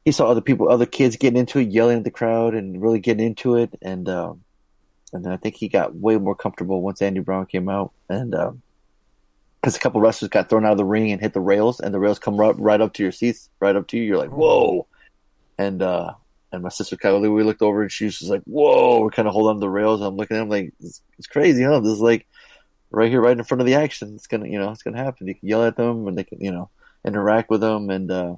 he 0.08 0.14
saw 0.14 0.28
other 0.28 0.40
people, 0.40 0.70
other 0.70 0.86
kids 0.86 1.18
getting 1.18 1.38
into 1.38 1.60
it, 1.60 1.68
yelling 1.68 1.98
at 1.98 2.06
the 2.06 2.12
crowd 2.12 2.56
and 2.56 2.82
really 2.82 3.00
getting 3.00 3.28
into 3.28 3.58
it, 3.58 3.78
and 3.82 4.08
um, 4.08 4.42
and 5.12 5.26
then 5.26 5.34
I 5.34 5.36
think 5.36 5.56
he 5.56 5.68
got 5.68 5.96
way 5.96 6.18
more 6.18 6.34
comfortable 6.34 6.82
once 6.82 7.02
Andy 7.02 7.20
Brown 7.20 7.46
came 7.46 7.68
out, 7.68 7.92
and 8.08 8.32
because 9.60 9.76
a 9.76 9.80
couple 9.80 10.00
wrestlers 10.00 10.30
got 10.30 10.48
thrown 10.48 10.66
out 10.66 10.72
of 10.72 10.78
the 10.78 10.86
ring 10.86 11.12
and 11.12 11.20
hit 11.20 11.34
the 11.34 11.42
rails, 11.42 11.82
and 11.82 11.94
the 11.94 12.00
rails 12.00 12.20
come 12.20 12.38
right, 12.38 12.58
right 12.58 12.80
up 12.80 12.94
to 12.94 13.04
your 13.04 13.12
seats, 13.12 13.50
right 13.60 13.76
up 13.76 13.88
to 13.88 13.98
you, 13.98 14.04
you're 14.04 14.18
like, 14.18 14.32
whoa, 14.32 14.88
and 15.58 15.82
uh, 15.82 16.14
and 16.54 16.64
my 16.64 16.70
sister 16.70 16.96
Kylie, 16.96 17.36
we 17.36 17.44
looked 17.44 17.62
over 17.62 17.82
and 17.82 17.92
she 17.92 18.06
was 18.06 18.18
just 18.18 18.32
like, 18.32 18.44
whoa, 18.46 19.02
we're 19.02 19.10
kind 19.10 19.28
of 19.28 19.34
holding 19.34 19.50
on 19.50 19.56
to 19.58 19.60
the 19.60 19.70
rails. 19.70 20.00
I'm 20.00 20.16
looking 20.16 20.38
at 20.38 20.44
him 20.44 20.50
like, 20.50 20.74
it's, 20.80 21.02
it's 21.18 21.28
crazy, 21.28 21.64
huh? 21.64 21.82
This 21.82 21.92
is 21.92 22.00
like 22.00 22.26
right 22.92 23.10
here, 23.10 23.20
right 23.20 23.38
in 23.38 23.44
front 23.44 23.60
of 23.60 23.68
the 23.68 23.76
action. 23.76 24.14
It's 24.16 24.28
gonna, 24.28 24.48
you 24.48 24.58
know, 24.58 24.72
it's 24.72 24.84
gonna 24.84 25.04
happen. 25.04 25.28
You 25.28 25.36
can 25.36 25.50
yell 25.50 25.66
at 25.66 25.76
them, 25.76 26.08
and 26.08 26.18
they 26.18 26.24
can, 26.24 26.40
you 26.40 26.54
know, 26.54 26.70
interact 27.06 27.50
with 27.50 27.60
them. 27.60 27.90
And 27.90 28.10
uh, 28.10 28.36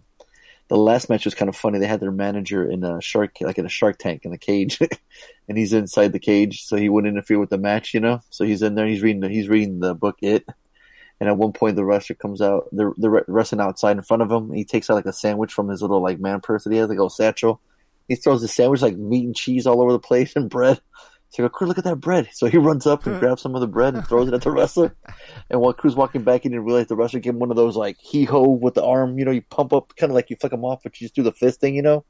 the 0.69 0.77
last 0.77 1.09
match 1.09 1.25
was 1.25 1.33
kind 1.33 1.49
of 1.49 1.55
funny. 1.55 1.79
They 1.79 1.87
had 1.87 1.99
their 1.99 2.11
manager 2.11 2.69
in 2.69 2.83
a 2.83 3.01
shark, 3.01 3.37
like 3.41 3.57
in 3.57 3.65
a 3.65 3.69
shark 3.69 3.97
tank 3.97 4.23
in 4.23 4.33
a 4.33 4.37
cage, 4.37 4.79
and 5.49 5.57
he's 5.57 5.73
inside 5.73 6.13
the 6.13 6.19
cage, 6.19 6.63
so 6.63 6.77
he 6.77 6.89
wouldn't 6.89 7.11
interfere 7.11 7.39
with 7.39 7.49
the 7.49 7.57
match, 7.57 7.93
you 7.93 7.99
know. 7.99 8.21
So 8.29 8.45
he's 8.45 8.61
in 8.61 8.75
there. 8.75 8.85
He's 8.87 9.01
reading. 9.01 9.21
The, 9.21 9.29
he's 9.29 9.49
reading 9.49 9.79
the 9.79 9.95
book. 9.95 10.17
It. 10.21 10.45
And 11.19 11.27
at 11.27 11.37
one 11.37 11.51
point, 11.51 11.75
the 11.75 11.83
wrestler 11.83 12.15
comes 12.15 12.39
out. 12.39 12.69
They're 12.71 12.93
they're 12.97 13.25
wrestling 13.27 13.61
outside 13.61 13.97
in 13.97 14.03
front 14.03 14.21
of 14.21 14.31
him. 14.31 14.53
He 14.53 14.63
takes 14.63 14.89
out 14.89 14.93
like 14.93 15.07
a 15.07 15.13
sandwich 15.13 15.51
from 15.51 15.67
his 15.67 15.81
little 15.81 16.01
like 16.01 16.19
man 16.19 16.39
purse 16.39 16.63
that 16.63 16.71
he 16.71 16.77
has, 16.77 16.87
like 16.87 16.97
a 16.97 17.01
little 17.01 17.09
satchel. 17.09 17.59
He 18.07 18.15
throws 18.15 18.41
the 18.41 18.47
sandwich 18.47 18.81
like 18.81 18.95
meat 18.95 19.25
and 19.25 19.35
cheese 19.35 19.65
all 19.67 19.81
over 19.81 19.91
the 19.91 19.99
place 19.99 20.35
and 20.35 20.49
bread. 20.49 20.79
So 21.31 21.43
I 21.43 21.47
go, 21.47 21.49
Crew, 21.49 21.68
look 21.68 21.77
at 21.77 21.84
that 21.84 21.97
bread. 21.97 22.30
So 22.34 22.47
he 22.47 22.57
runs 22.57 22.88
up 22.88 23.06
and 23.06 23.19
grabs 23.22 23.41
some 23.43 23.53
of 23.56 23.61
the 23.61 23.68
bread 23.68 23.93
and 23.93 24.06
throws 24.07 24.27
it 24.27 24.34
at 24.34 24.41
the 24.41 24.51
wrestler. 24.51 24.95
And 25.51 25.60
while 25.61 25.73
Crew's 25.73 25.95
walking 25.95 26.23
back, 26.23 26.43
he 26.43 26.49
didn't 26.49 26.64
realize 26.65 26.88
the 26.88 26.95
wrestler 26.95 27.19
gave 27.19 27.34
him 27.34 27.39
one 27.39 27.49
of 27.51 27.56
those 27.57 27.76
like 27.76 27.97
hee 27.99 28.26
ho 28.26 28.47
with 28.49 28.73
the 28.76 28.84
arm. 28.84 29.18
You 29.18 29.26
know, 29.26 29.31
you 29.31 29.41
pump 29.41 29.73
up 29.73 29.95
kind 29.95 30.11
of 30.11 30.15
like 30.15 30.30
you 30.30 30.35
flick 30.35 30.53
him 30.53 30.64
off, 30.65 30.81
but 30.84 30.99
you 30.99 31.06
just 31.06 31.15
do 31.15 31.23
the 31.23 31.31
fist 31.31 31.60
thing. 31.60 31.76
You 31.76 31.81
know, 31.81 32.06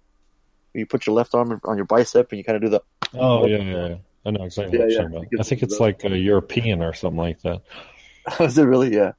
you 0.74 0.86
put 0.86 1.06
your 1.06 1.16
left 1.16 1.34
arm 1.36 1.60
on 1.64 1.76
your 1.78 1.86
bicep 1.86 2.32
and 2.32 2.38
you 2.38 2.44
kind 2.44 2.56
of 2.58 2.62
do 2.62 2.70
the. 2.70 2.82
Oh 3.18 3.46
yeah, 3.48 3.58
yeah, 3.58 3.88
yeah. 3.88 3.96
I 4.26 4.32
know 4.32 4.44
exactly 4.44 4.78
Yeah, 4.78 4.86
what 4.86 4.92
yeah. 4.92 4.98
you're 5.00 5.10
talking 5.10 5.28
about. 5.34 5.40
I 5.40 5.44
think 5.44 5.64
it's 5.64 5.80
like 5.80 6.04
a 6.04 6.18
European 6.18 6.82
or 6.82 6.94
something 6.94 7.18
like 7.18 7.42
that. 7.44 7.62
Is 8.42 8.58
it 8.58 8.64
really? 8.64 8.94
Yeah. 8.94 9.14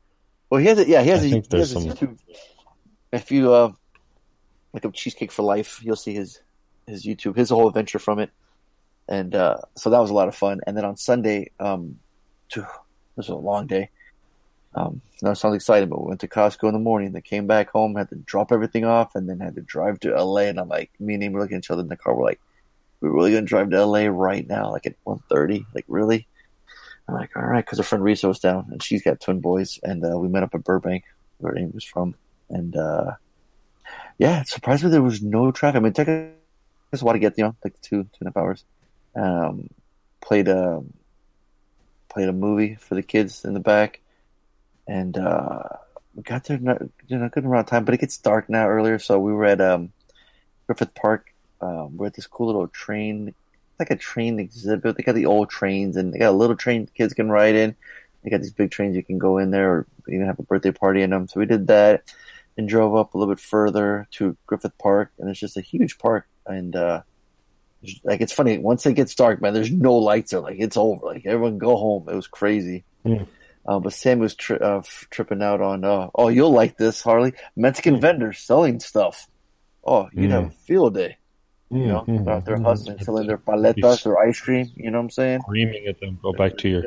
Well, 0.51 0.61
he 0.61 0.67
has 0.67 0.79
it. 0.79 0.89
Yeah, 0.89 1.03
he 1.03 1.09
has. 1.11 1.23
I 1.23 1.27
a, 1.27 1.31
think 1.31 1.45
has 1.45 1.73
there's 1.73 1.73
some- 1.73 1.85
YouTube. 1.85 2.19
If 3.13 3.31
you 3.33 3.53
uh, 3.53 3.73
look 4.75 4.85
up 4.85 4.93
Cheesecake 4.95 5.33
for 5.33 5.43
Life, 5.43 5.81
you'll 5.83 5.97
see 5.97 6.13
his 6.15 6.41
his 6.87 7.05
YouTube, 7.07 7.37
his 7.37 7.49
whole 7.51 7.69
adventure 7.69 7.99
from 7.99 8.19
it. 8.19 8.31
And 9.11 9.35
uh, 9.35 9.59
so 9.77 9.91
that 9.91 9.99
was 9.99 10.11
a 10.11 10.15
lot 10.15 10.29
of 10.29 10.35
fun. 10.35 10.61
And 10.67 10.77
then 10.77 10.85
on 10.85 10.97
Sunday, 10.97 11.51
um, 11.59 11.99
was 13.17 13.29
a 13.29 13.35
long 13.35 13.67
day. 13.67 13.91
Um, 14.75 15.03
no, 15.21 15.33
it 15.33 15.37
sounds 15.37 15.57
exciting, 15.57 15.89
but 15.89 16.01
we 16.01 16.09
went 16.09 16.21
to 16.21 16.29
Costco 16.29 16.69
in 16.69 16.73
the 16.73 16.79
morning. 16.79 17.13
Then 17.13 17.23
came 17.23 17.49
back 17.49 17.71
home, 17.71 17.97
had 17.97 18.09
to 18.11 18.15
drop 18.15 18.53
everything 18.53 18.85
off, 18.85 19.17
and 19.17 19.29
then 19.29 19.41
had 19.41 19.57
to 19.57 19.63
drive 19.63 19.99
to 20.01 20.15
LA. 20.15 20.43
And 20.43 20.61
I'm 20.61 20.69
like, 20.69 20.93
me 21.01 21.15
and 21.15 21.23
him 21.25 21.33
were 21.33 21.41
looking 21.41 21.57
at 21.57 21.65
each 21.65 21.71
other 21.71 21.83
in 21.83 21.89
the 21.89 21.97
car. 21.97 22.15
We're 22.15 22.25
like, 22.25 22.41
we're 23.01 23.11
really 23.11 23.33
gonna 23.33 23.47
drive 23.47 23.71
to 23.71 23.85
LA 23.85 24.07
right 24.07 24.47
now, 24.47 24.71
like 24.71 24.87
at 24.87 24.95
1.30? 25.05 25.67
Like 25.75 25.87
really? 25.89 26.29
I'm 27.09 27.17
like, 27.17 27.37
all 27.37 27.43
right, 27.43 27.65
because 27.65 27.81
our 27.81 27.85
friend 27.85 28.05
Risa 28.05 28.29
was 28.29 28.39
down, 28.39 28.69
and 28.71 28.81
she's 28.81 29.03
got 29.03 29.21
twin 29.21 29.41
boys, 29.41 29.81
and 29.83 30.05
uh, 30.05 30.17
we 30.17 30.29
met 30.29 30.45
up 30.45 30.55
at 30.55 30.63
Burbank, 30.63 31.05
where 31.39 31.59
Amy 31.59 31.73
was 31.75 31.85
from, 31.85 32.15
and 32.49 32.77
uh, 32.77 33.13
yeah, 34.19 34.45
surprisingly 34.45 34.93
there 34.93 35.03
was 35.03 35.21
no 35.21 35.51
traffic. 35.51 35.79
I 35.79 35.81
mean, 35.81 35.89
it 35.91 35.95
took 35.97 36.09
us 36.09 37.03
a 37.03 37.05
while 37.05 37.15
to 37.15 37.19
get, 37.19 37.37
you 37.37 37.45
know, 37.45 37.57
like 37.65 37.81
two 37.81 38.05
two 38.05 38.11
and 38.21 38.29
a 38.29 38.31
half 38.31 38.37
hours. 38.37 38.65
Um, 39.15 39.71
played 40.21 40.49
a 40.49 40.83
played 42.09 42.29
a 42.29 42.33
movie 42.33 42.75
for 42.75 42.95
the 42.95 43.03
kids 43.03 43.45
in 43.45 43.55
the 43.55 43.61
back, 43.61 44.01
and 44.87 45.17
uh, 45.17 45.63
we 46.15 46.23
got 46.23 46.45
there, 46.45 46.59
you 46.59 47.19
know, 47.19 47.29
good 47.29 47.45
amount 47.45 47.61
of 47.61 47.67
time, 47.67 47.85
but 47.85 47.95
it 47.95 48.01
gets 48.01 48.19
dark 48.19 48.49
now 48.49 48.69
earlier, 48.69 48.99
so 48.99 49.19
we 49.19 49.33
were 49.33 49.47
at 49.47 49.61
um, 49.61 49.93
Griffith 50.67 50.95
Park. 50.95 51.33
Um, 51.61 51.97
we're 51.97 52.07
at 52.07 52.15
this 52.15 52.27
cool 52.27 52.47
little 52.47 52.69
train, 52.69 53.35
like 53.79 53.91
a 53.91 53.97
train 53.97 54.39
exhibit. 54.39 54.97
They 54.97 55.03
got 55.03 55.15
the 55.15 55.27
old 55.27 55.51
trains, 55.51 55.97
and 55.97 56.13
they 56.13 56.19
got 56.19 56.31
a 56.31 56.37
little 56.37 56.57
train 56.57 56.89
kids 56.95 57.15
can 57.15 57.31
ride 57.31 57.55
in. 57.55 57.77
They 58.23 58.31
got 58.31 58.41
these 58.41 58.53
big 58.53 58.71
trains 58.71 58.97
you 58.97 59.03
can 59.03 59.19
go 59.19 59.39
in 59.39 59.51
there, 59.51 59.71
or 59.71 59.87
even 60.09 60.27
have 60.27 60.39
a 60.39 60.43
birthday 60.43 60.73
party 60.73 61.03
in 61.03 61.11
them. 61.11 61.29
So 61.29 61.41
we 61.41 61.47
did 61.47 61.69
that, 61.69 62.03
and 62.57 62.69
drove 62.69 62.97
up 62.97 63.15
a 63.15 63.19
little 63.19 63.33
bit 63.35 63.43
further 63.43 64.09
to 64.13 64.37
Griffith 64.47 64.77
Park, 64.79 65.13
and 65.19 65.31
it's 65.31 65.41
just 65.41 65.57
a 65.57 65.63
huge 65.63 65.99
park, 65.99 66.27
and 66.47 66.75
uh, 66.75 67.03
like 68.05 68.21
it's 68.21 68.33
funny 68.33 68.59
once 68.59 68.85
it 68.87 68.95
gets 68.95 69.15
dark, 69.15 69.41
man. 69.41 69.55
There's 69.55 69.71
no 69.71 69.95
lights 69.97 70.33
there. 70.33 70.41
Like 70.41 70.57
it's 70.59 70.77
over. 70.77 71.07
Like 71.07 71.27
everyone 71.27 71.59
go 71.59 71.77
home. 71.77 72.09
It 72.09 72.15
was 72.15 72.27
crazy. 72.27 72.85
Mm. 73.05 73.27
Uh, 73.67 73.79
but 73.79 73.93
Sam 73.93 74.19
was 74.19 74.35
tri- 74.35 74.57
uh, 74.57 74.83
tripping 75.11 75.43
out 75.43 75.61
on. 75.61 75.85
Uh, 75.85 76.09
oh, 76.15 76.29
you'll 76.29 76.53
like 76.53 76.77
this, 76.77 77.03
Harley. 77.03 77.35
Mexican 77.57 78.01
vendors 78.01 78.39
selling 78.39 78.81
stuff. 78.81 79.29
Oh, 79.85 80.09
you'd 80.13 80.31
have 80.31 80.47
a 80.47 80.51
field 80.51 80.95
day. 80.95 81.17
You 81.71 81.87
know, 81.87 82.05
Mm, 82.09 82.25
they're 82.25 82.35
out 82.35 82.45
there 82.47 82.57
mm, 82.57 82.65
hustling, 82.65 82.99
mm. 82.99 83.05
selling 83.05 83.29
their 83.29 83.39
paletas, 83.39 84.03
their 84.03 84.19
ice 84.19 84.41
cream. 84.41 84.71
You 84.75 84.91
know 84.91 84.99
what 84.99 85.05
I'm 85.05 85.11
saying? 85.11 85.41
Screaming 85.43 85.87
at 85.87 86.01
them, 86.01 86.19
go 86.21 86.33
back 86.33 86.59
to 86.59 86.69
your, 86.69 86.85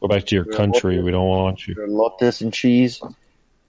go 0.00 0.08
back 0.08 0.26
to 0.26 0.34
your 0.34 0.44
country. 0.44 1.02
We 1.02 1.10
don't 1.10 1.26
want 1.26 1.66
you. 1.66 1.74
Their 1.74 1.88
lotus 1.88 2.42
and 2.42 2.52
cheese. 2.52 3.00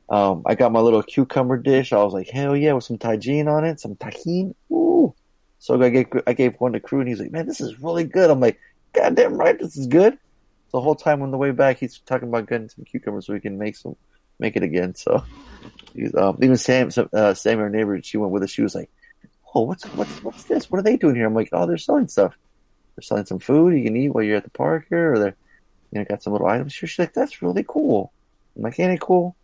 Um, 0.10 0.44
I 0.46 0.56
got 0.56 0.74
my 0.74 0.82
little 0.82 1.02
cucumber 1.02 1.58
dish. 1.58 1.94
I 1.94 2.04
was 2.04 2.14
like, 2.14 2.30
hell 2.30 2.58
yeah, 2.58 2.74
with 2.74 2.84
some 2.84 2.98
tajin 2.98 3.48
on 3.48 3.64
it, 3.64 3.80
some 3.80 3.96
tahini. 3.96 4.54
Ooh. 4.72 5.14
So 5.60 5.82
I 5.82 5.90
gave 5.90 6.08
I 6.26 6.34
gave 6.34 6.56
one 6.56 6.74
to 6.74 6.80
crew, 6.80 7.00
and 7.00 7.10
he's 7.10 7.20
like, 7.20 7.32
man, 7.32 7.46
this 7.46 7.62
is 7.62 7.82
really 7.82 8.06
good. 8.06 8.30
I'm 8.30 8.40
like, 8.40 8.60
goddamn 8.94 9.36
right, 9.36 9.60
this 9.60 9.78
is 9.78 9.88
good. 9.88 10.18
The 10.72 10.82
whole 10.82 10.96
time 10.96 11.22
on 11.22 11.32
the 11.32 11.38
way 11.38 11.52
back, 11.52 11.80
he's 11.80 12.00
talking 12.00 12.30
about 12.30 12.48
getting 12.48 12.70
some 12.70 12.86
cucumbers 12.86 13.26
so 13.26 13.34
we 13.34 13.40
can 13.40 13.58
make 13.58 13.76
some, 13.76 13.96
make 14.40 14.56
it 14.56 14.64
again. 14.64 14.96
So, 14.96 15.24
um, 16.18 16.38
even 16.42 16.58
Sam, 16.58 16.90
uh, 17.12 17.34
Sam, 17.34 17.60
our 17.60 17.70
neighbor, 17.70 18.00
she 18.02 18.18
went 18.18 18.32
with 18.32 18.44
us. 18.44 18.52
She 18.52 18.62
was 18.62 18.76
like, 18.76 18.90
oh, 19.54 19.62
what's 19.62 19.84
what's 19.96 20.24
what's 20.24 20.44
this? 20.46 20.70
What 20.72 20.80
are 20.80 20.84
they 20.84 20.96
doing 20.96 21.16
here? 21.16 21.26
I'm 21.26 21.36
like, 21.36 21.50
oh, 21.52 21.66
they're 21.66 21.78
selling 21.78 22.08
stuff. 22.08 22.38
They're 22.96 23.04
selling 23.04 23.26
some 23.26 23.40
food 23.40 23.74
you 23.74 23.84
can 23.84 23.98
eat 23.98 24.10
while 24.10 24.24
you're 24.24 24.38
at 24.38 24.44
the 24.44 24.50
park 24.52 24.86
here, 24.90 25.14
or 25.14 25.20
they're, 25.20 25.36
you 25.92 26.00
know, 26.00 26.06
got 26.06 26.24
some 26.24 26.34
little 26.34 26.48
items 26.48 26.76
here. 26.76 26.88
She's 26.88 27.00
like, 27.00 27.14
that's 27.14 27.42
really 27.42 27.66
cool. 27.68 28.14
I'm 28.56 28.62
like, 28.62 28.80
ain't 28.80 28.94
it 28.94 29.02
cool? 29.02 29.36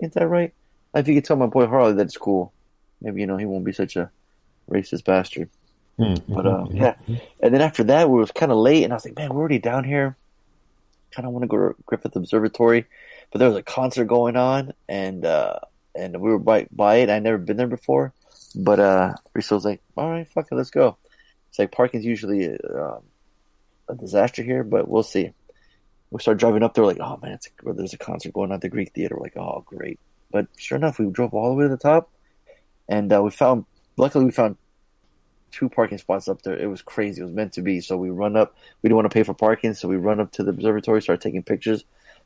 Ain't 0.00 0.12
that 0.14 0.28
right? 0.28 0.52
If 0.94 1.08
you 1.08 1.14
could 1.14 1.24
tell 1.24 1.36
my 1.36 1.46
boy 1.46 1.66
Harley 1.66 1.94
that's 1.94 2.16
cool, 2.16 2.52
maybe 3.00 3.20
you 3.20 3.26
know 3.26 3.36
he 3.36 3.46
won't 3.46 3.64
be 3.64 3.72
such 3.72 3.96
a 3.96 4.10
racist 4.70 5.04
bastard. 5.04 5.50
Mm, 5.98 6.22
But 6.28 6.44
mhm. 6.44 6.74
yeah, 6.74 6.96
and 7.40 7.54
then 7.54 7.60
after 7.60 7.84
that, 7.84 8.10
we 8.10 8.18
was 8.18 8.32
kind 8.32 8.50
of 8.50 8.58
late, 8.58 8.82
and 8.82 8.92
I 8.92 8.96
was 8.96 9.04
like, 9.04 9.16
man, 9.16 9.32
we're 9.32 9.40
already 9.40 9.58
down 9.60 9.84
here. 9.84 10.16
Kind 11.12 11.26
of 11.26 11.32
want 11.32 11.44
to 11.44 11.46
go 11.46 11.56
to 11.56 11.76
Griffith 11.86 12.16
Observatory, 12.16 12.86
but 13.30 13.38
there 13.38 13.48
was 13.48 13.56
a 13.56 13.62
concert 13.62 14.06
going 14.06 14.36
on, 14.36 14.72
and 14.88 15.24
uh, 15.24 15.60
and 15.94 16.20
we 16.20 16.30
were 16.30 16.40
by 16.40 16.66
by 16.72 16.96
it. 16.96 17.10
I'd 17.10 17.22
never 17.22 17.38
been 17.38 17.56
there 17.56 17.68
before, 17.68 18.12
but 18.56 18.80
uh, 18.80 19.14
Risa 19.36 19.52
was 19.52 19.64
like, 19.64 19.80
all 19.96 20.10
right, 20.10 20.28
fuck 20.28 20.48
it, 20.50 20.54
let's 20.56 20.70
go. 20.70 20.96
It's 21.50 21.58
like 21.60 21.70
parking's 21.70 22.04
usually 22.04 22.48
uh, 22.50 22.98
a 23.88 23.94
disaster 23.94 24.42
here, 24.42 24.64
but 24.64 24.88
we'll 24.88 25.04
see. 25.04 25.30
We 26.10 26.20
started 26.20 26.40
driving 26.40 26.64
up 26.64 26.74
there, 26.74 26.84
like, 26.84 26.98
oh 27.00 27.18
man, 27.22 27.32
it's 27.32 27.48
there's 27.62 27.94
a 27.94 27.98
concert 27.98 28.32
going 28.32 28.50
on 28.50 28.56
at 28.56 28.60
the 28.60 28.68
Greek 28.68 28.92
Theater. 28.92 29.14
We're 29.14 29.22
like, 29.22 29.36
oh 29.36 29.62
great, 29.64 30.00
but 30.32 30.48
sure 30.56 30.76
enough, 30.76 30.98
we 30.98 31.06
drove 31.06 31.34
all 31.34 31.50
the 31.50 31.54
way 31.54 31.64
to 31.66 31.68
the 31.68 31.76
top, 31.76 32.10
and 32.88 33.12
uh, 33.12 33.22
we 33.22 33.30
found. 33.30 33.66
Luckily, 33.96 34.24
we 34.24 34.32
found 34.32 34.56
two 35.54 35.68
parking 35.68 35.98
spots 35.98 36.28
up 36.28 36.42
there. 36.42 36.56
It 36.58 36.66
was 36.66 36.82
crazy. 36.82 37.20
It 37.20 37.24
was 37.24 37.32
meant 37.32 37.52
to 37.54 37.62
be. 37.62 37.80
So 37.80 37.96
we 37.96 38.10
run 38.10 38.36
up. 38.36 38.54
We 38.82 38.88
didn't 38.88 38.96
want 38.96 39.10
to 39.10 39.14
pay 39.14 39.22
for 39.22 39.34
parking, 39.34 39.74
so 39.74 39.88
we 39.88 39.96
run 39.96 40.20
up 40.20 40.32
to 40.32 40.42
the 40.42 40.50
observatory, 40.50 41.00
start 41.02 41.20
taking 41.20 41.42
pictures. 41.42 41.84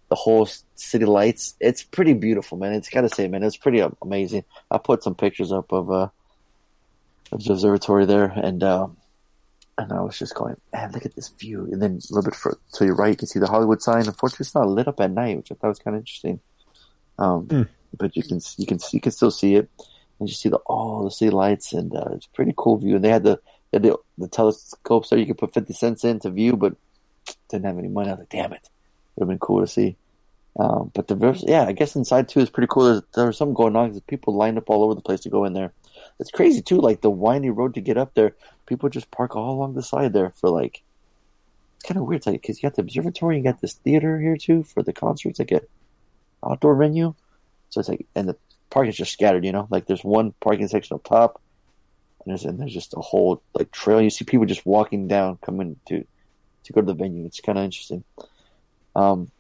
The 0.09 0.15
whole 0.15 0.49
city 0.75 1.05
lights. 1.05 1.55
It's 1.61 1.83
pretty 1.83 2.15
beautiful, 2.15 2.57
man. 2.57 2.73
It's 2.73 2.89
gotta 2.89 3.11
say, 3.11 3.29
man, 3.29 3.43
it's 3.43 3.59
pretty 3.59 3.83
uh, 3.83 3.91
amazing. 4.01 4.45
I 4.71 4.79
put 4.79 5.03
some 5.03 5.15
pictures 5.15 5.53
up 5.53 5.71
of 5.73 5.91
uh 5.91 6.09
of 7.31 7.45
the 7.45 7.53
observatory 7.53 8.07
there, 8.07 8.25
and 8.25 8.63
um, 8.65 8.97
and 9.77 9.93
I 9.93 10.01
was 10.01 10.19
just 10.19 10.35
going, 10.35 10.57
man, 10.73 10.93
look 10.93 11.05
at 11.05 11.15
this 11.15 11.29
view. 11.29 11.69
And 11.71 11.83
then 11.83 12.01
a 12.11 12.15
little 12.15 12.31
bit 12.31 12.35
fur- 12.35 12.57
to 12.75 12.85
your 12.87 12.95
right, 12.95 13.11
you 13.11 13.17
can 13.17 13.29
see 13.29 13.39
the 13.39 13.47
Hollywood 13.47 13.83
sign. 13.83 14.07
Unfortunately, 14.07 14.45
it's 14.45 14.55
not 14.55 14.67
lit 14.69 14.89
up 14.89 14.99
at 15.01 15.11
night, 15.11 15.37
which 15.37 15.53
I 15.53 15.57
thought 15.57 15.69
was 15.69 15.79
kind 15.79 15.95
of 15.97 16.01
interesting. 16.01 16.41
Um, 17.19 17.47
Hmm. 17.47 17.63
but 17.97 18.17
you 18.17 18.23
can 18.23 18.41
you 18.57 18.67
can 18.67 18.79
you 18.93 19.01
can 19.01 19.13
still 19.13 19.31
see 19.31 19.57
it 19.57 19.69
and 20.19 20.29
you 20.29 20.35
see 20.35 20.49
the 20.49 20.59
all 20.59 21.05
the 21.05 21.11
city 21.11 21.31
lights, 21.31 21.73
and 21.73 21.95
uh, 21.95 22.11
it's 22.13 22.27
a 22.27 22.31
pretty 22.31 22.55
cool 22.57 22.77
view. 22.77 22.97
And 22.97 23.05
they 23.05 23.11
had 23.11 23.23
the 23.23 23.41
they 23.71 23.77
had 23.77 23.83
the, 23.83 23.97
the 24.17 24.29
telescopes 24.29 25.11
there 25.11 25.19
you 25.19 25.27
could 25.27 25.39
put 25.39 25.55
fifty 25.55 25.73
cents 25.73 26.05
in 26.05 26.21
to 26.21 26.31
view, 26.31 26.57
but 26.57 26.75
didn't 27.49 27.67
have 27.67 27.79
any 27.79 27.89
money. 27.89 28.09
I 28.09 28.13
was 28.13 28.21
like, 28.21 28.29
damn 28.29 28.53
it, 28.53 28.69
would 29.15 29.23
have 29.23 29.29
been 29.29 29.39
cool 29.39 29.61
to 29.61 29.67
see. 29.67 29.97
Um, 30.59 30.91
but 30.95 31.07
the 31.07 31.45
yeah, 31.47 31.65
I 31.65 31.73
guess 31.73 31.95
inside 31.95 32.29
too 32.29 32.41
is 32.41 32.51
pretty 32.51 32.69
cool. 32.71 32.85
There's, 32.85 33.03
there 33.15 33.27
was 33.27 33.37
something 33.37 33.55
going 33.55 33.77
on 33.77 33.89
because 33.89 34.01
people 34.03 34.35
lined 34.35 34.59
up 34.59 34.71
all 34.71 34.83
over 34.83 34.95
the 34.95 35.01
place 35.01 35.21
to 35.21 35.31
go 35.31 35.45
in 35.45 35.53
there. 35.53 35.73
It's 36.19 36.31
crazy 36.31 36.63
too. 36.63 36.81
Like 36.81 37.01
the 37.01 37.11
windy 37.11 37.51
road 37.51 37.75
to 37.75 37.81
get 37.81 37.97
up 37.97 38.15
there, 38.15 38.35
people 38.67 38.89
just 38.89 39.11
park 39.11 39.37
all 39.37 39.55
along 39.55 39.75
the 39.75 39.83
side 39.83 40.13
there 40.13 40.31
for 40.31 40.51
like. 40.51 40.83
It's 41.77 41.87
kind 41.87 41.99
of 41.99 42.07
weird, 42.07 42.27
like 42.27 42.43
because 42.43 42.61
you 42.61 42.69
got 42.69 42.75
the 42.75 42.83
observatory, 42.83 43.37
you 43.37 43.45
got 43.45 43.61
this 43.61 43.75
theater 43.75 44.19
here 44.19 44.37
too 44.37 44.65
for 44.65 44.83
the 44.83 44.93
concerts, 44.93 45.39
like 45.39 45.53
a 45.53 45.61
outdoor 46.45 46.75
venue. 46.75 47.15
So 47.71 47.79
it's 47.79 47.89
like, 47.89 48.05
and 48.17 48.29
the 48.29 48.37
parking 48.71 48.91
is 48.91 48.97
just 48.97 49.13
scattered, 49.13 49.45
you 49.45 49.53
know, 49.53 49.67
like 49.71 49.87
there's 49.87 50.05
one 50.05 50.33
parking 50.41 50.69
section 50.69 50.95
up 50.95 51.05
top, 51.05 51.41
and 52.25 52.31
there's 52.31 52.45
and 52.45 52.59
there's 52.59 52.75
just 52.75 52.95
a 52.95 53.01
whole 53.01 53.43
like 53.55 53.71
trail. 53.71 54.01
You 54.01 54.11
see 54.11 54.25
people 54.25 54.47
just 54.47 54.67
walking 54.67 55.09
down, 55.09 55.39
coming 55.39 55.77
to 55.87 56.05
to 56.65 56.73
go 56.73 56.81
to 56.81 56.87
the 56.87 56.95
venue. 56.95 57.27
It's 57.27 57.41
kind 57.41 57.59
of 57.59 57.65
interesting. 57.65 58.05
Um, 58.95 59.31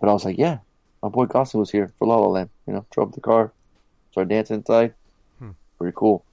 but 0.00 0.08
I 0.08 0.12
was 0.12 0.24
like, 0.24 0.38
yeah, 0.38 0.58
my 1.02 1.08
boy 1.08 1.26
Gosling 1.26 1.60
was 1.60 1.70
here 1.70 1.92
for 1.98 2.06
La 2.06 2.16
La 2.16 2.28
Land. 2.28 2.50
You 2.66 2.74
know, 2.74 2.86
drove 2.90 3.12
the 3.12 3.20
car, 3.20 3.52
started 4.12 4.30
dancing 4.30 4.56
inside. 4.56 4.94
Hmm. 5.38 5.50
Pretty 5.78 5.94
cool. 5.96 6.24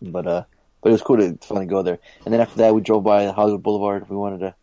But 0.00 0.26
uh, 0.26 0.44
but 0.82 0.90
it 0.90 0.92
was 0.92 1.02
cool 1.02 1.16
to 1.18 1.38
finally 1.42 1.66
go 1.66 1.82
there. 1.82 1.98
And 2.24 2.32
then 2.32 2.40
after 2.40 2.58
that, 2.58 2.74
we 2.74 2.80
drove 2.80 3.04
by 3.04 3.26
Hollywood 3.26 3.62
Boulevard. 3.62 4.08
We 4.08 4.16
wanted 4.16 4.40
to 4.40 4.54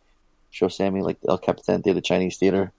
show 0.50 0.68
Sammy 0.68 1.02
like 1.02 1.18
El 1.28 1.38
Capitante, 1.38 1.92
the 1.92 2.00
Chinese 2.00 2.38
theater. 2.38 2.72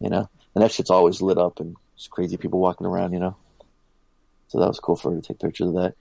You 0.00 0.10
know, 0.10 0.30
and 0.54 0.62
that 0.62 0.72
shit's 0.72 0.90
always 0.90 1.20
lit 1.20 1.38
up 1.38 1.60
and 1.60 1.76
just 1.98 2.10
crazy 2.10 2.36
people 2.36 2.60
walking 2.60 2.86
around. 2.86 3.12
You 3.12 3.20
know, 3.20 3.36
so 4.48 4.60
that 4.60 4.68
was 4.68 4.80
cool 4.80 4.96
for 4.96 5.12
her 5.12 5.20
to 5.20 5.26
take 5.26 5.40
pictures 5.40 5.68
of 5.68 5.74
that. 5.74 5.94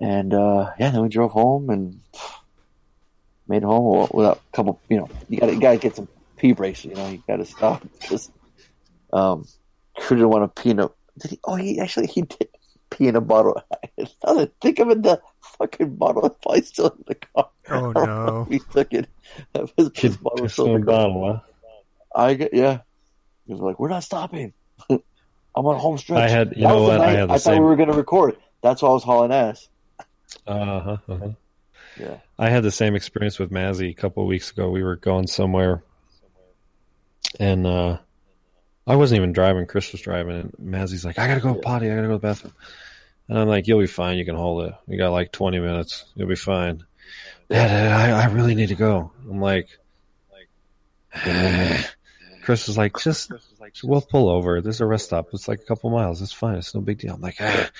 And 0.00 0.34
uh, 0.34 0.72
yeah, 0.78 0.90
then 0.90 1.02
we 1.02 1.08
drove 1.08 1.32
home 1.32 1.70
and 1.70 2.00
made 3.48 3.58
it 3.58 3.66
home 3.66 4.08
without 4.12 4.42
a 4.52 4.56
couple. 4.56 4.80
You 4.88 4.98
know, 4.98 5.08
you 5.28 5.38
got 5.38 5.46
to 5.46 5.54
you 5.54 5.60
got 5.60 5.72
to 5.72 5.78
get 5.78 5.96
some 5.96 6.08
pee 6.36 6.52
breaks. 6.52 6.84
You 6.84 6.94
know, 6.94 7.08
you 7.08 7.22
got 7.26 7.36
to 7.36 7.44
stop. 7.44 7.86
Just 8.00 8.30
um, 9.12 9.46
Crew 9.96 10.16
didn't 10.16 10.30
want 10.30 10.54
to 10.54 10.62
pee 10.62 10.70
in 10.70 10.80
a. 10.80 10.90
Did 11.18 11.30
he? 11.32 11.40
Oh, 11.44 11.54
he 11.54 11.80
actually 11.80 12.08
he 12.08 12.22
did 12.22 12.48
pee 12.90 13.08
in 13.08 13.16
a 13.16 13.20
bottle. 13.20 13.60
Now 14.26 14.34
that 14.34 14.48
I 14.48 14.52
think 14.60 14.80
of 14.80 14.90
it, 14.90 15.02
the 15.02 15.20
fucking 15.58 15.94
bottle 15.96 16.26
is 16.26 16.32
probably 16.42 16.62
still 16.62 16.88
in 16.88 17.04
the 17.06 17.14
car. 17.14 17.50
Oh, 17.70 17.92
I 17.94 18.06
don't 18.06 18.24
know 18.26 18.26
no. 18.26 18.42
if 18.42 18.48
He 18.48 18.58
took 18.58 18.92
it. 18.92 19.08
His, 19.76 19.90
his 19.94 20.16
bottle 20.16 20.42
was 20.42 20.52
pissed 20.52 20.54
still 20.54 20.74
in 20.74 20.74
in 20.74 20.80
the 20.80 20.86
car. 20.86 21.06
bottle, 21.06 21.32
huh? 21.32 21.40
I 22.14 22.34
get 22.34 22.52
yeah. 22.54 22.80
He 23.46 23.52
was 23.52 23.60
like, 23.60 23.78
"We're 23.78 23.88
not 23.88 24.02
stopping. 24.02 24.52
I'm 24.90 25.66
on 25.66 25.78
home 25.78 25.98
stretch." 25.98 26.18
I 26.18 26.28
had- 26.28 26.54
you 26.56 26.62
That 26.62 26.68
know 26.68 26.82
what? 26.82 27.00
I 27.00 27.10
had 27.12 27.28
the 27.28 27.34
I 27.34 27.38
thought 27.38 27.54
we 27.54 27.60
were 27.60 27.76
going 27.76 27.90
to 27.90 27.96
record. 27.96 28.36
That's 28.62 28.82
why 28.82 28.88
I 28.88 28.92
was 28.92 29.04
hauling 29.04 29.32
ass. 29.32 29.68
Uh 30.46 30.80
huh. 30.80 30.96
Uh-huh. 31.08 31.28
Yeah. 31.98 32.16
I 32.38 32.50
had 32.50 32.62
the 32.64 32.72
same 32.72 32.96
experience 32.96 33.38
with 33.38 33.50
Mazzy 33.50 33.90
a 33.90 33.94
couple 33.94 34.22
of 34.24 34.28
weeks 34.28 34.50
ago. 34.50 34.68
We 34.70 34.82
were 34.82 34.96
going 34.96 35.28
somewhere, 35.28 35.84
and 37.38 37.66
uh, 37.66 37.98
I 38.86 38.96
wasn't 38.96 39.18
even 39.18 39.32
driving. 39.32 39.66
Chris 39.66 39.92
was 39.92 40.00
driving, 40.00 40.36
and 40.36 40.52
Mazzy's 40.60 41.04
like, 41.04 41.18
"I 41.20 41.28
gotta 41.28 41.40
go 41.40 41.54
potty. 41.54 41.86
I 41.86 41.94
gotta 41.94 42.08
go 42.08 42.14
to 42.14 42.18
the 42.18 42.26
bathroom." 42.26 42.54
And 43.28 43.38
I'm 43.38 43.46
like, 43.48 43.68
"You'll 43.68 43.78
be 43.80 43.86
fine. 43.86 44.18
You 44.18 44.24
can 44.24 44.34
hold 44.34 44.64
it. 44.64 44.74
You 44.88 44.98
got 44.98 45.12
like 45.12 45.30
20 45.30 45.60
minutes. 45.60 46.04
You'll 46.16 46.26
be 46.28 46.34
fine." 46.34 46.82
Dad, 47.48 47.92
I, 47.92 48.22
I 48.22 48.26
really 48.32 48.54
need 48.56 48.70
to 48.70 48.74
go. 48.74 49.12
I'm 49.30 49.40
like, 49.40 49.68
Chris 52.42 52.66
was 52.66 52.76
like, 52.76 52.98
just 52.98 53.30
we'll 53.82 54.00
pull 54.00 54.28
over. 54.28 54.60
There's 54.60 54.80
a 54.80 54.86
rest 54.86 55.06
stop. 55.06 55.28
It's 55.32 55.48
like 55.48 55.60
a 55.60 55.64
couple 55.64 55.90
miles. 55.90 56.22
It's 56.22 56.32
fine. 56.32 56.56
It's 56.56 56.74
no 56.74 56.80
big 56.80 56.98
deal. 56.98 57.14
I'm 57.14 57.20
like, 57.20 57.36
ah, 57.40 57.70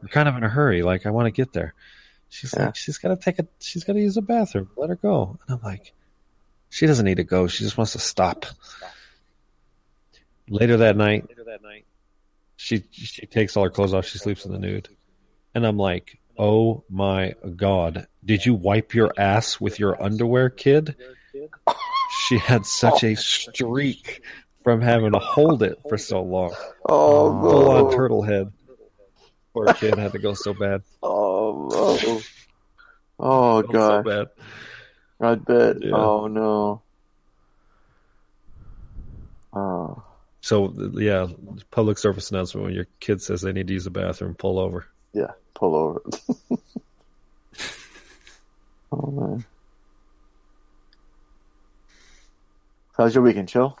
we're 0.00 0.08
kind 0.08 0.28
of 0.28 0.36
in 0.36 0.44
a 0.44 0.48
hurry. 0.48 0.82
Like 0.82 1.06
I 1.06 1.10
want 1.10 1.26
to 1.26 1.30
get 1.30 1.52
there. 1.52 1.74
She's 2.28 2.54
Yeah. 2.56 2.66
like, 2.66 2.76
she's 2.76 2.98
got 2.98 3.08
to 3.08 3.16
take 3.16 3.38
a, 3.38 3.46
she's 3.60 3.84
got 3.84 3.92
to 3.94 4.00
use 4.00 4.14
the 4.14 4.22
bathroom. 4.22 4.70
Let 4.76 4.88
her 4.90 4.96
go. 4.96 5.38
And 5.46 5.56
I'm 5.58 5.62
like, 5.62 5.92
she 6.70 6.86
doesn't 6.86 7.04
need 7.04 7.16
to 7.18 7.24
go. 7.24 7.46
She 7.46 7.64
just 7.64 7.76
wants 7.76 7.92
to 7.92 7.98
stop. 7.98 8.46
Later 10.48 10.78
that 10.78 10.96
night, 10.96 11.28
Later 11.28 11.44
that 11.44 11.62
night, 11.62 11.84
she 12.56 12.84
she 12.90 13.26
takes 13.26 13.56
all 13.56 13.64
her 13.64 13.70
clothes 13.70 13.94
off. 13.94 14.06
She 14.06 14.18
sleeps 14.18 14.44
in 14.44 14.52
the 14.52 14.58
nude, 14.58 14.88
and 15.54 15.66
I'm 15.66 15.76
like, 15.76 16.18
oh 16.38 16.84
my 16.90 17.34
god, 17.56 18.06
did 18.24 18.44
you 18.44 18.54
wipe 18.54 18.94
your 18.94 19.12
ass 19.16 19.60
with 19.60 19.78
your 19.78 20.02
underwear, 20.02 20.50
kid? 20.50 20.96
She 22.26 22.38
had 22.38 22.66
such 22.66 23.04
a 23.04 23.14
streak 23.16 24.22
from 24.64 24.80
having 24.80 25.12
to 25.12 25.18
hold 25.18 25.62
it 25.62 25.78
for 25.88 25.98
so 25.98 26.22
long. 26.22 26.54
Oh, 26.88 27.50
Full 27.50 27.68
on 27.70 27.94
turtle 27.94 28.22
head. 28.22 28.52
Poor 29.54 29.72
kid 29.74 29.98
had 29.98 30.12
to 30.12 30.18
go 30.18 30.34
so 30.34 30.54
bad. 30.54 30.82
Oh, 31.04 31.68
no. 31.70 32.22
Oh, 33.18 33.62
So 33.62 33.72
God. 33.72 34.04
bad. 34.04 34.26
I 35.20 35.34
bet. 35.34 35.76
Yeah. 35.82 35.90
Oh, 35.92 36.26
no. 36.26 36.82
Oh. 39.52 40.02
So 40.40 40.72
yeah, 40.94 41.26
public 41.70 41.98
service 41.98 42.30
announcement: 42.30 42.64
when 42.66 42.74
your 42.74 42.86
kid 42.98 43.22
says 43.22 43.42
they 43.42 43.52
need 43.52 43.68
to 43.68 43.72
use 43.74 43.84
the 43.84 43.90
bathroom, 43.90 44.34
pull 44.34 44.58
over. 44.58 44.86
Yeah, 45.12 45.32
pull 45.54 45.74
over. 45.76 46.02
oh, 48.92 49.10
man. 49.10 49.44
How's 52.96 53.14
your 53.14 53.22
weekend, 53.22 53.48
chill? 53.48 53.78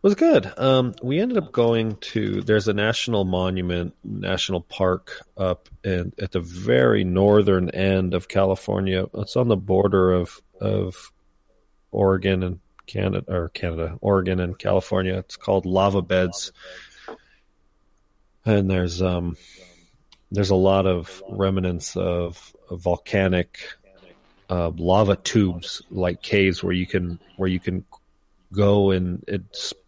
Was 0.00 0.14
good. 0.14 0.52
Um, 0.56 0.94
we 1.02 1.18
ended 1.18 1.38
up 1.38 1.50
going 1.50 1.96
to 1.96 2.40
there's 2.42 2.68
a 2.68 2.72
national 2.72 3.24
monument, 3.24 3.94
national 4.04 4.60
park 4.60 5.22
up 5.36 5.68
in 5.82 6.12
at 6.20 6.30
the 6.30 6.40
very 6.40 7.02
northern 7.02 7.70
end 7.70 8.14
of 8.14 8.28
California. 8.28 9.06
It's 9.14 9.36
on 9.36 9.48
the 9.48 9.56
border 9.56 10.12
of 10.12 10.40
of 10.60 11.12
Oregon 11.90 12.44
and 12.44 12.60
Canada 12.86 13.24
or 13.28 13.48
Canada, 13.48 13.98
Oregon 14.00 14.38
and 14.38 14.56
California. 14.56 15.14
It's 15.18 15.36
called 15.36 15.66
Lava 15.66 16.00
Beds. 16.00 16.52
And 18.44 18.70
there's 18.70 19.02
um 19.02 19.36
there's 20.30 20.50
a 20.50 20.54
lot 20.54 20.86
of 20.86 21.22
remnants 21.28 21.96
of, 21.96 22.54
of 22.70 22.80
volcanic 22.82 23.58
uh, 24.50 24.70
lava 24.76 25.16
tubes 25.16 25.82
like 25.90 26.22
caves 26.22 26.62
where 26.62 26.72
you 26.72 26.86
can 26.86 27.18
where 27.36 27.48
you 27.48 27.60
can 27.60 27.84
go 28.52 28.90
and 28.90 29.24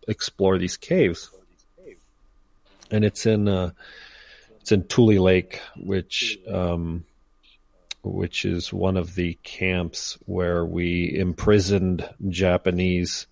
explore 0.06 0.58
these 0.58 0.76
caves. 0.76 1.30
And 2.90 3.04
it's 3.04 3.26
in 3.26 3.48
uh, 3.48 3.70
it's 4.60 4.72
in 4.72 4.84
Tule 4.84 5.22
Lake, 5.22 5.60
which 5.76 6.38
um, 6.48 7.04
which 8.02 8.44
is 8.44 8.72
one 8.72 8.96
of 8.96 9.14
the 9.14 9.34
camps 9.42 10.18
where 10.26 10.64
we 10.64 11.14
imprisoned 11.14 12.08
Japanese 12.28 13.26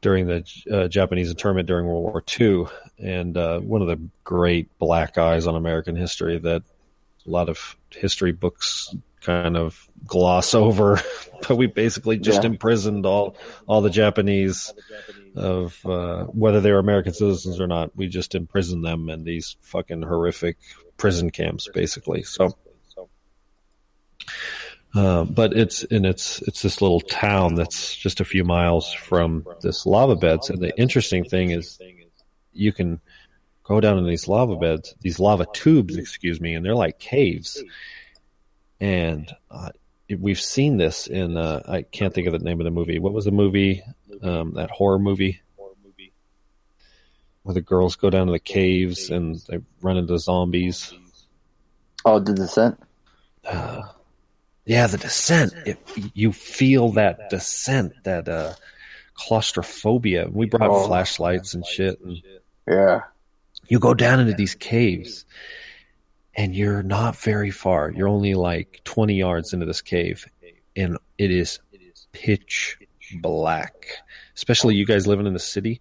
during 0.00 0.26
the 0.26 0.44
uh, 0.70 0.88
Japanese 0.88 1.30
internment 1.30 1.66
during 1.66 1.86
World 1.86 2.04
War 2.04 2.24
II, 2.38 2.66
and 2.98 3.36
uh, 3.36 3.58
one 3.60 3.82
of 3.82 3.88
the 3.88 4.00
great 4.24 4.78
black 4.78 5.18
eyes 5.18 5.46
on 5.46 5.56
American 5.56 5.96
history 5.96 6.38
that 6.38 6.62
a 7.26 7.30
lot 7.30 7.48
of 7.48 7.76
history 7.90 8.32
books 8.32 8.94
kind 9.20 9.56
of 9.56 9.88
gloss 10.06 10.54
over. 10.54 11.00
but 11.48 11.56
we 11.56 11.66
basically 11.66 12.18
just 12.18 12.42
Yeah. 12.42 12.50
imprisoned 12.50 13.06
all 13.06 13.36
all 13.66 13.80
the 13.80 13.90
Japanese 13.90 14.72
of 15.36 15.78
uh, 15.86 16.24
whether 16.24 16.60
they 16.60 16.72
were 16.72 16.78
American 16.78 17.12
citizens 17.12 17.60
or 17.60 17.66
not. 17.66 17.96
We 17.96 18.08
just 18.08 18.34
imprisoned 18.34 18.84
them 18.84 19.08
in 19.08 19.24
these 19.24 19.56
fucking 19.60 20.02
horrific 20.02 20.56
prison 20.96 21.30
camps, 21.30 21.68
basically. 21.72 22.22
So. 22.22 22.56
Uh, 24.94 25.24
but 25.24 25.52
it's 25.52 25.84
and 25.84 26.06
it's 26.06 26.40
it's 26.42 26.62
this 26.62 26.80
little 26.80 27.00
town 27.00 27.54
that's 27.54 27.94
just 27.94 28.20
a 28.20 28.24
few 28.24 28.42
miles 28.42 28.92
from 28.92 29.46
this 29.60 29.84
lava 29.84 30.16
beds. 30.16 30.48
And 30.48 30.60
the 30.60 30.76
interesting 30.78 31.24
thing 31.24 31.50
is, 31.50 31.78
you 32.52 32.72
can 32.72 33.00
go 33.64 33.80
down 33.80 33.98
in 33.98 34.06
these 34.06 34.28
lava 34.28 34.56
beds, 34.56 34.94
these 35.00 35.20
lava 35.20 35.46
tubes, 35.52 35.96
excuse 35.96 36.40
me, 36.40 36.54
and 36.54 36.64
they're 36.64 36.74
like 36.74 36.98
caves. 36.98 37.62
And 38.80 39.30
uh, 39.50 39.70
we've 40.18 40.40
seen 40.40 40.76
this 40.76 41.06
in 41.06 41.36
uh, 41.36 41.62
I 41.66 41.82
can't 41.82 42.14
think 42.14 42.26
of 42.26 42.32
the 42.32 42.38
name 42.38 42.60
of 42.60 42.64
the 42.64 42.70
movie. 42.70 42.98
What 42.98 43.12
was 43.12 43.24
the 43.24 43.30
movie? 43.32 43.82
Um, 44.22 44.52
that 44.54 44.70
horror 44.70 44.98
movie 44.98 45.40
where 47.42 47.54
the 47.54 47.60
girls 47.62 47.96
go 47.96 48.10
down 48.10 48.26
to 48.26 48.32
the 48.32 48.38
caves 48.38 49.08
and 49.10 49.36
they 49.48 49.58
run 49.80 49.96
into 49.96 50.18
zombies. 50.18 50.92
Oh, 52.04 52.18
the 52.18 52.34
descent? 52.34 52.78
Uh, 53.44 53.82
yeah, 54.66 54.86
the 54.86 54.98
descent. 54.98 55.54
If 55.64 55.78
you 56.14 56.32
feel 56.32 56.90
that 56.92 57.30
descent, 57.30 57.94
that 58.04 58.28
uh, 58.28 58.52
claustrophobia. 59.14 60.28
We 60.30 60.46
brought 60.46 60.70
Oh. 60.70 60.86
flashlights 60.86 61.54
and 61.54 61.64
shit, 61.64 61.98
and 62.00 62.20
Yeah. 62.68 63.00
you 63.66 63.78
go 63.78 63.94
down 63.94 64.20
into 64.20 64.34
these 64.34 64.54
caves, 64.54 65.24
and 66.38 66.54
you're 66.54 66.84
not 66.84 67.16
very 67.16 67.50
far. 67.50 67.90
You're 67.90 68.08
only 68.08 68.34
like 68.34 68.80
20 68.84 69.14
yards 69.14 69.52
into 69.52 69.66
this 69.66 69.82
cave, 69.82 70.24
and 70.76 70.96
it 71.18 71.30
is 71.32 71.58
pitch 72.12 72.78
black. 73.20 73.86
Especially 74.36 74.76
you 74.76 74.86
guys 74.86 75.06
living 75.06 75.26
in 75.26 75.32
the 75.32 75.38
city, 75.40 75.80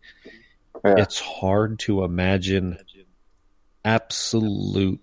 Yeah. 0.84 0.96
it's 0.98 1.20
hard 1.20 1.78
to 1.80 2.04
imagine 2.04 2.78
absolute 3.86 5.00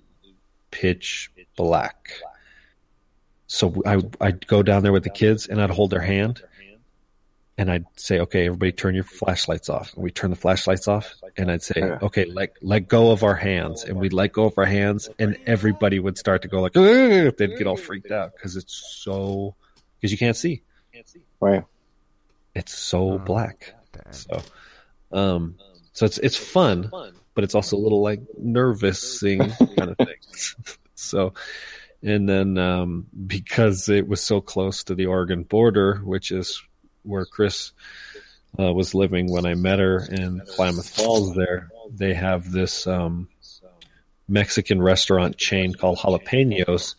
pitch 0.71 1.31
black. 1.57 2.11
So 3.47 3.81
I 3.87 4.01
I'd 4.21 4.47
go 4.47 4.63
down 4.63 4.83
there 4.83 4.93
with 4.93 5.05
the 5.05 5.11
kids 5.11 5.47
and 5.47 5.63
I'd 5.63 5.71
hold 5.71 5.91
their 5.91 6.01
hand 6.01 6.43
and 7.57 7.71
I'd 7.71 7.85
say, 7.97 8.19
"Okay, 8.21 8.47
everybody, 8.47 8.73
turn 8.73 8.95
your 8.95 9.05
flashlights 9.05 9.69
off." 9.69 9.95
And 9.95 10.03
we 10.03 10.11
turn 10.11 10.31
the 10.31 10.37
flashlights 10.37 10.89
off, 10.89 11.15
and 11.37 11.51
I'd 11.51 11.63
say, 11.63 11.75
Yeah. 11.77 11.99
"Okay, 12.03 12.25
let 12.25 12.53
let 12.63 12.89
go 12.89 13.11
of 13.11 13.23
our 13.23 13.35
hands," 13.35 13.85
and 13.85 13.97
we'd 13.99 14.13
let 14.13 14.33
go 14.33 14.45
of 14.47 14.59
our 14.59 14.65
hands, 14.65 15.09
and 15.19 15.37
everybody 15.47 15.99
would 15.99 16.19
start 16.19 16.43
to 16.43 16.49
go 16.49 16.61
like, 16.61 16.77
"Ugh," 16.77 17.35
they'd 17.37 17.57
get 17.57 17.67
all 17.67 17.77
freaked 17.77 18.11
out 18.11 18.33
because 18.35 18.57
it's 18.57 18.99
so 19.03 19.55
because 20.01 20.11
you 20.13 20.19
can't 20.19 20.37
see. 20.37 20.63
Right. 21.41 21.65
It's 22.55 22.73
so 22.75 23.13
Oh, 23.13 23.19
black. 23.19 23.75
Damn. 23.93 24.13
So, 24.13 24.43
um, 25.13 25.57
so 25.93 26.07
it's 26.07 26.19
it's 26.19 26.37
fun, 26.37 26.91
but 27.35 27.45
it's 27.45 27.55
also 27.55 27.77
a 27.77 27.79
little 27.79 28.03
like 28.03 28.21
nervousing 28.39 29.39
kind 29.41 29.91
of 29.91 29.97
thing. 29.97 30.17
so, 30.95 31.35
and 32.03 32.29
then 32.29 32.59
um, 32.59 33.07
because 33.27 33.89
it 33.89 34.09
was 34.09 34.21
so 34.21 34.41
close 34.41 34.85
to 34.85 34.95
the 34.95 35.07
Oregon 35.07 35.43
border, 35.43 35.97
which 36.05 36.31
is 36.31 36.63
where 37.05 37.25
Chris 37.25 37.73
uh, 38.59 38.73
was 38.73 38.95
living 38.95 39.31
when 39.31 39.47
I 39.47 39.55
met 39.55 39.79
her 39.79 40.05
in 40.11 40.41
Klamath 40.57 40.91
Falls, 40.91 41.35
there 41.35 41.71
they 41.91 42.15
have 42.15 42.51
this 42.51 42.87
um, 42.87 43.29
Mexican 44.29 44.81
restaurant 44.81 45.37
chain 45.37 45.75
called 45.75 45.99
Jalapenos, 45.99 46.95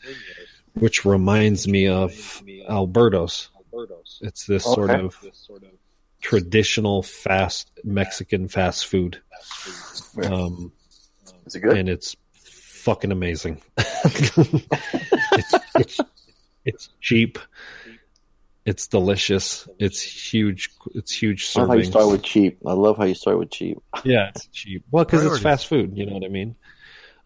which 0.73 1.05
reminds 1.05 1.67
me 1.67 1.87
of 1.87 2.43
Alberto's. 2.69 3.49
It's 4.21 4.45
this 4.45 4.63
sort 4.63 4.91
of 4.91 5.17
traditional 6.21 7.03
fast 7.03 7.69
Mexican 7.83 8.47
fast 8.47 8.87
food. 8.87 9.21
Um, 10.23 10.71
Is 11.45 11.55
it 11.55 11.59
good? 11.59 11.77
and 11.77 11.89
it's 11.89 12.15
fucking 12.33 13.11
amazing. 13.11 13.61
it's, 13.77 15.53
it's, 15.75 15.99
it's 16.63 16.89
cheap. 17.01 17.37
It's 18.65 18.87
delicious. 18.87 19.67
It's 19.77 20.01
huge. 20.01 20.71
It's 20.95 21.11
huge 21.11 21.51
I 21.55 21.59
love 21.61 21.69
how 21.69 21.75
you 21.75 21.83
start 21.83 22.09
with 22.09 22.23
cheap. 22.23 22.59
I 22.65 22.73
love 22.73 22.97
how 22.97 23.03
you 23.03 23.13
start 23.13 23.37
with 23.37 23.51
cheap. 23.51 23.77
Yeah, 24.03 24.29
it's 24.29 24.47
cheap. 24.47 24.83
Well, 24.89 25.05
because 25.05 25.23
it's 25.23 25.39
fast 25.39 25.67
food. 25.67 25.95
You 25.95 26.07
know 26.07 26.13
what 26.13 26.25
I 26.25 26.29
mean? 26.29 26.55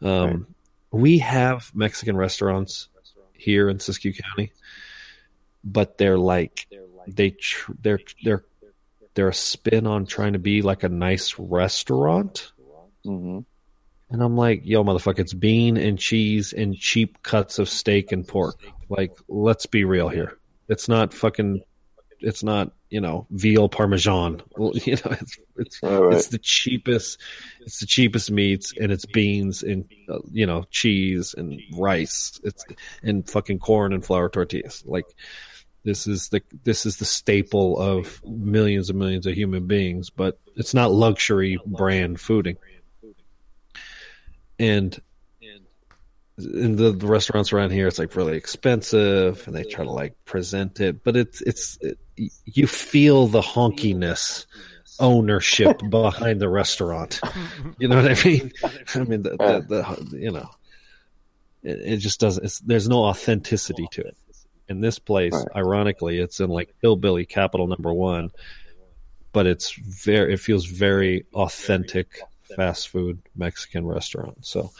Um, 0.01 0.47
We 0.91 1.19
have 1.19 1.71
Mexican 1.73 2.17
restaurants 2.17 2.89
here 3.33 3.69
in 3.69 3.77
Siskiyou 3.77 4.19
County, 4.21 4.51
but 5.63 5.97
they're 5.97 6.17
like 6.17 6.67
they 7.07 7.31
tr- 7.31 7.71
they're 7.81 7.99
they're 8.23 8.43
they're 9.13 9.29
a 9.29 9.33
spin 9.33 9.87
on 9.87 10.05
trying 10.05 10.33
to 10.33 10.39
be 10.39 10.61
like 10.61 10.83
a 10.83 10.89
nice 10.89 11.39
restaurant. 11.39 12.51
hmm 13.05 13.39
And 14.11 14.23
I'm 14.23 14.35
like, 14.35 14.61
yo, 14.65 14.83
motherfucker, 14.83 15.19
it's 15.19 15.33
bean 15.33 15.77
and 15.77 15.97
cheese 15.97 16.51
and 16.53 16.75
cheap 16.75 17.21
cuts 17.23 17.59
of 17.59 17.69
steak 17.69 18.11
and 18.11 18.27
pork. 18.27 18.55
Like, 18.89 19.11
let's 19.27 19.67
be 19.67 19.83
real 19.83 20.09
here. 20.09 20.38
It's 20.69 20.87
not 20.87 21.13
fucking, 21.13 21.61
it's 22.19 22.43
not, 22.43 22.71
you 22.89 23.01
know, 23.01 23.27
veal 23.29 23.69
parmesan. 23.69 24.41
You 24.57 24.95
know, 24.95 25.15
it's, 25.19 25.37
it's, 25.57 25.83
right. 25.83 26.13
it's 26.13 26.27
the 26.27 26.37
cheapest, 26.37 27.19
it's 27.61 27.79
the 27.79 27.85
cheapest 27.85 28.31
meats 28.31 28.73
and 28.79 28.91
it's 28.91 29.05
beans 29.05 29.63
and, 29.63 29.85
uh, 30.09 30.19
you 30.31 30.45
know, 30.45 30.65
cheese 30.69 31.35
and 31.37 31.61
rice. 31.73 32.39
It's, 32.43 32.65
and 33.03 33.27
fucking 33.29 33.59
corn 33.59 33.93
and 33.93 34.05
flour 34.05 34.29
tortillas. 34.29 34.83
Like, 34.85 35.05
this 35.83 36.07
is 36.07 36.29
the, 36.29 36.41
this 36.63 36.85
is 36.85 36.97
the 36.97 37.05
staple 37.05 37.79
of 37.79 38.21
millions 38.25 38.89
and 38.89 38.99
millions 38.99 39.25
of 39.25 39.33
human 39.33 39.65
beings, 39.65 40.09
but 40.09 40.39
it's 40.55 40.73
not 40.73 40.91
luxury 40.91 41.57
brand 41.65 42.17
fooding 42.17 42.57
and 44.59 45.01
in 46.39 46.75
the, 46.75 46.91
the 46.91 47.07
restaurants 47.07 47.51
around 47.53 47.71
here, 47.71 47.87
it's 47.87 47.99
like 47.99 48.15
really 48.15 48.37
expensive, 48.37 49.45
and 49.45 49.55
they 49.55 49.63
try 49.63 49.83
to 49.83 49.91
like 49.91 50.13
present 50.25 50.79
it, 50.79 51.03
but 51.03 51.15
it's 51.15 51.41
it's 51.41 51.77
it, 51.81 51.97
you 52.45 52.67
feel 52.67 53.27
the 53.27 53.41
honkiness 53.41 54.45
ownership 54.99 55.79
behind 55.89 56.41
the 56.41 56.49
restaurant. 56.49 57.21
You 57.77 57.87
know 57.87 58.01
what 58.01 58.11
I 58.19 58.23
mean? 58.25 58.51
I 58.95 58.99
mean 58.99 59.23
the 59.23 59.31
the, 59.31 60.05
the 60.11 60.17
you 60.17 60.31
know 60.31 60.49
it, 61.63 61.79
it 61.93 61.97
just 61.97 62.19
doesn't. 62.19 62.43
It's, 62.43 62.59
there's 62.59 62.87
no 62.89 63.03
authenticity 63.05 63.87
to 63.91 64.01
it. 64.01 64.17
In 64.67 64.81
this 64.81 64.99
place, 64.99 65.33
Right. 65.33 65.47
ironically, 65.55 66.19
it's 66.19 66.39
in 66.39 66.49
like 66.49 66.73
hillbilly 66.81 67.25
capital 67.25 67.67
number 67.67 67.91
one, 67.93 68.29
but 69.33 69.47
it's 69.47 69.71
very. 69.73 70.33
It 70.33 70.39
feels 70.39 70.65
very 70.65 71.25
authentic 71.33 72.21
fast 72.55 72.89
food 72.89 73.19
Mexican 73.35 73.85
restaurant. 73.85 74.45
So, 74.45 74.71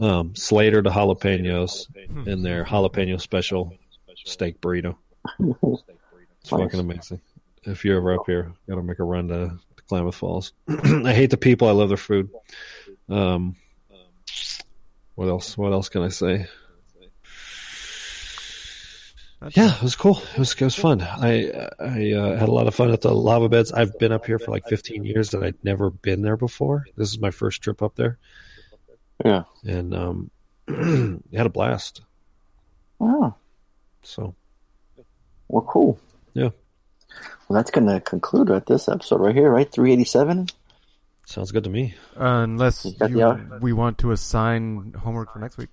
um, 0.00 0.34
Slater 0.34 0.82
to 0.82 0.90
jalapenos 0.90 1.86
in 2.26 2.42
their 2.42 2.64
jalapeno 2.64 3.20
special 3.20 3.74
steak 4.24 4.60
burrito. 4.60 4.96
It's 6.42 6.50
Nice. 6.52 6.62
fucking 6.62 6.80
amazing. 6.80 7.20
If 7.64 7.84
you're 7.84 7.98
ever 7.98 8.14
up 8.14 8.24
here, 8.24 8.52
gotta 8.66 8.82
make 8.82 8.98
a 8.98 9.04
run 9.04 9.28
to, 9.28 9.58
to 9.76 9.82
Klamath 9.88 10.14
Falls. 10.14 10.54
I 10.68 11.12
hate 11.12 11.28
the 11.28 11.36
people. 11.36 11.68
I 11.68 11.72
love 11.72 11.88
their 11.88 11.98
food. 11.98 12.30
Um, 13.10 13.56
what 15.16 15.28
else? 15.28 15.58
What 15.58 15.72
else 15.74 15.90
can 15.90 16.00
I 16.00 16.08
say? 16.08 16.46
Yeah, 19.54 19.74
it 19.74 19.82
was 19.82 19.96
cool. 19.96 20.22
It 20.34 20.38
was 20.38 20.52
it 20.52 20.60
was 20.60 20.74
fun. 20.74 21.00
I 21.00 21.50
I 21.78 22.12
uh, 22.12 22.38
had 22.38 22.48
a 22.48 22.52
lot 22.52 22.66
of 22.66 22.74
fun 22.74 22.90
at 22.90 23.00
the 23.00 23.12
lava 23.14 23.48
beds. 23.48 23.72
I've 23.72 23.98
been 23.98 24.12
up 24.12 24.26
here 24.26 24.38
for 24.38 24.50
like 24.50 24.66
15 24.68 25.04
years, 25.04 25.32
and 25.32 25.42
I'd 25.44 25.62
never 25.64 25.90
been 25.90 26.20
there 26.22 26.36
before. 26.36 26.86
This 26.96 27.08
is 27.10 27.18
my 27.18 27.30
first 27.30 27.62
trip 27.62 27.82
up 27.82 27.96
there, 27.96 28.18
Yeah. 29.24 29.42
and 29.64 29.94
um, 29.94 30.30
had 31.34 31.46
a 31.46 31.50
blast. 31.50 32.02
Oh, 33.00 33.34
So 34.02 34.34
well, 35.48 35.64
cool. 35.68 35.98
Yeah. 36.34 36.50
Well, 37.48 37.56
that's 37.56 37.70
going 37.70 37.86
to 37.88 38.00
conclude 38.00 38.48
right 38.50 38.64
this 38.64 38.88
episode 38.88 39.20
right 39.20 39.34
here, 39.34 39.50
right? 39.50 39.70
387? 39.70 40.46
sounds 41.26 41.50
good 41.52 41.64
to 41.64 41.70
me. 41.70 41.94
Uh, 42.18 42.42
unless 42.44 42.84
You 42.84 43.18
you, 43.18 43.58
we 43.60 43.72
want 43.72 43.98
to 43.98 44.10
assign 44.12 44.94
homework 44.98 45.32
for 45.32 45.38
next 45.38 45.58
week. 45.58 45.68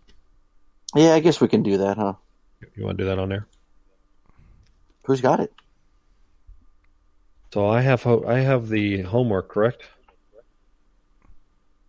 Yeah, 0.95 1.13
I 1.13 1.19
guess 1.19 1.41
we 1.41 1.47
can 1.47 1.63
do 1.63 1.77
that, 1.79 1.97
huh? 1.97 2.13
You 2.75 2.85
want 2.85 2.97
to 2.97 3.03
do 3.03 3.09
that 3.09 3.19
on 3.19 3.29
there? 3.29 3.47
Who's 5.05 5.21
got 5.21 5.39
it? 5.39 5.53
So 7.53 7.67
I 7.67 7.81
have 7.81 8.03
ho- 8.03 8.25
I 8.27 8.39
have 8.39 8.67
the 8.69 9.01
homework, 9.03 9.49
correct? 9.49 9.83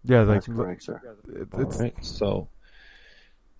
Yeah, 0.09 0.21
like 0.23 0.45
That's 0.45 0.47
correct, 0.47 0.83
sir. 0.83 1.01
it- 1.29 1.49
All 1.53 1.61
it's 1.61 1.79
right. 1.79 1.95
So, 2.05 2.49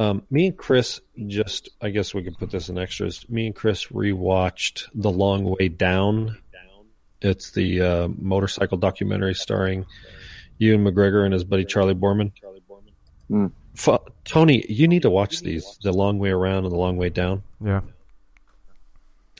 um, 0.01 0.23
me 0.31 0.47
and 0.49 0.57
Chris 0.57 1.01
just, 1.27 1.69
I 1.81 1.91
guess 1.91 2.15
we 2.15 2.23
could 2.23 2.39
put 2.39 2.51
this 2.51 2.69
in 2.69 2.79
extras. 2.79 3.29
Me 3.29 3.47
and 3.47 3.55
Chris 3.55 3.87
rewatched 3.89 4.85
The 4.95 5.11
Long 5.11 5.45
Way 5.45 5.69
Down. 5.69 6.39
It's 7.21 7.51
the 7.51 7.81
uh, 7.83 8.09
motorcycle 8.17 8.79
documentary 8.79 9.35
starring 9.35 9.87
Ewan 10.59 10.85
McGregor 10.85 11.25
and 11.25 11.33
his 11.35 11.43
buddy 11.45 11.65
Charlie 11.65 11.95
Boorman. 11.95 12.33
Hmm. 13.29 13.47
Fu- 13.75 13.99
Tony, 14.25 14.65
you 14.69 14.89
need 14.89 15.03
to 15.03 15.11
watch 15.11 15.41
these: 15.41 15.79
The 15.83 15.93
Long 15.93 16.19
Way 16.19 16.31
Around 16.31 16.65
and 16.65 16.73
The 16.73 16.77
Long 16.79 16.97
Way 16.97 17.11
Down. 17.11 17.43
yeah. 17.65 17.81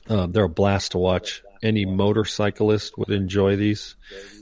Uh, 0.09 0.25
they're 0.25 0.45
a 0.45 0.49
blast 0.49 0.91
to 0.93 0.97
watch. 0.97 1.43
Any 1.61 1.85
motorcyclist 1.85 2.97
would 2.97 3.09
enjoy 3.09 3.55
these. 3.55 3.95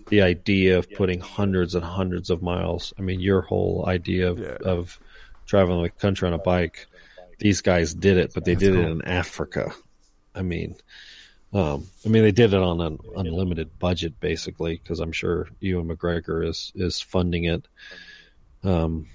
The 0.09 0.21
idea 0.21 0.77
of 0.77 0.91
putting 0.91 1.19
hundreds 1.19 1.75
and 1.75 1.83
hundreds 1.83 2.29
of 2.29 2.41
miles. 2.41 2.93
I 2.97 3.01
mean, 3.01 3.19
your 3.19 3.41
whole 3.41 3.85
idea 3.87 4.29
of, 4.31 4.39
Yeah. 4.39 4.57
of 4.61 4.99
traveling 5.45 5.83
the 5.83 5.89
country 5.89 6.27
on 6.27 6.33
a 6.33 6.37
bike. 6.37 6.87
These 7.39 7.61
guys 7.61 7.93
did 7.93 8.17
it, 8.17 8.33
but 8.33 8.45
they 8.45 8.53
That's 8.53 8.63
did 8.65 8.75
it 8.75 8.87
in 8.87 9.01
Africa. 9.03 9.73
I 10.33 10.41
mean, 10.43 10.75
um, 11.53 11.87
I 12.05 12.09
mean, 12.09 12.23
they 12.23 12.31
did 12.31 12.53
it 12.53 12.59
on 12.61 12.81
an 12.81 12.99
unlimited 13.15 13.79
budget, 13.79 14.19
basically, 14.19 14.75
because 14.81 14.99
I'm 14.99 15.11
sure 15.11 15.47
Ewan 15.59 15.87
McGregor 15.87 16.45
is 16.47 16.71
is 16.75 16.99
funding 17.01 17.45
it. 17.45 17.67
Um, 18.63 19.07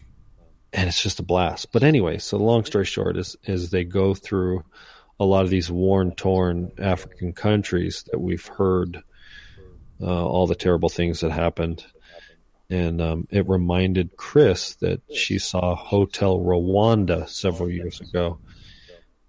and 0.73 0.89
it's 0.89 1.03
just 1.03 1.21
a 1.21 1.23
blast. 1.23 1.73
But 1.73 1.83
anyway, 1.83 2.19
so 2.19 2.39
long 2.39 2.65
story 2.65 2.85
short 2.87 3.17
is 3.17 3.37
is 3.45 3.71
they 3.71 3.85
go 3.85 4.15
through 4.15 4.65
a 5.21 5.25
lot 5.25 5.45
of 5.45 5.51
these 5.51 5.71
worn, 5.71 6.13
torn 6.13 6.73
African 6.79 7.33
countries 7.33 8.05
that 8.11 8.19
we've 8.19 8.47
heard 8.47 9.03
uh, 10.01 10.27
all 10.27 10.47
the 10.47 10.55
terrible 10.55 10.89
things 10.89 11.21
that 11.21 11.31
happened. 11.31 11.85
And 12.69 13.01
um, 13.01 13.29
it 13.31 13.49
reminded 13.49 14.17
Chris 14.17 14.77
that 14.77 15.03
she 15.15 15.39
saw 15.39 15.75
Hotel 15.77 16.39
Rwanda 16.39 17.29
several 17.29 17.71
years 17.71 18.01
ago, 18.01 18.39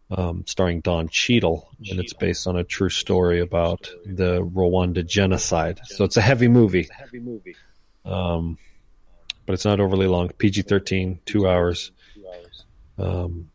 um, 0.10 0.46
starring 0.48 0.80
Don 0.80 1.10
Cheadle, 1.10 1.70
and 1.90 2.00
it's 2.00 2.14
based 2.14 2.48
on 2.48 2.56
a 2.56 2.64
true 2.64 2.90
story 2.90 3.42
about 3.42 3.90
the 4.06 4.42
Rwanda 4.42 5.06
genocide. 5.06 5.82
So 5.84 6.06
it's 6.06 6.18
a 6.18 6.22
heavy 6.22 6.48
movie. 6.48 6.90
Um, 8.06 8.58
but 9.46 9.54
it's 9.54 9.66
not 9.66 9.82
overly 9.82 10.08
long. 10.08 10.30
PG 10.30 10.64
13, 10.64 11.20
two 11.26 11.48
hours. 11.48 11.92
Um, 12.98 13.50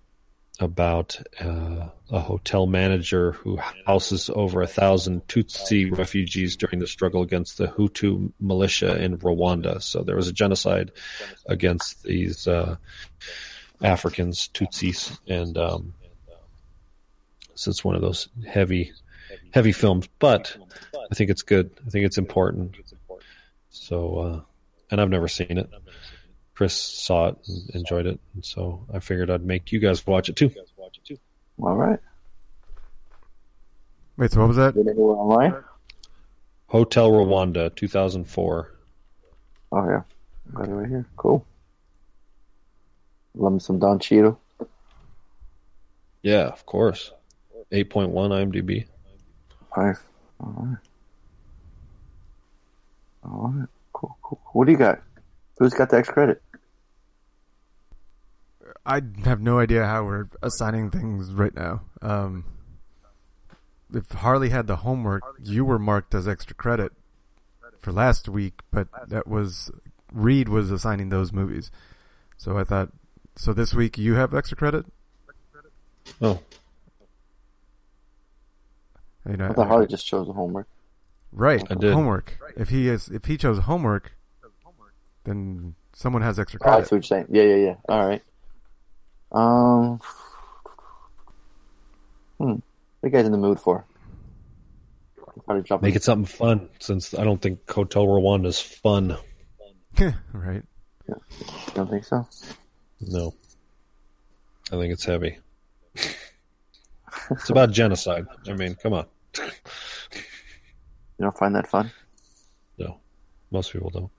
about 0.61 1.21
uh, 1.41 1.89
a 2.11 2.21
hotel 2.21 2.67
manager 2.67 3.33
who 3.33 3.59
houses 3.87 4.29
over 4.35 4.61
a 4.61 4.67
thousand 4.67 5.27
Tutsi 5.29 5.97
refugees 5.97 6.57
during 6.57 6.81
the 6.81 6.87
struggle 6.87 7.23
against 7.23 7.59
the 7.59 7.69
Hutu 7.69 8.33
militia 8.41 9.01
in 9.01 9.19
Rwanda. 9.19 9.81
So 9.81 10.03
there 10.03 10.17
was 10.17 10.29
a 10.29 10.33
genocide 10.33 10.91
against 11.47 12.03
these 12.03 12.49
uh, 12.49 12.77
Africans, 13.83 14.51
Tutsis, 14.53 15.17
and 15.29 15.57
um, 15.57 15.95
so 17.55 17.71
it's 17.71 17.85
one 17.85 17.95
of 17.95 18.03
those 18.03 18.29
heavy, 18.47 18.93
heavy 19.53 19.73
films. 19.73 20.09
But 20.19 20.57
I 21.11 21.15
think 21.15 21.31
it's 21.31 21.43
good. 21.43 21.71
I 21.87 21.91
think 21.91 22.05
it's 22.05 22.19
important. 22.19 22.77
So, 23.71 24.19
uh, 24.19 24.41
and 24.91 25.01
I've 25.01 25.11
never 25.11 25.29
seen 25.29 25.59
it. 25.59 25.71
Chris 26.59 26.75
saw 26.75 27.29
it 27.29 27.37
and 27.47 27.71
enjoyed 27.77 28.05
it, 28.05 28.19
and 28.35 28.45
so 28.45 28.85
I 28.93 28.99
figured 28.99 29.31
I'd 29.31 29.45
make 29.45 29.71
you 29.71 29.79
guys 29.79 30.05
watch 30.05 30.29
it 30.29 30.35
too. 30.35 30.51
All 31.63 31.77
right. 31.77 32.01
Wait, 34.17 34.33
so 34.33 34.41
what 34.41 34.49
was 34.49 34.57
that? 34.57 34.75
Get 34.75 34.89
anywhere 34.89 35.15
online? 35.15 35.55
Hotel 36.67 37.13
Rwanda, 37.13 37.73
2004. 37.77 38.73
Oh, 39.71 39.89
yeah. 39.89 40.03
Got 40.53 40.67
it 40.67 40.73
right 40.73 40.89
here. 40.89 41.07
Cool. 41.17 41.47
Love 43.37 43.53
me 43.53 43.61
some 43.61 43.79
Don 43.79 44.01
Cheadle. 44.01 44.41
Yeah, 46.23 46.49
of 46.49 46.67
course. 46.67 47.13
8.1 47.71 48.13
IMDb. 48.13 48.85
Nice. 49.77 50.01
All 50.41 50.55
right. 50.57 50.77
All 53.23 53.55
right. 53.55 53.69
Cool, 53.93 54.19
cool. 54.23 54.41
What 54.55 54.65
do 54.65 54.73
you 54.73 54.79
got? 54.79 55.01
Who's 55.59 55.73
got 55.73 55.91
the 55.91 55.99
X 55.99 56.09
credit? 56.09 56.43
I 58.89 59.03
have 59.25 59.41
no 59.41 59.59
idea 59.59 59.85
how 59.85 60.05
we're 60.05 60.29
assigning 60.43 60.91
things 60.91 61.31
right 61.33 61.55
now. 61.55 61.83
Um, 62.01 62.45
if 63.95 64.11
Harley 64.13 64.49
had 64.49 64.67
the 64.67 64.77
homework, 64.77 65.23
you 65.43 65.65
were 65.65 65.79
marked 65.79 66.15
as 66.15 66.27
extra 66.27 66.55
credit 66.57 66.93
for 67.79 67.93
last 67.93 68.29
week, 68.29 68.61
but 68.73 68.89
that 69.09 69.27
was 69.27 69.71
Reed 70.13 70.49
was 70.49 70.71
assigning 70.71 71.11
those 71.11 71.33
movies. 71.33 71.71
So 72.39 72.57
I 72.59 72.65
thought, 72.65 72.89
so 73.37 73.53
this 73.53 73.75
week 73.75 73.99
you 73.99 74.15
have 74.15 74.33
extra 74.35 74.57
credit. 74.57 74.87
Oh, 76.23 76.41
You 79.29 79.37
know, 79.37 79.49
I 79.51 79.53
thought 79.53 79.67
Harley 79.69 79.87
just 79.87 80.07
chose 80.07 80.27
the 80.27 80.33
homework. 80.33 80.67
right, 81.33 81.63
I 81.71 81.75
did. 81.75 81.93
homework. 81.93 82.39
If 82.57 82.71
he 82.71 82.89
is, 82.89 83.09
if 83.09 83.27
he 83.27 83.37
chose 83.37 83.59
homework, 83.59 84.13
then 85.25 85.75
someone 85.93 86.23
has 86.23 86.39
extra 86.39 86.59
Oh, 86.65 86.69
I 86.69 86.73
credit. 86.77 86.89
see 86.89 86.95
what 86.95 87.11
you're 87.11 87.19
saying. 87.19 87.27
Yeah, 87.31 87.43
yeah, 87.43 87.67
yeah. 87.67 87.75
All 87.91 88.07
right. 88.07 88.23
Um, 89.33 90.01
hmm. 92.39 92.45
What 92.45 92.63
are 93.03 93.09
you 93.09 93.11
guys 93.11 93.27
in 93.27 93.33
the 93.33 93.39
mood 93.39 93.61
for? 93.61 93.85
Probably 95.45 95.65
make 95.81 95.97
it 95.97 96.03
something 96.03 96.27
fun 96.27 96.69
since 96.79 97.15
I 97.15 97.25
don't 97.25 97.41
think 97.41 97.71
Hotel 97.71 98.07
Rwanda 98.07 98.47
is 98.47 98.61
fun. 98.61 99.17
right. 100.33 100.63
You 101.09 101.17
don't 101.75 101.89
think 101.89 102.05
so? 102.05 102.27
No. 103.01 103.35
I 104.71 104.77
think 104.77 104.93
it's 104.93 105.05
heavy. 105.05 105.39
it's 105.95 107.51
about 107.51 107.71
genocide. 107.71 108.27
I 108.47 108.53
mean, 108.53 108.75
come 108.75 108.93
on. 108.93 109.07
You 109.39 111.25
don't 111.25 111.39
find 111.39 111.55
that 111.55 111.67
fun? 111.67 111.91
No, 112.79 112.99
most 113.51 113.73
people 113.73 113.91
don't. 113.91 114.11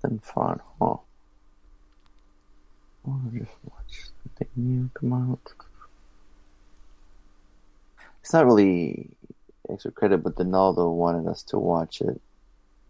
Something 0.00 0.18
fun, 0.20 0.60
huh? 0.80 0.96
Oh, 3.06 3.20
just 3.32 3.50
watch 3.64 4.04
something 4.22 4.48
new 4.56 4.90
come 4.94 5.12
out. 5.12 5.52
It's 8.20 8.32
not 8.32 8.46
really 8.46 9.10
extra 9.68 9.90
credit, 9.90 10.22
but 10.22 10.36
Donaldo 10.36 10.94
wanted 10.94 11.28
us 11.28 11.42
to 11.44 11.58
watch 11.58 12.00
it. 12.00 12.20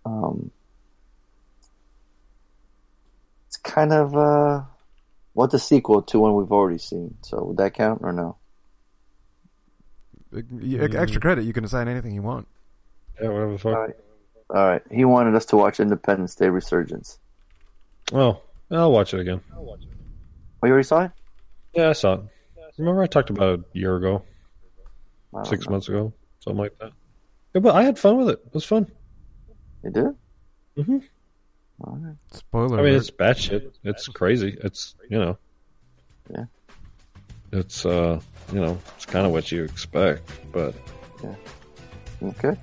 Um, 0.05 0.51
it's 3.47 3.57
kind 3.57 3.93
of 3.93 4.17
uh, 4.17 4.63
what's 5.33 5.55
a 5.55 5.59
sequel 5.59 6.03
to 6.03 6.21
one 6.21 6.35
we've 6.35 6.53
already 6.53 6.79
seen. 6.79 7.17
So 7.23 7.43
would 7.45 7.57
that 7.57 7.75
count 7.75 8.01
or 8.03 8.13
no? 8.13 8.37
Extra 10.35 11.21
credit, 11.21 11.45
you 11.45 11.53
can 11.53 11.65
assign 11.65 11.89
anything 11.89 12.15
you 12.15 12.23
want. 12.23 12.47
Yeah, 13.21 13.29
whatever 13.29 13.53
the 13.53 13.59
fuck. 13.59 13.91
All 14.51 14.57
right. 14.57 14.61
All 14.61 14.69
right. 14.69 14.83
He 14.91 15.05
wanted 15.05 15.35
us 15.35 15.47
to 15.47 15.57
watch 15.57 15.81
Independence 15.81 16.35
Day 16.35 16.49
Resurgence. 16.49 17.19
Oh, 18.13 18.41
I'll 18.71 18.93
watch 18.93 19.15
it 19.15 19.21
again. 19.21 19.41
Oh, 19.57 19.77
you 20.65 20.69
already 20.71 20.85
saw 20.85 21.05
it? 21.05 21.11
Yeah, 21.75 21.89
I 21.91 21.93
saw 21.93 22.15
it. 22.15 22.21
Remember 22.79 23.03
I 23.03 23.07
talked 23.07 23.31
about 23.31 23.59
it 23.61 23.65
a 23.75 23.79
year 23.79 23.97
ago, 23.97 24.23
six 25.45 25.67
know. 25.67 25.73
months 25.73 25.89
ago, 25.89 26.13
something 26.41 26.59
like 26.59 26.79
that. 26.79 26.93
Yeah, 27.55 27.61
but 27.61 27.75
I 27.75 27.83
had 27.83 27.99
fun 27.99 28.17
with 28.19 28.29
it. 28.31 28.41
It 28.47 28.55
was 28.55 28.65
fun. 28.65 28.91
You 29.85 29.91
did? 29.91 30.85
hmm 30.87 30.99
All 31.85 31.99
right. 32.01 32.17
Spoiler. 32.33 32.79
I 32.79 32.83
mean, 32.83 32.93
alert. 32.93 33.01
it's 33.01 33.11
batshit. 33.11 33.73
It's 33.85 34.09
crazy. 34.09 34.57
It's 34.63 34.95
you 35.11 35.19
know. 35.19 35.39
Yeah. 36.31 36.45
It's 37.53 37.85
uh, 37.85 38.21
you 38.53 38.61
know, 38.61 38.79
it's 38.97 39.05
kind 39.07 39.27
of 39.27 39.33
what 39.33 39.53
you 39.53 39.65
expect, 39.65 40.31
but 40.53 40.75
Okay. 42.23 42.57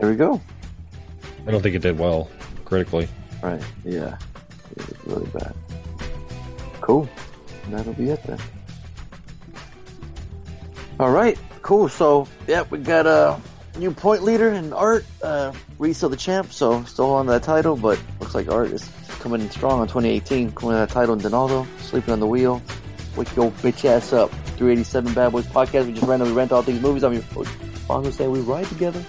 There 0.00 0.08
we 0.08 0.16
go. 0.16 0.40
I 1.46 1.50
don't 1.50 1.60
think 1.60 1.74
it 1.74 1.82
did 1.82 1.98
well 1.98 2.30
critically. 2.64 3.06
Right. 3.42 3.62
Yeah. 3.84 4.16
It 4.76 4.88
was 4.88 5.06
really 5.06 5.26
bad. 5.26 5.54
Cool. 6.80 7.06
That'll 7.68 7.92
be 7.92 8.08
it 8.08 8.22
then. 8.22 8.38
All 10.98 11.10
right. 11.10 11.38
Cool. 11.60 11.90
So, 11.90 12.26
yeah, 12.46 12.62
we 12.70 12.78
got 12.78 13.06
a 13.06 13.38
new 13.78 13.90
point 13.90 14.22
leader 14.22 14.48
in 14.48 14.72
Art. 14.72 15.04
Uh, 15.22 15.52
still 15.92 16.08
the 16.08 16.16
champ, 16.16 16.52
so 16.52 16.82
still 16.84 17.10
on 17.10 17.26
that 17.26 17.42
title, 17.42 17.76
but 17.76 18.00
looks 18.20 18.34
like 18.34 18.48
Art 18.48 18.70
is 18.70 18.88
coming 19.20 19.42
in 19.42 19.50
strong 19.50 19.80
on 19.80 19.86
2018, 19.86 20.52
coming 20.52 20.76
on 20.76 20.80
that 20.80 20.90
title. 20.90 21.12
And 21.12 21.22
Donaldo 21.22 21.66
sleeping 21.80 22.12
on 22.12 22.20
the 22.20 22.26
wheel. 22.26 22.62
Wake 23.16 23.34
your 23.36 23.50
bitch 23.50 23.84
ass 23.84 24.14
up. 24.14 24.30
387 24.56 25.12
Bad 25.12 25.32
Boys 25.32 25.46
podcast. 25.46 25.86
We 25.86 25.92
just 25.92 26.06
randomly 26.06 26.34
rent 26.34 26.52
all 26.52 26.62
things 26.62 26.80
movies. 26.80 27.02
I'm 27.04 27.12
your. 27.12 27.22
Bonzo 27.22 28.12
say 28.12 28.28
we 28.28 28.40
ride 28.40 28.66
together. 28.66 29.04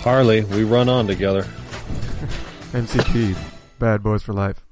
Harley, 0.00 0.44
we 0.44 0.64
run 0.64 0.88
on 0.88 1.06
together. 1.06 1.42
NCP, 2.72 3.36
Bad 3.78 4.02
Boys 4.02 4.22
for 4.22 4.32
Life. 4.32 4.64